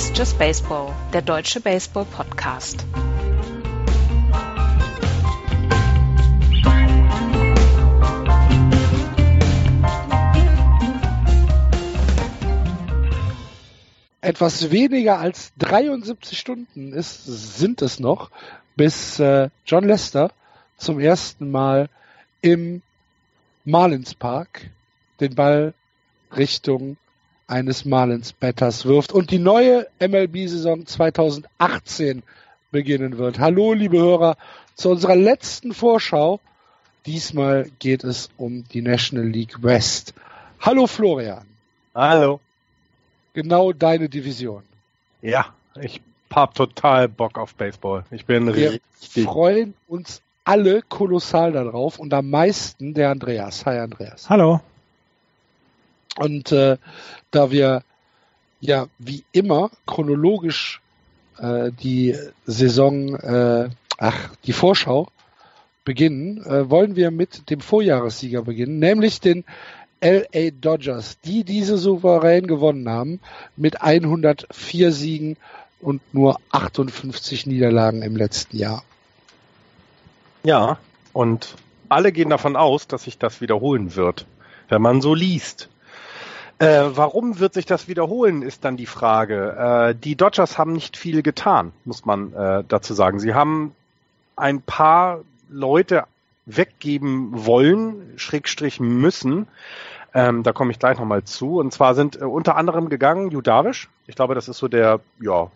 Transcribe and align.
Ist 0.00 0.16
Just 0.16 0.38
Baseball, 0.38 0.94
der 1.12 1.20
deutsche 1.20 1.60
Baseball-Podcast. 1.60 2.86
Etwas 14.22 14.70
weniger 14.70 15.18
als 15.18 15.52
73 15.58 16.38
Stunden 16.38 16.94
ist, 16.94 17.26
sind 17.58 17.82
es 17.82 18.00
noch, 18.00 18.30
bis 18.76 19.20
äh, 19.20 19.50
John 19.66 19.84
Lester 19.84 20.32
zum 20.78 20.98
ersten 20.98 21.50
Mal 21.50 21.90
im 22.40 22.80
Marlins 23.66 24.14
Park 24.14 24.70
den 25.20 25.34
Ball 25.34 25.74
Richtung 26.34 26.96
eines 27.50 27.84
Marlins-Batters 27.84 28.86
wirft 28.86 29.12
und 29.12 29.30
die 29.30 29.38
neue 29.38 29.86
MLB-Saison 29.98 30.86
2018 30.86 32.22
beginnen 32.70 33.18
wird. 33.18 33.38
Hallo, 33.38 33.72
liebe 33.72 33.98
Hörer, 33.98 34.36
zu 34.76 34.90
unserer 34.90 35.16
letzten 35.16 35.74
Vorschau. 35.74 36.40
Diesmal 37.06 37.70
geht 37.78 38.04
es 38.04 38.30
um 38.36 38.64
die 38.68 38.82
National 38.82 39.26
League 39.26 39.62
West. 39.62 40.14
Hallo, 40.60 40.86
Florian. 40.86 41.46
Hallo. 41.94 42.40
Genau 43.32 43.72
deine 43.72 44.08
Division. 44.08 44.62
Ja, 45.22 45.46
ich 45.80 46.00
hab 46.32 46.54
total 46.54 47.08
Bock 47.08 47.38
auf 47.38 47.54
Baseball. 47.54 48.04
Ich 48.10 48.26
bin 48.26 48.54
Wir 48.54 48.72
richtig. 48.72 49.24
freuen 49.24 49.74
uns 49.88 50.22
alle 50.44 50.82
kolossal 50.82 51.52
darauf 51.52 51.98
und 51.98 52.14
am 52.14 52.30
meisten 52.30 52.94
der 52.94 53.10
Andreas. 53.10 53.66
Hi, 53.66 53.78
Andreas. 53.78 54.28
Hallo. 54.30 54.60
Und 56.16 56.52
äh, 56.52 56.76
da 57.30 57.50
wir 57.50 57.82
ja 58.60 58.86
wie 58.98 59.24
immer 59.32 59.70
chronologisch 59.86 60.80
äh, 61.38 61.70
die 61.72 62.16
Saison, 62.46 63.14
äh, 63.16 63.70
ach, 63.98 64.34
die 64.44 64.52
Vorschau 64.52 65.08
beginnen, 65.84 66.44
äh, 66.44 66.68
wollen 66.68 66.96
wir 66.96 67.10
mit 67.10 67.50
dem 67.50 67.60
Vorjahressieger 67.60 68.42
beginnen, 68.42 68.78
nämlich 68.78 69.20
den 69.20 69.44
LA 70.02 70.50
Dodgers, 70.52 71.18
die 71.20 71.44
diese 71.44 71.76
souverän 71.76 72.46
gewonnen 72.46 72.88
haben 72.88 73.20
mit 73.56 73.82
104 73.82 74.92
Siegen 74.92 75.36
und 75.80 76.02
nur 76.14 76.38
58 76.50 77.46
Niederlagen 77.46 78.02
im 78.02 78.16
letzten 78.16 78.56
Jahr. 78.56 78.82
Ja, 80.42 80.78
und 81.12 81.56
alle 81.88 82.12
gehen 82.12 82.30
davon 82.30 82.56
aus, 82.56 82.86
dass 82.86 83.04
sich 83.04 83.18
das 83.18 83.40
wiederholen 83.40 83.94
wird, 83.94 84.26
wenn 84.68 84.80
man 84.80 85.00
so 85.00 85.14
liest. 85.14 85.68
Äh, 86.60 86.90
warum 86.94 87.38
wird 87.40 87.54
sich 87.54 87.64
das 87.64 87.88
wiederholen, 87.88 88.42
ist 88.42 88.66
dann 88.66 88.76
die 88.76 88.84
Frage. 88.84 89.56
Äh, 89.56 89.94
die 89.94 90.14
Dodgers 90.14 90.58
haben 90.58 90.74
nicht 90.74 90.98
viel 90.98 91.22
getan, 91.22 91.72
muss 91.86 92.04
man 92.04 92.34
äh, 92.34 92.64
dazu 92.68 92.92
sagen. 92.92 93.18
Sie 93.18 93.32
haben 93.32 93.74
ein 94.36 94.60
paar 94.60 95.22
Leute 95.48 96.04
weggeben 96.44 97.46
wollen, 97.46 98.12
Schrägstrich 98.16 98.78
müssen. 98.78 99.48
Ähm, 100.12 100.42
da 100.42 100.52
komme 100.52 100.70
ich 100.70 100.78
gleich 100.78 100.98
nochmal 100.98 101.24
zu. 101.24 101.58
Und 101.58 101.72
zwar 101.72 101.94
sind 101.94 102.20
äh, 102.20 102.24
unter 102.24 102.56
anderem 102.56 102.90
gegangen 102.90 103.30
Judavish. 103.30 103.88
Ich 104.06 104.14
glaube, 104.14 104.34
das 104.34 104.46
ist 104.46 104.58
so 104.58 104.68
der, 104.68 105.00
ja, 105.18 105.50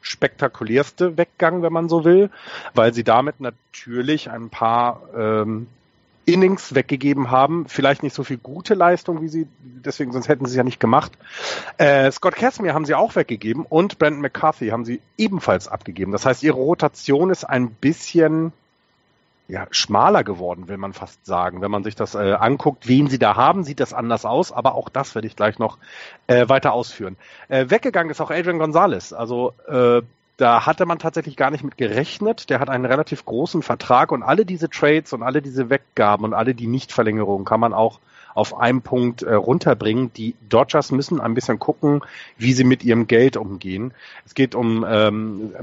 spektakulärste 0.00 1.18
Weggang, 1.18 1.60
wenn 1.60 1.72
man 1.72 1.90
so 1.90 2.04
will, 2.04 2.30
weil 2.72 2.94
sie 2.94 3.04
damit 3.04 3.40
natürlich 3.40 4.30
ein 4.30 4.48
paar 4.48 5.02
ähm, 5.14 5.66
Innings 6.26 6.74
weggegeben 6.74 7.30
haben. 7.30 7.66
Vielleicht 7.66 8.02
nicht 8.02 8.14
so 8.14 8.24
viel 8.24 8.36
gute 8.36 8.74
Leistung, 8.74 9.22
wie 9.22 9.28
sie, 9.28 9.46
deswegen, 9.60 10.12
sonst 10.12 10.28
hätten 10.28 10.44
sie 10.44 10.50
es 10.50 10.56
ja 10.56 10.64
nicht 10.64 10.80
gemacht. 10.80 11.12
Äh, 11.78 12.10
Scott 12.10 12.34
Casimir 12.34 12.74
haben 12.74 12.84
sie 12.84 12.94
auch 12.94 13.16
weggegeben 13.16 13.64
und 13.64 13.98
Brandon 13.98 14.20
McCarthy 14.20 14.68
haben 14.68 14.84
sie 14.84 15.00
ebenfalls 15.16 15.68
abgegeben. 15.68 16.12
Das 16.12 16.26
heißt, 16.26 16.42
ihre 16.42 16.56
Rotation 16.56 17.30
ist 17.30 17.44
ein 17.44 17.70
bisschen 17.70 18.52
ja, 19.48 19.68
schmaler 19.70 20.24
geworden, 20.24 20.68
will 20.68 20.76
man 20.76 20.92
fast 20.92 21.24
sagen. 21.24 21.60
Wenn 21.60 21.70
man 21.70 21.84
sich 21.84 21.94
das 21.94 22.16
äh, 22.16 22.32
anguckt, 22.32 22.88
wen 22.88 23.08
sie 23.08 23.18
da 23.18 23.36
haben, 23.36 23.62
sieht 23.62 23.78
das 23.78 23.94
anders 23.94 24.24
aus, 24.24 24.50
aber 24.50 24.74
auch 24.74 24.88
das 24.88 25.14
werde 25.14 25.28
ich 25.28 25.36
gleich 25.36 25.58
noch 25.60 25.78
äh, 26.26 26.48
weiter 26.48 26.72
ausführen. 26.72 27.16
Äh, 27.48 27.70
weggegangen 27.70 28.10
ist 28.10 28.20
auch 28.20 28.32
Adrian 28.32 28.58
Gonzalez. 28.58 29.12
Also 29.12 29.54
äh, 29.68 30.02
da 30.36 30.66
hatte 30.66 30.84
man 30.84 30.98
tatsächlich 30.98 31.36
gar 31.36 31.50
nicht 31.50 31.64
mit 31.64 31.76
gerechnet. 31.76 32.50
Der 32.50 32.60
hat 32.60 32.68
einen 32.68 32.84
relativ 32.84 33.24
großen 33.24 33.62
Vertrag 33.62 34.12
und 34.12 34.22
alle 34.22 34.44
diese 34.44 34.68
Trades 34.68 35.12
und 35.12 35.22
alle 35.22 35.40
diese 35.40 35.70
Weggaben 35.70 36.24
und 36.24 36.34
alle 36.34 36.54
die 36.54 36.66
Nichtverlängerungen 36.66 37.46
kann 37.46 37.60
man 37.60 37.72
auch 37.72 38.00
auf 38.34 38.58
einen 38.58 38.82
Punkt 38.82 39.22
äh, 39.22 39.32
runterbringen. 39.32 40.12
Die 40.12 40.34
Dodgers 40.46 40.92
müssen 40.92 41.22
ein 41.22 41.32
bisschen 41.32 41.58
gucken, 41.58 42.02
wie 42.36 42.52
sie 42.52 42.64
mit 42.64 42.84
ihrem 42.84 43.06
Geld 43.06 43.38
umgehen. 43.38 43.94
Es 44.26 44.34
geht 44.34 44.54
um 44.54 44.84
ähm, 44.86 45.54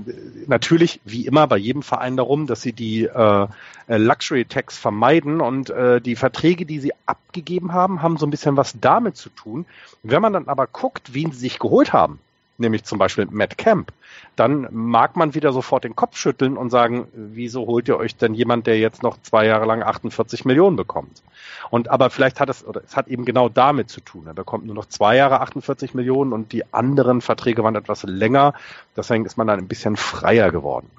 natürlich 0.48 1.00
wie 1.06 1.28
immer 1.28 1.46
bei 1.46 1.58
jedem 1.58 1.84
Verein 1.84 2.18
darum, 2.18 2.48
dass 2.48 2.64
sie 2.64 2.74
die 2.74 3.04
äh, 3.04 3.48
Luxury 3.88 4.46
Tax 4.46 4.76
vermeiden 4.80 5.40
und 5.40 5.70
äh, 5.70 6.02
die 6.02 6.16
Verträge, 6.16 6.66
die 6.66 6.80
sie 6.80 6.94
abgegeben 7.06 7.74
haben, 7.74 8.02
haben 8.02 8.18
so 8.18 8.26
ein 8.26 8.32
bisschen 8.32 8.58
was 8.58 8.80
damit 8.82 9.18
zu 9.18 9.30
tun. 9.30 9.68
Wenn 10.02 10.24
man 10.24 10.34
dann 10.34 10.48
aber 10.48 10.66
guckt, 10.66 11.14
wen 11.14 11.32
sie 11.32 11.42
sich 11.42 11.60
geholt 11.60 11.94
haben, 11.94 12.20
nämlich 12.58 12.84
zum 12.84 13.00
Beispiel 13.00 13.28
Matt 13.30 13.58
Camp, 13.58 13.92
dann 14.36 14.68
mag 14.72 15.16
man 15.16 15.34
wieder 15.34 15.52
sofort 15.52 15.84
den 15.84 15.96
Kopf 15.96 16.18
schütteln 16.18 16.58
und 16.58 16.70
sagen, 16.70 17.08
wieso 17.14 17.66
holt 17.66 17.88
ihr 17.88 17.98
euch 17.98 18.16
denn 18.16 18.34
jemand, 18.34 18.68
der 18.68 18.80
jetzt 18.80 19.04
noch 19.04 19.22
zwei 19.22 19.46
Jahre 19.46 19.66
lang 19.66 19.84
48 19.84 20.46
Millionen 20.46 20.76
bekommt? 20.76 21.22
Und 21.70 21.90
aber 21.90 22.10
vielleicht 22.10 22.40
hat 22.40 22.50
es, 22.50 22.66
oder 22.66 22.82
es 22.84 22.96
hat 22.96 23.08
eben 23.08 23.26
genau 23.26 23.50
damit 23.50 23.90
zu 23.90 24.02
tun. 24.02 24.28
Er 24.28 24.34
bekommt 24.34 24.66
nur 24.66 24.76
noch 24.76 24.86
zwei 24.86 25.16
Jahre 25.16 25.42
48 25.42 25.94
Millionen 25.94 26.34
und 26.34 26.52
die 26.52 26.72
anderen 26.74 27.22
Verträge 27.22 27.64
waren 27.64 27.76
etwas 27.76 28.04
länger. 28.04 28.54
Deswegen 28.96 29.26
ist 29.26 29.38
man 29.38 29.48
dann 29.48 29.60
ein 29.60 29.68
bisschen 29.68 29.96
freier 29.96 30.52
geworden. 30.52 30.90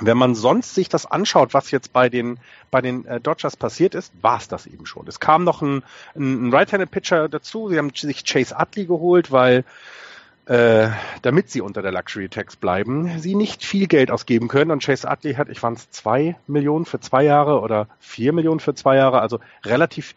Wenn 0.00 0.18
man 0.18 0.34
sonst 0.34 0.74
sich 0.74 0.88
das 0.88 1.06
anschaut, 1.06 1.54
was 1.54 1.70
jetzt 1.70 1.92
bei 1.92 2.08
den 2.08 2.38
bei 2.72 2.80
den 2.80 3.06
äh, 3.06 3.20
Dodgers 3.20 3.56
passiert 3.56 3.94
ist, 3.94 4.12
war 4.22 4.38
es 4.38 4.48
das 4.48 4.66
eben 4.66 4.86
schon. 4.86 5.06
Es 5.06 5.20
kam 5.20 5.44
noch 5.44 5.62
ein, 5.62 5.84
ein, 6.16 6.48
ein 6.48 6.52
Right-Handed 6.52 6.90
Pitcher 6.90 7.28
dazu. 7.28 7.68
Sie 7.68 7.78
haben 7.78 7.92
sich 7.94 8.24
Chase 8.24 8.56
Utley 8.58 8.86
geholt, 8.86 9.30
weil 9.30 9.64
äh, 10.46 10.88
damit 11.22 11.50
sie 11.50 11.60
unter 11.60 11.82
der 11.82 11.92
Luxury 11.92 12.28
Tax 12.28 12.56
bleiben, 12.56 13.18
sie 13.18 13.34
nicht 13.34 13.64
viel 13.64 13.86
Geld 13.86 14.10
ausgeben 14.10 14.48
können. 14.48 14.70
Und 14.70 14.84
Chase 14.84 15.08
Utley 15.08 15.34
hat, 15.34 15.48
ich 15.48 15.62
waren 15.62 15.74
es 15.74 15.90
zwei 15.90 16.36
Millionen 16.46 16.84
für 16.84 17.00
zwei 17.00 17.24
Jahre 17.24 17.60
oder 17.60 17.88
vier 17.98 18.32
Millionen 18.32 18.60
für 18.60 18.74
zwei 18.74 18.96
Jahre, 18.96 19.20
also 19.20 19.40
relativ 19.64 20.14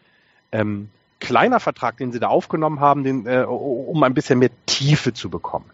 ähm, 0.52 0.90
kleiner 1.20 1.60
Vertrag, 1.60 1.96
den 1.96 2.12
sie 2.12 2.20
da 2.20 2.28
aufgenommen 2.28 2.80
haben, 2.80 3.04
den, 3.04 3.26
äh, 3.26 3.44
um 3.44 4.02
ein 4.02 4.14
bisschen 4.14 4.38
mehr 4.38 4.50
Tiefe 4.66 5.12
zu 5.12 5.30
bekommen. 5.30 5.66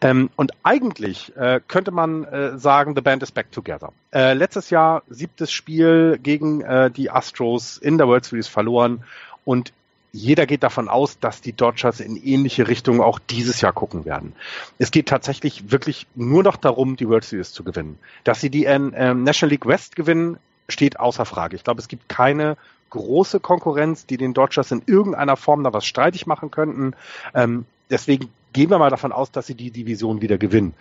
Ähm, 0.00 0.30
und 0.36 0.52
eigentlich 0.62 1.34
äh, 1.36 1.60
könnte 1.66 1.90
man 1.90 2.24
äh, 2.24 2.58
sagen, 2.58 2.94
the 2.94 3.00
band 3.00 3.22
is 3.22 3.32
back 3.32 3.50
together. 3.52 3.92
Äh, 4.12 4.34
letztes 4.34 4.70
Jahr 4.70 5.02
siebtes 5.08 5.50
Spiel 5.50 6.18
gegen 6.22 6.60
äh, 6.60 6.90
die 6.90 7.10
Astros 7.10 7.78
in 7.78 7.98
der 7.98 8.06
World 8.06 8.24
Series 8.24 8.48
verloren 8.48 9.02
und 9.44 9.72
jeder 10.14 10.46
geht 10.46 10.62
davon 10.62 10.88
aus, 10.88 11.18
dass 11.18 11.40
die 11.40 11.52
Dodgers 11.52 11.98
in 11.98 12.16
ähnliche 12.16 12.68
Richtungen 12.68 13.00
auch 13.00 13.18
dieses 13.18 13.60
Jahr 13.60 13.72
gucken 13.72 14.04
werden. 14.04 14.32
Es 14.78 14.92
geht 14.92 15.08
tatsächlich 15.08 15.72
wirklich 15.72 16.06
nur 16.14 16.44
noch 16.44 16.56
darum, 16.56 16.94
die 16.94 17.08
World 17.08 17.24
Series 17.24 17.52
zu 17.52 17.64
gewinnen. 17.64 17.98
Dass 18.22 18.40
sie 18.40 18.48
die 18.48 18.64
äh, 18.64 18.78
National 18.78 19.50
League 19.50 19.66
West 19.66 19.96
gewinnen, 19.96 20.38
steht 20.68 21.00
außer 21.00 21.24
Frage. 21.24 21.56
Ich 21.56 21.64
glaube, 21.64 21.80
es 21.80 21.88
gibt 21.88 22.08
keine 22.08 22.56
große 22.90 23.40
Konkurrenz, 23.40 24.06
die 24.06 24.16
den 24.16 24.34
Dodgers 24.34 24.70
in 24.70 24.82
irgendeiner 24.86 25.36
Form 25.36 25.64
da 25.64 25.72
was 25.72 25.84
streitig 25.84 26.28
machen 26.28 26.52
könnten. 26.52 26.94
Ähm, 27.34 27.64
deswegen 27.90 28.28
gehen 28.52 28.70
wir 28.70 28.78
mal 28.78 28.90
davon 28.90 29.10
aus, 29.10 29.32
dass 29.32 29.48
sie 29.48 29.56
die 29.56 29.72
Division 29.72 30.22
wieder 30.22 30.38
gewinnen. 30.38 30.74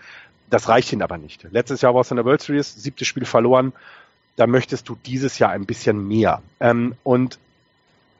Das 0.51 0.69
reicht 0.69 0.93
ihnen 0.93 1.01
aber 1.01 1.17
nicht. 1.17 1.47
Letztes 1.49 1.81
Jahr 1.81 1.95
war 1.95 2.01
es 2.01 2.11
in 2.11 2.17
der 2.17 2.25
World 2.25 2.43
Series, 2.43 2.75
siebtes 2.75 3.07
Spiel 3.07 3.25
verloren. 3.25 3.73
Da 4.35 4.45
möchtest 4.45 4.87
du 4.89 4.95
dieses 5.07 5.39
Jahr 5.39 5.49
ein 5.49 5.65
bisschen 5.65 6.07
mehr. 6.07 6.43
Ähm, 6.59 6.93
und 7.01 7.39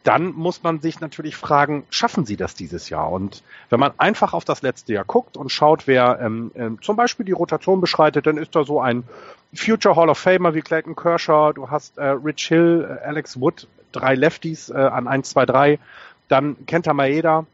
dann 0.04 0.34
muss 0.34 0.64
man 0.64 0.82
sich 0.82 1.00
natürlich 1.00 1.36
fragen, 1.36 1.86
schaffen 1.90 2.26
sie 2.26 2.36
das 2.36 2.56
dieses 2.56 2.90
Jahr? 2.90 3.10
Und 3.12 3.42
wenn 3.70 3.80
man 3.80 3.94
einfach 3.98 4.34
auf 4.34 4.44
das 4.44 4.62
letzte 4.62 4.94
Jahr 4.94 5.06
guckt 5.06 5.38
und 5.38 5.50
schaut, 5.50 5.88
wer 5.88 6.20
ähm, 6.22 6.52
ähm, 6.56 6.82
zum 6.82 6.98
Beispiel 6.98 7.26
die 7.26 7.32
Rotation 7.32 7.80
beschreitet, 7.80 8.28
dann 8.28 8.38
ist 8.38 8.54
da 8.56 8.66
so 8.66 8.82
ein 8.82 9.04
Future 9.56 9.96
Hall 9.96 10.10
of 10.10 10.18
Famer 10.18 10.54
wie 10.54 10.62
Clayton 10.62 10.96
Kershaw, 10.96 11.54
du 11.54 11.70
hast 11.70 11.98
äh, 11.98 12.06
Rich 12.06 12.48
Hill, 12.48 12.86
äh, 12.90 13.06
Alex 13.06 13.40
Wood, 13.40 13.68
drei 13.94 14.16
Lefties 14.16 14.70
äh, 14.70 14.74
an 14.74 15.08
1, 15.08 15.30
2, 15.30 15.46
3, 15.46 15.80
dann 16.28 16.66
Kenta 16.66 16.94
Maeda, 16.94 17.46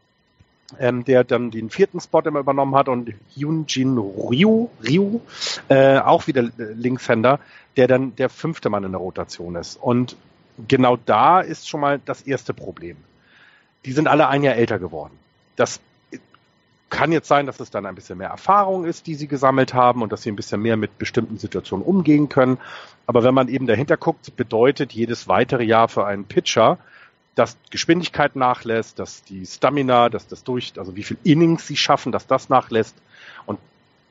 ähm, 0.78 1.04
der 1.04 1.22
dann 1.22 1.50
den 1.52 1.70
vierten 1.70 2.00
Spot 2.00 2.20
immer 2.20 2.40
übernommen 2.40 2.74
hat 2.74 2.88
und 2.88 3.12
Hyunjin 3.36 3.96
Ryu, 3.98 4.68
Ryu 4.82 5.20
äh, 5.68 5.98
auch 5.98 6.26
wieder 6.26 6.42
Linkshänder, 6.56 7.38
der 7.76 7.86
dann 7.86 8.16
der 8.16 8.28
fünfte 8.28 8.70
Mann 8.70 8.84
in 8.84 8.92
der 8.92 9.00
Rotation 9.00 9.54
ist. 9.54 9.76
Und 9.76 10.16
genau 10.68 10.96
da 10.96 11.40
ist 11.40 11.68
schon 11.68 11.80
mal 11.80 12.00
das 12.04 12.22
erste 12.22 12.54
Problem. 12.54 12.96
Die 13.84 13.92
sind 13.92 14.08
alle 14.08 14.28
ein 14.28 14.42
Jahr 14.42 14.56
älter 14.56 14.78
geworden. 14.78 15.18
Das 15.56 15.80
kann 16.90 17.12
jetzt 17.12 17.28
sein, 17.28 17.46
dass 17.46 17.60
es 17.60 17.70
dann 17.70 17.86
ein 17.86 17.94
bisschen 17.94 18.18
mehr 18.18 18.28
Erfahrung 18.28 18.84
ist, 18.84 19.06
die 19.06 19.14
sie 19.14 19.28
gesammelt 19.28 19.72
haben 19.74 20.02
und 20.02 20.12
dass 20.12 20.22
sie 20.22 20.30
ein 20.30 20.36
bisschen 20.36 20.60
mehr 20.60 20.76
mit 20.76 20.98
bestimmten 20.98 21.38
Situationen 21.38 21.86
umgehen 21.86 22.28
können. 22.28 22.58
Aber 23.06 23.22
wenn 23.22 23.34
man 23.34 23.48
eben 23.48 23.66
dahinter 23.66 23.96
guckt, 23.96 24.36
bedeutet 24.36 24.92
jedes 24.92 25.28
weitere 25.28 25.62
Jahr 25.62 25.88
für 25.88 26.04
einen 26.04 26.24
Pitcher, 26.24 26.78
dass 27.36 27.56
Geschwindigkeit 27.70 28.34
nachlässt, 28.36 28.98
dass 28.98 29.22
die 29.22 29.46
Stamina, 29.46 30.08
dass 30.08 30.26
das 30.26 30.42
durch, 30.44 30.72
also 30.76 30.96
wie 30.96 31.04
viel 31.04 31.16
Innings 31.22 31.66
sie 31.66 31.76
schaffen, 31.76 32.12
dass 32.12 32.26
das 32.26 32.48
nachlässt. 32.48 32.96
Und 33.46 33.58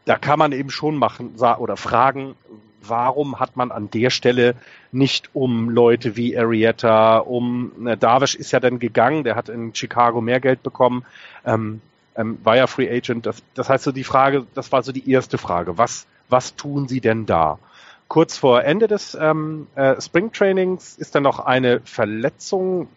da 0.10 0.18
kann 0.18 0.40
man 0.40 0.54
eben 0.54 0.72
schon 0.72 0.96
machen 0.96 1.36
oder 1.36 1.78
fragen, 1.78 2.34
warum 2.82 3.40
hat 3.40 3.56
man 3.56 3.70
an 3.70 3.92
der 3.92 4.10
Stelle 4.10 4.56
nicht 4.92 5.30
um 5.34 5.70
Leute 5.70 6.18
wie 6.18 6.36
Arietta, 6.36 7.20
um 7.20 7.88
äh, 7.88 7.96
Darvish 7.96 8.34
ist 8.34 8.52
ja 8.52 8.60
dann 8.60 8.80
gegangen, 8.80 9.24
der 9.24 9.36
hat 9.36 9.50
in 9.50 9.76
Chicago 9.76 10.20
mehr 10.20 10.40
Geld 10.40 10.64
bekommen, 10.64 11.06
ähm, 11.46 11.82
ähm, 12.16 12.40
war 12.44 12.58
ja 12.58 12.66
Free 12.66 12.90
Agent. 12.90 13.28
Das, 13.28 13.44
das 13.54 13.70
heißt 13.70 13.84
so 13.84 13.92
die 13.92 14.04
Frage, 14.04 14.48
das 14.56 14.72
war 14.72 14.82
so 14.82 14.92
die 14.92 15.12
erste 15.12 15.38
Frage, 15.38 15.78
was, 15.78 16.08
was 16.28 16.56
tun 16.56 16.88
sie 16.88 17.02
denn 17.02 17.28
da? 17.28 17.60
Kurz 18.08 18.36
vor 18.36 18.64
Ende 18.64 18.88
des 18.88 19.14
ähm, 19.14 19.68
äh, 19.76 20.02
Springtrainings 20.02 20.98
ist 20.98 21.14
dann 21.14 21.22
noch 21.22 21.40
eine 21.40 21.82
Verletzung 21.82 22.88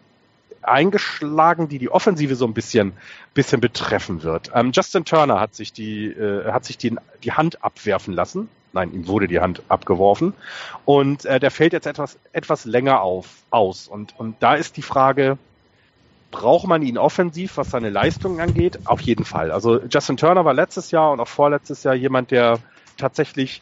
eingeschlagen, 0.67 1.67
die 1.67 1.79
die 1.79 1.89
Offensive 1.89 2.35
so 2.35 2.45
ein 2.45 2.53
bisschen, 2.53 2.93
bisschen 3.33 3.61
betreffen 3.61 4.23
wird. 4.23 4.51
Ähm, 4.53 4.71
Justin 4.73 5.05
Turner 5.05 5.39
hat 5.39 5.55
sich 5.55 5.73
die, 5.73 6.07
äh, 6.07 6.51
hat 6.51 6.65
sich 6.65 6.77
die, 6.77 6.95
die 7.23 7.31
Hand 7.33 7.63
abwerfen 7.63 8.13
lassen. 8.13 8.49
Nein, 8.73 8.91
ihm 8.93 9.07
wurde 9.07 9.27
die 9.27 9.39
Hand 9.39 9.61
abgeworfen. 9.69 10.33
Und 10.85 11.25
äh, 11.25 11.39
der 11.39 11.51
fällt 11.51 11.73
jetzt 11.73 11.85
etwas, 11.85 12.17
etwas 12.31 12.65
länger 12.65 13.01
auf, 13.01 13.27
aus. 13.51 13.87
Und, 13.87 14.19
und 14.19 14.35
da 14.39 14.55
ist 14.55 14.77
die 14.77 14.81
Frage, 14.81 15.37
braucht 16.31 16.67
man 16.67 16.81
ihn 16.81 16.97
offensiv, 16.97 17.57
was 17.57 17.69
seine 17.69 17.91
Leistungen 17.91 18.41
angeht? 18.41 18.79
Auf 18.85 19.01
jeden 19.01 19.23
Fall. 19.23 19.51
Also 19.51 19.79
Justin 19.83 20.17
Turner 20.17 20.43
war 20.43 20.55
letztes 20.55 20.89
Jahr 20.89 21.11
und 21.11 21.19
auch 21.19 21.27
vorletztes 21.27 21.83
Jahr 21.83 21.93
jemand, 21.93 22.31
der 22.31 22.59
tatsächlich 22.97 23.61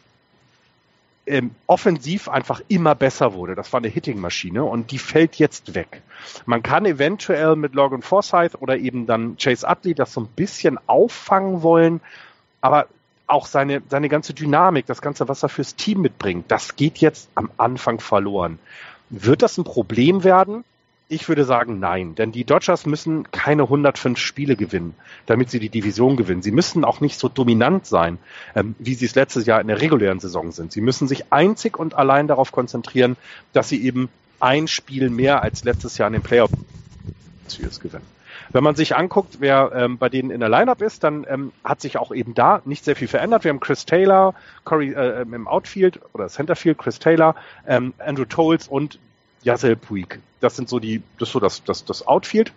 ähm, 1.26 1.52
offensiv 1.66 2.28
einfach 2.28 2.60
immer 2.68 2.94
besser 2.94 3.34
wurde. 3.34 3.54
Das 3.54 3.72
war 3.72 3.78
eine 3.78 3.88
Hitting-Maschine 3.88 4.64
und 4.64 4.90
die 4.90 4.98
fällt 4.98 5.36
jetzt 5.36 5.74
weg. 5.74 6.02
Man 6.46 6.62
kann 6.62 6.84
eventuell 6.84 7.56
mit 7.56 7.74
Logan 7.74 8.02
Forsyth 8.02 8.60
oder 8.60 8.76
eben 8.76 9.06
dann 9.06 9.36
Chase 9.36 9.66
Utley 9.68 9.94
das 9.94 10.12
so 10.12 10.20
ein 10.20 10.26
bisschen 10.26 10.78
auffangen 10.86 11.62
wollen, 11.62 12.00
aber 12.60 12.86
auch 13.26 13.46
seine, 13.46 13.82
seine 13.88 14.08
ganze 14.08 14.34
Dynamik, 14.34 14.86
das 14.86 15.00
Ganze, 15.00 15.28
was 15.28 15.42
er 15.42 15.48
fürs 15.48 15.76
Team 15.76 16.00
mitbringt, 16.00 16.46
das 16.48 16.76
geht 16.76 16.98
jetzt 16.98 17.30
am 17.34 17.50
Anfang 17.56 18.00
verloren. 18.00 18.58
Wird 19.10 19.42
das 19.42 19.58
ein 19.58 19.64
Problem 19.64 20.24
werden? 20.24 20.64
Ich 21.12 21.28
würde 21.28 21.44
sagen, 21.44 21.78
nein, 21.78 22.14
denn 22.14 22.32
die 22.32 22.44
Dodgers 22.44 22.86
müssen 22.86 23.30
keine 23.32 23.64
105 23.64 24.18
Spiele 24.18 24.56
gewinnen, 24.56 24.94
damit 25.26 25.50
sie 25.50 25.60
die 25.60 25.68
Division 25.68 26.16
gewinnen. 26.16 26.40
Sie 26.40 26.52
müssen 26.52 26.86
auch 26.86 27.02
nicht 27.02 27.20
so 27.20 27.28
dominant 27.28 27.84
sein, 27.84 28.16
ähm, 28.54 28.74
wie 28.78 28.94
sie 28.94 29.04
es 29.04 29.14
letztes 29.14 29.44
Jahr 29.44 29.60
in 29.60 29.66
der 29.66 29.82
regulären 29.82 30.20
Saison 30.20 30.52
sind. 30.52 30.72
Sie 30.72 30.80
müssen 30.80 31.08
sich 31.08 31.30
einzig 31.30 31.78
und 31.78 31.92
allein 31.92 32.28
darauf 32.28 32.50
konzentrieren, 32.50 33.18
dass 33.52 33.68
sie 33.68 33.84
eben 33.84 34.08
ein 34.40 34.68
Spiel 34.68 35.10
mehr 35.10 35.42
als 35.42 35.64
letztes 35.64 35.98
Jahr 35.98 36.06
in 36.06 36.14
den 36.14 36.22
Playoffs 36.22 36.54
gewinnen. 37.82 38.06
Wenn 38.48 38.64
man 38.64 38.74
sich 38.74 38.96
anguckt, 38.96 39.36
wer 39.40 39.70
ähm, 39.74 39.98
bei 39.98 40.08
denen 40.08 40.30
in 40.30 40.40
der 40.40 40.48
Lineup 40.48 40.80
ist, 40.80 41.04
dann 41.04 41.26
ähm, 41.28 41.52
hat 41.62 41.82
sich 41.82 41.98
auch 41.98 42.12
eben 42.12 42.32
da 42.32 42.62
nicht 42.64 42.86
sehr 42.86 42.96
viel 42.96 43.08
verändert. 43.08 43.44
Wir 43.44 43.50
haben 43.50 43.60
Chris 43.60 43.84
Taylor, 43.84 44.34
Corey 44.64 44.94
äh, 44.94 45.20
im 45.20 45.46
Outfield 45.46 46.00
oder 46.14 46.28
Centerfield, 46.28 46.78
Chris 46.78 46.98
Taylor, 46.98 47.34
ähm, 47.66 47.92
Andrew 47.98 48.24
Tolles 48.24 48.66
und 48.66 48.98
Yasel 49.42 49.76
Puig. 49.76 50.20
Das 50.40 50.56
sind 50.56 50.68
so 50.68 50.78
die, 50.78 51.02
das 51.18 51.28
ist 51.28 51.32
so 51.32 51.40
das, 51.40 51.64
das, 51.64 51.84
das 51.84 52.06
Outfield. 52.06 52.52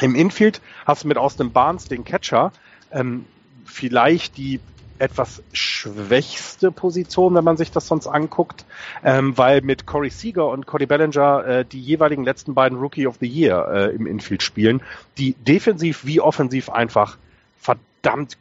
Im 0.00 0.14
Infield 0.14 0.60
hast 0.84 1.04
du 1.04 1.08
mit 1.08 1.18
Austin 1.18 1.52
Barnes 1.52 1.86
den 1.86 2.04
Catcher, 2.04 2.52
ähm, 2.92 3.24
vielleicht 3.64 4.36
die 4.36 4.60
etwas 4.98 5.42
schwächste 5.52 6.72
Position, 6.72 7.34
wenn 7.34 7.44
man 7.44 7.56
sich 7.56 7.70
das 7.70 7.86
sonst 7.86 8.06
anguckt, 8.06 8.64
ähm, 9.04 9.36
weil 9.36 9.60
mit 9.60 9.86
Corey 9.86 10.10
Seager 10.10 10.48
und 10.48 10.66
Cody 10.66 10.86
Bellinger 10.86 11.44
äh, 11.46 11.64
die 11.64 11.80
jeweiligen 11.80 12.24
letzten 12.24 12.54
beiden 12.54 12.78
Rookie 12.78 13.06
of 13.06 13.16
the 13.20 13.26
Year 13.26 13.68
äh, 13.68 13.94
im 13.94 14.06
Infield 14.06 14.42
spielen, 14.42 14.80
die 15.18 15.34
defensiv 15.34 16.06
wie 16.06 16.20
offensiv 16.20 16.70
einfach 16.70 17.18
verdammt 17.58 17.84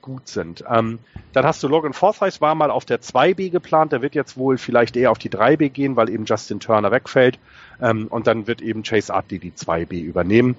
gut 0.01 0.27
sind. 0.27 0.63
Ähm, 0.69 0.99
dann 1.33 1.45
hast 1.45 1.61
du 1.63 1.67
Logan 1.67 1.93
Forsyth 1.93 2.39
war 2.41 2.55
mal 2.55 2.71
auf 2.71 2.85
der 2.85 3.01
2B 3.01 3.49
geplant, 3.49 3.91
der 3.91 4.01
wird 4.01 4.15
jetzt 4.15 4.37
wohl 4.37 4.57
vielleicht 4.57 4.95
eher 4.95 5.11
auf 5.11 5.17
die 5.17 5.29
3B 5.29 5.69
gehen, 5.69 5.95
weil 5.95 6.09
eben 6.09 6.25
Justin 6.25 6.59
Turner 6.59 6.91
wegfällt. 6.91 7.39
Ähm, 7.81 8.07
und 8.07 8.27
dann 8.27 8.47
wird 8.47 8.61
eben 8.61 8.83
Chase 8.83 9.13
Utley 9.13 9.39
die 9.39 9.51
2B 9.51 10.01
übernehmen. 10.01 10.55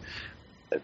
Äh, 0.70 0.78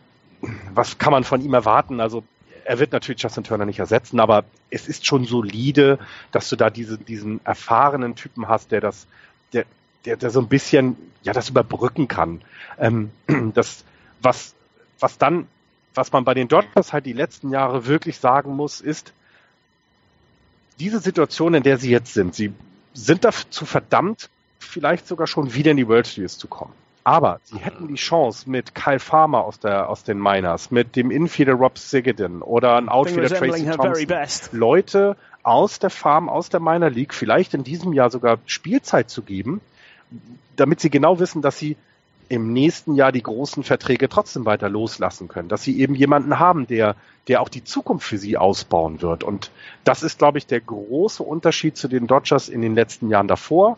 was 0.72 0.98
kann 0.98 1.12
man 1.12 1.24
von 1.24 1.40
ihm 1.40 1.54
erwarten? 1.54 2.00
Also 2.00 2.24
er 2.64 2.78
wird 2.78 2.92
natürlich 2.92 3.22
Justin 3.22 3.44
Turner 3.44 3.66
nicht 3.66 3.80
ersetzen, 3.80 4.20
aber 4.20 4.44
es 4.70 4.88
ist 4.88 5.04
schon 5.04 5.24
solide, 5.24 5.98
dass 6.30 6.48
du 6.48 6.56
da 6.56 6.70
diese, 6.70 6.98
diesen 6.98 7.44
erfahrenen 7.44 8.14
Typen 8.14 8.48
hast, 8.48 8.70
der 8.70 8.80
das, 8.80 9.06
der, 9.52 9.64
der, 10.04 10.16
der 10.16 10.30
so 10.30 10.40
ein 10.40 10.48
bisschen, 10.48 10.96
ja, 11.22 11.32
das 11.32 11.48
überbrücken 11.48 12.08
kann. 12.08 12.42
Ähm, 12.78 13.10
das, 13.54 13.84
was, 14.20 14.54
was 15.00 15.18
dann 15.18 15.48
was 15.94 16.12
man 16.12 16.24
bei 16.24 16.34
den 16.34 16.48
Dodgers 16.48 16.92
halt 16.92 17.06
die 17.06 17.12
letzten 17.12 17.50
Jahre 17.50 17.86
wirklich 17.86 18.18
sagen 18.18 18.54
muss, 18.56 18.80
ist, 18.80 19.12
diese 20.78 20.98
Situation, 21.00 21.54
in 21.54 21.62
der 21.62 21.78
sie 21.78 21.90
jetzt 21.90 22.14
sind, 22.14 22.34
sie 22.34 22.52
sind 22.94 23.24
dazu 23.24 23.66
verdammt, 23.66 24.30
vielleicht 24.58 25.06
sogar 25.06 25.26
schon 25.26 25.54
wieder 25.54 25.70
in 25.70 25.76
die 25.76 25.88
World 25.88 26.06
Series 26.06 26.38
zu 26.38 26.48
kommen. 26.48 26.72
Aber 27.04 27.40
sie 27.44 27.58
hätten 27.58 27.88
die 27.88 27.96
Chance 27.96 28.48
mit 28.48 28.74
Kyle 28.74 29.00
Farmer 29.00 29.44
aus, 29.44 29.58
der, 29.58 29.88
aus 29.88 30.04
den 30.04 30.20
Miners, 30.20 30.70
mit 30.70 30.94
dem 30.94 31.10
Infielder 31.10 31.54
Rob 31.54 31.76
Sigurdin 31.76 32.42
oder 32.42 32.76
ein 32.76 32.88
Outfielder 32.88 33.36
Tracy 33.36 33.68
Thompson, 33.68 34.58
Leute 34.58 35.16
aus 35.42 35.80
der 35.80 35.90
Farm, 35.90 36.28
aus 36.28 36.48
der 36.48 36.60
Minor 36.60 36.90
League 36.90 37.12
vielleicht 37.12 37.54
in 37.54 37.64
diesem 37.64 37.92
Jahr 37.92 38.10
sogar 38.10 38.38
Spielzeit 38.46 39.10
zu 39.10 39.22
geben, 39.22 39.60
damit 40.54 40.80
sie 40.80 40.90
genau 40.90 41.18
wissen, 41.18 41.42
dass 41.42 41.58
sie 41.58 41.76
im 42.32 42.54
nächsten 42.54 42.94
Jahr 42.94 43.12
die 43.12 43.22
großen 43.22 43.62
Verträge 43.62 44.08
trotzdem 44.08 44.46
weiter 44.46 44.70
loslassen 44.70 45.28
können, 45.28 45.50
dass 45.50 45.64
sie 45.64 45.78
eben 45.78 45.94
jemanden 45.94 46.38
haben, 46.38 46.66
der, 46.66 46.96
der 47.28 47.42
auch 47.42 47.50
die 47.50 47.62
Zukunft 47.62 48.06
für 48.06 48.16
sie 48.16 48.38
ausbauen 48.38 49.02
wird. 49.02 49.22
Und 49.22 49.50
das 49.84 50.02
ist, 50.02 50.18
glaube 50.18 50.38
ich, 50.38 50.46
der 50.46 50.62
große 50.62 51.22
Unterschied 51.22 51.76
zu 51.76 51.88
den 51.88 52.06
Dodgers 52.06 52.48
in 52.48 52.62
den 52.62 52.74
letzten 52.74 53.10
Jahren 53.10 53.28
davor, 53.28 53.76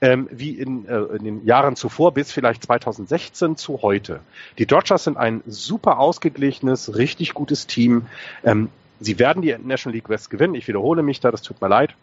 ähm, 0.00 0.28
wie 0.30 0.52
in, 0.52 0.88
äh, 0.88 0.98
in 1.16 1.24
den 1.24 1.44
Jahren 1.44 1.76
zuvor 1.76 2.14
bis 2.14 2.32
vielleicht 2.32 2.64
2016 2.64 3.56
zu 3.56 3.82
heute. 3.82 4.20
Die 4.56 4.64
Dodgers 4.64 5.04
sind 5.04 5.18
ein 5.18 5.42
super 5.46 5.98
ausgeglichenes, 5.98 6.96
richtig 6.96 7.34
gutes 7.34 7.66
Team. 7.66 8.06
Ähm, 8.44 8.70
sie 8.98 9.18
werden 9.18 9.42
die 9.42 9.54
National 9.62 9.94
League 9.94 10.08
West 10.08 10.30
gewinnen. 10.30 10.54
Ich 10.54 10.66
wiederhole 10.68 11.02
mich 11.02 11.20
da, 11.20 11.30
das 11.30 11.42
tut 11.42 11.60
mir 11.60 11.68
leid. 11.68 11.94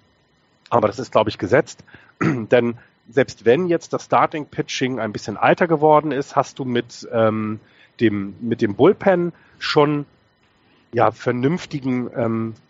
Aber 0.70 0.86
das 0.86 1.00
ist, 1.00 1.12
glaube 1.12 1.32
ich, 1.32 1.39
gesetzt. 1.39 1.84
Denn 2.22 2.77
selbst 3.10 3.46
wenn 3.46 3.68
jetzt 3.68 3.94
das 3.94 4.06
Starting 4.06 4.48
Pitching 4.48 5.00
ein 5.00 5.12
bisschen 5.12 5.38
alter 5.38 5.68
geworden 5.68 6.12
ist, 6.12 6.36
hast 6.36 6.60
du 6.60 6.66
mit 6.66 7.08
ähm, 7.12 7.60
dem 8.00 8.36
mit 8.42 8.62
dem 8.62 8.76
Bullpen 8.76 9.34
schon 9.60 10.06
ja 10.94 11.12
vernünftigen 11.12 12.10
ähm, 12.16 12.54
äh, 12.54 12.67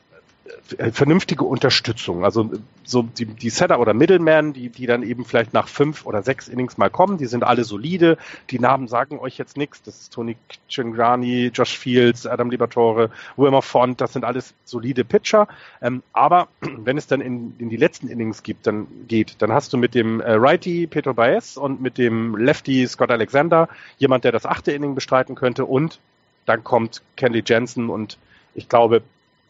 vernünftige 0.92 1.44
Unterstützung. 1.44 2.24
Also 2.24 2.52
so 2.84 3.04
die, 3.04 3.26
die 3.26 3.50
Setter 3.50 3.80
oder 3.80 3.94
Middleman, 3.94 4.54
die, 4.54 4.70
die 4.70 4.86
dann 4.86 5.04
eben 5.04 5.26
vielleicht 5.26 5.54
nach 5.54 5.68
fünf 5.68 6.06
oder 6.06 6.24
sechs 6.24 6.48
Innings 6.48 6.78
mal 6.78 6.90
kommen, 6.90 7.18
die 7.18 7.26
sind 7.26 7.44
alle 7.44 7.64
solide. 7.64 8.18
Die 8.50 8.60
Namen 8.60 8.88
sagen 8.88 9.20
euch 9.20 9.38
jetzt 9.38 9.58
nichts. 9.58 9.82
Das 9.84 10.00
ist 10.00 10.14
Tony 10.14 10.38
Cingrani, 10.70 11.52
Josh 11.54 11.78
Fields, 11.78 12.26
Adam 12.26 12.50
Libertore, 12.50 13.10
Wilmer 13.36 13.62
Font, 13.62 14.02
das 14.02 14.14
sind 14.14 14.26
alles 14.26 14.54
solide 14.66 15.04
Pitcher. 15.04 15.48
Ähm, 15.82 16.04
aber 16.14 16.48
wenn 16.62 16.98
es 16.98 17.08
dann 17.08 17.22
in, 17.22 17.56
in 17.58 17.70
die 17.70 17.78
letzten 17.78 18.08
Innings 18.08 18.44
gibt, 18.44 18.68
dann 18.68 18.88
geht, 19.08 19.42
dann 19.42 19.52
hast 19.52 19.74
du 19.74 19.78
mit 19.78 19.96
dem 19.96 20.22
äh, 20.22 20.34
Righty 20.34 20.88
Pedro 20.88 21.14
Baez 21.14 21.58
und 21.58 21.82
mit 21.82 21.98
dem 21.98 22.36
Lefty 22.36 22.88
Scott 22.88 23.12
Alexander 23.12 23.70
jemand, 23.98 24.24
der 24.24 24.32
das 24.32 24.46
achte 24.46 24.72
Inning 24.72 24.96
bestreiten 24.96 25.36
könnte 25.36 25.66
und 25.66 26.00
dann 26.46 26.64
kommt 26.64 27.02
Kenley 27.16 27.44
Jensen 27.46 27.90
und 27.90 28.18
ich 28.56 28.70
glaube, 28.70 29.04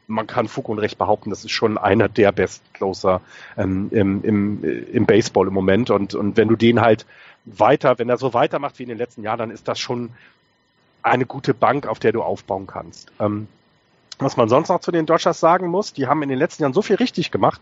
man 0.08 0.26
kann 0.26 0.48
Fug 0.48 0.70
und 0.70 0.80
Recht 0.80 0.98
behaupten, 0.98 1.30
das 1.30 1.44
ist 1.44 1.52
schon 1.52 1.78
einer 1.78 2.08
der 2.10 2.32
besten 2.32 2.66
Closer 2.74 3.22
ähm, 3.58 3.90
im, 3.92 4.24
im, 4.24 4.64
im 4.64 5.06
Baseball 5.06 5.48
im 5.48 5.54
Moment. 5.54 5.90
Und, 5.90 6.16
und 6.16 6.38
wenn 6.38 6.48
du 6.48 6.56
den 6.56 6.82
halt 6.82 7.06
weiter, 7.46 8.00
wenn 8.00 8.10
er 8.10 8.18
so 8.18 8.34
weitermacht 8.34 8.80
wie 8.80 8.84
in 8.84 8.90
den 8.90 8.98
letzten 8.98 9.24
Jahren, 9.24 9.40
dann 9.40 9.52
ist 9.52 9.68
das 9.68 9.80
schon 9.80 10.12
eine 11.04 11.26
gute 11.26 11.54
Bank, 11.54 11.88
auf 11.88 12.00
der 12.00 12.12
du 12.12 12.24
aufbauen 12.24 12.68
kannst. 12.68 13.12
Ähm, 13.20 13.48
was 14.20 14.36
man 14.36 14.50
sonst 14.50 14.70
noch 14.70 14.80
zu 14.80 14.92
den 14.92 15.06
Dodgers 15.06 15.40
sagen 15.40 15.68
muss, 15.68 15.94
die 15.94 16.08
haben 16.08 16.24
in 16.24 16.30
den 16.30 16.40
letzten 16.40 16.64
Jahren 16.64 16.74
so 16.74 16.82
viel 16.82 16.96
richtig 16.96 17.30
gemacht, 17.30 17.62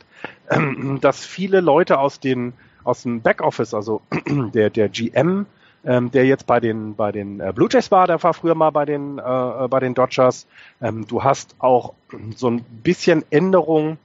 ähm, 0.50 1.00
dass 1.02 1.26
viele 1.26 1.62
Leute 1.62 2.00
aus 2.00 2.20
den 2.20 2.54
aus 2.84 3.02
dem 3.02 3.22
Backoffice, 3.22 3.74
also 3.74 4.02
der 4.28 4.70
der 4.70 4.90
GM 4.90 5.48
ähm, 5.86 6.12
der 6.12 6.26
jetzt 6.26 6.48
bei 6.48 6.60
den 6.60 6.96
bei 6.96 7.12
den 7.12 7.40
äh, 7.40 7.54
Blue 7.54 7.70
Jays 7.72 7.92
war, 7.92 8.08
der 8.08 8.22
war 8.22 8.34
früher 8.34 8.56
mal 8.56 8.72
bei 8.72 8.86
den 8.86 9.20
äh, 9.20 9.22
äh, 9.22 9.68
bei 9.68 9.80
den 9.80 9.94
Dodgers. 9.94 10.48
Ähm, 10.82 11.08
du 11.08 11.24
hast 11.24 11.56
auch 11.60 11.94
so 12.36 12.50
ein 12.50 12.64
bisschen 12.84 13.24
Änderung 13.30 13.98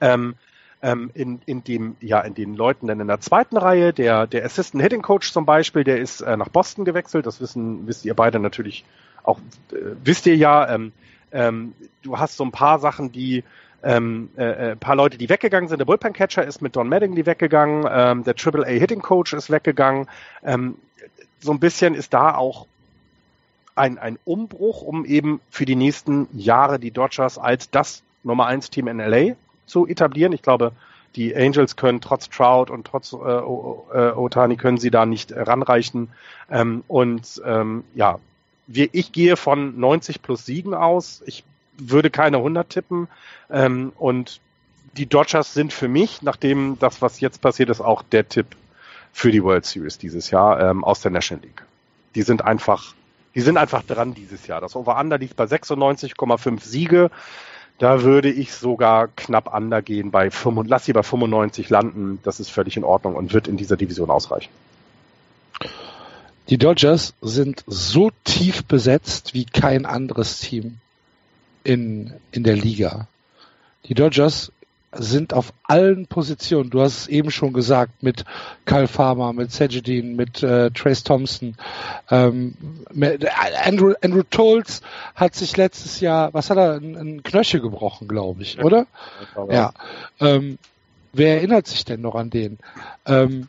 ähm, 0.00 0.34
ähm, 0.82 1.10
in, 1.14 1.40
in 1.46 1.62
dem 1.62 1.96
ja 2.00 2.20
in 2.20 2.34
den 2.34 2.56
Leuten 2.56 2.88
dann 2.88 3.00
in 3.00 3.06
der 3.06 3.20
zweiten 3.20 3.56
Reihe. 3.56 3.92
Der 3.92 4.26
der 4.26 4.44
Assistant 4.44 4.82
Hitting 4.82 5.02
Coach 5.02 5.32
zum 5.32 5.46
Beispiel, 5.46 5.84
der 5.84 5.98
ist 5.98 6.20
äh, 6.20 6.36
nach 6.36 6.48
Boston 6.48 6.84
gewechselt. 6.84 7.26
Das 7.26 7.40
wissen 7.40 7.86
wisst 7.86 8.04
ihr 8.04 8.14
beide 8.14 8.40
natürlich 8.40 8.84
auch 9.22 9.38
äh, 9.72 9.76
wisst 10.02 10.26
ihr 10.26 10.36
ja. 10.36 10.68
Ähm, 10.74 10.92
ähm, 11.30 11.74
du 12.02 12.18
hast 12.18 12.36
so 12.36 12.44
ein 12.44 12.52
paar 12.52 12.78
Sachen, 12.78 13.10
die 13.12 13.44
ähm, 13.82 14.30
äh, 14.36 14.72
äh, 14.72 14.76
paar 14.76 14.96
Leute, 14.96 15.18
die 15.18 15.28
weggegangen 15.28 15.68
sind. 15.68 15.78
Der 15.78 15.84
Bullpen 15.84 16.12
Catcher 16.12 16.44
ist 16.44 16.62
mit 16.62 16.76
Don 16.76 16.88
Mattingly 16.88 17.26
weggegangen, 17.26 17.86
ähm, 17.90 18.24
der 18.24 18.34
Triple 18.34 18.64
A 18.64 18.70
Hitting 18.70 19.02
Coach 19.02 19.32
ist 19.32 19.50
weggegangen. 19.50 20.08
Ähm, 20.44 20.76
so 21.40 21.52
ein 21.52 21.60
bisschen 21.60 21.94
ist 21.94 22.14
da 22.14 22.34
auch 22.34 22.66
ein, 23.74 23.98
ein 23.98 24.18
Umbruch, 24.24 24.82
um 24.82 25.04
eben 25.04 25.40
für 25.50 25.64
die 25.64 25.76
nächsten 25.76 26.28
Jahre 26.32 26.78
die 26.78 26.90
Dodgers 26.90 27.38
als 27.38 27.70
das 27.70 28.02
Nummer 28.22 28.46
1 28.46 28.70
Team 28.70 28.86
in 28.86 28.98
LA 28.98 29.34
zu 29.66 29.86
etablieren. 29.86 30.32
Ich 30.32 30.42
glaube, 30.42 30.72
die 31.16 31.34
Angels 31.34 31.76
können 31.76 32.00
trotz 32.00 32.28
Trout 32.28 32.66
und 32.70 32.86
trotz 32.86 33.12
äh, 33.12 33.16
Otani 33.16 34.56
können 34.56 34.78
sie 34.78 34.90
da 34.90 35.06
nicht 35.06 35.32
ranreichen. 35.34 36.08
Ähm, 36.50 36.84
und 36.88 37.42
ähm, 37.44 37.84
ja, 37.94 38.18
wir, 38.66 38.88
ich 38.92 39.12
gehe 39.12 39.36
von 39.36 39.78
90 39.78 40.22
plus 40.22 40.46
Siegen 40.46 40.74
aus. 40.74 41.22
Ich 41.26 41.44
würde 41.90 42.10
keine 42.10 42.38
100 42.38 42.68
tippen. 42.68 43.08
Ähm, 43.50 43.92
und 43.98 44.40
die 44.96 45.06
Dodgers 45.06 45.54
sind 45.54 45.72
für 45.72 45.88
mich, 45.88 46.22
nachdem 46.22 46.78
das, 46.78 47.00
was 47.02 47.20
jetzt 47.20 47.40
passiert 47.40 47.70
ist, 47.70 47.80
auch 47.80 48.02
der 48.02 48.28
Tipp 48.28 48.46
für 49.12 49.30
die 49.30 49.42
World 49.42 49.66
Series 49.66 49.98
dieses 49.98 50.30
Jahr 50.30 50.60
ähm, 50.60 50.84
aus 50.84 51.00
der 51.00 51.10
National 51.10 51.44
League. 51.44 51.62
Die 52.14 52.22
sind 52.22 52.44
einfach, 52.44 52.94
die 53.34 53.40
sind 53.40 53.56
einfach 53.56 53.82
dran 53.82 54.14
dieses 54.14 54.46
Jahr. 54.46 54.60
Das 54.60 54.76
Over-Under 54.76 55.18
liegt 55.18 55.36
bei 55.36 55.44
96,5 55.44 56.60
Siege. 56.60 57.10
Da 57.78 58.02
würde 58.02 58.30
ich 58.30 58.52
sogar 58.52 59.08
knapp 59.08 59.52
under 59.52 59.82
gehen 59.82 60.10
bei 60.10 60.30
5, 60.30 60.66
lass 60.66 60.84
sie 60.84 60.92
bei 60.92 61.02
95 61.02 61.68
landen. 61.68 62.20
Das 62.22 62.38
ist 62.38 62.50
völlig 62.50 62.76
in 62.76 62.84
Ordnung 62.84 63.16
und 63.16 63.32
wird 63.32 63.48
in 63.48 63.56
dieser 63.56 63.76
Division 63.76 64.10
ausreichen. 64.10 64.50
Die 66.48 66.58
Dodgers 66.58 67.14
sind 67.22 67.64
so 67.66 68.10
tief 68.24 68.64
besetzt 68.64 69.32
wie 69.32 69.46
kein 69.46 69.86
anderes 69.86 70.40
Team 70.40 70.78
in, 71.64 72.14
in 72.30 72.44
der 72.44 72.56
Liga. 72.56 73.08
Die 73.86 73.94
Dodgers 73.94 74.52
sind 74.94 75.32
auf 75.32 75.54
allen 75.64 76.06
Positionen, 76.06 76.68
du 76.68 76.82
hast 76.82 76.98
es 76.98 77.08
eben 77.08 77.30
schon 77.30 77.54
gesagt, 77.54 78.02
mit 78.02 78.24
Kyle 78.66 78.86
Farmer, 78.86 79.32
mit 79.32 79.50
Sajidin, 79.50 80.16
mit 80.16 80.42
äh, 80.42 80.70
Trace 80.70 81.02
Thompson, 81.02 81.56
ähm, 82.10 82.54
mit, 82.92 83.26
Andrew, 83.64 83.94
Andrew 84.02 84.22
Tolz 84.28 84.82
hat 85.14 85.34
sich 85.34 85.56
letztes 85.56 86.00
Jahr, 86.00 86.34
was 86.34 86.50
hat 86.50 86.58
er, 86.58 86.74
ein, 86.74 86.94
ein 86.96 87.22
Knöchel 87.22 87.60
gebrochen, 87.60 88.06
glaube 88.06 88.42
ich, 88.42 88.62
oder? 88.62 88.86
Ja. 89.50 89.72
Ähm, 90.20 90.58
wer 91.14 91.36
erinnert 91.36 91.66
sich 91.66 91.86
denn 91.86 92.02
noch 92.02 92.14
an 92.14 92.28
den? 92.28 92.58
Ähm, 93.06 93.48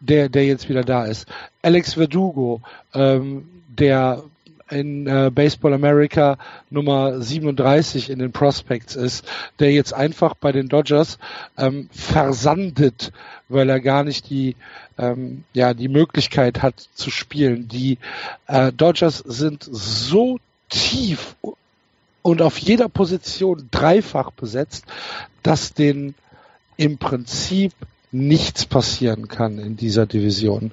der, 0.00 0.28
der 0.28 0.44
jetzt 0.44 0.68
wieder 0.68 0.82
da 0.82 1.04
ist. 1.04 1.26
Alex 1.62 1.94
Verdugo, 1.94 2.60
ähm, 2.94 3.48
der 3.68 4.22
in 4.70 5.06
äh, 5.06 5.30
Baseball 5.32 5.72
America 5.74 6.38
Nummer 6.70 7.20
37 7.20 8.10
in 8.10 8.18
den 8.18 8.32
Prospects 8.32 8.96
ist, 8.96 9.24
der 9.58 9.72
jetzt 9.72 9.92
einfach 9.92 10.34
bei 10.34 10.52
den 10.52 10.68
Dodgers 10.68 11.18
ähm, 11.56 11.88
versandet, 11.92 13.12
weil 13.48 13.70
er 13.70 13.80
gar 13.80 14.04
nicht 14.04 14.28
die 14.30 14.56
ähm, 14.98 15.44
ja 15.52 15.74
die 15.74 15.88
Möglichkeit 15.88 16.62
hat 16.62 16.88
zu 16.94 17.10
spielen. 17.10 17.68
Die 17.68 17.98
äh, 18.46 18.72
Dodgers 18.72 19.18
sind 19.18 19.66
so 19.70 20.38
tief 20.68 21.36
und 22.22 22.42
auf 22.42 22.58
jeder 22.58 22.88
Position 22.88 23.68
dreifach 23.70 24.32
besetzt, 24.32 24.84
dass 25.42 25.74
den 25.74 26.14
im 26.76 26.98
Prinzip 26.98 27.72
nichts 28.12 28.66
passieren 28.66 29.28
kann 29.28 29.58
in 29.58 29.76
dieser 29.76 30.06
Division. 30.06 30.72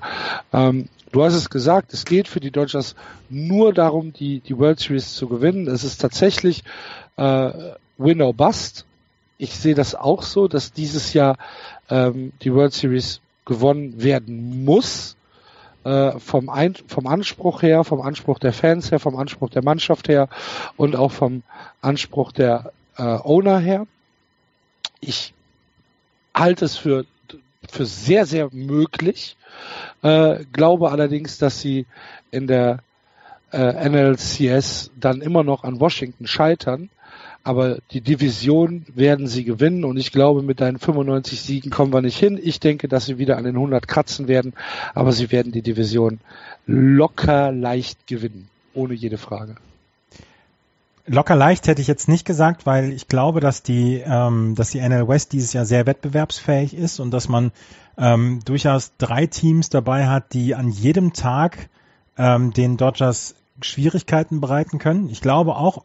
Ähm, 0.52 0.90
du 1.12 1.24
hast 1.24 1.34
es 1.34 1.50
gesagt, 1.50 1.94
es 1.94 2.06
geht 2.06 2.28
für 2.28 2.40
die 2.40 2.52
Dodgers 2.52 2.96
nur 3.30 3.74
darum, 3.74 4.14
die, 4.14 4.40
die 4.40 4.58
World 4.58 4.80
Series 4.80 5.14
zu 5.16 5.28
gewinnen. 5.28 5.68
Es 5.68 5.84
ist 5.84 6.00
tatsächlich 6.00 6.64
äh, 7.18 7.52
Win 7.98 8.22
or 8.22 8.34
Bust. 8.34 8.86
Ich 9.38 9.56
sehe 9.56 9.76
das 9.76 9.96
auch 9.96 10.24
so, 10.24 10.48
dass 10.48 10.72
dieses 10.72 11.14
Jahr 11.14 11.38
ähm, 11.90 12.34
die 12.42 12.54
World 12.54 12.74
Series 12.74 13.20
gewonnen 13.46 14.02
werden 14.02 14.64
muss. 14.64 15.16
Äh, 15.84 16.18
vom, 16.20 16.50
Ein 16.50 16.76
vom 16.88 17.08
Anspruch 17.08 17.62
her, 17.62 17.84
vom 17.84 18.00
Anspruch 18.02 18.40
der 18.40 18.54
Fans 18.54 18.92
her, 18.92 19.00
vom 19.00 19.18
Anspruch 19.18 19.50
der 19.50 19.64
Mannschaft 19.64 20.08
her 20.08 20.30
und 20.78 20.96
auch 20.96 21.12
vom 21.12 21.44
Anspruch 21.82 22.32
der 22.32 22.72
äh, 22.98 23.04
Owner 23.04 23.60
her. 23.60 23.86
Ich 25.02 25.34
halte 26.34 26.64
es 26.64 26.78
für 26.78 27.06
für 27.72 27.86
sehr, 27.86 28.26
sehr 28.26 28.50
möglich. 28.52 29.38
Äh, 30.02 30.46
glaube 30.52 30.92
allerdings, 30.92 31.38
dass 31.38 31.62
sie 31.62 31.86
in 32.32 32.48
der 32.48 32.80
äh, 33.52 33.90
NLCS 33.90 34.92
dann 35.00 35.22
immer 35.22 35.44
noch 35.44 35.64
an 35.64 35.80
Washington 35.80 36.28
scheitern. 36.28 36.90
Aber 37.46 37.80
die 37.92 38.00
Division 38.02 38.86
werden 38.96 39.28
sie 39.28 39.44
gewinnen 39.44 39.84
und 39.84 39.98
ich 39.98 40.14
glaube, 40.14 40.42
mit 40.42 40.62
deinen 40.62 40.80
95 40.80 41.42
Siegen 41.42 41.72
kommen 41.72 41.92
wir 41.92 42.02
nicht 42.02 42.18
hin. 42.18 42.40
Ich 42.42 42.62
denke, 42.62 42.88
dass 42.88 43.06
sie 43.06 43.18
wieder 43.18 43.38
an 43.38 43.44
den 43.44 43.56
100 43.56 43.86
kratzen 43.86 44.30
werden, 44.30 44.54
aber 44.94 45.12
sie 45.12 45.30
werden 45.30 45.52
die 45.52 45.62
Division 45.62 46.22
locker 46.66 47.52
leicht 47.52 48.08
gewinnen. 48.08 48.48
Ohne 48.74 48.94
jede 48.94 49.18
Frage. 49.18 49.56
Locker 51.06 51.36
leicht 51.36 51.68
hätte 51.68 51.82
ich 51.82 51.88
jetzt 51.88 52.08
nicht 52.08 52.26
gesagt, 52.26 52.66
weil 52.66 52.94
ich 52.94 53.08
glaube, 53.08 53.42
dass 53.42 53.62
die, 53.62 54.02
ähm, 54.06 54.56
dass 54.56 54.70
die 54.70 54.80
NL 54.80 55.08
West 55.08 55.34
dieses 55.34 55.52
Jahr 55.52 55.66
sehr 55.66 55.86
wettbewerbsfähig 55.86 56.74
ist 56.74 57.00
und 57.00 57.12
dass 57.12 57.28
man 57.28 57.52
ähm, 57.98 58.40
durchaus 58.46 58.94
drei 58.98 59.28
Teams 59.28 59.70
dabei 59.70 60.08
hat, 60.08 60.34
die 60.34 60.56
an 60.56 60.70
jedem 60.70 61.12
Tag 61.14 61.70
ähm, 62.18 62.54
den 62.54 62.78
Dodgers 62.78 63.36
Schwierigkeiten 63.62 64.40
bereiten 64.40 64.80
können. 64.80 65.10
Ich 65.10 65.22
glaube 65.22 65.56
auch, 65.56 65.84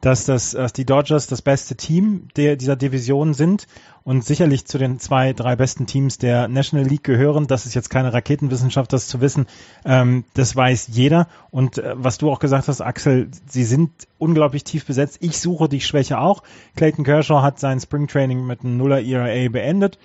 dass, 0.00 0.24
das, 0.24 0.52
dass 0.52 0.72
die 0.72 0.84
Dodgers 0.84 1.26
das 1.26 1.42
beste 1.42 1.74
Team 1.74 2.28
der, 2.36 2.56
dieser 2.56 2.76
Division 2.76 3.34
sind 3.34 3.66
und 4.04 4.24
sicherlich 4.24 4.64
zu 4.64 4.78
den 4.78 4.98
zwei, 4.98 5.32
drei 5.32 5.56
besten 5.56 5.86
Teams 5.86 6.18
der 6.18 6.48
National 6.48 6.86
League 6.86 7.04
gehören. 7.04 7.46
Das 7.46 7.66
ist 7.66 7.74
jetzt 7.74 7.90
keine 7.90 8.12
Raketenwissenschaft, 8.12 8.92
das 8.92 9.08
zu 9.08 9.20
wissen. 9.20 9.46
Ähm, 9.84 10.24
das 10.34 10.54
weiß 10.54 10.88
jeder. 10.92 11.28
Und 11.50 11.78
äh, 11.78 11.94
was 11.96 12.18
du 12.18 12.30
auch 12.30 12.38
gesagt 12.38 12.68
hast, 12.68 12.80
Axel, 12.80 13.28
sie 13.48 13.64
sind 13.64 13.90
unglaublich 14.18 14.64
tief 14.64 14.86
besetzt. 14.86 15.18
Ich 15.20 15.38
suche 15.38 15.68
die 15.68 15.80
Schwäche 15.80 16.18
auch. 16.18 16.42
Clayton 16.76 17.04
Kershaw 17.04 17.42
hat 17.42 17.58
sein 17.58 17.80
Springtraining 17.80 18.46
mit 18.46 18.60
einem 18.60 18.76
Nuller 18.76 19.02
ERA 19.02 19.48
beendet. 19.50 19.98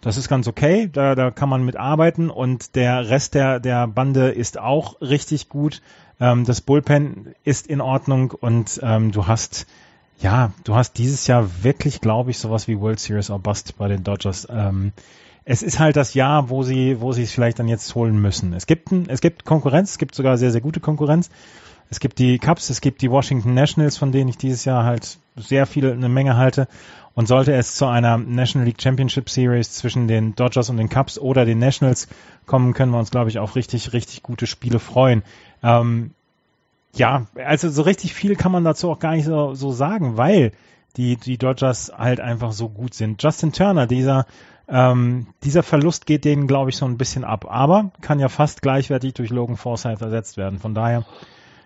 Das 0.00 0.16
ist 0.16 0.28
ganz 0.30 0.48
okay, 0.48 0.88
da, 0.90 1.14
da 1.14 1.30
kann 1.30 1.50
man 1.50 1.62
mit 1.62 1.76
arbeiten 1.76 2.30
und 2.30 2.74
der 2.74 3.10
Rest 3.10 3.34
der, 3.34 3.60
der 3.60 3.86
Bande 3.86 4.30
ist 4.30 4.58
auch 4.58 4.98
richtig 5.02 5.50
gut. 5.50 5.82
Ähm, 6.20 6.44
das 6.44 6.60
Bullpen 6.60 7.34
ist 7.44 7.66
in 7.66 7.80
Ordnung 7.80 8.30
und 8.30 8.80
ähm, 8.82 9.12
du 9.12 9.26
hast 9.26 9.66
ja, 10.20 10.52
du 10.64 10.74
hast 10.74 10.98
dieses 10.98 11.26
Jahr 11.26 11.48
wirklich, 11.62 12.00
glaube 12.00 12.30
ich, 12.30 12.38
sowas 12.38 12.68
wie 12.68 12.78
World 12.78 13.00
Series 13.00 13.30
or 13.30 13.38
Bust 13.38 13.78
bei 13.78 13.88
den 13.88 14.04
Dodgers. 14.04 14.46
Ähm, 14.50 14.92
es 15.44 15.62
ist 15.62 15.78
halt 15.78 15.96
das 15.96 16.14
Jahr, 16.14 16.50
wo 16.50 16.62
sie, 16.62 17.00
wo 17.00 17.12
sie 17.12 17.22
es 17.22 17.32
vielleicht 17.32 17.58
dann 17.58 17.68
jetzt 17.68 17.94
holen 17.94 18.20
müssen. 18.20 18.52
Es 18.52 18.66
gibt, 18.66 18.92
es 19.08 19.20
gibt 19.20 19.44
Konkurrenz, 19.44 19.92
es 19.92 19.98
gibt 19.98 20.14
sogar 20.14 20.36
sehr, 20.36 20.50
sehr 20.50 20.60
gute 20.60 20.80
Konkurrenz. 20.80 21.30
Es 21.88 21.98
gibt 21.98 22.18
die 22.20 22.38
Cubs, 22.38 22.70
es 22.70 22.80
gibt 22.80 23.02
die 23.02 23.10
Washington 23.10 23.54
Nationals, 23.54 23.96
von 23.96 24.12
denen 24.12 24.28
ich 24.28 24.36
dieses 24.36 24.64
Jahr 24.64 24.84
halt 24.84 25.18
sehr 25.36 25.66
viel, 25.66 25.90
eine 25.90 26.08
Menge 26.08 26.36
halte. 26.36 26.68
Und 27.14 27.26
sollte 27.26 27.52
es 27.52 27.74
zu 27.74 27.86
einer 27.86 28.16
National 28.18 28.66
League 28.66 28.80
Championship 28.80 29.28
Series 29.28 29.72
zwischen 29.72 30.06
den 30.06 30.36
Dodgers 30.36 30.70
und 30.70 30.76
den 30.76 30.88
Cubs 30.88 31.18
oder 31.18 31.44
den 31.44 31.58
Nationals 31.58 32.06
kommen, 32.46 32.72
können 32.72 32.92
wir 32.92 33.00
uns, 33.00 33.10
glaube 33.10 33.30
ich, 33.30 33.40
auf 33.40 33.56
richtig, 33.56 33.92
richtig 33.92 34.22
gute 34.22 34.46
Spiele 34.46 34.78
freuen. 34.78 35.24
Ähm, 35.62 36.12
ja, 36.94 37.26
also 37.36 37.68
so 37.68 37.82
richtig 37.82 38.14
viel 38.14 38.36
kann 38.36 38.52
man 38.52 38.64
dazu 38.64 38.90
auch 38.90 38.98
gar 38.98 39.12
nicht 39.12 39.24
so, 39.24 39.54
so 39.54 39.72
sagen, 39.72 40.16
weil 40.16 40.52
die, 40.96 41.16
die 41.16 41.38
Dodgers 41.38 41.92
halt 41.96 42.20
einfach 42.20 42.52
so 42.52 42.68
gut 42.68 42.94
sind. 42.94 43.22
Justin 43.22 43.52
Turner, 43.52 43.86
dieser, 43.86 44.26
ähm, 44.68 45.28
dieser 45.44 45.62
Verlust 45.62 46.06
geht 46.06 46.24
denen, 46.24 46.46
glaube 46.46 46.70
ich, 46.70 46.76
so 46.76 46.86
ein 46.86 46.98
bisschen 46.98 47.24
ab, 47.24 47.46
aber 47.48 47.92
kann 48.00 48.18
ja 48.18 48.28
fast 48.28 48.62
gleichwertig 48.62 49.14
durch 49.14 49.30
Logan 49.30 49.56
Forsythe 49.56 50.04
ersetzt 50.04 50.36
werden. 50.36 50.58
Von 50.58 50.74
daher, 50.74 51.04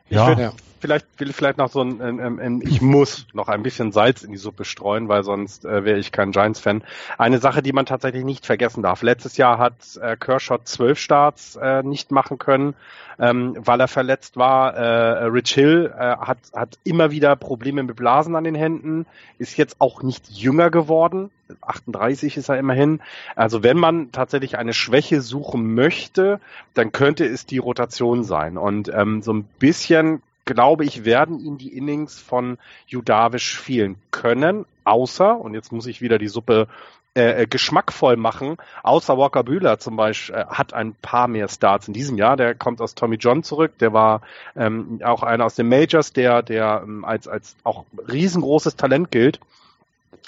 ja. 0.09 0.31
Ich 0.31 0.39
will, 0.39 0.53
vielleicht 0.85 1.07
will 1.19 1.33
vielleicht 1.33 1.57
noch 1.57 1.71
so 1.71 1.81
ein, 1.81 2.03
ein, 2.03 2.39
ein, 2.39 2.61
ich 2.61 2.83
muss 2.83 3.27
noch 3.33 3.49
ein 3.49 3.63
bisschen 3.63 3.91
Salz 3.91 4.23
in 4.23 4.33
die 4.33 4.37
Suppe 4.37 4.67
streuen, 4.67 5.09
weil 5.09 5.25
sonst 5.25 5.65
äh, 5.65 5.83
wäre 5.83 5.99
ich 5.99 6.13
kein 6.13 6.31
Giants-Fan. 6.31 6.85
Eine 7.17 7.39
Sache, 7.39 7.63
die 7.63 7.73
man 7.73 7.87
tatsächlich 7.87 8.23
nicht 8.23 8.45
vergessen 8.45 8.83
darf. 8.83 9.03
Letztes 9.03 9.39
Jahr 9.39 9.57
hat 9.57 9.97
äh, 9.97 10.15
Kershaw 10.19 10.59
zwölf 10.63 10.99
Starts 10.99 11.57
äh, 11.57 11.83
nicht 11.83 12.11
machen 12.11 12.37
können 12.39 12.75
ähm, 13.19 13.57
weil 13.59 13.81
er 13.81 13.89
verletzt 13.89 14.37
war. 14.37 14.75
Äh, 14.75 15.25
Rich 15.27 15.55
Hill 15.55 15.93
äh, 15.97 16.17
hat, 16.17 16.39
hat 16.55 16.79
immer 16.85 17.11
wieder 17.11 17.37
Probleme 17.37 17.83
mit 17.83 17.97
Blasen 17.97 18.37
an 18.37 18.45
den 18.45 18.55
Händen, 18.55 19.07
ist 19.39 19.57
jetzt 19.57 19.81
auch 19.81 20.03
nicht 20.03 20.31
jünger 20.31 20.71
geworden. 20.71 21.31
38 21.61 22.37
ist 22.37 22.49
er 22.49 22.59
immerhin. 22.59 23.01
Also 23.37 23.63
wenn 23.63 23.77
man 23.77 24.13
tatsächlich 24.13 24.59
eine 24.59 24.73
Schwäche 24.73 25.21
suchen 25.21 25.75
möchte, 25.75 26.41
dann 26.73 26.93
könnte 26.93 27.27
es 27.27 27.47
die 27.47 27.59
Rotation 27.59 28.25
sein. 28.25 28.57
Und 28.57 28.91
ähm, 28.93 29.23
so 29.23 29.33
ein 29.33 29.45
bisschen 29.45 30.23
glaube 30.45 30.85
ich, 30.85 31.05
werden 31.05 31.39
ihn 31.41 31.59
die 31.59 31.77
Innings 31.77 32.19
von 32.19 32.59
Judavish 32.87 33.59
fehlen 33.59 33.97
können, 34.11 34.67
außer, 34.85 35.39
und 35.39 35.55
jetzt 35.55 35.73
muss 35.73 35.87
ich 35.87 36.01
wieder 36.01 36.19
die 36.19 36.29
Suppe 36.29 36.69
äh, 37.17 37.43
äh, 37.43 37.47
geschmackvoll 37.47 38.17
machen. 38.17 38.57
Außer 38.83 39.17
Walker 39.17 39.45
Bühler 39.45 39.79
zum 39.79 39.95
Beispiel 39.95 40.35
äh, 40.35 40.47
hat 40.47 40.75
ein 40.75 40.95
paar 40.95 41.29
mehr 41.29 41.49
Starts 41.49 41.87
in 41.87 41.95
diesem 41.95 42.19
Jahr. 42.19 42.37
Der 42.37 42.57
kommt 42.57 42.81
aus 42.81 42.97
Tommy 42.97 43.17
John 43.17 43.45
zurück. 43.45 43.79
Der 43.79 43.93
war 43.93 44.21
ähm, 44.57 45.01
auch 45.05 45.23
einer 45.23 45.45
aus 45.45 45.55
den 45.55 45.69
Majors, 45.69 46.13
der 46.13 46.43
der 46.43 46.83
ähm, 46.83 47.05
als 47.05 47.29
als 47.29 47.55
auch 47.63 47.85
riesengroßes 48.09 48.75
Talent 48.75 49.13
gilt 49.13 49.39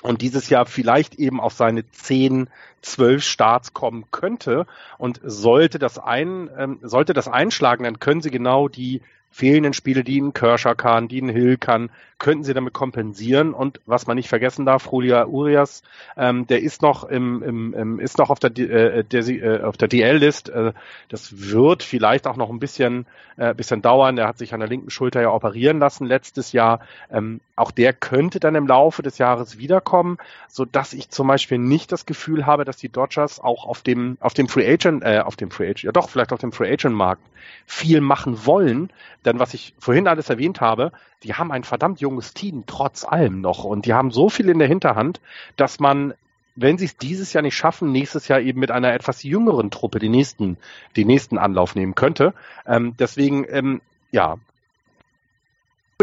und 0.03 0.23
dieses 0.23 0.49
Jahr 0.49 0.65
vielleicht 0.65 1.17
eben 1.17 1.41
auf 1.41 1.55
seine 1.55 1.91
zehn, 1.91 2.49
zwölf 2.83 3.25
Starts 3.25 3.75
kommen 3.75 4.05
könnte. 4.13 4.67
Und 4.97 5.21
sollte 5.25 5.81
das 5.81 5.99
ein, 5.99 6.49
ähm, 6.57 6.79
sollte 6.83 7.15
das 7.15 7.27
einschlagen, 7.27 7.83
dann 7.83 7.99
können 7.99 8.23
sie 8.23 8.31
genau 8.31 8.69
die 8.69 9.01
fehlenden 9.37 9.75
Spiele, 9.75 10.03
die 10.03 10.19
ein 10.19 10.33
Kershaw 10.33 10.75
kann, 10.75 11.09
die 11.09 11.21
ein 11.21 11.29
Hill 11.29 11.59
kann, 11.59 11.91
könnten 12.19 12.45
sie 12.45 12.55
damit 12.55 12.73
kompensieren. 12.73 13.53
Und 13.53 13.81
was 13.87 14.07
man 14.07 14.17
nicht 14.17 14.29
vergessen 14.29 14.65
darf, 14.65 14.89
Julia 14.91 15.27
Urias, 15.27 15.83
ähm, 16.17 16.47
der 16.47 16.63
ist 16.63 16.83
noch 16.83 17.05
im, 17.05 17.43
im, 17.43 17.75
im 17.75 18.01
ist 18.01 18.19
noch 18.19 18.31
auf 18.31 18.39
der 18.39 18.57
äh, 18.59 19.05
der, 19.05 19.27
äh, 19.29 19.63
auf 19.63 19.77
der 19.77 19.89
DL-List. 19.89 20.49
Äh, 20.49 20.73
das 21.09 21.51
wird 21.51 21.83
vielleicht 21.83 22.27
auch 22.27 22.37
noch 22.37 22.51
ein 22.51 22.59
bisschen 22.59 23.07
äh, 23.37 23.55
bisschen 23.55 23.83
dauern. 23.83 24.17
Er 24.19 24.29
hat 24.29 24.39
sich 24.39 24.55
an 24.55 24.61
der 24.61 24.69
linken 24.69 24.91
Schulter 24.91 25.21
ja 25.21 25.31
operieren 25.31 25.79
lassen 25.79 26.07
letztes 26.07 26.53
Jahr. 26.53 26.81
Ähm, 27.11 27.41
auch 27.55 27.71
der 27.71 27.93
könnte 27.93 28.41
dann 28.41 28.55
im 28.55 28.67
Laufe 28.67 29.03
des 29.03 29.19
Jahres 29.19 29.59
wiederkommen, 29.59 30.19
so 30.49 30.65
dass 30.65 30.93
ich 30.93 31.11
zum 31.11 31.27
Beispiel 31.27 31.59
nicht 31.59 31.93
das 31.93 32.07
Gefühl 32.07 32.47
habe, 32.47 32.65
dass 32.65 32.77
die 32.77 32.89
Dodgers 32.89 33.41
auch 33.41 33.67
auf 33.67 33.83
dem 33.83 34.17
auf 34.21 34.35
dem 34.35 34.49
Free 34.49 34.67
Agent, 34.67 35.05
äh, 35.05 35.21
auf 35.21 35.37
dem 35.37 35.51
Free 35.51 35.67
Agent, 35.67 35.83
ja 35.83 35.93
doch 35.93 36.09
vielleicht 36.09 36.33
auf 36.33 36.41
dem 36.41 36.53
Free 36.53 36.73
Agent 36.73 36.95
Markt 36.95 37.23
viel 37.67 38.01
machen 38.01 38.47
wollen. 38.47 38.91
Denn 39.25 39.39
was 39.39 39.55
ich 39.55 39.75
vorhin 39.79 40.09
alles 40.09 40.31
erwähnt 40.31 40.61
habe, 40.61 40.93
die 41.23 41.35
haben 41.35 41.53
ein 41.53 41.65
verdammt 41.65 42.01
junges 42.07 42.35
Team 42.35 42.65
trotz 42.67 43.05
allem 43.05 43.41
noch 43.41 43.65
und 43.65 43.85
die 43.85 43.95
haben 43.95 44.11
so 44.11 44.29
viel 44.29 44.49
in 44.49 44.59
der 44.59 44.69
Hinterhand, 44.69 45.21
dass 45.57 45.81
man 45.81 46.15
wenn 46.57 46.79
sie 46.79 46.87
es 46.87 46.97
dieses 46.97 47.35
Jahr 47.35 47.43
nicht 47.43 47.55
schaffen, 47.55 47.93
nächstes 47.93 48.29
Jahr 48.29 48.41
eben 48.41 48.61
mit 48.61 48.71
einer 48.71 48.95
etwas 48.95 49.23
jüngeren 49.23 49.71
Truppe 49.71 49.99
die 49.99 50.09
nächsten, 50.09 50.57
die 50.97 51.05
nächsten 51.05 51.37
Anlauf 51.37 51.75
nehmen 51.75 51.95
könnte. 51.95 52.33
Ähm, 52.67 52.95
deswegen, 52.99 53.45
ähm, 53.51 53.83
ja, 54.11 54.39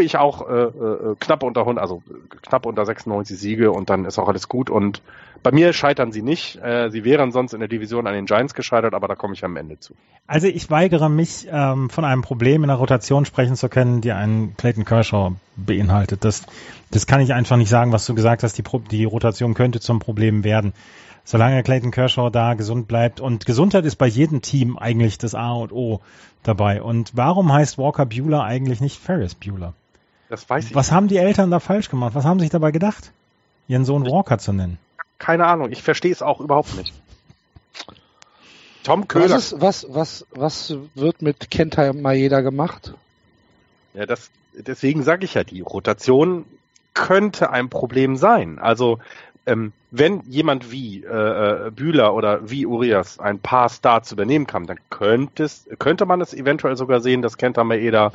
ich 0.02 0.16
auch 0.16 0.48
äh, 0.48 0.52
äh, 0.54 1.14
knapp 1.20 1.44
unter 1.44 1.60
100, 1.60 1.80
also 1.80 2.02
knapp 2.42 2.66
unter 2.66 2.84
96 2.84 3.38
Siege 3.38 3.70
und 3.70 3.90
dann 3.90 4.04
ist 4.06 4.18
auch 4.18 4.28
alles 4.28 4.48
gut. 4.48 4.68
Und 4.68 5.02
bei 5.44 5.52
mir 5.52 5.72
scheitern 5.72 6.10
sie 6.10 6.22
nicht. 6.22 6.56
Äh, 6.56 6.90
sie 6.90 7.04
wären 7.04 7.30
sonst 7.30 7.54
in 7.54 7.60
der 7.60 7.68
Division 7.68 8.08
an 8.08 8.14
den 8.14 8.26
Giants 8.26 8.54
gescheitert, 8.54 8.92
aber 8.92 9.06
da 9.06 9.14
komme 9.14 9.34
ich 9.34 9.44
am 9.44 9.56
Ende 9.56 9.78
zu. 9.78 9.94
Also 10.26 10.48
ich 10.48 10.68
weigere 10.68 11.08
mich, 11.08 11.46
ähm, 11.48 11.90
von 11.90 12.04
einem 12.04 12.22
Problem 12.22 12.64
in 12.64 12.68
der 12.68 12.76
Rotation 12.76 13.24
sprechen 13.24 13.54
zu 13.54 13.68
können, 13.68 14.00
die 14.00 14.10
einen 14.10 14.56
Clayton 14.56 14.84
Kershaw 14.84 15.36
beinhaltet. 15.54 16.24
Das, 16.24 16.42
das 16.90 17.06
kann 17.06 17.20
ich 17.20 17.32
einfach 17.32 17.56
nicht 17.56 17.70
sagen, 17.70 17.92
was 17.92 18.04
du 18.04 18.16
gesagt 18.16 18.42
hast. 18.42 18.58
Die, 18.58 18.62
Pro 18.62 18.80
die 18.80 19.04
Rotation 19.04 19.54
könnte 19.54 19.78
zum 19.78 20.00
Problem 20.00 20.42
werden. 20.42 20.72
Solange 21.22 21.62
Clayton 21.62 21.92
Kershaw 21.92 22.30
da 22.30 22.54
gesund 22.54 22.88
bleibt. 22.88 23.20
Und 23.20 23.46
Gesundheit 23.46 23.84
ist 23.84 23.96
bei 23.96 24.08
jedem 24.08 24.42
Team 24.42 24.76
eigentlich 24.76 25.18
das 25.18 25.36
A 25.36 25.52
und 25.52 25.70
O 25.70 26.00
dabei. 26.42 26.82
Und 26.82 27.12
warum 27.14 27.52
heißt 27.52 27.78
Walker 27.78 28.06
Bueller 28.06 28.42
eigentlich 28.42 28.80
nicht 28.80 28.98
Ferris 28.98 29.36
Bueller? 29.36 29.72
Das 30.28 30.48
weiß 30.48 30.66
ich. 30.66 30.74
Was 30.74 30.92
haben 30.92 31.08
die 31.08 31.18
Eltern 31.18 31.50
da 31.50 31.60
falsch 31.60 31.88
gemacht? 31.88 32.14
Was 32.14 32.24
haben 32.24 32.40
sich 32.40 32.50
dabei 32.50 32.70
gedacht, 32.70 33.12
ihren 33.68 33.84
Sohn 33.84 34.04
Walker 34.04 34.38
zu 34.38 34.52
nennen? 34.52 34.78
Keine 35.18 35.46
Ahnung, 35.46 35.70
ich 35.70 35.82
verstehe 35.82 36.12
es 36.12 36.22
auch 36.22 36.40
überhaupt 36.40 36.76
nicht. 36.76 36.92
Tom 38.82 39.08
Köhler. 39.08 39.30
Was, 39.30 39.52
ist, 39.52 39.60
was, 39.60 39.86
was, 39.88 40.26
was 40.30 40.76
wird 40.94 41.22
mit 41.22 41.50
Kenta 41.50 41.92
Maeda 41.92 42.42
gemacht? 42.42 42.94
Ja, 43.94 44.06
das, 44.06 44.30
deswegen 44.52 45.02
sage 45.02 45.24
ich 45.24 45.34
ja, 45.34 45.44
die 45.44 45.62
Rotation 45.62 46.44
könnte 46.92 47.50
ein 47.50 47.70
Problem 47.70 48.16
sein. 48.16 48.58
Also 48.58 48.98
ähm, 49.46 49.72
wenn 49.90 50.20
jemand 50.22 50.70
wie 50.70 51.04
äh, 51.04 51.66
äh 51.66 51.70
Bühler 51.70 52.14
oder 52.14 52.50
wie 52.50 52.66
Urias 52.66 53.18
ein 53.18 53.38
paar 53.38 53.68
Starts 53.68 54.12
übernehmen 54.12 54.46
kann, 54.46 54.66
dann 54.66 54.78
könnte, 54.90 56.06
man 56.06 56.20
es 56.20 56.34
eventuell 56.34 56.76
sogar 56.76 57.00
sehen, 57.00 57.22
dass 57.22 57.36
Kenta 57.36 57.64
Maeda 57.64 58.12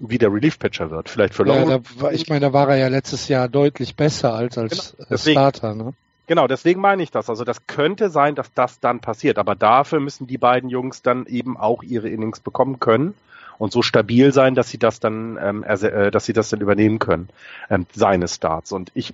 wie 0.00 0.18
der 0.18 0.32
Relief-Pitcher 0.32 0.90
wird. 0.90 1.08
Vielleicht 1.08 1.34
für 1.34 1.46
ja, 1.46 1.78
da, 1.78 2.10
Ich 2.10 2.28
meine, 2.28 2.40
da 2.40 2.52
war 2.52 2.68
er 2.68 2.76
ja 2.76 2.88
letztes 2.88 3.28
Jahr 3.28 3.48
deutlich 3.48 3.96
besser 3.96 4.34
als 4.34 4.58
als 4.58 4.94
genau, 4.96 5.06
deswegen, 5.10 5.34
Starter. 5.38 5.74
Ne? 5.74 5.92
Genau, 6.26 6.46
deswegen 6.46 6.80
meine 6.80 7.02
ich 7.02 7.10
das. 7.10 7.28
Also 7.28 7.44
das 7.44 7.66
könnte 7.66 8.08
sein, 8.10 8.34
dass 8.34 8.52
das 8.54 8.80
dann 8.80 9.00
passiert. 9.00 9.38
Aber 9.38 9.54
dafür 9.54 10.00
müssen 10.00 10.26
die 10.26 10.38
beiden 10.38 10.70
Jungs 10.70 11.02
dann 11.02 11.26
eben 11.26 11.56
auch 11.56 11.82
ihre 11.82 12.08
Innings 12.08 12.40
bekommen 12.40 12.80
können 12.80 13.14
und 13.58 13.72
so 13.72 13.82
stabil 13.82 14.32
sein, 14.32 14.54
dass 14.54 14.70
sie 14.70 14.78
das 14.78 15.00
dann, 15.00 15.38
ähm, 15.40 15.64
äh, 15.64 16.10
dass 16.10 16.24
sie 16.24 16.32
das 16.32 16.48
dann 16.48 16.60
übernehmen 16.60 16.98
können, 16.98 17.28
ähm, 17.68 17.86
seine 17.94 18.26
Starts. 18.26 18.72
Und 18.72 18.90
ich 18.94 19.12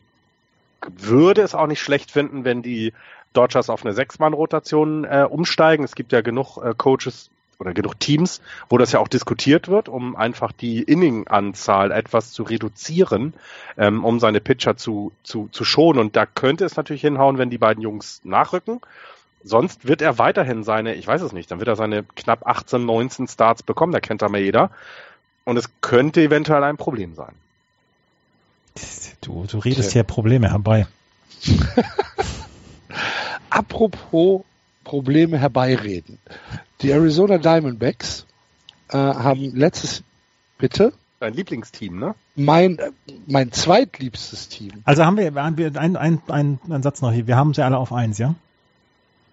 würde 0.89 1.43
es 1.43 1.55
auch 1.55 1.67
nicht 1.67 1.81
schlecht 1.81 2.11
finden, 2.11 2.45
wenn 2.45 2.63
die 2.63 2.93
Dodgers 3.33 3.71
auf 3.71 3.85
eine 3.85 3.93
Sechs-Mann-Rotation 3.93 5.05
äh, 5.05 5.27
umsteigen. 5.29 5.85
Es 5.85 5.95
gibt 5.95 6.13
ja 6.13 6.21
genug 6.21 6.59
äh, 6.59 6.75
Coaches, 6.77 7.31
oder 7.59 7.73
genug 7.73 7.99
Teams, 7.99 8.41
wo 8.69 8.79
das 8.79 8.93
ja 8.93 9.01
auch 9.01 9.09
diskutiert 9.09 9.69
wird, 9.69 9.89
um 9.89 10.17
einfach 10.17 10.53
die 10.53 10.83
Inning-Anzahl 10.83 11.91
etwas 11.91 12.33
zu 12.33 12.43
reduzieren, 12.43 13.35
ähm, 13.77 14.05
um 14.05 14.21
seine 14.21 14.41
Pitcher 14.41 14.77
zu, 14.77 15.13
zu, 15.23 15.49
zu 15.53 15.65
schonen. 15.65 16.01
Und 16.01 16.17
da 16.17 16.27
könnte 16.27 16.65
es 16.65 16.77
natürlich 16.77 17.03
hinhauen, 17.03 17.39
wenn 17.39 17.51
die 17.51 17.59
beiden 17.59 17.83
Jungs 17.83 18.21
nachrücken. 18.25 18.81
Sonst 19.43 19.87
wird 19.87 20.03
er 20.03 20.19
weiterhin 20.19 20.65
seine, 20.65 20.95
ich 20.95 21.07
weiß 21.07 21.23
es 21.23 21.33
nicht, 21.33 21.51
dann 21.51 21.61
wird 21.61 21.69
er 21.69 21.77
seine 21.77 22.03
knapp 22.03 22.47
18, 22.47 22.85
19 22.85 23.29
Starts 23.29 23.63
bekommen, 23.63 23.93
da 23.93 24.01
kennt 24.01 24.23
er 24.23 24.29
mir 24.29 24.41
jeder. 24.41 24.71
Und 25.45 25.57
es 25.57 25.71
könnte 25.81 26.21
eventuell 26.21 26.65
ein 26.65 26.77
Problem 26.77 27.15
sein. 27.15 27.33
Du, 29.21 29.47
du 29.49 29.59
redest 29.59 29.93
hier 29.93 30.03
Probleme 30.03 30.51
herbei. 30.51 30.87
Apropos 33.51 34.43
Probleme 34.87 35.37
herbeireden. 35.37 36.21
Die 36.81 36.93
Arizona 36.93 37.39
Diamondbacks 37.39 38.25
äh, 38.91 38.97
haben 38.97 39.53
letztes, 39.57 40.05
bitte? 40.59 40.93
Dein 41.19 41.35
Lieblingsteam, 41.35 41.99
ne? 41.99 42.15
Mein, 42.37 42.79
mein 43.27 43.51
zweitliebstes 43.51 44.49
Team. 44.49 44.71
Also 44.85 45.05
haben 45.05 45.17
wir, 45.17 45.35
haben 45.35 45.59
wir 45.59 45.75
ein, 45.77 45.97
ein, 45.97 46.23
ein, 46.29 46.61
ein 46.71 46.83
Satz 46.85 47.03
noch 47.03 47.11
hier. 47.11 47.27
Wir 47.27 47.37
haben 47.37 47.53
sie 47.53 47.65
alle 47.65 47.79
auf 47.79 47.93
eins, 47.93 48.19
ja? 48.19 48.37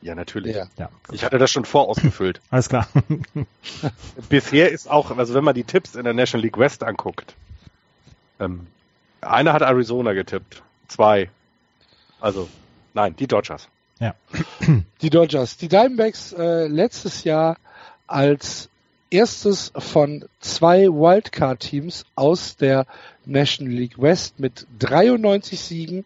Ja, 0.01 0.15
natürlich. 0.15 0.55
Ja. 0.55 0.65
ja 0.79 0.89
ich 1.11 1.23
hatte 1.23 1.37
das 1.37 1.51
schon 1.51 1.65
vorausgefüllt. 1.65 2.41
Alles 2.49 2.69
klar. 2.69 2.87
Bisher 4.29 4.71
ist 4.71 4.89
auch, 4.89 5.15
also 5.15 5.35
wenn 5.35 5.43
man 5.43 5.53
die 5.53 5.65
Tipps 5.65 5.93
in 5.95 6.03
der 6.03 6.15
National 6.15 6.43
League 6.43 6.57
West 6.57 6.83
anguckt, 6.83 7.35
ähm, 8.39 8.65
einer 9.21 9.53
hat 9.53 9.61
Arizona 9.61 10.13
getippt, 10.13 10.63
zwei. 10.87 11.29
Also, 12.19 12.49
nein, 12.95 13.15
die 13.15 13.27
Dodgers. 13.27 13.69
Ja. 14.03 14.15
Die 15.01 15.09
Dodgers. 15.09 15.55
Die 15.55 15.69
Diamondbacks 15.69 16.33
äh, 16.33 16.67
letztes 16.67 17.23
Jahr 17.23 17.55
als 18.05 18.69
erstes 19.09 19.71
von 19.77 20.25
zwei 20.41 20.87
Wildcard-Teams 20.87 22.03
aus 22.13 22.57
der 22.57 22.85
National 23.25 23.73
League 23.73 24.01
West 24.01 24.41
mit 24.41 24.67
93 24.79 25.57
Siegen 25.57 26.03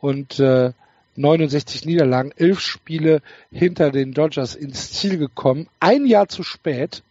und 0.00 0.40
äh, 0.40 0.72
69 1.16 1.84
Niederlagen, 1.84 2.32
elf 2.34 2.60
Spiele 2.60 3.20
hinter 3.52 3.90
den 3.90 4.14
Dodgers 4.14 4.54
ins 4.54 4.92
Ziel 4.92 5.18
gekommen. 5.18 5.68
Ein 5.80 6.06
Jahr 6.06 6.28
zu 6.28 6.44
spät. 6.44 7.02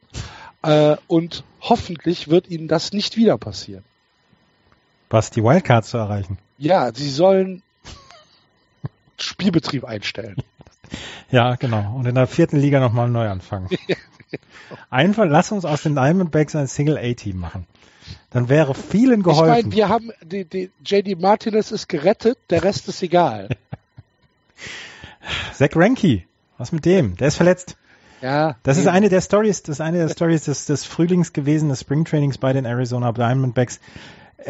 Äh, 0.64 0.98
und 1.06 1.44
hoffentlich 1.62 2.28
wird 2.28 2.50
ihnen 2.50 2.68
das 2.68 2.92
nicht 2.92 3.18
wieder 3.18 3.38
passieren. 3.38 3.84
Was, 5.12 5.30
die 5.30 5.44
Wildcard 5.44 5.86
zu 5.86 5.98
erreichen? 5.98 6.40
Ja, 6.58 6.92
sie 6.92 7.12
sollen 7.12 7.62
Spielbetrieb 9.24 9.86
einstellen. 9.86 10.36
Ja, 11.32 11.56
genau. 11.56 11.96
Und 11.96 12.06
in 12.06 12.16
der 12.16 12.28
vierten 12.28 12.58
Liga 12.58 12.80
nochmal 12.80 13.10
neu 13.10 13.28
anfangen. 13.28 13.70
Einfach, 14.90 15.26
lass 15.28 15.52
uns 15.52 15.66
aus 15.66 15.84
den 15.84 15.96
Diamondbacks 15.96 16.56
ein 16.56 16.68
Single-A-Team 16.68 17.38
machen. 17.38 17.68
Dann 18.30 18.50
wäre 18.50 18.74
vielen 18.74 19.24
geholfen. 19.24 19.58
Ich 19.58 19.64
meine, 19.64 19.76
wir 19.76 19.90
haben, 19.90 20.12
die, 20.24 20.46
die 20.46 20.72
JD 20.86 21.20
Martinez 21.20 21.72
ist 21.72 21.88
gerettet, 21.88 22.38
der 22.50 22.64
Rest 22.64 22.88
ist 22.88 23.02
egal. 23.04 23.50
Zach 25.54 25.70
Ranky, 25.76 26.26
was 26.58 26.72
mit 26.72 26.86
dem? 26.86 27.16
Der 27.18 27.28
ist 27.28 27.38
verletzt. 27.38 27.78
Ja. 28.22 28.56
Das 28.64 28.78
ist 28.78 28.88
eine 28.88 29.10
der 29.10 29.22
Stories, 29.22 29.64
das 29.64 29.78
ist 29.78 29.82
eine 29.82 29.98
der 29.98 30.10
Stories 30.10 30.46
des, 30.46 30.66
des 30.66 30.86
Frühlings 30.86 31.34
gewesen, 31.34 31.70
des 31.70 31.82
Springtrainings 31.82 32.38
bei 32.38 32.54
den 32.54 32.66
Arizona 32.66 33.12
Diamondbacks. 33.12 33.80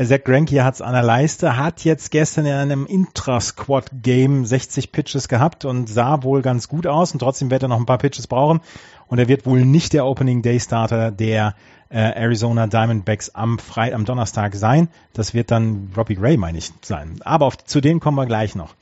Zach 0.02 0.24
Greinke 0.24 0.64
hat 0.64 0.76
es 0.76 0.82
an 0.82 0.94
der 0.94 1.04
Leiste, 1.04 1.58
hat 1.58 1.84
jetzt 1.84 2.10
gestern 2.10 2.46
in 2.46 2.54
einem 2.54 2.86
Intra-Squad-Game 2.86 4.46
60 4.46 4.92
Pitches 4.92 5.28
gehabt 5.28 5.66
und 5.66 5.88
sah 5.88 6.24
wohl 6.24 6.42
ganz 6.42 6.68
gut 6.68 6.88
aus 6.88 7.12
und 7.12 7.20
trotzdem 7.20 7.52
wird 7.52 7.64
er 7.64 7.68
noch 7.68 7.80
ein 7.80 7.86
paar 7.86 8.00
Pitches 8.00 8.26
brauchen 8.26 8.62
und 9.08 9.20
er 9.20 9.28
wird 9.28 9.46
wohl 9.46 9.64
nicht 9.66 9.94
der 9.94 10.06
Opening 10.06 10.42
Day 10.42 10.60
Starter 10.60 11.12
der 11.12 11.56
äh, 11.90 12.00
Arizona 12.00 12.66
Diamondbacks 12.66 13.36
am 13.36 13.60
Freitag, 13.60 13.96
am 13.96 14.06
Donnerstag 14.06 14.56
sein. 14.56 14.88
Das 15.14 15.34
wird 15.36 15.52
dann 15.52 15.92
Robbie 15.96 16.16
Gray, 16.16 16.38
meine 16.38 16.58
ich, 16.58 16.72
sein. 16.82 17.20
Aber 17.24 17.46
auf, 17.46 17.58
zu 17.58 17.80
denen 17.80 18.00
kommen 18.00 18.18
wir 18.18 18.26
gleich 18.26 18.56
noch. 18.56 18.74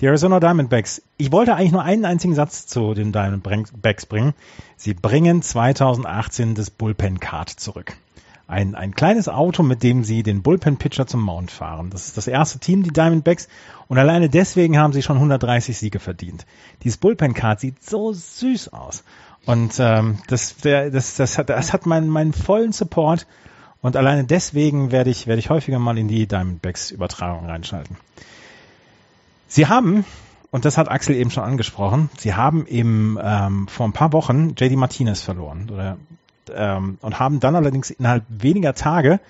Die 0.00 0.06
Arizona 0.06 0.38
Diamondbacks. 0.38 1.02
Ich 1.16 1.32
wollte 1.32 1.54
eigentlich 1.54 1.72
nur 1.72 1.82
einen 1.82 2.04
einzigen 2.04 2.34
Satz 2.34 2.66
zu 2.66 2.92
den 2.94 3.12
Diamondbacks 3.12 4.06
bringen. 4.06 4.34
Sie 4.76 4.92
bringen 4.92 5.40
2018 5.40 6.54
das 6.54 6.70
Bullpen 6.70 7.20
Card 7.20 7.48
zurück 7.48 7.96
ein, 8.48 8.74
ein 8.74 8.94
kleines 8.94 9.28
Auto, 9.28 9.62
mit 9.62 9.82
dem 9.82 10.04
sie 10.04 10.22
den 10.22 10.42
Bullpen-Pitcher 10.42 11.06
zum 11.06 11.20
Mount 11.20 11.50
fahren. 11.50 11.90
Das 11.90 12.06
ist 12.06 12.16
das 12.16 12.26
erste 12.26 12.58
Team, 12.58 12.82
die 12.82 12.90
Diamondbacks. 12.90 13.46
Und 13.88 13.98
alleine 13.98 14.30
deswegen 14.30 14.78
haben 14.78 14.94
sie 14.94 15.02
schon 15.02 15.16
130 15.16 15.76
Siege 15.76 16.00
verdient. 16.00 16.46
Dieses 16.82 16.96
Bullpen-Card 16.96 17.60
sieht 17.60 17.84
so 17.84 18.12
süß 18.12 18.72
aus. 18.72 19.04
Und 19.44 19.74
ähm, 19.78 20.18
das, 20.28 20.56
das, 20.56 21.16
das, 21.16 21.38
hat, 21.38 21.50
das 21.50 21.74
hat 21.74 21.84
meinen, 21.84 22.08
meinen 22.08 22.32
vollen 22.32 22.72
Support. 22.72 23.26
Und 23.82 23.96
alleine 23.96 24.24
deswegen 24.24 24.92
werde 24.92 25.10
ich, 25.10 25.26
werde 25.26 25.40
ich 25.40 25.50
häufiger 25.50 25.78
mal 25.78 25.98
in 25.98 26.08
die 26.08 26.26
Diamondbacks-Übertragung 26.26 27.44
reinschalten. 27.44 27.98
Sie 29.46 29.66
haben, 29.66 30.06
und 30.50 30.64
das 30.64 30.78
hat 30.78 30.90
Axel 30.90 31.16
eben 31.16 31.30
schon 31.30 31.44
angesprochen, 31.44 32.08
sie 32.16 32.34
haben 32.34 32.66
eben 32.66 33.18
ähm, 33.22 33.68
vor 33.68 33.86
ein 33.86 33.92
paar 33.92 34.14
Wochen 34.14 34.54
JD 34.56 34.76
Martinez 34.76 35.20
verloren. 35.20 35.68
Oder 35.70 35.98
ähm, 36.54 36.98
und 37.00 37.18
haben 37.18 37.40
dann 37.40 37.56
allerdings 37.56 37.90
innerhalb 37.90 38.24
weniger 38.28 38.74
Tage 38.74 39.20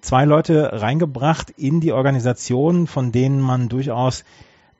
zwei 0.00 0.24
Leute 0.24 0.80
reingebracht 0.80 1.50
in 1.50 1.80
die 1.80 1.92
Organisation, 1.92 2.86
von 2.86 3.12
denen 3.12 3.40
man 3.40 3.68
durchaus 3.68 4.24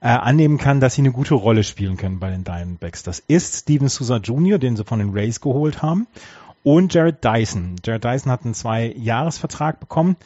äh, 0.00 0.08
annehmen 0.08 0.58
kann, 0.58 0.80
dass 0.80 0.94
sie 0.94 1.02
eine 1.02 1.12
gute 1.12 1.34
Rolle 1.34 1.64
spielen 1.64 1.96
können 1.96 2.20
bei 2.20 2.30
den 2.30 2.44
Diamondbacks. 2.44 3.02
Das 3.02 3.18
ist 3.18 3.54
Steven 3.54 3.88
Souza 3.88 4.18
Jr., 4.18 4.58
den 4.58 4.76
sie 4.76 4.84
von 4.84 5.00
den 5.00 5.10
Rays 5.10 5.40
geholt 5.40 5.82
haben, 5.82 6.06
und 6.62 6.94
Jared 6.94 7.24
Dyson. 7.24 7.76
Jared 7.84 8.04
Dyson 8.04 8.30
hat 8.30 8.44
einen 8.44 8.54
Zwei-Jahres-Vertrag 8.54 9.80
bekommen 9.80 10.16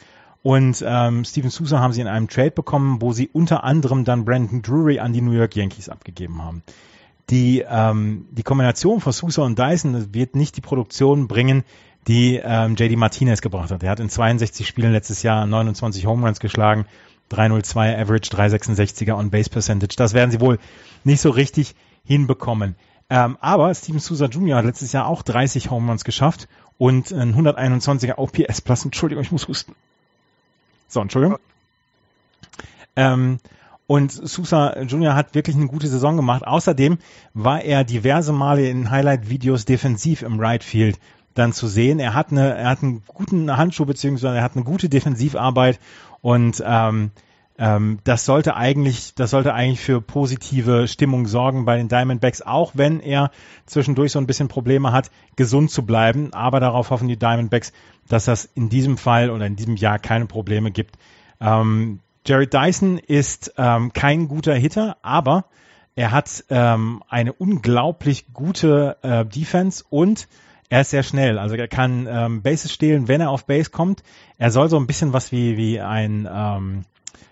und 0.42 0.84
ähm, 0.86 1.24
Steven 1.24 1.50
Souza 1.50 1.78
haben 1.78 1.92
sie 1.92 2.00
in 2.00 2.08
einem 2.08 2.28
Trade 2.28 2.50
bekommen, 2.50 3.00
wo 3.00 3.12
sie 3.12 3.28
unter 3.28 3.64
anderem 3.64 4.04
dann 4.04 4.24
Brandon 4.24 4.60
Drury 4.60 4.98
an 4.98 5.12
die 5.12 5.20
New 5.20 5.32
York 5.32 5.54
Yankees 5.54 5.88
abgegeben 5.88 6.42
haben. 6.42 6.62
Die, 7.32 7.64
ähm, 7.66 8.26
die 8.30 8.42
Kombination 8.42 9.00
von 9.00 9.10
Souza 9.10 9.40
und 9.40 9.58
Dyson 9.58 10.12
wird 10.12 10.36
nicht 10.36 10.58
die 10.58 10.60
Produktion 10.60 11.28
bringen, 11.28 11.64
die 12.06 12.36
ähm, 12.36 12.74
JD 12.76 12.98
Martinez 12.98 13.40
gebracht 13.40 13.70
hat. 13.70 13.82
Er 13.82 13.88
hat 13.88 14.00
in 14.00 14.10
62 14.10 14.68
Spielen 14.68 14.92
letztes 14.92 15.22
Jahr 15.22 15.46
29 15.46 16.04
Home 16.04 16.26
Runs 16.26 16.40
geschlagen 16.40 16.84
302 17.30 17.98
Average, 17.98 18.28
366er 18.36 19.14
on 19.14 19.30
Base 19.30 19.48
Percentage. 19.48 19.96
Das 19.96 20.12
werden 20.12 20.30
sie 20.30 20.42
wohl 20.42 20.58
nicht 21.04 21.22
so 21.22 21.30
richtig 21.30 21.74
hinbekommen. 22.04 22.76
Ähm, 23.08 23.38
aber 23.40 23.74
Steven 23.74 23.98
Souza 23.98 24.26
Jr. 24.26 24.58
hat 24.58 24.66
letztes 24.66 24.92
Jahr 24.92 25.06
auch 25.06 25.22
30 25.22 25.70
Home 25.70 25.88
Runs 25.88 26.04
geschafft 26.04 26.48
und 26.76 27.12
ein 27.12 27.34
121er 27.34 28.18
OPS 28.18 28.60
Plus. 28.60 28.84
Entschuldigung, 28.84 29.24
ich 29.24 29.32
muss 29.32 29.48
husten. 29.48 29.74
So, 30.86 31.00
Entschuldigung. 31.00 31.38
Ähm, 32.94 33.38
und 33.86 34.12
Sousa 34.12 34.80
Jr. 34.82 35.14
hat 35.14 35.34
wirklich 35.34 35.56
eine 35.56 35.66
gute 35.66 35.88
Saison 35.88 36.16
gemacht. 36.16 36.46
Außerdem 36.46 36.98
war 37.34 37.62
er 37.62 37.84
diverse 37.84 38.32
Male 38.32 38.68
in 38.68 38.90
Highlight-Videos 38.90 39.64
defensiv 39.64 40.22
im 40.22 40.40
Right 40.40 40.64
Field 40.64 40.98
dann 41.34 41.52
zu 41.52 41.66
sehen. 41.66 41.98
Er 41.98 42.14
hat 42.14 42.30
eine, 42.30 42.54
er 42.56 42.68
hat 42.68 42.82
einen 42.82 43.02
guten 43.06 43.56
Handschuh 43.56 43.84
beziehungsweise 43.84 44.36
er 44.36 44.42
hat 44.42 44.54
eine 44.54 44.64
gute 44.64 44.88
Defensivarbeit 44.88 45.78
und 46.20 46.62
ähm, 46.64 47.10
ähm, 47.58 47.98
das 48.04 48.24
sollte 48.24 48.56
eigentlich, 48.56 49.14
das 49.14 49.30
sollte 49.30 49.54
eigentlich 49.54 49.80
für 49.80 50.00
positive 50.00 50.88
Stimmung 50.88 51.26
sorgen 51.26 51.64
bei 51.64 51.76
den 51.76 51.88
Diamondbacks, 51.88 52.42
auch 52.42 52.72
wenn 52.74 53.00
er 53.00 53.30
zwischendurch 53.66 54.12
so 54.12 54.18
ein 54.18 54.26
bisschen 54.26 54.48
Probleme 54.48 54.92
hat, 54.92 55.10
gesund 55.36 55.70
zu 55.70 55.84
bleiben. 55.84 56.32
Aber 56.32 56.60
darauf 56.60 56.90
hoffen 56.90 57.08
die 57.08 57.18
Diamondbacks, 57.18 57.72
dass 58.08 58.24
das 58.24 58.46
in 58.54 58.68
diesem 58.68 58.96
Fall 58.96 59.30
oder 59.30 59.46
in 59.46 59.56
diesem 59.56 59.76
Jahr 59.76 59.98
keine 59.98 60.26
Probleme 60.26 60.70
gibt. 60.70 60.96
Ähm, 61.40 62.00
Jared 62.26 62.54
Dyson 62.54 62.98
ist 62.98 63.54
ähm, 63.56 63.92
kein 63.92 64.28
guter 64.28 64.54
Hitter, 64.54 64.96
aber 65.02 65.46
er 65.94 66.12
hat 66.12 66.44
ähm, 66.50 67.02
eine 67.08 67.32
unglaublich 67.32 68.32
gute 68.32 68.96
äh, 69.02 69.24
Defense 69.24 69.84
und 69.90 70.28
er 70.70 70.80
ist 70.80 70.90
sehr 70.90 71.02
schnell, 71.02 71.38
also 71.38 71.54
er 71.54 71.68
kann 71.68 72.06
ähm, 72.08 72.40
Bases 72.40 72.72
stehlen, 72.72 73.06
wenn 73.06 73.20
er 73.20 73.28
auf 73.28 73.44
Base 73.44 73.70
kommt. 73.70 74.02
Er 74.38 74.50
soll 74.50 74.70
so 74.70 74.78
ein 74.78 74.86
bisschen 74.86 75.12
was 75.12 75.30
wie, 75.30 75.58
wie 75.58 75.80
ein, 75.80 76.26
ähm, 76.32 76.84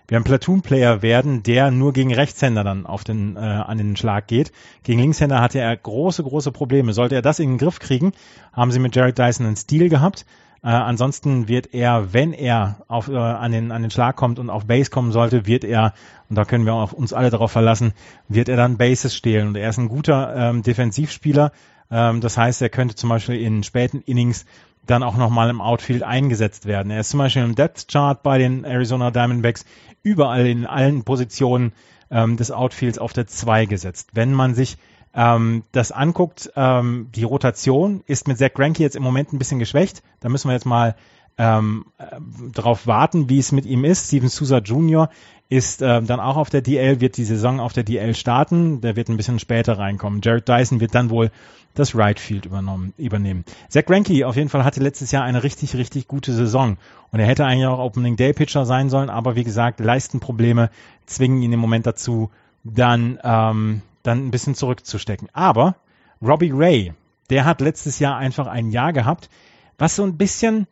wie 0.07 0.15
ein 0.15 0.23
Platoon-Player 0.23 1.01
werden, 1.01 1.41
der 1.41 1.71
nur 1.71 1.91
gegen 1.91 2.13
Rechtshänder 2.13 2.63
dann 2.63 2.85
auf 2.85 3.03
den, 3.03 3.37
äh, 3.37 3.39
an 3.39 3.79
den 3.79 3.95
Schlag 3.95 4.27
geht. 4.27 4.51
Gegen 4.83 4.99
Linkshänder 4.99 5.41
hatte 5.41 5.57
er 5.57 5.75
große, 5.75 6.21
große 6.21 6.51
Probleme. 6.51 6.93
Sollte 6.93 7.15
er 7.15 7.23
das 7.23 7.39
in 7.39 7.49
den 7.49 7.57
Griff 7.57 7.79
kriegen, 7.79 8.11
haben 8.53 8.71
sie 8.71 8.79
mit 8.79 8.95
Jared 8.95 9.17
Dyson 9.17 9.47
einen 9.47 9.55
Stil 9.55 9.89
gehabt. 9.89 10.27
Äh, 10.63 10.69
ansonsten 10.69 11.47
wird 11.47 11.73
er, 11.73 12.13
wenn 12.13 12.33
er 12.33 12.83
auf, 12.87 13.07
äh, 13.07 13.15
an, 13.15 13.51
den, 13.51 13.71
an 13.71 13.81
den 13.81 13.91
Schlag 13.91 14.15
kommt 14.15 14.37
und 14.37 14.49
auf 14.49 14.65
Base 14.65 14.91
kommen 14.91 15.11
sollte, 15.11 15.47
wird 15.47 15.63
er, 15.63 15.93
und 16.29 16.35
da 16.35 16.45
können 16.45 16.65
wir 16.65 16.73
auch 16.73 16.93
uns 16.93 17.13
alle 17.13 17.31
darauf 17.31 17.51
verlassen, 17.51 17.93
wird 18.27 18.47
er 18.47 18.57
dann 18.57 18.77
Bases 18.77 19.15
stehlen. 19.15 19.49
Und 19.49 19.55
er 19.55 19.69
ist 19.69 19.79
ein 19.79 19.89
guter 19.89 20.35
ähm, 20.35 20.61
Defensivspieler, 20.61 21.51
ähm, 21.89 22.21
das 22.21 22.37
heißt, 22.37 22.61
er 22.61 22.69
könnte 22.69 22.95
zum 22.95 23.09
Beispiel 23.09 23.41
in 23.41 23.63
späten 23.63 24.01
Innings 24.01 24.45
dann 24.85 25.03
auch 25.03 25.17
nochmal 25.17 25.49
im 25.49 25.61
Outfield 25.61 26.03
eingesetzt 26.03 26.65
werden. 26.65 26.91
Er 26.91 27.01
ist 27.01 27.09
zum 27.09 27.19
Beispiel 27.19 27.43
im 27.43 27.55
Depth 27.55 27.87
Chart 27.87 28.21
bei 28.21 28.37
den 28.37 28.63
Arizona 28.63 29.11
Diamondbacks 29.11 29.65
überall 30.03 30.47
in 30.47 30.65
allen 30.65 31.03
Positionen 31.03 31.73
ähm, 32.09 32.37
des 32.37 32.51
Outfields 32.51 32.97
auf 32.97 33.13
der 33.13 33.27
2 33.27 33.65
gesetzt. 33.65 34.09
Wenn 34.13 34.33
man 34.33 34.55
sich 34.55 34.77
ähm, 35.13 35.63
das 35.71 35.91
anguckt, 35.91 36.51
ähm, 36.55 37.09
die 37.15 37.23
Rotation 37.23 38.03
ist 38.07 38.27
mit 38.27 38.37
Zach 38.37 38.53
Greinke 38.53 38.81
jetzt 38.83 38.95
im 38.95 39.03
Moment 39.03 39.33
ein 39.33 39.39
bisschen 39.39 39.59
geschwächt. 39.59 40.03
Da 40.19 40.29
müssen 40.29 40.47
wir 40.47 40.53
jetzt 40.53 40.65
mal 40.65 40.95
ähm, 41.37 41.85
äh, 41.97 42.05
darauf 42.53 42.87
warten, 42.87 43.29
wie 43.29 43.39
es 43.39 43.51
mit 43.51 43.65
ihm 43.65 43.83
ist. 43.83 44.07
Steven 44.07 44.29
Souza 44.29 44.59
Jr. 44.59 45.09
ist 45.49 45.81
äh, 45.81 46.01
dann 46.01 46.19
auch 46.19 46.37
auf 46.37 46.49
der 46.49 46.61
DL, 46.61 47.01
wird 47.01 47.17
die 47.17 47.25
Saison 47.25 47.59
auf 47.59 47.73
der 47.73 47.83
DL 47.83 48.15
starten. 48.15 48.81
Der 48.81 48.95
wird 48.95 49.09
ein 49.09 49.17
bisschen 49.17 49.39
später 49.39 49.77
reinkommen. 49.77 50.21
Jared 50.23 50.47
Dyson 50.47 50.79
wird 50.79 50.95
dann 50.95 51.09
wohl 51.09 51.31
das 51.73 51.95
Right 51.95 52.19
Field 52.19 52.45
übernommen, 52.45 52.93
übernehmen. 52.97 53.45
Zach 53.69 53.85
Greinke 53.85 54.27
auf 54.27 54.35
jeden 54.35 54.49
Fall 54.49 54.63
hatte 54.63 54.81
letztes 54.81 55.11
Jahr 55.11 55.23
eine 55.23 55.43
richtig, 55.43 55.75
richtig 55.75 56.07
gute 56.07 56.33
Saison. 56.33 56.77
Und 57.11 57.19
er 57.19 57.27
hätte 57.27 57.45
eigentlich 57.45 57.67
auch 57.67 57.79
Opening 57.79 58.15
Day 58.15 58.33
Pitcher 58.33 58.65
sein 58.65 58.89
sollen, 58.89 59.09
aber 59.09 59.35
wie 59.35 59.43
gesagt, 59.43 59.79
Leistenprobleme 59.79 60.69
zwingen 61.05 61.41
ihn 61.41 61.53
im 61.53 61.59
Moment 61.59 61.85
dazu, 61.85 62.29
dann, 62.63 63.19
ähm, 63.23 63.81
dann 64.03 64.27
ein 64.27 64.31
bisschen 64.31 64.55
zurückzustecken. 64.55 65.29
Aber 65.33 65.75
Robbie 66.21 66.51
Ray, 66.53 66.93
der 67.29 67.45
hat 67.45 67.61
letztes 67.61 67.99
Jahr 67.99 68.17
einfach 68.17 68.47
ein 68.47 68.71
Jahr 68.71 68.93
gehabt, 68.93 69.29
was 69.77 69.95
so 69.95 70.03
ein 70.03 70.17
bisschen 70.17 70.67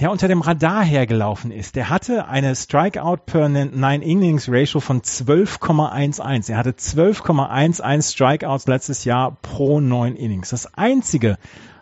ja 0.00 0.10
unter 0.10 0.28
dem 0.28 0.40
Radar 0.42 0.84
hergelaufen 0.84 1.50
ist. 1.50 1.76
Der 1.76 1.88
hatte 1.88 2.26
eine 2.26 2.54
Strikeout 2.54 3.18
per 3.24 3.48
Nine 3.48 4.04
Innings 4.04 4.48
Ratio 4.50 4.80
von 4.80 5.00
12,11. 5.00 6.50
Er 6.50 6.58
hatte 6.58 6.72
12,11 6.72 8.12
Strikeouts 8.12 8.66
letztes 8.66 9.04
Jahr 9.04 9.36
pro 9.40 9.80
neun 9.80 10.16
Innings. 10.16 10.50
Das 10.50 10.74
einzige, 10.74 11.38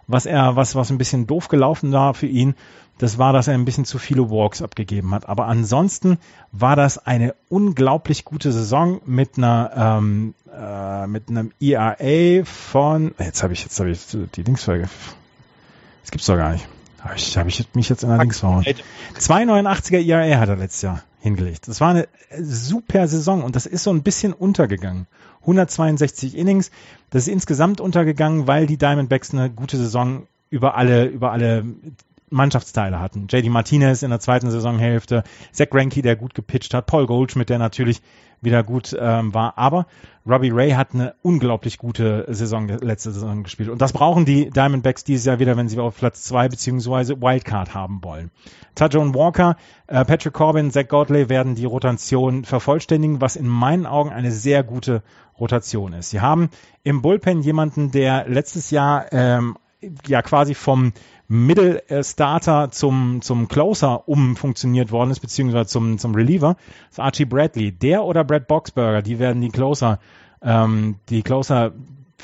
was 0.06 0.26
er, 0.26 0.56
was, 0.56 0.74
was 0.74 0.90
ein 0.90 0.98
bisschen 0.98 1.26
doof 1.26 1.48
gelaufen 1.48 1.92
war 1.92 2.14
für 2.14 2.26
ihn, 2.26 2.54
das 3.00 3.16
war, 3.16 3.32
dass 3.32 3.48
er 3.48 3.54
ein 3.54 3.64
bisschen 3.64 3.86
zu 3.86 3.98
viele 3.98 4.30
Walks 4.30 4.60
abgegeben 4.60 5.14
hat. 5.14 5.26
Aber 5.26 5.46
ansonsten 5.46 6.18
war 6.52 6.76
das 6.76 6.98
eine 6.98 7.34
unglaublich 7.48 8.26
gute 8.26 8.52
Saison 8.52 9.00
mit 9.06 9.38
einer 9.38 9.72
ähm, 9.74 10.34
äh, 10.54 11.06
mit 11.06 11.30
einem 11.30 11.50
ERA 11.60 12.44
von 12.44 13.14
jetzt 13.18 13.42
habe 13.42 13.54
ich 13.54 13.62
jetzt 13.62 13.80
habe 13.80 13.90
ich 13.90 14.00
die 14.34 14.42
Linksfolge. 14.42 14.90
Das 16.02 16.10
gibt's 16.10 16.26
doch 16.26 16.36
gar 16.36 16.52
nicht. 16.52 16.68
Habe 17.00 17.14
ich, 17.16 17.38
hab 17.38 17.46
ich 17.46 17.66
mich 17.72 17.88
jetzt 17.88 18.02
in 18.02 18.10
der 18.10 18.18
Links 18.18 18.40
verhauen. 18.40 18.64
2,89er 18.64 20.00
IRA 20.00 20.38
hat 20.38 20.50
er 20.50 20.56
letztes 20.56 20.82
Jahr 20.82 21.02
hingelegt. 21.20 21.68
Das 21.68 21.80
war 21.80 21.88
eine 21.90 22.06
super 22.38 23.08
Saison 23.08 23.42
und 23.42 23.56
das 23.56 23.64
ist 23.64 23.82
so 23.82 23.90
ein 23.90 24.02
bisschen 24.02 24.34
untergegangen. 24.34 25.06
162 25.40 26.36
Innings, 26.36 26.70
das 27.08 27.22
ist 27.22 27.28
insgesamt 27.28 27.80
untergegangen, 27.80 28.46
weil 28.46 28.66
die 28.66 28.76
Diamondbacks 28.76 29.32
eine 29.32 29.48
gute 29.48 29.78
Saison 29.78 30.26
über 30.50 30.74
alle, 30.74 31.06
über 31.06 31.32
alle 31.32 31.64
Mannschaftsteile 32.30 33.00
hatten. 33.00 33.26
JD 33.28 33.50
Martinez 33.50 34.02
in 34.02 34.10
der 34.10 34.20
zweiten 34.20 34.50
Saisonhälfte, 34.50 35.24
Zach 35.52 35.68
Greinke, 35.70 36.02
der 36.02 36.16
gut 36.16 36.34
gepitcht 36.34 36.74
hat, 36.74 36.86
Paul 36.86 37.06
Goldschmidt, 37.06 37.50
der 37.50 37.58
natürlich 37.58 38.00
wieder 38.40 38.62
gut 38.62 38.96
ähm, 38.98 39.34
war. 39.34 39.58
Aber 39.58 39.86
Robbie 40.26 40.50
Ray 40.50 40.70
hat 40.70 40.94
eine 40.94 41.14
unglaublich 41.22 41.78
gute 41.78 42.24
Saison 42.28 42.68
letzte 42.68 43.10
Saison 43.10 43.42
gespielt. 43.42 43.68
Und 43.68 43.82
das 43.82 43.92
brauchen 43.92 44.24
die 44.24 44.50
Diamondbacks 44.50 45.04
dieses 45.04 45.26
Jahr 45.26 45.38
wieder, 45.38 45.56
wenn 45.56 45.68
sie 45.68 45.78
auf 45.78 45.96
Platz 45.96 46.24
zwei 46.24 46.48
beziehungsweise 46.48 47.20
Wildcard 47.20 47.74
haben 47.74 48.02
wollen. 48.02 48.30
Tajon 48.74 49.14
Walker, 49.14 49.56
äh, 49.86 50.04
Patrick 50.04 50.32
Corbin, 50.32 50.70
Zach 50.70 50.88
Godley 50.88 51.28
werden 51.28 51.54
die 51.54 51.64
Rotation 51.64 52.44
vervollständigen, 52.44 53.20
was 53.20 53.36
in 53.36 53.46
meinen 53.46 53.86
Augen 53.86 54.10
eine 54.10 54.32
sehr 54.32 54.62
gute 54.62 55.02
Rotation 55.38 55.92
ist. 55.92 56.10
Sie 56.10 56.20
haben 56.20 56.50
im 56.82 57.02
Bullpen 57.02 57.42
jemanden, 57.42 57.90
der 57.90 58.28
letztes 58.28 58.70
Jahr 58.70 59.12
ähm, 59.12 59.56
ja 60.06 60.22
quasi 60.22 60.54
vom 60.54 60.92
Middle 61.32 61.80
Starter 62.02 62.72
zum, 62.72 63.22
zum 63.22 63.46
Closer 63.46 64.08
umfunktioniert 64.08 64.90
worden 64.90 65.12
ist, 65.12 65.20
beziehungsweise 65.20 65.68
zum, 65.68 65.96
zum 65.96 66.12
Reliever, 66.16 66.56
ist 66.90 66.98
Archie 66.98 67.24
Bradley. 67.24 67.70
Der 67.70 68.02
oder 68.02 68.24
Brad 68.24 68.48
Boxberger, 68.48 69.00
die 69.00 69.20
werden 69.20 69.40
die 69.40 69.50
Closer, 69.50 70.00
ähm, 70.42 70.96
die 71.08 71.22
Closer, 71.22 71.70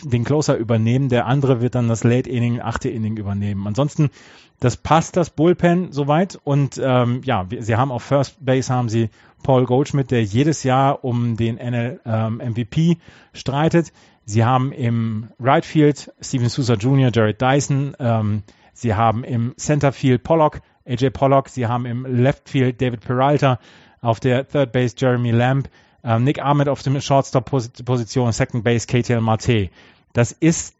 den 0.02 0.24
Closer 0.24 0.56
übernehmen. 0.56 1.08
Der 1.08 1.26
andere 1.26 1.60
wird 1.60 1.76
dann 1.76 1.86
das 1.86 2.02
Late 2.02 2.28
Inning, 2.28 2.60
achte 2.60 2.88
Inning 2.88 3.16
übernehmen. 3.16 3.68
Ansonsten, 3.68 4.10
das 4.58 4.76
passt, 4.76 5.16
das 5.16 5.30
Bullpen 5.30 5.92
soweit. 5.92 6.40
Und 6.42 6.80
ähm, 6.82 7.20
ja, 7.22 7.46
sie 7.60 7.76
haben 7.76 7.92
auf 7.92 8.02
First 8.02 8.44
Base 8.44 8.74
haben 8.74 8.88
sie 8.88 9.10
Paul 9.44 9.66
Goldschmidt, 9.66 10.10
der 10.10 10.24
jedes 10.24 10.64
Jahr 10.64 11.04
um 11.04 11.36
den 11.36 11.58
NL 11.58 12.00
ähm, 12.04 12.38
MVP 12.38 12.98
streitet. 13.32 13.92
Sie 14.24 14.44
haben 14.44 14.72
im 14.72 15.28
Right 15.38 15.64
Field 15.64 16.12
Steven 16.20 16.48
Souza 16.48 16.74
Jr., 16.74 17.12
Jared 17.14 17.40
Dyson, 17.40 17.94
ähm, 18.00 18.42
Sie 18.76 18.94
haben 18.94 19.24
im 19.24 19.54
Centerfield 19.56 20.22
Pollock, 20.22 20.60
AJ 20.86 21.10
Pollock. 21.10 21.48
Sie 21.48 21.66
haben 21.66 21.86
im 21.86 22.04
Left 22.04 22.48
Field 22.48 22.80
David 22.80 23.00
Peralta. 23.00 23.58
Auf 24.02 24.20
der 24.20 24.46
Third 24.46 24.72
Base 24.72 24.94
Jeremy 24.96 25.30
Lamb. 25.30 25.68
Ähm, 26.04 26.24
Nick 26.24 26.42
Ahmed 26.42 26.68
auf 26.68 26.82
dem 26.82 27.00
Shortstop-Position. 27.00 28.32
Second 28.32 28.64
Base 28.64 28.86
KTL 28.86 29.22
Marte. 29.22 29.70
Das 30.12 30.32
ist 30.32 30.76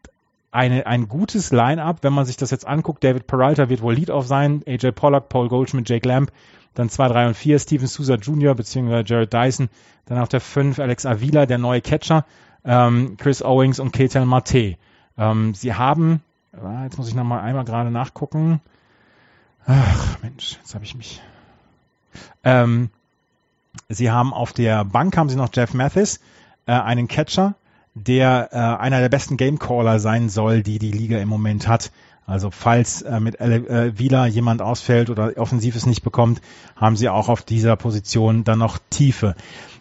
eine, 0.51 0.85
ein 0.85 1.07
gutes 1.07 1.51
Line-Up, 1.51 2.03
wenn 2.03 2.13
man 2.13 2.25
sich 2.25 2.37
das 2.37 2.51
jetzt 2.51 2.67
anguckt. 2.67 3.03
David 3.03 3.25
Peralta 3.25 3.67
wird 3.67 3.81
wohl 3.81 3.95
Lead-Off 3.95 4.27
sein. 4.27 4.61
AJ 4.67 4.91
Pollock, 4.91 5.27
Paul 5.27 5.49
Goldschmidt, 5.49 5.89
Jake 5.89 6.07
Lamb. 6.07 6.31
Dann 6.75 6.89
2, 6.89 7.07
3 7.07 7.27
und 7.29 7.33
4 7.33 7.57
Steven 7.57 7.87
Souza 7.87 8.15
Jr. 8.15 8.53
bzw. 8.53 9.01
Jared 9.03 9.33
Dyson. 9.33 9.69
Dann 10.05 10.19
auf 10.19 10.29
der 10.29 10.39
5 10.39 10.77
Alex 10.77 11.07
Avila, 11.07 11.47
der 11.47 11.57
neue 11.57 11.81
Catcher. 11.81 12.25
Ähm, 12.63 13.17
Chris 13.17 13.41
Owings 13.41 13.79
und 13.79 13.91
Ketel 13.91 14.25
Mate. 14.25 14.77
Ähm, 15.17 15.55
sie 15.55 15.73
haben 15.73 16.21
Jetzt 16.83 16.97
muss 16.97 17.07
ich 17.07 17.15
noch 17.15 17.23
mal 17.23 17.41
einmal 17.41 17.65
gerade 17.65 17.91
nachgucken. 17.91 18.61
Ach 19.65 20.17
Mensch, 20.23 20.57
jetzt 20.59 20.73
habe 20.73 20.85
ich 20.85 20.95
mich. 20.95 21.21
Ähm, 22.43 22.89
sie 23.89 24.09
haben 24.09 24.33
auf 24.33 24.53
der 24.53 24.85
Bank 24.85 25.15
haben 25.17 25.29
sie 25.29 25.35
noch 25.35 25.49
Jeff 25.53 25.73
Mathis, 25.73 26.19
äh, 26.65 26.71
einen 26.71 27.07
Catcher, 27.07 27.55
der 27.93 28.49
äh, 28.51 28.57
einer 28.57 29.01
der 29.01 29.09
besten 29.09 29.37
Gamecaller 29.37 29.99
sein 29.99 30.29
soll, 30.29 30.63
die 30.63 30.79
die 30.79 30.91
Liga 30.91 31.19
im 31.19 31.29
Moment 31.29 31.67
hat. 31.67 31.91
Also 32.25 32.49
falls 32.49 33.03
äh, 33.03 33.19
mit 33.19 33.39
äh, 33.39 33.97
Wieler 33.97 34.25
jemand 34.25 34.61
ausfällt 34.61 35.09
oder 35.09 35.33
offensiv 35.37 35.75
es 35.75 35.85
nicht 35.85 36.01
bekommt, 36.03 36.41
haben 36.75 36.97
sie 36.97 37.09
auch 37.09 37.29
auf 37.29 37.43
dieser 37.43 37.75
Position 37.75 38.43
dann 38.43 38.59
noch 38.59 38.79
Tiefe. 38.89 39.35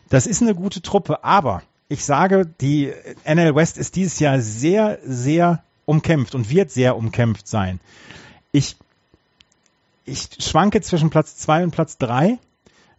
Das 0.09 0.27
ist 0.27 0.43
eine 0.43 0.55
gute 0.55 0.83
Truppe, 0.83 1.25
aber 1.25 1.63
ich 1.89 2.05
sage, 2.05 2.47
die 2.61 2.93
NL 3.25 3.55
West 3.55 3.79
ist 3.79 3.97
dieses 3.97 4.19
Jahr 4.19 4.41
sehr, 4.41 4.99
sehr 5.05 5.63
umkämpft 5.87 6.35
und 6.35 6.51
wird 6.51 6.71
sehr 6.71 6.97
umkämpft 6.97 7.49
sein. 7.49 7.81
Ich, 8.53 8.77
ich 10.05 10.29
schwanke 10.41 10.83
zwischen 10.83 11.09
Platz 11.09 11.37
zwei 11.37 11.65
und 11.65 11.71
Platz 11.71 11.97
drei, 11.97 12.39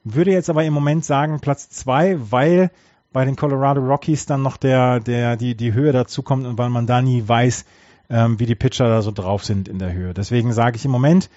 würde 0.03 0.31
jetzt 0.31 0.49
aber 0.49 0.63
im 0.63 0.73
Moment 0.73 1.05
sagen 1.05 1.39
Platz 1.39 1.69
zwei, 1.69 2.17
weil 2.31 2.71
bei 3.13 3.25
den 3.25 3.35
Colorado 3.35 3.81
Rockies 3.81 4.25
dann 4.25 4.41
noch 4.41 4.57
der, 4.57 4.99
der, 4.99 5.37
die, 5.37 5.55
die 5.55 5.73
Höhe 5.73 5.91
dazu 5.91 6.23
kommt 6.23 6.45
und 6.45 6.57
weil 6.57 6.69
man 6.69 6.87
da 6.87 7.01
nie 7.01 7.27
weiß, 7.27 7.65
ähm, 8.09 8.39
wie 8.39 8.45
die 8.45 8.55
Pitcher 8.55 8.87
da 8.87 9.01
so 9.01 9.11
drauf 9.11 9.43
sind 9.43 9.67
in 9.67 9.79
der 9.79 9.93
Höhe. 9.93 10.13
Deswegen 10.13 10.53
sage 10.53 10.77
ich 10.77 10.85
im 10.85 10.91
Moment 10.91 11.29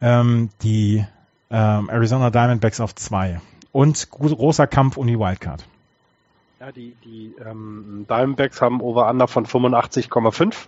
ähm, 0.00 0.50
die 0.62 1.04
ähm, 1.50 1.88
Arizona 1.88 2.30
Diamondbacks 2.30 2.80
auf 2.80 2.94
zwei. 2.94 3.40
Und 3.72 4.10
großer 4.10 4.66
Kampf 4.66 4.96
um 4.96 5.06
die 5.06 5.18
Wildcard. 5.18 5.64
Ja, 6.60 6.72
die, 6.72 6.94
die 7.04 7.34
ähm, 7.44 8.06
Diamondbacks 8.08 8.60
haben 8.60 8.80
Over-Under 8.80 9.28
von 9.28 9.46
85,5 9.46 10.66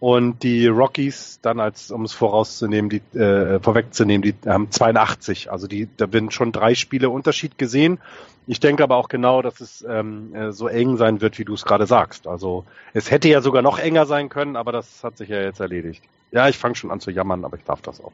und 0.00 0.42
die 0.42 0.66
Rockies 0.66 1.38
dann 1.40 1.60
als, 1.60 1.90
um 1.90 2.04
es 2.04 2.12
vorauszunehmen, 2.12 2.90
die 2.90 3.18
äh, 3.18 3.60
vorwegzunehmen, 3.60 4.22
die 4.22 4.34
haben 4.48 4.70
82. 4.70 5.50
Also 5.50 5.66
die, 5.66 5.88
da 5.96 6.12
werden 6.12 6.30
schon 6.30 6.52
drei 6.52 6.74
Spiele 6.74 7.10
Unterschied 7.10 7.58
gesehen. 7.58 7.98
Ich 8.46 8.60
denke 8.60 8.82
aber 8.82 8.96
auch 8.96 9.08
genau, 9.08 9.40
dass 9.40 9.60
es 9.60 9.84
ähm, 9.88 10.34
äh, 10.34 10.52
so 10.52 10.68
eng 10.68 10.98
sein 10.98 11.20
wird, 11.20 11.38
wie 11.38 11.44
du 11.44 11.54
es 11.54 11.64
gerade 11.64 11.86
sagst. 11.86 12.26
Also 12.26 12.66
es 12.92 13.10
hätte 13.10 13.28
ja 13.28 13.40
sogar 13.40 13.62
noch 13.62 13.78
enger 13.78 14.04
sein 14.04 14.28
können, 14.28 14.56
aber 14.56 14.72
das 14.72 15.02
hat 15.02 15.16
sich 15.16 15.30
ja 15.30 15.40
jetzt 15.40 15.60
erledigt. 15.60 16.02
Ja, 16.30 16.48
ich 16.48 16.58
fange 16.58 16.74
schon 16.74 16.90
an 16.90 17.00
zu 17.00 17.10
jammern, 17.10 17.44
aber 17.44 17.56
ich 17.56 17.64
darf 17.64 17.80
das 17.80 18.02
auch. 18.02 18.12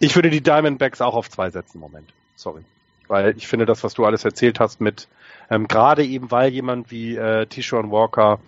Ich 0.00 0.16
würde 0.16 0.30
die 0.30 0.40
Diamondbacks 0.40 1.00
auch 1.00 1.14
auf 1.14 1.30
zwei 1.30 1.50
setzen, 1.50 1.78
Moment. 1.78 2.08
Sorry. 2.34 2.62
Weil 3.06 3.36
ich 3.36 3.46
finde, 3.46 3.66
das, 3.66 3.84
was 3.84 3.94
du 3.94 4.04
alles 4.04 4.24
erzählt 4.24 4.58
hast 4.58 4.80
mit 4.80 5.06
ähm, 5.52 5.68
Gerade 5.68 6.02
eben, 6.04 6.30
weil 6.30 6.50
jemand 6.50 6.90
wie 6.90 7.14
äh, 7.14 7.44
Tishon 7.44 7.90
Walker 7.90 8.40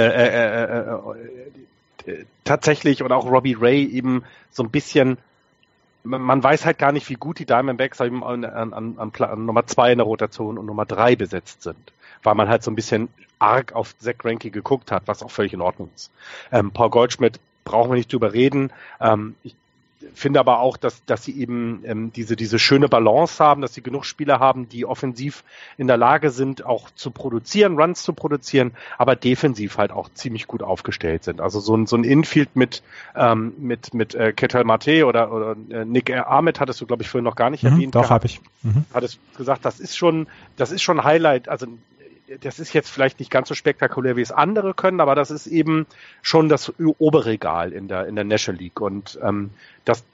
äh, 0.00 0.26
äh, 0.26 0.80
äh, 2.06 2.10
äh, 2.10 2.24
tatsächlich 2.44 3.02
und 3.02 3.12
auch 3.12 3.26
Robbie 3.30 3.56
Ray 3.58 3.84
eben 3.84 4.24
so 4.50 4.62
ein 4.62 4.70
bisschen 4.70 5.18
man 6.06 6.40
weiß 6.40 6.64
halt 6.64 6.78
gar 6.78 6.92
nicht, 6.92 7.08
wie 7.10 7.14
gut 7.14 7.40
die 7.40 7.46
Diamondbacks 7.46 8.00
an, 8.00 8.22
an, 8.22 8.44
an, 8.44 8.96
an 8.96 9.44
Nummer 9.44 9.66
zwei 9.66 9.90
in 9.90 9.98
der 9.98 10.06
Rotation 10.06 10.56
und 10.56 10.66
Nummer 10.66 10.86
drei 10.86 11.16
besetzt 11.16 11.62
sind, 11.62 11.92
weil 12.22 12.36
man 12.36 12.48
halt 12.48 12.62
so 12.62 12.70
ein 12.70 12.76
bisschen 12.76 13.08
arg 13.38 13.72
auf 13.74 13.98
Zach 13.98 14.16
Greinke 14.18 14.50
geguckt 14.50 14.92
hat, 14.92 15.02
was 15.06 15.22
auch 15.22 15.30
völlig 15.30 15.52
in 15.52 15.60
Ordnung 15.60 15.90
ist. 15.94 16.10
Ähm, 16.52 16.70
Paul 16.70 16.90
Goldschmidt 16.90 17.40
brauchen 17.64 17.90
wir 17.90 17.96
nicht 17.96 18.12
drüber 18.12 18.32
reden. 18.32 18.72
Ähm, 19.00 19.34
ich 19.42 19.54
finde 20.14 20.40
aber 20.40 20.60
auch, 20.60 20.76
dass, 20.76 21.04
dass 21.04 21.24
sie 21.24 21.38
eben 21.38 21.82
ähm, 21.84 22.12
diese, 22.12 22.36
diese 22.36 22.58
schöne 22.58 22.88
Balance 22.88 23.42
haben, 23.42 23.62
dass 23.62 23.74
sie 23.74 23.82
genug 23.82 24.04
Spieler 24.04 24.40
haben, 24.40 24.68
die 24.68 24.86
offensiv 24.86 25.44
in 25.76 25.86
der 25.86 25.96
Lage 25.96 26.30
sind, 26.30 26.64
auch 26.64 26.90
zu 26.94 27.10
produzieren, 27.10 27.78
Runs 27.78 28.02
zu 28.02 28.12
produzieren, 28.12 28.72
aber 28.98 29.16
defensiv 29.16 29.78
halt 29.78 29.92
auch 29.92 30.08
ziemlich 30.14 30.46
gut 30.46 30.62
aufgestellt 30.62 31.24
sind. 31.24 31.40
Also 31.40 31.60
so 31.60 31.76
ein, 31.76 31.86
so 31.86 31.96
ein 31.96 32.04
Infield 32.04 32.56
mit, 32.56 32.82
ähm, 33.14 33.54
mit, 33.58 33.94
mit 33.94 34.14
äh, 34.14 34.32
Ketel 34.32 34.64
Mate 34.64 35.06
oder, 35.06 35.32
oder 35.32 35.56
äh, 35.70 35.84
Nick 35.84 36.10
Ahmed 36.10 36.60
hattest 36.60 36.80
du, 36.80 36.86
glaube 36.86 37.02
ich, 37.02 37.08
vorhin 37.08 37.24
noch 37.24 37.36
gar 37.36 37.50
nicht 37.50 37.62
mhm, 37.62 37.72
erwähnt. 37.72 37.94
Doch, 37.94 38.10
habe 38.10 38.26
ich. 38.26 38.40
Mhm. 38.62 38.84
Hattest 38.92 39.18
gesagt, 39.36 39.64
das 39.64 39.80
ist 39.80 39.96
schon, 39.96 40.26
das 40.56 40.72
ist 40.72 40.82
schon 40.82 41.04
Highlight, 41.04 41.48
also 41.48 41.66
das 42.40 42.58
ist 42.58 42.72
jetzt 42.72 42.90
vielleicht 42.90 43.20
nicht 43.20 43.30
ganz 43.30 43.48
so 43.48 43.54
spektakulär, 43.54 44.16
wie 44.16 44.22
es 44.22 44.32
andere 44.32 44.74
können, 44.74 45.00
aber 45.00 45.14
das 45.14 45.30
ist 45.30 45.46
eben 45.46 45.86
schon 46.22 46.48
das 46.48 46.72
Oberregal 46.78 47.72
in 47.72 47.88
der, 47.88 48.06
in 48.06 48.16
der 48.16 48.24
National 48.24 48.60
League. 48.60 48.80
Und 48.80 49.18
ähm, 49.22 49.50
das 49.84 50.04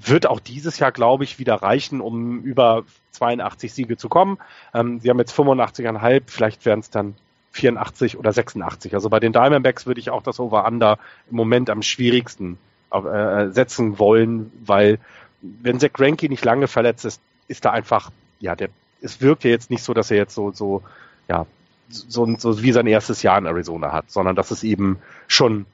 wird 0.00 0.26
auch 0.26 0.40
dieses 0.40 0.78
Jahr, 0.78 0.92
glaube 0.92 1.24
ich, 1.24 1.38
wieder 1.38 1.54
reichen, 1.54 2.00
um 2.00 2.42
über 2.42 2.84
82 3.12 3.72
Siege 3.72 3.96
zu 3.96 4.08
kommen. 4.08 4.38
Ähm, 4.74 5.00
sie 5.00 5.10
haben 5.10 5.18
jetzt 5.18 5.34
85,5, 5.34 6.22
vielleicht 6.26 6.66
werden 6.66 6.80
es 6.80 6.90
dann 6.90 7.14
84 7.52 8.18
oder 8.18 8.32
86. 8.32 8.94
Also 8.94 9.08
bei 9.08 9.20
den 9.20 9.32
Diamondbacks 9.32 9.86
würde 9.86 10.00
ich 10.00 10.10
auch 10.10 10.22
das 10.22 10.40
Over-Under 10.40 10.98
im 11.30 11.36
Moment 11.36 11.70
am 11.70 11.82
schwierigsten 11.82 12.58
äh, 12.90 13.48
setzen 13.48 13.98
wollen, 13.98 14.52
weil 14.64 14.98
wenn 15.40 15.80
Zach 15.80 15.92
Greinke 15.92 16.28
nicht 16.28 16.44
lange 16.44 16.68
verletzt 16.68 17.04
ist, 17.04 17.20
ist 17.48 17.64
da 17.64 17.70
einfach, 17.70 18.10
ja, 18.40 18.56
der 18.56 18.68
es 19.00 19.20
wirkt 19.20 19.44
ja 19.44 19.50
jetzt 19.50 19.70
nicht 19.70 19.82
so, 19.82 19.94
dass 19.94 20.10
er 20.10 20.16
jetzt 20.16 20.34
so, 20.34 20.52
so, 20.52 20.82
ja, 21.28 21.46
so, 21.88 22.26
so 22.36 22.62
wie 22.62 22.72
sein 22.72 22.86
erstes 22.86 23.22
Jahr 23.22 23.38
in 23.38 23.46
Arizona 23.46 23.92
hat, 23.92 24.10
sondern 24.10 24.36
dass 24.36 24.50
es 24.50 24.64
eben 24.64 24.98
schon, 25.28 25.66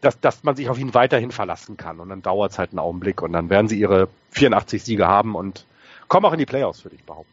dass, 0.00 0.20
dass 0.20 0.44
man 0.44 0.56
sich 0.56 0.68
auf 0.68 0.78
ihn 0.78 0.94
weiterhin 0.94 1.30
verlassen 1.30 1.76
kann. 1.76 2.00
Und 2.00 2.10
dann 2.10 2.22
dauert 2.22 2.52
es 2.52 2.58
halt 2.58 2.70
einen 2.70 2.78
Augenblick 2.78 3.22
und 3.22 3.32
dann 3.32 3.50
werden 3.50 3.68
sie 3.68 3.78
ihre 3.78 4.08
84 4.30 4.82
Siege 4.82 5.06
haben 5.06 5.34
und 5.34 5.66
kommen 6.08 6.26
auch 6.26 6.32
in 6.32 6.38
die 6.38 6.46
Playoffs, 6.46 6.84
würde 6.84 6.96
ich 6.96 7.04
behaupten. 7.04 7.30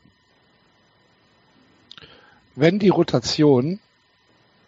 Wenn 2.55 2.79
die 2.79 2.89
Rotation 2.89 3.79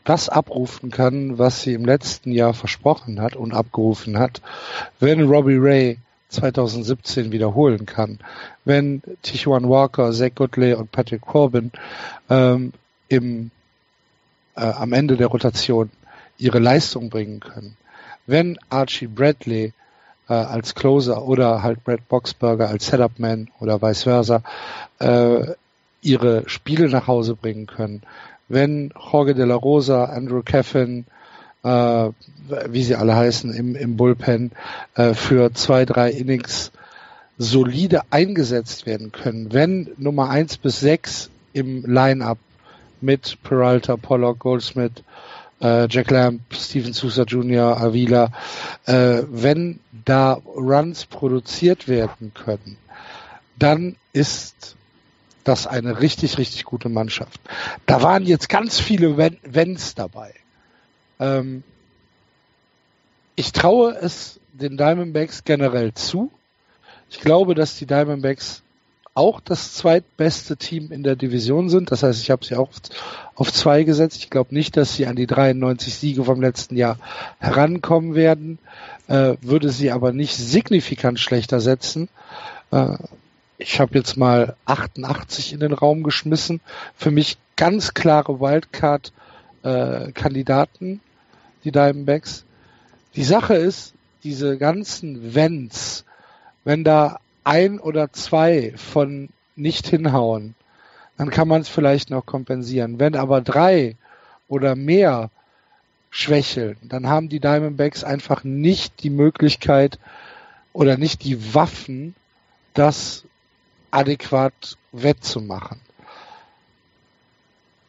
das 0.04 0.28
abrufen 0.28 0.92
kann, 0.92 1.38
was 1.38 1.62
sie 1.62 1.74
im 1.74 1.86
letzten 1.86 2.32
Jahr 2.32 2.54
versprochen 2.54 3.22
hat 3.22 3.36
und 3.36 3.54
abgerufen 3.54 4.20
hat, 4.20 4.42
wenn 5.00 5.30
Robbie 5.30 5.58
Ray 5.58 5.98
2017 6.34 7.32
wiederholen 7.32 7.86
kann. 7.86 8.20
Wenn 8.66 9.02
Tijuan 9.22 9.70
Walker, 9.70 10.12
Zach 10.12 10.32
Goodley 10.36 10.74
und 10.74 10.92
Patrick 10.92 11.22
Corbin 11.22 11.72
ähm, 12.30 12.74
im, 13.08 13.52
äh, 14.56 14.62
am 14.62 14.94
Ende 14.94 15.18
der 15.18 15.28
Rotation 15.28 15.90
ihre 16.38 16.60
Leistung 16.60 17.10
bringen 17.10 17.40
können. 17.40 17.78
Wenn 18.26 18.58
Archie 18.70 19.08
Bradley 19.08 19.74
äh, 20.28 20.34
als 20.34 20.76
Closer 20.76 21.26
oder 21.26 21.64
halt 21.64 21.84
Brad 21.84 22.08
Boxberger 22.08 22.70
als 22.70 22.88
Setupman 22.88 23.50
oder 23.60 23.82
vice 23.82 24.04
versa 24.04 24.44
äh, 25.00 25.54
ihre 26.02 26.48
Spiele 26.50 26.90
nach 26.90 27.08
Hause 27.08 27.36
bringen 27.36 27.68
können. 27.68 28.02
Wenn 28.50 28.94
Jorge 29.12 29.36
de 29.36 29.46
la 29.46 29.56
Rosa, 29.56 30.06
Andrew 30.06 30.42
Caffin, 30.44 31.06
äh, 31.64 32.10
wie 32.70 32.84
sie 32.84 32.96
alle 32.96 33.16
heißen, 33.16 33.54
im, 33.54 33.76
im 33.76 33.98
Bullpen 33.98 34.52
äh, 34.96 35.14
für 35.14 35.54
zwei, 35.54 35.86
drei 35.86 36.12
Innings 36.12 36.72
solide 37.38 38.02
eingesetzt 38.12 38.86
werden 38.86 39.12
können. 39.12 39.54
Wenn 39.54 39.90
Nummer 39.98 40.30
eins 40.30 40.58
bis 40.58 40.80
sechs 40.80 41.30
im 41.54 41.84
Line-up 41.86 42.38
mit 43.02 43.38
Peralta, 43.44 43.98
Pollock, 43.98 44.40
Goldsmith, 44.40 45.04
äh, 45.62 45.88
Jack 45.90 46.12
Lamb, 46.12 46.42
Steven 46.52 46.94
Sousa 46.94 47.24
Jr., 47.24 47.80
Avila, 47.80 48.32
äh, 48.86 49.24
wenn 49.30 49.80
da 50.06 50.34
Runs 50.34 51.06
produziert 51.06 51.88
werden 51.88 52.34
können, 52.34 52.78
dann 53.58 53.96
ist 54.12 54.76
das 55.44 55.68
eine 55.68 56.00
richtig, 56.00 56.38
richtig 56.38 56.64
gute 56.66 56.90
Mannschaft. 56.90 57.40
Da 57.86 58.02
waren 58.02 58.26
jetzt 58.26 58.50
ganz 58.50 58.80
viele 58.80 59.18
Wenns 59.18 59.96
dabei. 59.96 60.34
Ähm, 61.20 61.64
ich 63.36 63.52
traue 63.52 63.96
es 63.96 64.40
den 64.54 64.78
Diamondbacks 64.78 65.44
generell 65.44 65.94
zu. 65.94 66.32
Ich 67.10 67.20
glaube, 67.20 67.56
dass 67.56 67.78
die 67.78 67.86
Diamondbacks 67.86 68.64
auch 69.16 69.40
das 69.40 69.74
zweitbeste 69.74 70.58
Team 70.58 70.92
in 70.92 71.04
der 71.04 71.16
Division 71.16 71.70
sind. 71.70 71.92
Das 71.92 72.02
heißt, 72.04 72.22
ich 72.22 72.32
habe 72.32 72.44
sie 72.44 72.56
auch 72.56 72.70
auf 73.36 73.54
zwei 73.54 73.84
gesetzt. 73.84 74.18
Ich 74.18 74.30
glaube 74.30 74.54
nicht, 74.56 74.76
dass 74.76 74.96
sie 74.96 75.06
an 75.06 75.16
die 75.16 75.28
93 75.28 75.94
Siege 75.94 76.24
vom 76.24 76.42
letzten 76.42 76.76
Jahr 76.76 76.98
herankommen 77.40 78.16
werden, 78.16 78.58
äh, 79.08 79.36
würde 79.42 79.70
sie 79.70 79.92
aber 79.92 80.14
nicht 80.14 80.36
signifikant 80.36 81.20
schlechter 81.20 81.60
setzen. 81.60 82.10
Äh, 82.72 82.98
ich 83.60 83.80
habe 83.80 83.98
jetzt 83.98 84.18
mal 84.18 84.56
88 84.66 85.54
in 85.54 85.60
den 85.60 85.74
Raum 85.74 86.02
geschmissen. 86.04 86.60
Für 86.96 87.12
mich 87.12 87.38
ganz 87.56 87.94
klare 87.94 88.40
Wildcard-Kandidaten, 88.40 89.23
äh, 89.64 90.12
die 91.64 91.72
Diamondbacks. 91.72 92.46
Die 93.16 93.24
Sache 93.24 93.56
ist, 93.56 93.94
diese 94.24 94.58
ganzen 94.58 95.36
Wenns, 95.36 96.06
wenn 96.64 96.84
da 96.84 97.20
ein 97.44 97.80
oder 97.80 98.12
zwei 98.14 98.74
von 98.78 99.30
nicht 99.56 99.88
hinhauen, 99.88 100.56
dann 101.18 101.30
kann 101.30 101.48
man 101.48 101.62
es 101.62 101.70
vielleicht 101.70 102.10
noch 102.10 102.26
kompensieren. 102.26 103.00
Wenn 103.00 103.16
aber 103.16 103.42
drei 103.42 103.98
oder 104.48 104.76
mehr 104.76 105.30
schwächeln, 106.10 106.78
dann 106.84 107.08
haben 107.08 107.30
die 107.30 107.40
Diamondbacks 107.40 108.04
einfach 108.04 108.44
nicht 108.44 109.04
die 109.04 109.10
Möglichkeit 109.10 110.00
oder 110.72 110.98
nicht 110.98 111.24
die 111.24 111.54
Waffen, 111.54 112.16
das 112.74 113.26
adäquat 113.92 114.78
wettzumachen. 114.92 115.80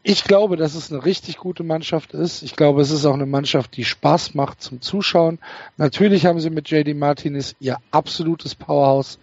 Ich 0.07 0.25
glaube, 0.25 0.57
dass 0.57 0.75
es 0.75 0.93
eine 0.93 1.03
richtig 1.03 1.39
gute 1.39 1.65
Mannschaft 1.65 2.13
ist. 2.13 2.43
Ich 2.43 2.57
glaube, 2.57 2.83
es 2.83 2.91
ist 2.91 3.07
auch 3.07 3.15
eine 3.15 3.25
Mannschaft, 3.25 3.75
die 3.75 3.87
Spaß 3.87 4.35
macht 4.35 4.61
zum 4.61 4.83
Zuschauen. 4.83 5.39
Natürlich 5.79 6.27
haben 6.27 6.41
sie 6.41 6.51
mit 6.51 6.71
JD 6.71 6.95
Martinez 6.95 7.57
ihr 7.59 7.79
absolutes 7.91 8.55
Powerhouse 8.55 9.19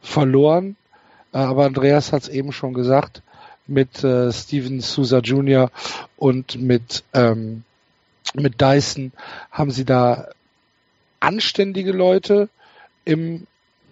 verloren. 0.00 0.76
Äh, 1.34 1.38
aber 1.38 1.66
Andreas 1.66 2.12
hat 2.12 2.22
es 2.22 2.28
eben 2.30 2.52
schon 2.52 2.72
gesagt, 2.72 3.22
mit 3.66 4.02
äh, 4.02 4.32
Steven 4.32 4.80
Sousa 4.80 5.18
Jr. 5.18 5.70
und 6.16 6.58
mit, 6.58 7.04
ähm, 7.12 7.64
mit 8.32 8.62
Dyson 8.62 9.12
haben 9.50 9.70
sie 9.70 9.84
da 9.84 10.28
anständige 11.20 11.92
Leute 11.92 12.48
im 13.04 13.46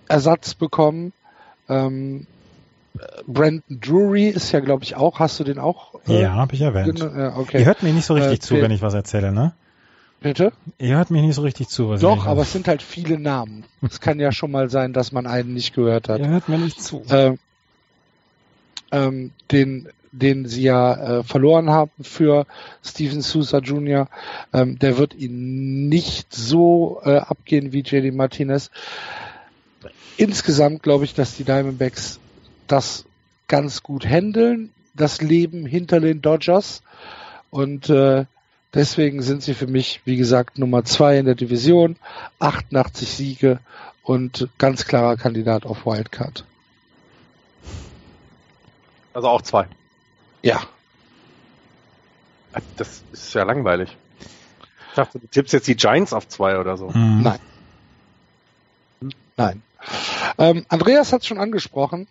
Ersatz 0.08 0.54
bekommen. 0.54 1.12
Ähm, 1.68 2.26
Brandon 3.26 3.62
Drury 3.80 4.28
ist 4.28 4.52
ja, 4.52 4.60
glaube 4.60 4.84
ich, 4.84 4.96
auch. 4.96 5.18
Hast 5.18 5.40
du 5.40 5.44
den 5.44 5.58
auch? 5.58 5.94
Äh, 6.06 6.22
ja, 6.22 6.32
habe 6.34 6.54
ich 6.54 6.60
erwähnt. 6.60 6.98
Ja, 6.98 7.36
okay. 7.36 7.60
Ihr 7.60 7.64
hört 7.64 7.82
mir 7.82 7.92
nicht 7.92 8.04
so 8.04 8.14
richtig 8.14 8.38
äh, 8.38 8.40
zu, 8.40 8.54
wenn 8.56 8.70
ich 8.70 8.82
was 8.82 8.94
erzähle, 8.94 9.32
ne? 9.32 9.54
Bitte? 10.20 10.52
Ihr 10.78 10.96
hört 10.96 11.10
mich 11.10 11.22
nicht 11.22 11.34
so 11.34 11.42
richtig 11.42 11.68
zu. 11.68 11.88
Was 11.88 12.00
Doch, 12.00 12.26
aber 12.26 12.42
es 12.42 12.52
sind 12.52 12.68
halt 12.68 12.80
viele 12.80 13.18
Namen. 13.18 13.64
Es 13.82 14.00
kann 14.00 14.20
ja 14.20 14.30
schon 14.30 14.52
mal 14.52 14.70
sein, 14.70 14.92
dass 14.92 15.10
man 15.10 15.26
einen 15.26 15.52
nicht 15.52 15.74
gehört 15.74 16.08
hat. 16.08 16.20
Ihr 16.20 16.28
hört 16.28 16.48
mir 16.48 16.58
nicht 16.58 16.80
zu. 16.80 17.02
Ähm, 17.10 17.38
ähm, 18.92 19.32
den, 19.50 19.88
den 20.12 20.46
sie 20.46 20.62
ja 20.62 20.94
äh, 21.18 21.22
verloren 21.24 21.70
haben 21.70 21.90
für 22.02 22.46
Steven 22.84 23.22
Sousa 23.22 23.58
Jr., 23.58 24.08
ähm, 24.52 24.78
der 24.78 24.98
wird 24.98 25.14
ihnen 25.14 25.88
nicht 25.88 26.32
so 26.34 27.00
äh, 27.04 27.16
abgehen 27.16 27.72
wie 27.72 27.80
JD 27.80 28.14
Martinez. 28.14 28.70
Insgesamt 30.16 30.82
glaube 30.82 31.04
ich, 31.04 31.14
dass 31.14 31.36
die 31.36 31.44
Diamondbacks 31.44 32.20
das 32.66 33.04
ganz 33.48 33.82
gut 33.82 34.06
handeln, 34.06 34.72
das 34.94 35.20
Leben 35.20 35.66
hinter 35.66 36.00
den 36.00 36.22
Dodgers. 36.22 36.82
Und 37.50 37.90
äh, 37.90 38.24
deswegen 38.74 39.22
sind 39.22 39.42
sie 39.42 39.54
für 39.54 39.66
mich, 39.66 40.00
wie 40.04 40.16
gesagt, 40.16 40.58
Nummer 40.58 40.84
zwei 40.84 41.18
in 41.18 41.26
der 41.26 41.34
Division, 41.34 41.96
88 42.38 43.08
Siege 43.08 43.60
und 44.02 44.48
ganz 44.58 44.86
klarer 44.86 45.16
Kandidat 45.16 45.66
auf 45.66 45.86
Wildcard. 45.86 46.44
Also 49.14 49.28
auch 49.28 49.42
zwei. 49.42 49.66
Ja. 50.42 50.60
Das 52.76 53.02
ist 53.12 53.34
ja 53.34 53.44
langweilig. 53.44 53.96
Ich 54.90 54.96
dachte, 54.96 55.18
du 55.18 55.26
tippst 55.26 55.54
jetzt 55.54 55.68
die 55.68 55.76
Giants 55.76 56.12
auf 56.12 56.28
zwei 56.28 56.58
oder 56.58 56.76
so. 56.76 56.88
Mhm. 56.90 57.22
Nein. 57.22 57.38
Nein. 59.36 59.62
Ähm, 60.38 60.66
Andreas 60.68 61.12
hat 61.12 61.22
es 61.22 61.26
schon 61.26 61.38
angesprochen. 61.38 62.08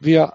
Wir 0.00 0.34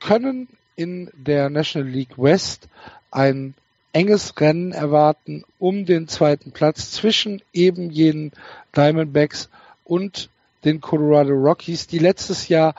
können 0.00 0.48
in 0.76 1.10
der 1.14 1.50
National 1.50 1.88
League 1.88 2.18
West 2.18 2.68
ein 3.10 3.54
enges 3.92 4.40
Rennen 4.40 4.72
erwarten 4.72 5.44
um 5.58 5.84
den 5.84 6.08
zweiten 6.08 6.52
Platz 6.52 6.92
zwischen 6.92 7.42
eben 7.52 7.90
jenen 7.90 8.32
Diamondbacks 8.74 9.50
und 9.84 10.30
den 10.64 10.80
Colorado 10.80 11.32
Rockies, 11.34 11.86
die 11.86 11.98
letztes 11.98 12.48
Jahr 12.48 12.74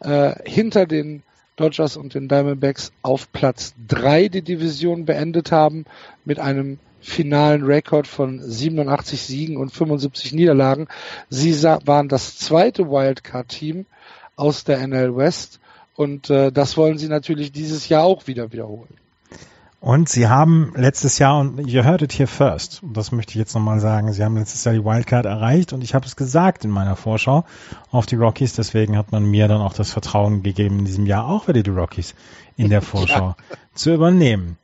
äh, 0.00 0.34
hinter 0.48 0.86
den 0.86 1.22
Dodgers 1.56 1.96
und 1.96 2.14
den 2.14 2.28
Diamondbacks 2.28 2.92
auf 3.02 3.32
Platz 3.32 3.74
drei 3.86 4.28
die 4.28 4.42
Division 4.42 5.04
beendet 5.04 5.52
haben 5.52 5.84
mit 6.24 6.38
einem 6.38 6.78
finalen 7.00 7.62
Rekord 7.62 8.06
von 8.06 8.42
87 8.42 9.22
Siegen 9.22 9.56
und 9.56 9.70
75 9.70 10.32
Niederlagen. 10.32 10.88
Sie 11.30 11.54
waren 11.62 12.08
das 12.08 12.36
zweite 12.38 12.90
Wildcard-Team 12.90 13.86
aus 14.34 14.64
der 14.64 14.86
NL 14.86 15.16
West 15.16 15.60
und 15.96 16.30
äh, 16.30 16.52
das 16.52 16.76
wollen 16.76 16.98
sie 16.98 17.08
natürlich 17.08 17.52
dieses 17.52 17.88
Jahr 17.88 18.04
auch 18.04 18.26
wieder 18.26 18.52
wiederholen. 18.52 18.94
Und 19.80 20.08
sie 20.08 20.26
haben 20.26 20.72
letztes 20.74 21.18
Jahr, 21.18 21.38
und 21.38 21.64
ihr 21.66 21.84
hörtet 21.84 22.10
hier 22.10 22.26
first, 22.26 22.82
und 22.82 22.96
das 22.96 23.12
möchte 23.12 23.32
ich 23.32 23.36
jetzt 23.36 23.54
nochmal 23.54 23.78
sagen, 23.78 24.12
sie 24.12 24.24
haben 24.24 24.36
letztes 24.36 24.64
Jahr 24.64 24.74
die 24.74 24.84
Wildcard 24.84 25.26
erreicht 25.26 25.72
und 25.72 25.84
ich 25.84 25.94
habe 25.94 26.06
es 26.06 26.16
gesagt 26.16 26.64
in 26.64 26.70
meiner 26.70 26.96
Vorschau 26.96 27.44
auf 27.90 28.06
die 28.06 28.16
Rockies, 28.16 28.54
deswegen 28.54 28.96
hat 28.96 29.12
man 29.12 29.24
mir 29.24 29.48
dann 29.48 29.60
auch 29.60 29.74
das 29.74 29.92
Vertrauen 29.92 30.42
gegeben, 30.42 30.80
in 30.80 30.84
diesem 30.86 31.06
Jahr 31.06 31.28
auch 31.28 31.46
wieder 31.46 31.62
die 31.62 31.70
Rockies 31.70 32.14
in 32.56 32.70
der 32.70 32.82
Vorschau 32.82 33.36
ja. 33.38 33.56
zu 33.74 33.94
übernehmen. 33.94 34.56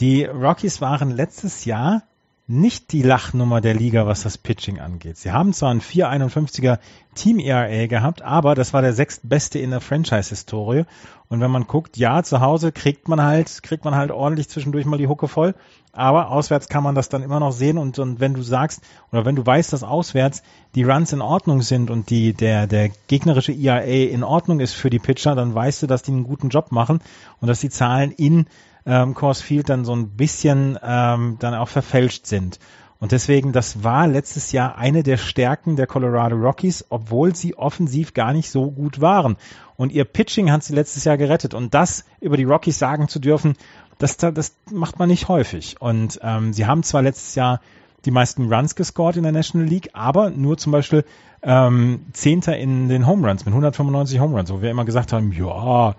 Die 0.00 0.24
Rockies 0.24 0.80
waren 0.80 1.10
letztes 1.10 1.66
Jahr 1.66 2.02
nicht 2.46 2.92
die 2.92 3.02
Lachnummer 3.02 3.62
der 3.62 3.72
Liga, 3.72 4.06
was 4.06 4.22
das 4.22 4.36
Pitching 4.36 4.78
angeht. 4.78 5.16
Sie 5.16 5.32
haben 5.32 5.54
zwar 5.54 5.70
ein 5.70 5.80
4,51er 5.80 6.78
Team 7.14 7.38
ERA 7.38 7.86
gehabt, 7.86 8.20
aber 8.20 8.54
das 8.54 8.74
war 8.74 8.82
der 8.82 8.92
sechstbeste 8.92 9.58
in 9.58 9.70
der 9.70 9.80
Franchise-Historie. 9.80 10.84
Und 11.28 11.40
wenn 11.40 11.50
man 11.50 11.66
guckt, 11.66 11.96
ja, 11.96 12.22
zu 12.22 12.40
Hause 12.40 12.70
kriegt 12.70 13.08
man 13.08 13.22
halt, 13.22 13.62
kriegt 13.62 13.86
man 13.86 13.94
halt 13.94 14.10
ordentlich 14.10 14.50
zwischendurch 14.50 14.84
mal 14.84 14.98
die 14.98 15.08
Hucke 15.08 15.26
voll. 15.26 15.54
Aber 15.92 16.30
auswärts 16.30 16.68
kann 16.68 16.82
man 16.82 16.94
das 16.94 17.08
dann 17.08 17.22
immer 17.22 17.40
noch 17.40 17.52
sehen. 17.52 17.78
Und, 17.78 17.98
und 17.98 18.20
wenn 18.20 18.34
du 18.34 18.42
sagst, 18.42 18.82
oder 19.10 19.24
wenn 19.24 19.36
du 19.36 19.46
weißt, 19.46 19.72
dass 19.72 19.82
auswärts 19.82 20.42
die 20.74 20.82
Runs 20.82 21.14
in 21.14 21.22
Ordnung 21.22 21.62
sind 21.62 21.90
und 21.90 22.10
die, 22.10 22.34
der, 22.34 22.66
der 22.66 22.90
gegnerische 23.06 23.52
ERA 23.52 23.84
in 23.84 24.22
Ordnung 24.22 24.60
ist 24.60 24.74
für 24.74 24.90
die 24.90 24.98
Pitcher, 24.98 25.34
dann 25.34 25.54
weißt 25.54 25.82
du, 25.82 25.86
dass 25.86 26.02
die 26.02 26.12
einen 26.12 26.24
guten 26.24 26.50
Job 26.50 26.72
machen 26.72 27.00
und 27.40 27.48
dass 27.48 27.60
die 27.60 27.70
Zahlen 27.70 28.10
in 28.10 28.46
ähm, 28.86 29.14
Coors 29.14 29.40
Field 29.40 29.68
dann 29.68 29.84
so 29.84 29.94
ein 29.94 30.10
bisschen 30.10 30.78
ähm, 30.82 31.36
dann 31.38 31.54
auch 31.54 31.68
verfälscht 31.68 32.26
sind. 32.26 32.58
Und 32.98 33.12
deswegen, 33.12 33.52
das 33.52 33.84
war 33.84 34.06
letztes 34.06 34.52
Jahr 34.52 34.78
eine 34.78 35.02
der 35.02 35.18
Stärken 35.18 35.76
der 35.76 35.86
Colorado 35.86 36.36
Rockies, 36.36 36.86
obwohl 36.88 37.34
sie 37.34 37.54
offensiv 37.54 38.14
gar 38.14 38.32
nicht 38.32 38.50
so 38.50 38.70
gut 38.70 39.00
waren. 39.00 39.36
Und 39.76 39.92
ihr 39.92 40.04
Pitching 40.04 40.50
hat 40.50 40.64
sie 40.64 40.74
letztes 40.74 41.04
Jahr 41.04 41.18
gerettet. 41.18 41.52
Und 41.52 41.74
das 41.74 42.04
über 42.20 42.36
die 42.36 42.44
Rockies 42.44 42.78
sagen 42.78 43.08
zu 43.08 43.18
dürfen, 43.18 43.56
das, 43.98 44.16
das 44.16 44.56
macht 44.70 44.98
man 44.98 45.08
nicht 45.08 45.28
häufig. 45.28 45.80
Und 45.80 46.20
ähm, 46.22 46.52
sie 46.52 46.66
haben 46.66 46.82
zwar 46.82 47.02
letztes 47.02 47.34
Jahr 47.34 47.60
die 48.04 48.10
meisten 48.10 48.52
Runs 48.52 48.74
gescored 48.74 49.16
in 49.16 49.22
der 49.22 49.32
National 49.32 49.66
League, 49.66 49.90
aber 49.92 50.30
nur 50.30 50.56
zum 50.56 50.72
Beispiel 50.72 51.04
ähm, 51.42 52.06
Zehnter 52.12 52.56
in 52.56 52.88
den 52.88 53.06
Home 53.06 53.26
Runs 53.26 53.44
mit 53.44 53.52
195 53.52 54.20
Home 54.20 54.36
Runs, 54.36 54.50
wo 54.50 54.62
wir 54.62 54.70
immer 54.70 54.84
gesagt 54.84 55.12
haben, 55.12 55.32
ja, 55.32 55.94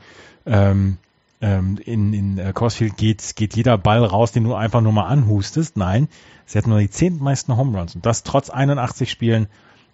ähm, 0.45 0.97
ähm, 1.41 1.77
in, 1.83 2.13
in 2.13 2.37
äh, 2.37 2.53
Corsfield 2.53 2.97
geht, 2.97 3.35
geht 3.35 3.55
jeder 3.55 3.77
Ball 3.77 4.03
raus, 4.03 4.31
den 4.31 4.43
du 4.43 4.55
einfach 4.55 4.81
nur 4.81 4.91
mal 4.91 5.05
anhustest. 5.05 5.77
Nein, 5.77 6.07
sie 6.45 6.57
hatten 6.57 6.69
nur 6.69 6.79
die 6.79 6.89
zehntmeisten 6.89 7.57
Home 7.57 7.77
Runs 7.77 7.95
und 7.95 8.05
das 8.05 8.23
trotz 8.23 8.49
81 8.49 9.09
Spielen 9.09 9.47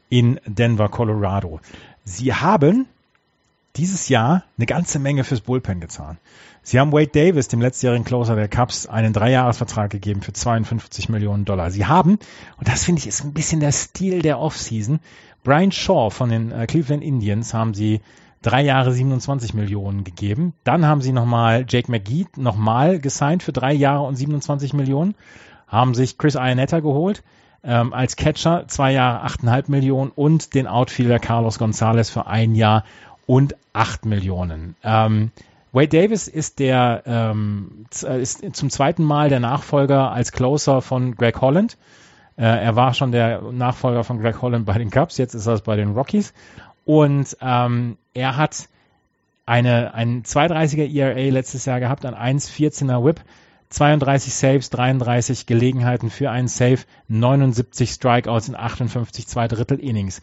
in 0.09 0.39
Denver, 0.45 0.89
Colorado. 0.89 1.59
Sie 2.03 2.33
haben 2.33 2.85
dieses 3.77 4.09
Jahr 4.09 4.43
eine 4.57 4.65
ganze 4.65 4.99
Menge 4.99 5.23
fürs 5.23 5.41
Bullpen 5.41 5.79
gezahlt. 5.79 6.17
Sie 6.63 6.79
haben 6.79 6.91
Wade 6.91 7.07
Davis, 7.07 7.47
dem 7.47 7.61
letztjährigen 7.61 8.05
Closer 8.05 8.35
der 8.35 8.49
Cubs, 8.49 8.85
einen 8.85 9.13
Dreijahresvertrag 9.13 9.89
gegeben 9.89 10.21
für 10.21 10.33
52 10.33 11.09
Millionen 11.09 11.45
Dollar. 11.45 11.71
Sie 11.71 11.85
haben, 11.85 12.19
und 12.57 12.67
das 12.67 12.83
finde 12.83 12.99
ich 12.99 13.07
ist 13.07 13.23
ein 13.23 13.33
bisschen 13.33 13.61
der 13.61 13.71
Stil 13.71 14.21
der 14.21 14.39
Offseason, 14.39 14.99
Brian 15.43 15.71
Shaw 15.71 16.11
von 16.11 16.29
den 16.29 16.51
äh, 16.51 16.67
Cleveland 16.67 17.03
Indians 17.03 17.53
haben 17.53 17.73
sie 17.73 18.01
drei 18.41 18.61
Jahre 18.61 18.91
27 18.91 19.53
Millionen 19.53 20.03
gegeben. 20.03 20.53
Dann 20.63 20.85
haben 20.85 21.01
sie 21.01 21.11
nochmal 21.11 21.65
Jake 21.67 21.91
McGee 21.91 22.25
nochmal 22.37 22.99
gesigned 22.99 23.43
für 23.43 23.53
drei 23.53 23.73
Jahre 23.73 24.03
und 24.03 24.15
27 24.15 24.73
Millionen. 24.73 25.15
Haben 25.67 25.93
sich 25.93 26.17
Chris 26.17 26.35
Iannetta 26.35 26.79
geholt 26.79 27.23
ähm, 27.63 27.93
als 27.93 28.15
Catcher, 28.15 28.67
zwei 28.67 28.93
Jahre 28.93 29.25
8,5 29.27 29.69
Millionen 29.69 30.11
und 30.11 30.53
den 30.53 30.67
Outfielder 30.67 31.19
Carlos 31.19 31.59
Gonzalez 31.59 32.09
für 32.09 32.27
ein 32.27 32.55
Jahr 32.55 32.83
und 33.27 33.55
8 33.73 34.05
Millionen. 34.05 34.75
Ähm, 34.83 35.31
Wade 35.71 35.87
Davis 35.87 36.27
ist 36.27 36.59
der 36.59 37.03
ähm, 37.05 37.85
ist 37.91 38.55
zum 38.55 38.69
zweiten 38.69 39.03
Mal 39.03 39.29
der 39.29 39.39
Nachfolger 39.39 40.11
als 40.11 40.31
Closer 40.33 40.81
von 40.81 41.15
Greg 41.15 41.39
Holland. 41.39 41.77
Äh, 42.35 42.43
er 42.43 42.75
war 42.75 42.93
schon 42.93 43.11
der 43.11 43.41
Nachfolger 43.41 44.03
von 44.03 44.19
Greg 44.19 44.41
Holland 44.41 44.65
bei 44.65 44.77
den 44.77 44.89
Cubs, 44.89 45.17
jetzt 45.17 45.33
ist 45.33 45.47
er 45.47 45.53
es 45.53 45.61
bei 45.61 45.75
den 45.77 45.91
Rockies. 45.91 46.33
Und 46.85 47.37
ähm, 47.41 47.97
er 48.13 48.37
hat 48.37 48.67
eine, 49.45 49.93
ein 49.93 50.23
230er 50.23 50.89
ERA 50.93 51.31
letztes 51.31 51.65
Jahr 51.65 51.79
gehabt, 51.79 52.05
ein 52.05 52.15
1,14er 52.15 53.03
Whip, 53.03 53.21
32 53.69 54.33
Saves, 54.33 54.69
33 54.69 55.45
Gelegenheiten 55.45 56.09
für 56.09 56.29
einen 56.29 56.47
Save, 56.47 56.79
79 57.07 57.89
Strikeouts 57.89 58.49
in 58.49 58.55
58 58.55 59.27
zwei 59.27 59.47
Drittel 59.47 59.79
Innings. 59.79 60.21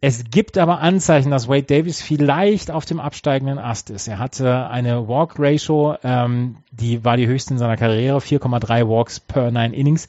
Es 0.00 0.24
gibt 0.30 0.58
aber 0.58 0.78
Anzeichen, 0.78 1.30
dass 1.30 1.48
Wade 1.48 1.64
Davis 1.64 2.00
vielleicht 2.00 2.70
auf 2.70 2.84
dem 2.84 3.00
absteigenden 3.00 3.58
Ast 3.58 3.90
ist. 3.90 4.06
Er 4.06 4.20
hatte 4.20 4.68
eine 4.68 5.08
Walk-Ratio, 5.08 5.96
ähm, 6.04 6.56
die 6.70 7.04
war 7.04 7.16
die 7.16 7.26
höchste 7.26 7.54
in 7.54 7.58
seiner 7.58 7.76
Karriere, 7.76 8.18
4,3 8.18 8.88
Walks 8.88 9.18
per 9.18 9.50
9 9.50 9.72
Innings. 9.72 10.06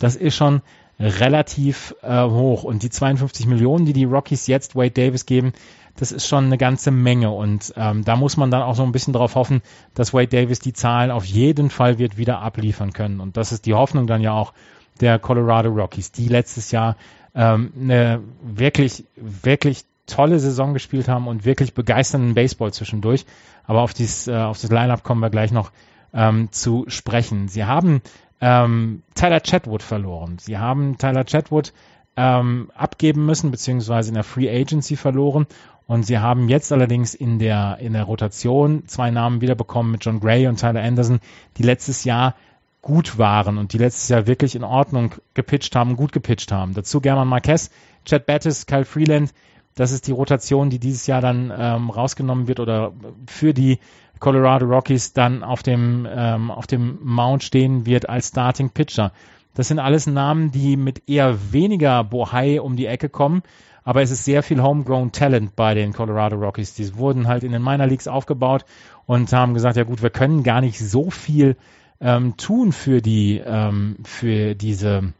Das 0.00 0.16
ist 0.16 0.34
schon 0.34 0.62
relativ 0.98 1.94
äh, 2.02 2.22
hoch. 2.24 2.64
Und 2.64 2.82
die 2.82 2.90
52 2.90 3.46
Millionen, 3.46 3.86
die 3.86 3.92
die 3.92 4.04
Rockies 4.04 4.46
jetzt 4.46 4.76
Wade 4.76 4.90
Davis 4.90 5.26
geben, 5.26 5.52
das 5.96 6.12
ist 6.12 6.26
schon 6.26 6.46
eine 6.46 6.58
ganze 6.58 6.90
Menge. 6.90 7.30
Und 7.30 7.72
ähm, 7.76 8.04
da 8.04 8.16
muss 8.16 8.36
man 8.36 8.50
dann 8.50 8.62
auch 8.62 8.74
so 8.74 8.82
ein 8.82 8.92
bisschen 8.92 9.12
darauf 9.12 9.34
hoffen, 9.34 9.62
dass 9.94 10.14
Wade 10.14 10.28
Davis 10.28 10.60
die 10.60 10.72
Zahlen 10.72 11.10
auf 11.10 11.24
jeden 11.24 11.70
Fall 11.70 11.98
wird 11.98 12.16
wieder 12.16 12.40
abliefern 12.40 12.92
können. 12.92 13.20
Und 13.20 13.36
das 13.36 13.52
ist 13.52 13.66
die 13.66 13.74
Hoffnung 13.74 14.06
dann 14.06 14.20
ja 14.20 14.32
auch 14.32 14.52
der 15.00 15.18
Colorado 15.18 15.70
Rockies, 15.70 16.12
die 16.12 16.28
letztes 16.28 16.70
Jahr 16.70 16.96
ähm, 17.34 17.72
eine 17.78 18.20
wirklich, 18.42 19.04
wirklich 19.16 19.84
tolle 20.06 20.38
Saison 20.40 20.72
gespielt 20.72 21.08
haben 21.08 21.28
und 21.28 21.44
wirklich 21.44 21.74
begeisternden 21.74 22.34
Baseball 22.34 22.72
zwischendurch. 22.72 23.26
Aber 23.64 23.82
auf, 23.82 23.94
dies, 23.94 24.26
äh, 24.26 24.34
auf 24.34 24.60
das 24.60 24.70
Lineup 24.70 25.02
kommen 25.04 25.20
wir 25.20 25.30
gleich 25.30 25.52
noch 25.52 25.70
ähm, 26.14 26.50
zu 26.50 26.84
sprechen. 26.88 27.48
Sie 27.48 27.64
haben 27.64 28.00
ähm, 28.40 29.02
Tyler 29.14 29.40
Chatwood 29.40 29.82
verloren. 29.82 30.38
Sie 30.38 30.58
haben 30.58 30.98
Tyler 30.98 31.24
Chatwood 31.24 31.72
ähm, 32.16 32.70
abgeben 32.74 33.26
müssen, 33.26 33.50
beziehungsweise 33.50 34.08
in 34.08 34.14
der 34.14 34.24
Free 34.24 34.50
Agency 34.50 34.96
verloren. 34.96 35.46
Und 35.86 36.04
sie 36.04 36.18
haben 36.18 36.48
jetzt 36.48 36.70
allerdings 36.72 37.14
in 37.14 37.38
der, 37.38 37.78
in 37.80 37.94
der 37.94 38.04
Rotation 38.04 38.86
zwei 38.86 39.10
Namen 39.10 39.40
wiederbekommen 39.40 39.90
mit 39.90 40.04
John 40.04 40.20
Gray 40.20 40.46
und 40.46 40.60
Tyler 40.60 40.82
Anderson, 40.82 41.20
die 41.56 41.62
letztes 41.62 42.04
Jahr 42.04 42.34
gut 42.82 43.18
waren 43.18 43.58
und 43.58 43.72
die 43.72 43.78
letztes 43.78 44.08
Jahr 44.08 44.26
wirklich 44.26 44.54
in 44.54 44.64
Ordnung 44.64 45.14
gepitcht 45.34 45.74
haben, 45.74 45.96
gut 45.96 46.12
gepitcht 46.12 46.52
haben. 46.52 46.74
Dazu 46.74 47.00
German 47.00 47.28
Marquez, 47.28 47.70
Chad 48.04 48.26
Battis, 48.26 48.66
Kyle 48.66 48.84
Freeland. 48.84 49.32
Das 49.74 49.92
ist 49.92 50.06
die 50.08 50.12
Rotation, 50.12 50.70
die 50.70 50.78
dieses 50.78 51.06
Jahr 51.06 51.20
dann 51.20 51.52
ähm, 51.56 51.90
rausgenommen 51.90 52.48
wird 52.48 52.60
oder 52.60 52.92
für 53.26 53.54
die 53.54 53.78
Colorado 54.20 54.66
Rockies 54.66 55.12
dann 55.12 55.42
auf 55.42 55.62
dem, 55.62 56.06
ähm, 56.10 56.50
auf 56.50 56.66
dem 56.66 56.98
Mount 57.02 57.42
stehen 57.42 57.86
wird 57.86 58.08
als 58.08 58.28
Starting 58.28 58.70
Pitcher. 58.70 59.12
Das 59.54 59.68
sind 59.68 59.78
alles 59.78 60.06
Namen, 60.06 60.50
die 60.50 60.76
mit 60.76 61.08
eher 61.08 61.52
weniger 61.52 62.04
Bohai 62.04 62.60
um 62.60 62.76
die 62.76 62.86
Ecke 62.86 63.08
kommen, 63.08 63.42
aber 63.84 64.02
es 64.02 64.10
ist 64.10 64.24
sehr 64.24 64.42
viel 64.42 64.62
Homegrown 64.62 65.12
Talent 65.12 65.56
bei 65.56 65.74
den 65.74 65.92
Colorado 65.92 66.36
Rockies. 66.36 66.74
Die 66.74 66.96
wurden 66.96 67.26
halt 67.26 67.42
in 67.42 67.52
den 67.52 67.62
Minor 67.62 67.86
Leagues 67.86 68.06
aufgebaut 68.06 68.64
und 69.06 69.32
haben 69.32 69.54
gesagt, 69.54 69.76
ja 69.76 69.84
gut, 69.84 70.02
wir 70.02 70.10
können 70.10 70.42
gar 70.42 70.60
nicht 70.60 70.78
so 70.78 71.10
viel 71.10 71.56
ähm, 72.00 72.36
tun 72.36 72.72
für 72.72 73.00
die, 73.00 73.42
ähm, 73.44 73.96
für 74.04 74.54
diese, 74.54 75.12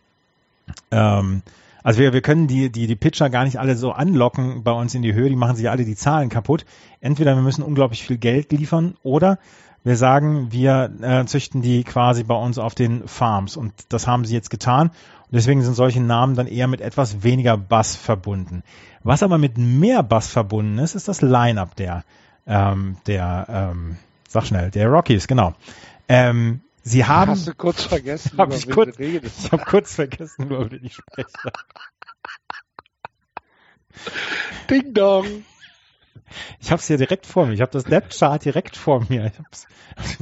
ähm, 0.90 1.42
also 1.88 2.00
wir, 2.00 2.12
wir 2.12 2.20
können 2.20 2.48
die, 2.48 2.70
die, 2.70 2.86
die 2.86 2.96
Pitcher 2.96 3.30
gar 3.30 3.44
nicht 3.44 3.58
alle 3.58 3.74
so 3.74 3.92
anlocken 3.92 4.62
bei 4.62 4.72
uns 4.72 4.94
in 4.94 5.00
die 5.00 5.14
Höhe, 5.14 5.30
die 5.30 5.36
machen 5.36 5.56
sich 5.56 5.70
alle 5.70 5.86
die 5.86 5.96
Zahlen 5.96 6.28
kaputt. 6.28 6.66
Entweder 7.00 7.34
wir 7.34 7.40
müssen 7.40 7.62
unglaublich 7.62 8.02
viel 8.02 8.18
Geld 8.18 8.52
liefern 8.52 8.98
oder 9.02 9.38
wir 9.84 9.96
sagen, 9.96 10.52
wir 10.52 10.92
äh, 11.00 11.24
züchten 11.24 11.62
die 11.62 11.84
quasi 11.84 12.24
bei 12.24 12.34
uns 12.34 12.58
auf 12.58 12.74
den 12.74 13.08
Farms 13.08 13.56
und 13.56 13.72
das 13.88 14.06
haben 14.06 14.26
sie 14.26 14.34
jetzt 14.34 14.50
getan. 14.50 14.88
Und 14.88 15.32
deswegen 15.32 15.62
sind 15.62 15.72
solche 15.72 16.02
Namen 16.02 16.34
dann 16.34 16.46
eher 16.46 16.66
mit 16.66 16.82
etwas 16.82 17.22
weniger 17.22 17.56
Bass 17.56 17.96
verbunden. 17.96 18.64
Was 19.02 19.22
aber 19.22 19.38
mit 19.38 19.56
mehr 19.56 20.02
Bass 20.02 20.30
verbunden 20.30 20.76
ist, 20.76 20.94
ist 20.94 21.08
das 21.08 21.22
Line-up 21.22 21.74
der, 21.74 22.04
ähm, 22.46 22.98
der, 23.06 23.46
ähm, 23.48 23.96
sag 24.28 24.44
schnell, 24.44 24.70
der 24.70 24.88
Rockies, 24.88 25.26
genau. 25.26 25.54
Ähm, 26.06 26.60
Sie 26.82 27.04
haben. 27.04 27.30
Hast 27.30 27.46
du 27.46 27.54
kurz 27.54 27.84
vergessen, 27.84 28.32
hab 28.38 28.52
ich, 28.52 28.68
kurz, 28.70 28.98
ich 28.98 29.52
habe 29.52 29.64
kurz 29.64 29.94
vergessen, 29.94 30.46
über 30.46 30.70
wen 30.70 30.84
ich 30.84 30.94
spreche. 30.94 31.28
Ding 34.70 34.94
Dong. 34.94 35.44
Ich 36.60 36.70
habe 36.70 36.80
es 36.80 36.86
hier 36.86 36.98
direkt 36.98 37.26
vor 37.26 37.46
mir. 37.46 37.54
Ich 37.54 37.60
habe 37.60 37.72
das 37.72 37.84
Depth-Chart 37.84 38.44
direkt 38.44 38.76
vor 38.76 39.04
mir. 39.08 39.26
Ich 39.26 39.38
habe 39.38 39.48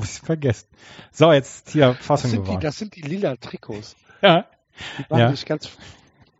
es 0.02 0.18
vergessen. 0.24 0.68
So, 1.12 1.32
jetzt 1.32 1.70
hier 1.70 1.94
Fassung 1.94 2.30
das 2.30 2.40
geworden. 2.40 2.60
Die, 2.60 2.64
das 2.66 2.78
sind 2.78 2.94
die 2.94 3.02
lila 3.02 3.36
Trikots. 3.36 3.96
Ja. 4.22 4.46
Die 4.98 5.10
waren 5.10 5.18
Ja. 5.20 5.30
nicht 5.30 5.46
ganz 5.46 5.70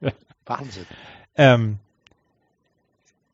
Wahnsinn. 0.46 0.86
Ähm, 1.36 1.78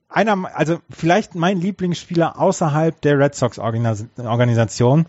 einer, 0.09 0.57
also 0.57 0.81
vielleicht 0.91 1.35
mein 1.35 1.61
Lieblingsspieler 1.61 2.39
außerhalb 2.39 3.01
der 3.01 3.19
Red 3.19 3.35
Sox 3.35 3.59
Organis 3.59 4.07
Organisation 4.17 5.07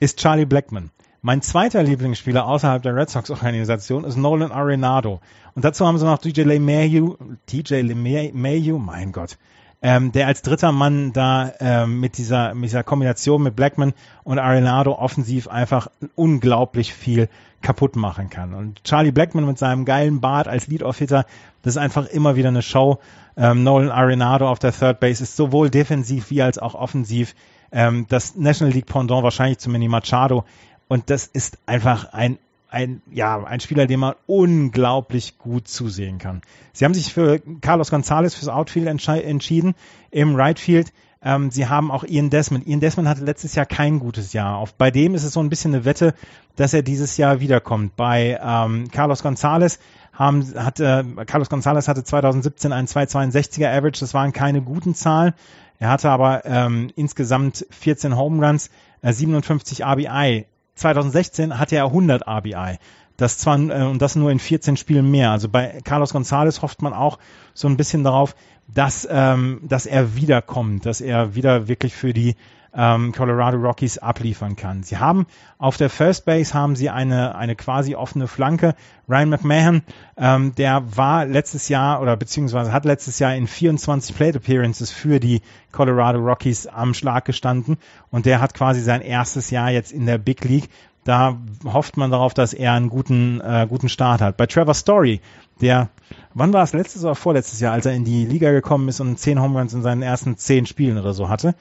ist 0.00 0.18
Charlie 0.18 0.46
Blackman. 0.46 0.90
Mein 1.26 1.42
zweiter 1.42 1.82
Lieblingsspieler 1.82 2.46
außerhalb 2.46 2.84
der 2.84 2.94
Red 2.94 3.10
Sox 3.10 3.32
Organisation 3.32 4.04
ist 4.04 4.14
Nolan 4.14 4.52
Arenado. 4.52 5.18
Und 5.56 5.64
dazu 5.64 5.84
haben 5.84 5.98
sie 5.98 6.04
noch 6.04 6.18
DJ 6.18 6.42
LeMahieu, 6.42 7.16
DJ 7.50 7.80
LeMahieu, 7.80 8.78
mein 8.78 9.10
Gott, 9.10 9.36
ähm, 9.82 10.12
der 10.12 10.28
als 10.28 10.42
dritter 10.42 10.70
Mann 10.70 11.12
da 11.12 11.52
ähm, 11.58 11.98
mit 11.98 12.16
dieser 12.16 12.54
mit 12.54 12.66
dieser 12.66 12.84
Kombination 12.84 13.42
mit 13.42 13.56
Blackman 13.56 13.92
und 14.22 14.38
Arenado 14.38 14.92
offensiv 14.92 15.48
einfach 15.48 15.88
unglaublich 16.14 16.94
viel 16.94 17.28
kaputt 17.60 17.96
machen 17.96 18.30
kann. 18.30 18.54
Und 18.54 18.84
Charlie 18.84 19.10
Blackman 19.10 19.46
mit 19.46 19.58
seinem 19.58 19.84
geilen 19.84 20.20
Bart 20.20 20.46
als 20.46 20.68
Lead-Off-Hitter, 20.68 21.26
das 21.62 21.74
ist 21.74 21.78
einfach 21.82 22.06
immer 22.06 22.36
wieder 22.36 22.50
eine 22.50 22.62
Show. 22.62 23.00
Ähm, 23.36 23.64
Nolan 23.64 23.90
Arenado 23.90 24.48
auf 24.48 24.60
der 24.60 24.70
Third 24.70 25.00
Base 25.00 25.24
ist 25.24 25.34
sowohl 25.34 25.70
defensiv 25.70 26.30
wie 26.30 26.42
als 26.42 26.58
auch 26.58 26.76
offensiv 26.76 27.34
ähm, 27.72 28.06
das 28.08 28.36
National 28.36 28.72
League 28.72 28.86
Pendant 28.86 29.24
wahrscheinlich 29.24 29.58
zu 29.58 29.70
Manny 29.70 29.88
Machado. 29.88 30.44
Und 30.88 31.10
das 31.10 31.26
ist 31.26 31.58
einfach 31.66 32.12
ein 32.12 32.38
ein, 32.68 33.00
ja, 33.10 33.42
ein 33.42 33.60
Spieler, 33.60 33.86
dem 33.86 34.00
man 34.00 34.14
unglaublich 34.26 35.38
gut 35.38 35.68
zusehen 35.68 36.18
kann. 36.18 36.42
Sie 36.72 36.84
haben 36.84 36.94
sich 36.94 37.14
für 37.14 37.40
Carlos 37.60 37.90
Gonzalez 37.90 38.34
fürs 38.34 38.48
Outfield 38.48 38.86
entschieden 38.86 39.74
im 40.10 40.34
Right 40.34 40.58
Field. 40.58 40.92
Ähm, 41.22 41.50
sie 41.50 41.68
haben 41.68 41.90
auch 41.90 42.04
Ian 42.04 42.28
Desmond. 42.28 42.66
Ian 42.66 42.80
Desmond 42.80 43.08
hatte 43.08 43.24
letztes 43.24 43.54
Jahr 43.54 43.66
kein 43.66 43.98
gutes 43.98 44.32
Jahr. 44.32 44.58
Auf, 44.58 44.74
bei 44.74 44.90
dem 44.90 45.14
ist 45.14 45.24
es 45.24 45.32
so 45.32 45.40
ein 45.40 45.48
bisschen 45.48 45.74
eine 45.74 45.84
Wette, 45.84 46.14
dass 46.56 46.74
er 46.74 46.82
dieses 46.82 47.16
Jahr 47.16 47.40
wiederkommt. 47.40 47.96
Bei 47.96 48.38
ähm, 48.42 48.90
Carlos 48.90 49.22
Gonzalez 49.22 49.78
haben, 50.12 50.44
hatte, 50.56 51.04
Carlos 51.26 51.48
Gonzalez 51.48 51.88
hatte 51.88 52.04
2017 52.04 52.72
einen 52.72 52.86
262er 52.88 53.68
Average. 53.68 54.00
Das 54.00 54.12
waren 54.12 54.32
keine 54.32 54.60
guten 54.60 54.94
Zahlen. 54.94 55.32
Er 55.78 55.88
hatte 55.88 56.10
aber 56.10 56.44
ähm, 56.44 56.90
insgesamt 56.96 57.66
14 57.70 58.16
Home 58.16 58.46
Runs, 58.46 58.70
äh, 59.02 59.12
57 59.12 59.84
RBI. 59.84 60.46
2016 60.76 61.58
hatte 61.58 61.76
er 61.76 61.86
100 61.86 62.26
RBI. 62.26 62.78
Das 63.16 63.38
zwar 63.38 63.58
äh, 63.58 63.82
und 63.84 64.00
das 64.00 64.14
nur 64.14 64.30
in 64.30 64.38
14 64.38 64.76
Spielen 64.76 65.10
mehr. 65.10 65.30
Also 65.30 65.48
bei 65.48 65.80
Carlos 65.84 66.12
Gonzalez 66.12 66.62
hofft 66.62 66.82
man 66.82 66.92
auch 66.92 67.18
so 67.54 67.66
ein 67.68 67.76
bisschen 67.76 68.04
darauf, 68.04 68.36
dass 68.68 69.06
ähm, 69.10 69.60
dass 69.62 69.86
er 69.86 70.16
wiederkommt, 70.16 70.86
dass 70.86 71.00
er 71.00 71.34
wieder 71.34 71.68
wirklich 71.68 71.94
für 71.94 72.12
die 72.12 72.34
ähm, 72.76 73.12
Colorado 73.12 73.56
Rockies 73.56 73.98
abliefern 73.98 74.54
kann. 74.54 74.82
Sie 74.82 74.98
haben 74.98 75.26
auf 75.58 75.76
der 75.76 75.88
First 75.88 76.26
Base 76.26 76.52
haben 76.52 76.76
sie 76.76 76.90
eine 76.90 77.34
eine 77.34 77.56
quasi 77.56 77.94
offene 77.94 78.28
Flanke. 78.28 78.74
Ryan 79.08 79.30
McMahon, 79.30 79.82
ähm, 80.16 80.54
der 80.56 80.82
war 80.96 81.24
letztes 81.24 81.68
Jahr 81.68 82.02
oder 82.02 82.16
beziehungsweise 82.16 82.72
hat 82.72 82.84
letztes 82.84 83.18
Jahr 83.18 83.34
in 83.34 83.46
24 83.46 84.14
Plate 84.14 84.38
Appearances 84.38 84.90
für 84.90 85.20
die 85.20 85.40
Colorado 85.72 86.18
Rockies 86.18 86.66
am 86.66 86.92
Schlag 86.92 87.24
gestanden 87.24 87.78
und 88.10 88.26
der 88.26 88.40
hat 88.40 88.52
quasi 88.52 88.82
sein 88.82 89.00
erstes 89.00 89.50
Jahr 89.50 89.70
jetzt 89.70 89.92
in 89.92 90.06
der 90.06 90.18
Big 90.18 90.44
League. 90.44 90.68
Da 91.04 91.38
hofft 91.64 91.96
man 91.96 92.10
darauf, 92.10 92.34
dass 92.34 92.52
er 92.52 92.72
einen 92.72 92.90
guten 92.90 93.40
äh, 93.40 93.66
guten 93.68 93.88
Start 93.88 94.20
hat. 94.20 94.36
Bei 94.36 94.46
Trevor 94.46 94.74
Story, 94.74 95.20
der 95.60 95.90
wann 96.34 96.52
war 96.52 96.62
es 96.62 96.72
letztes 96.72 97.02
oder 97.04 97.14
vorletztes 97.14 97.60
Jahr, 97.60 97.72
als 97.72 97.86
er 97.86 97.92
in 97.92 98.04
die 98.04 98.26
Liga 98.26 98.52
gekommen 98.52 98.88
ist 98.88 99.00
und 99.00 99.18
10 99.18 99.40
Home 99.40 99.58
Runs 99.58 99.74
in 99.74 99.82
seinen 99.82 100.02
ersten 100.02 100.36
10 100.36 100.66
Spielen 100.66 100.98
oder 100.98 101.14
so 101.14 101.28
hatte, 101.28 101.54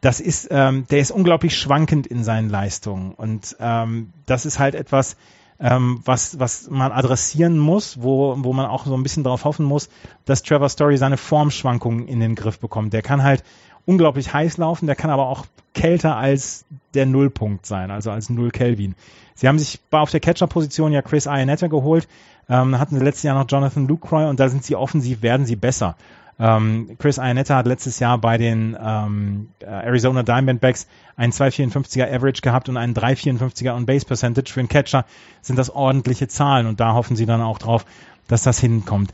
das 0.00 0.20
ist, 0.20 0.48
ähm, 0.50 0.86
der 0.90 1.00
ist 1.00 1.10
unglaublich 1.10 1.56
schwankend 1.56 2.06
in 2.06 2.24
seinen 2.24 2.48
Leistungen. 2.48 3.12
Und 3.12 3.56
ähm, 3.60 4.12
das 4.26 4.46
ist 4.46 4.58
halt 4.58 4.74
etwas, 4.74 5.16
ähm, 5.60 6.00
was, 6.04 6.38
was 6.38 6.70
man 6.70 6.92
adressieren 6.92 7.58
muss, 7.58 8.00
wo, 8.00 8.34
wo 8.38 8.52
man 8.52 8.66
auch 8.66 8.86
so 8.86 8.96
ein 8.96 9.02
bisschen 9.02 9.24
darauf 9.24 9.44
hoffen 9.44 9.66
muss, 9.66 9.88
dass 10.24 10.42
Trevor 10.42 10.68
Story 10.68 10.96
seine 10.96 11.16
Formschwankungen 11.16 12.06
in 12.06 12.20
den 12.20 12.34
Griff 12.34 12.60
bekommt. 12.60 12.92
Der 12.92 13.02
kann 13.02 13.22
halt 13.22 13.42
unglaublich 13.84 14.32
heiß 14.32 14.56
laufen, 14.58 14.86
der 14.86 14.96
kann 14.96 15.10
aber 15.10 15.26
auch 15.28 15.46
kälter 15.74 16.16
als 16.16 16.64
der 16.94 17.06
Nullpunkt 17.06 17.66
sein, 17.66 17.90
also 17.90 18.10
als 18.10 18.30
Null 18.30 18.50
Kelvin. 18.50 18.94
Sie 19.34 19.48
haben 19.48 19.58
sich 19.58 19.80
auf 19.90 20.10
der 20.10 20.20
Catcher-Position 20.20 20.92
ja 20.92 21.02
Chris 21.02 21.26
Iannetta 21.26 21.66
geholt, 21.66 22.08
ähm, 22.48 22.78
hatten 22.78 22.98
sie 22.98 23.04
letztes 23.04 23.24
Jahr 23.24 23.38
noch 23.38 23.46
Jonathan 23.48 23.86
Lucroy 23.86 24.26
und 24.28 24.40
da 24.40 24.48
sind 24.48 24.64
sie 24.64 24.76
offensiv, 24.76 25.22
werden 25.22 25.46
sie 25.46 25.56
besser. 25.56 25.96
Ähm, 26.40 26.96
Chris 26.98 27.18
Iannetta 27.18 27.56
hat 27.56 27.66
letztes 27.66 27.98
Jahr 27.98 28.18
bei 28.18 28.38
den 28.38 28.76
ähm, 28.80 29.48
Arizona 29.60 30.22
Diamondbacks 30.22 30.86
einen 31.16 31.32
2,54er 31.32 32.14
Average 32.14 32.42
gehabt 32.42 32.68
und 32.68 32.76
einen 32.76 32.94
3,54er 32.94 33.74
On-Base 33.74 34.06
Percentage. 34.06 34.52
Für 34.52 34.60
einen 34.60 34.68
Catcher 34.68 35.04
sind 35.42 35.58
das 35.58 35.70
ordentliche 35.70 36.28
Zahlen 36.28 36.66
und 36.66 36.78
da 36.78 36.94
hoffen 36.94 37.16
sie 37.16 37.26
dann 37.26 37.40
auch 37.40 37.58
drauf, 37.58 37.84
dass 38.28 38.44
das 38.44 38.60
hinkommt. 38.60 39.12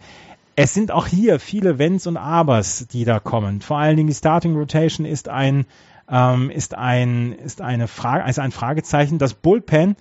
Es 0.56 0.74
sind 0.74 0.92
auch 0.92 1.06
hier 1.06 1.40
viele 1.40 1.78
Wenns 1.78 2.06
und 2.06 2.16
Abers, 2.16 2.86
die 2.88 3.04
da 3.04 3.20
kommen. 3.20 3.60
Vor 3.60 3.78
allen 3.78 3.96
Dingen 3.96 4.08
die 4.08 4.14
Starting 4.14 4.54
Rotation 4.54 5.06
ist 5.06 5.28
ein 5.28 5.66
ähm, 6.08 6.50
ist 6.50 6.74
ein 6.76 7.32
ist 7.32 7.62
eine 7.62 7.88
Frage 7.88 8.28
ist 8.28 8.38
ein 8.38 8.52
Fragezeichen. 8.52 9.18
Das 9.18 9.32
Bullpen 9.32 9.96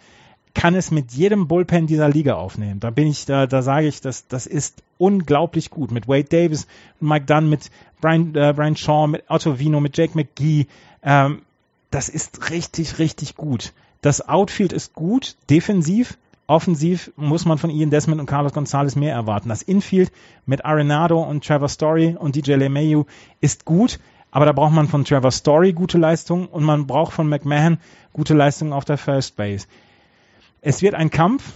kann 0.54 0.76
es 0.76 0.91
mit 0.91 1.12
jedem 1.12 1.47
Bullpen 1.47 1.88
dieser 1.88 2.10
Liga 2.10 2.36
aufnehmen. 2.36 2.80
Da 2.80 2.89
bin 2.89 3.08
ich, 3.08 3.26
da, 3.26 3.47
da 3.47 3.62
sage 3.62 3.88
ich, 3.88 4.01
das, 4.01 4.28
das 4.28 4.45
ist 4.45 4.84
unglaublich 4.97 5.70
gut. 5.70 5.91
Mit 5.91 6.08
Wade 6.08 6.26
Davis, 6.26 6.68
Mike 6.99 7.26
Dunn, 7.26 7.49
mit 7.49 7.72
Brian, 8.01 8.36
äh, 8.36 8.54
Brian 8.56 8.76
Shaw, 8.76 9.08
mit 9.08 9.24
Otto 9.30 9.60
Vino, 9.60 9.80
mit 9.80 9.97
Jake 9.97 10.16
McGee. 10.16 10.68
Ähm, 11.01 11.41
das 11.89 12.10
ist 12.10 12.49
richtig, 12.51 12.99
richtig 12.99 13.36
gut. 13.36 13.74
Das 14.01 14.28
Outfield 14.28 14.74
ist 14.74 14.93
gut, 14.93 15.36
defensiv. 15.49 16.18
Offensiv 16.45 17.12
muss 17.16 17.45
man 17.45 17.58
von 17.58 17.70
Ian 17.70 17.89
Desmond 17.89 18.20
und 18.20 18.28
Carlos 18.28 18.54
Gonzalez 18.54 18.95
mehr 18.95 19.14
erwarten. 19.14 19.49
Das 19.49 19.62
Infield 19.62 20.12
mit 20.45 20.66
Arenado 20.66 21.22
und 21.22 21.45
Trevor 21.45 21.70
Story 21.70 22.16
und 22.20 22.36
DJ 22.36 22.56
LeMayu 22.56 23.06
ist 23.39 23.64
gut, 23.64 23.99
aber 24.30 24.45
da 24.45 24.51
braucht 24.51 24.74
man 24.74 24.89
von 24.89 25.06
Trevor 25.06 25.32
Story 25.32 25.72
gute 25.72 25.97
Leistung 25.97 26.47
und 26.47 26.64
man 26.64 26.86
braucht 26.86 27.14
von 27.14 27.30
McMahon 27.30 27.78
gute 28.12 28.34
Leistungen 28.34 28.74
auf 28.74 28.84
der 28.84 28.97
First 28.97 29.38
Base. 29.38 29.68
Es 30.66 30.82
wird 30.82 30.95
ein 30.95 31.09
Kampf 31.09 31.51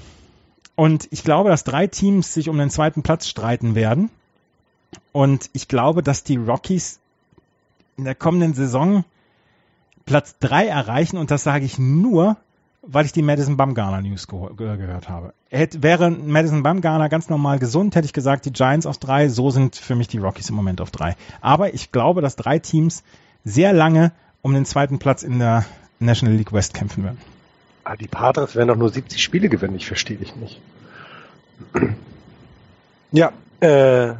und 0.75 1.07
ich 1.11 1.23
glaube, 1.23 1.49
dass 1.49 1.63
drei 1.63 1.87
Teams 1.87 2.33
sich 2.33 2.49
um 2.49 2.57
den 2.57 2.69
zweiten 2.69 3.03
Platz 3.03 3.27
streiten 3.27 3.73
werden. 3.73 4.09
Und 5.13 5.49
ich 5.53 5.69
glaube, 5.69 6.03
dass 6.03 6.25
die 6.25 6.35
Rockies 6.35 6.99
in 7.95 8.03
der 8.03 8.15
kommenden 8.15 8.53
Saison 8.53 9.05
Platz 10.05 10.35
drei 10.39 10.67
erreichen 10.67 11.17
und 11.17 11.31
das 11.31 11.43
sage 11.43 11.63
ich 11.63 11.79
nur, 11.79 12.35
weil 12.81 13.05
ich 13.05 13.13
die 13.13 13.21
Madison 13.21 13.55
Bumgarner 13.55 14.01
News 14.01 14.27
ge 14.27 14.39
ge 14.57 14.75
gehört 14.75 15.07
habe. 15.07 15.33
Hätte, 15.49 15.83
wäre 15.83 16.11
Madison 16.11 16.63
Bumgarner 16.63 17.07
ganz 17.07 17.29
normal 17.29 17.59
gesund, 17.59 17.95
hätte 17.95 18.05
ich 18.05 18.13
gesagt, 18.13 18.45
die 18.45 18.51
Giants 18.51 18.85
auf 18.85 18.97
drei, 18.97 19.29
so 19.29 19.51
sind 19.51 19.77
für 19.77 19.95
mich 19.95 20.09
die 20.09 20.17
Rockies 20.17 20.49
im 20.49 20.55
Moment 20.57 20.81
auf 20.81 20.91
drei. 20.91 21.15
Aber 21.39 21.73
ich 21.73 21.93
glaube, 21.93 22.21
dass 22.21 22.35
drei 22.35 22.59
Teams 22.59 23.03
sehr 23.45 23.71
lange 23.71 24.11
um 24.41 24.53
den 24.53 24.65
zweiten 24.65 24.99
Platz 24.99 25.23
in 25.23 25.39
der 25.39 25.65
National 25.99 26.35
League 26.35 26.51
West 26.51 26.73
kämpfen 26.73 27.05
werden. 27.05 27.36
Ah, 27.89 27.95
die 27.95 28.09
Padres 28.09 28.53
werden 28.57 28.67
doch 28.67 28.75
nur 28.75 28.89
70 28.89 29.23
Spiele 29.23 29.47
gewinnen, 29.47 29.77
ich 29.77 29.87
verstehe 29.87 30.17
dich 30.17 30.35
nicht. 30.35 30.59
ja, 33.13 33.31
äh, 33.61 34.15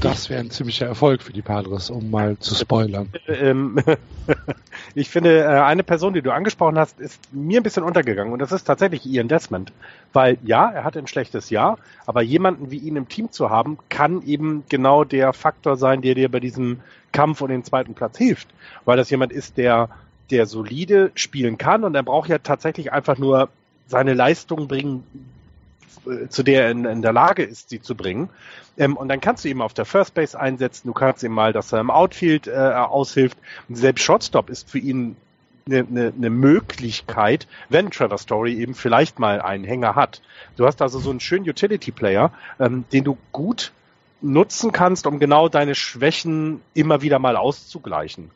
das 0.00 0.30
wäre 0.30 0.40
ein 0.40 0.50
ziemlicher 0.50 0.86
Erfolg 0.86 1.20
für 1.20 1.34
die 1.34 1.42
Padres, 1.42 1.90
um 1.90 2.10
mal 2.10 2.38
zu 2.38 2.54
spoilern. 2.54 3.10
Ähm, 3.28 3.78
ich 4.94 5.10
finde, 5.10 5.40
äh, 5.40 5.44
eine 5.44 5.82
Person, 5.82 6.14
die 6.14 6.22
du 6.22 6.32
angesprochen 6.32 6.78
hast, 6.78 6.98
ist 6.98 7.20
mir 7.30 7.60
ein 7.60 7.62
bisschen 7.62 7.82
untergegangen 7.82 8.32
und 8.32 8.38
das 8.38 8.52
ist 8.52 8.64
tatsächlich 8.64 9.04
Ian 9.04 9.28
Desmond. 9.28 9.70
Weil 10.14 10.38
ja, 10.42 10.70
er 10.70 10.84
hatte 10.84 10.98
ein 10.98 11.06
schlechtes 11.06 11.50
Jahr, 11.50 11.78
aber 12.06 12.22
jemanden 12.22 12.70
wie 12.70 12.78
ihn 12.78 12.96
im 12.96 13.10
Team 13.10 13.30
zu 13.30 13.50
haben, 13.50 13.76
kann 13.90 14.22
eben 14.22 14.64
genau 14.70 15.04
der 15.04 15.34
Faktor 15.34 15.76
sein, 15.76 16.00
der 16.00 16.14
dir 16.14 16.30
bei 16.30 16.40
diesem 16.40 16.80
Kampf 17.12 17.42
um 17.42 17.48
den 17.48 17.64
zweiten 17.64 17.92
Platz 17.92 18.16
hilft. 18.16 18.48
Weil 18.86 18.96
das 18.96 19.10
jemand 19.10 19.30
ist, 19.30 19.58
der, 19.58 19.90
der 20.30 20.46
solide 20.46 21.12
spielen 21.14 21.58
kann 21.58 21.84
und 21.84 21.94
er 21.94 22.02
braucht 22.02 22.28
ja 22.28 22.38
tatsächlich 22.38 22.92
einfach 22.92 23.18
nur 23.18 23.48
seine 23.86 24.14
Leistung 24.14 24.68
bringen, 24.68 25.04
äh, 26.06 26.28
zu 26.28 26.42
der 26.42 26.64
er 26.64 26.70
in, 26.70 26.84
in, 26.84 27.02
der 27.02 27.12
Lage 27.12 27.42
ist, 27.42 27.68
sie 27.68 27.80
zu 27.80 27.94
bringen. 27.94 28.28
Ähm, 28.78 28.96
und 28.96 29.08
dann 29.08 29.20
kannst 29.20 29.44
du 29.44 29.48
ihn 29.48 29.60
auf 29.60 29.74
der 29.74 29.84
First 29.84 30.14
Base 30.14 30.38
einsetzen, 30.38 30.88
du 30.88 30.94
kannst 30.94 31.22
ihm 31.22 31.32
mal, 31.32 31.52
dass 31.52 31.72
er 31.72 31.80
im 31.80 31.90
Outfield 31.90 32.46
äh, 32.46 32.52
aushilft. 32.52 33.38
Und 33.68 33.76
selbst 33.76 34.02
Shotstop 34.02 34.50
ist 34.50 34.70
für 34.70 34.78
ihn 34.78 35.16
eine, 35.66 35.78
eine, 35.78 36.12
eine 36.16 36.30
Möglichkeit, 36.30 37.46
wenn 37.68 37.90
Trevor 37.90 38.18
Story 38.18 38.54
eben 38.54 38.74
vielleicht 38.74 39.18
mal 39.18 39.40
einen 39.40 39.64
Hänger 39.64 39.94
hat. 39.94 40.20
Du 40.56 40.66
hast 40.66 40.82
also 40.82 40.98
so 40.98 41.10
einen 41.10 41.20
schönen 41.20 41.48
Utility-Player, 41.48 42.32
ähm, 42.60 42.84
den 42.92 43.04
du 43.04 43.16
gut 43.32 43.72
nutzen 44.20 44.72
kannst, 44.72 45.06
um 45.06 45.18
genau 45.18 45.48
deine 45.48 45.74
Schwächen 45.74 46.60
immer 46.72 47.02
wieder 47.02 47.18
mal 47.18 47.36
auszugleichen. 47.36 48.30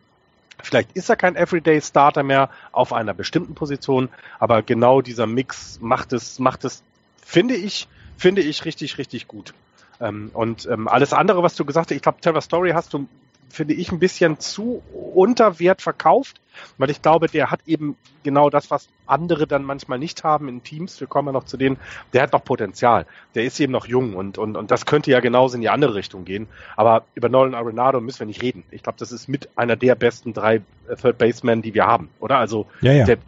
Vielleicht 0.63 0.93
ist 0.93 1.09
er 1.09 1.17
kein 1.17 1.37
Everyday 1.37 1.81
Starter 1.81 2.23
mehr 2.23 2.51
auf 2.73 2.93
einer 2.93 3.15
bestimmten 3.15 3.55
Position, 3.55 4.09
aber 4.39 4.63
genau 4.63 5.01
dieser 5.01 5.27
Mix 5.27 5.79
macht 5.81 6.13
es, 6.13 6.39
macht 6.39 6.65
es 6.65 6.83
finde 7.25 7.55
ich, 7.55 7.89
finde 8.17 8.43
ich 8.43 8.65
richtig, 8.65 8.99
richtig 8.99 9.29
gut. 9.29 9.55
Ähm, 10.01 10.31
und 10.33 10.67
ähm, 10.67 10.89
alles 10.89 11.13
andere, 11.13 11.43
was 11.43 11.55
du 11.55 11.65
gesagt 11.65 11.91
hast, 11.91 11.97
ich 11.97 12.03
glaube, 12.03 12.21
Terror 12.21 12.41
Story 12.41 12.71
hast 12.71 12.93
du, 12.95 13.07
finde 13.51 13.75
ich, 13.75 13.91
ein 13.93 13.99
bisschen 13.99 14.39
zu 14.39 14.83
unter 15.15 15.59
Wert 15.59 15.83
verkauft, 15.83 16.41
weil 16.77 16.91
ich 16.91 17.03
glaube, 17.03 17.29
der 17.29 17.51
hat 17.51 17.61
eben 17.67 17.97
genau 18.23 18.51
das, 18.51 18.71
was 18.71 18.89
andere 19.07 19.47
dann 19.47 19.65
manchmal 19.65 19.99
nicht 19.99 20.25
haben 20.25 20.49
in 20.49 20.63
Teams. 20.63 21.01
Wir 21.01 21.07
kommen 21.07 21.29
ja 21.29 21.33
noch 21.33 21.45
zu 21.45 21.57
denen, 21.57 21.79
der 22.13 22.23
hat 22.23 22.33
noch 22.33 22.45
Potenzial. 22.45 23.07
Der 23.35 23.45
ist 23.45 23.59
eben 23.61 23.73
noch 23.73 23.87
jung 23.87 24.15
und, 24.15 24.39
und, 24.39 24.57
und 24.57 24.71
das 24.71 24.87
könnte 24.87 25.11
ja 25.11 25.21
genauso 25.21 25.55
in 25.55 25.61
die 25.61 25.71
andere 25.71 25.95
Richtung 25.95 26.25
gehen. 26.25 26.49
Aber 26.77 27.05
über 27.15 27.29
Nolan 27.29 27.55
Arenado 27.55 28.01
müssen 28.01 28.21
wir 28.21 28.27
nicht 28.27 28.43
reden. 28.43 28.65
Ich 28.71 28.83
glaube, 28.83 28.99
das 28.99 29.13
ist 29.13 29.29
mit 29.29 29.49
einer 29.57 29.77
der 29.77 29.95
besten 29.95 30.33
drei 30.33 30.57
äh, 30.89 30.97
Third 31.01 31.19
Basemen, 31.19 31.63
die 31.63 31.75
wir 31.75 31.87
haben, 31.87 32.11
oder? 32.21 32.39
Also 32.39 32.67
ja, 32.81 32.93
ja. 32.93 33.05
der 33.05 33.19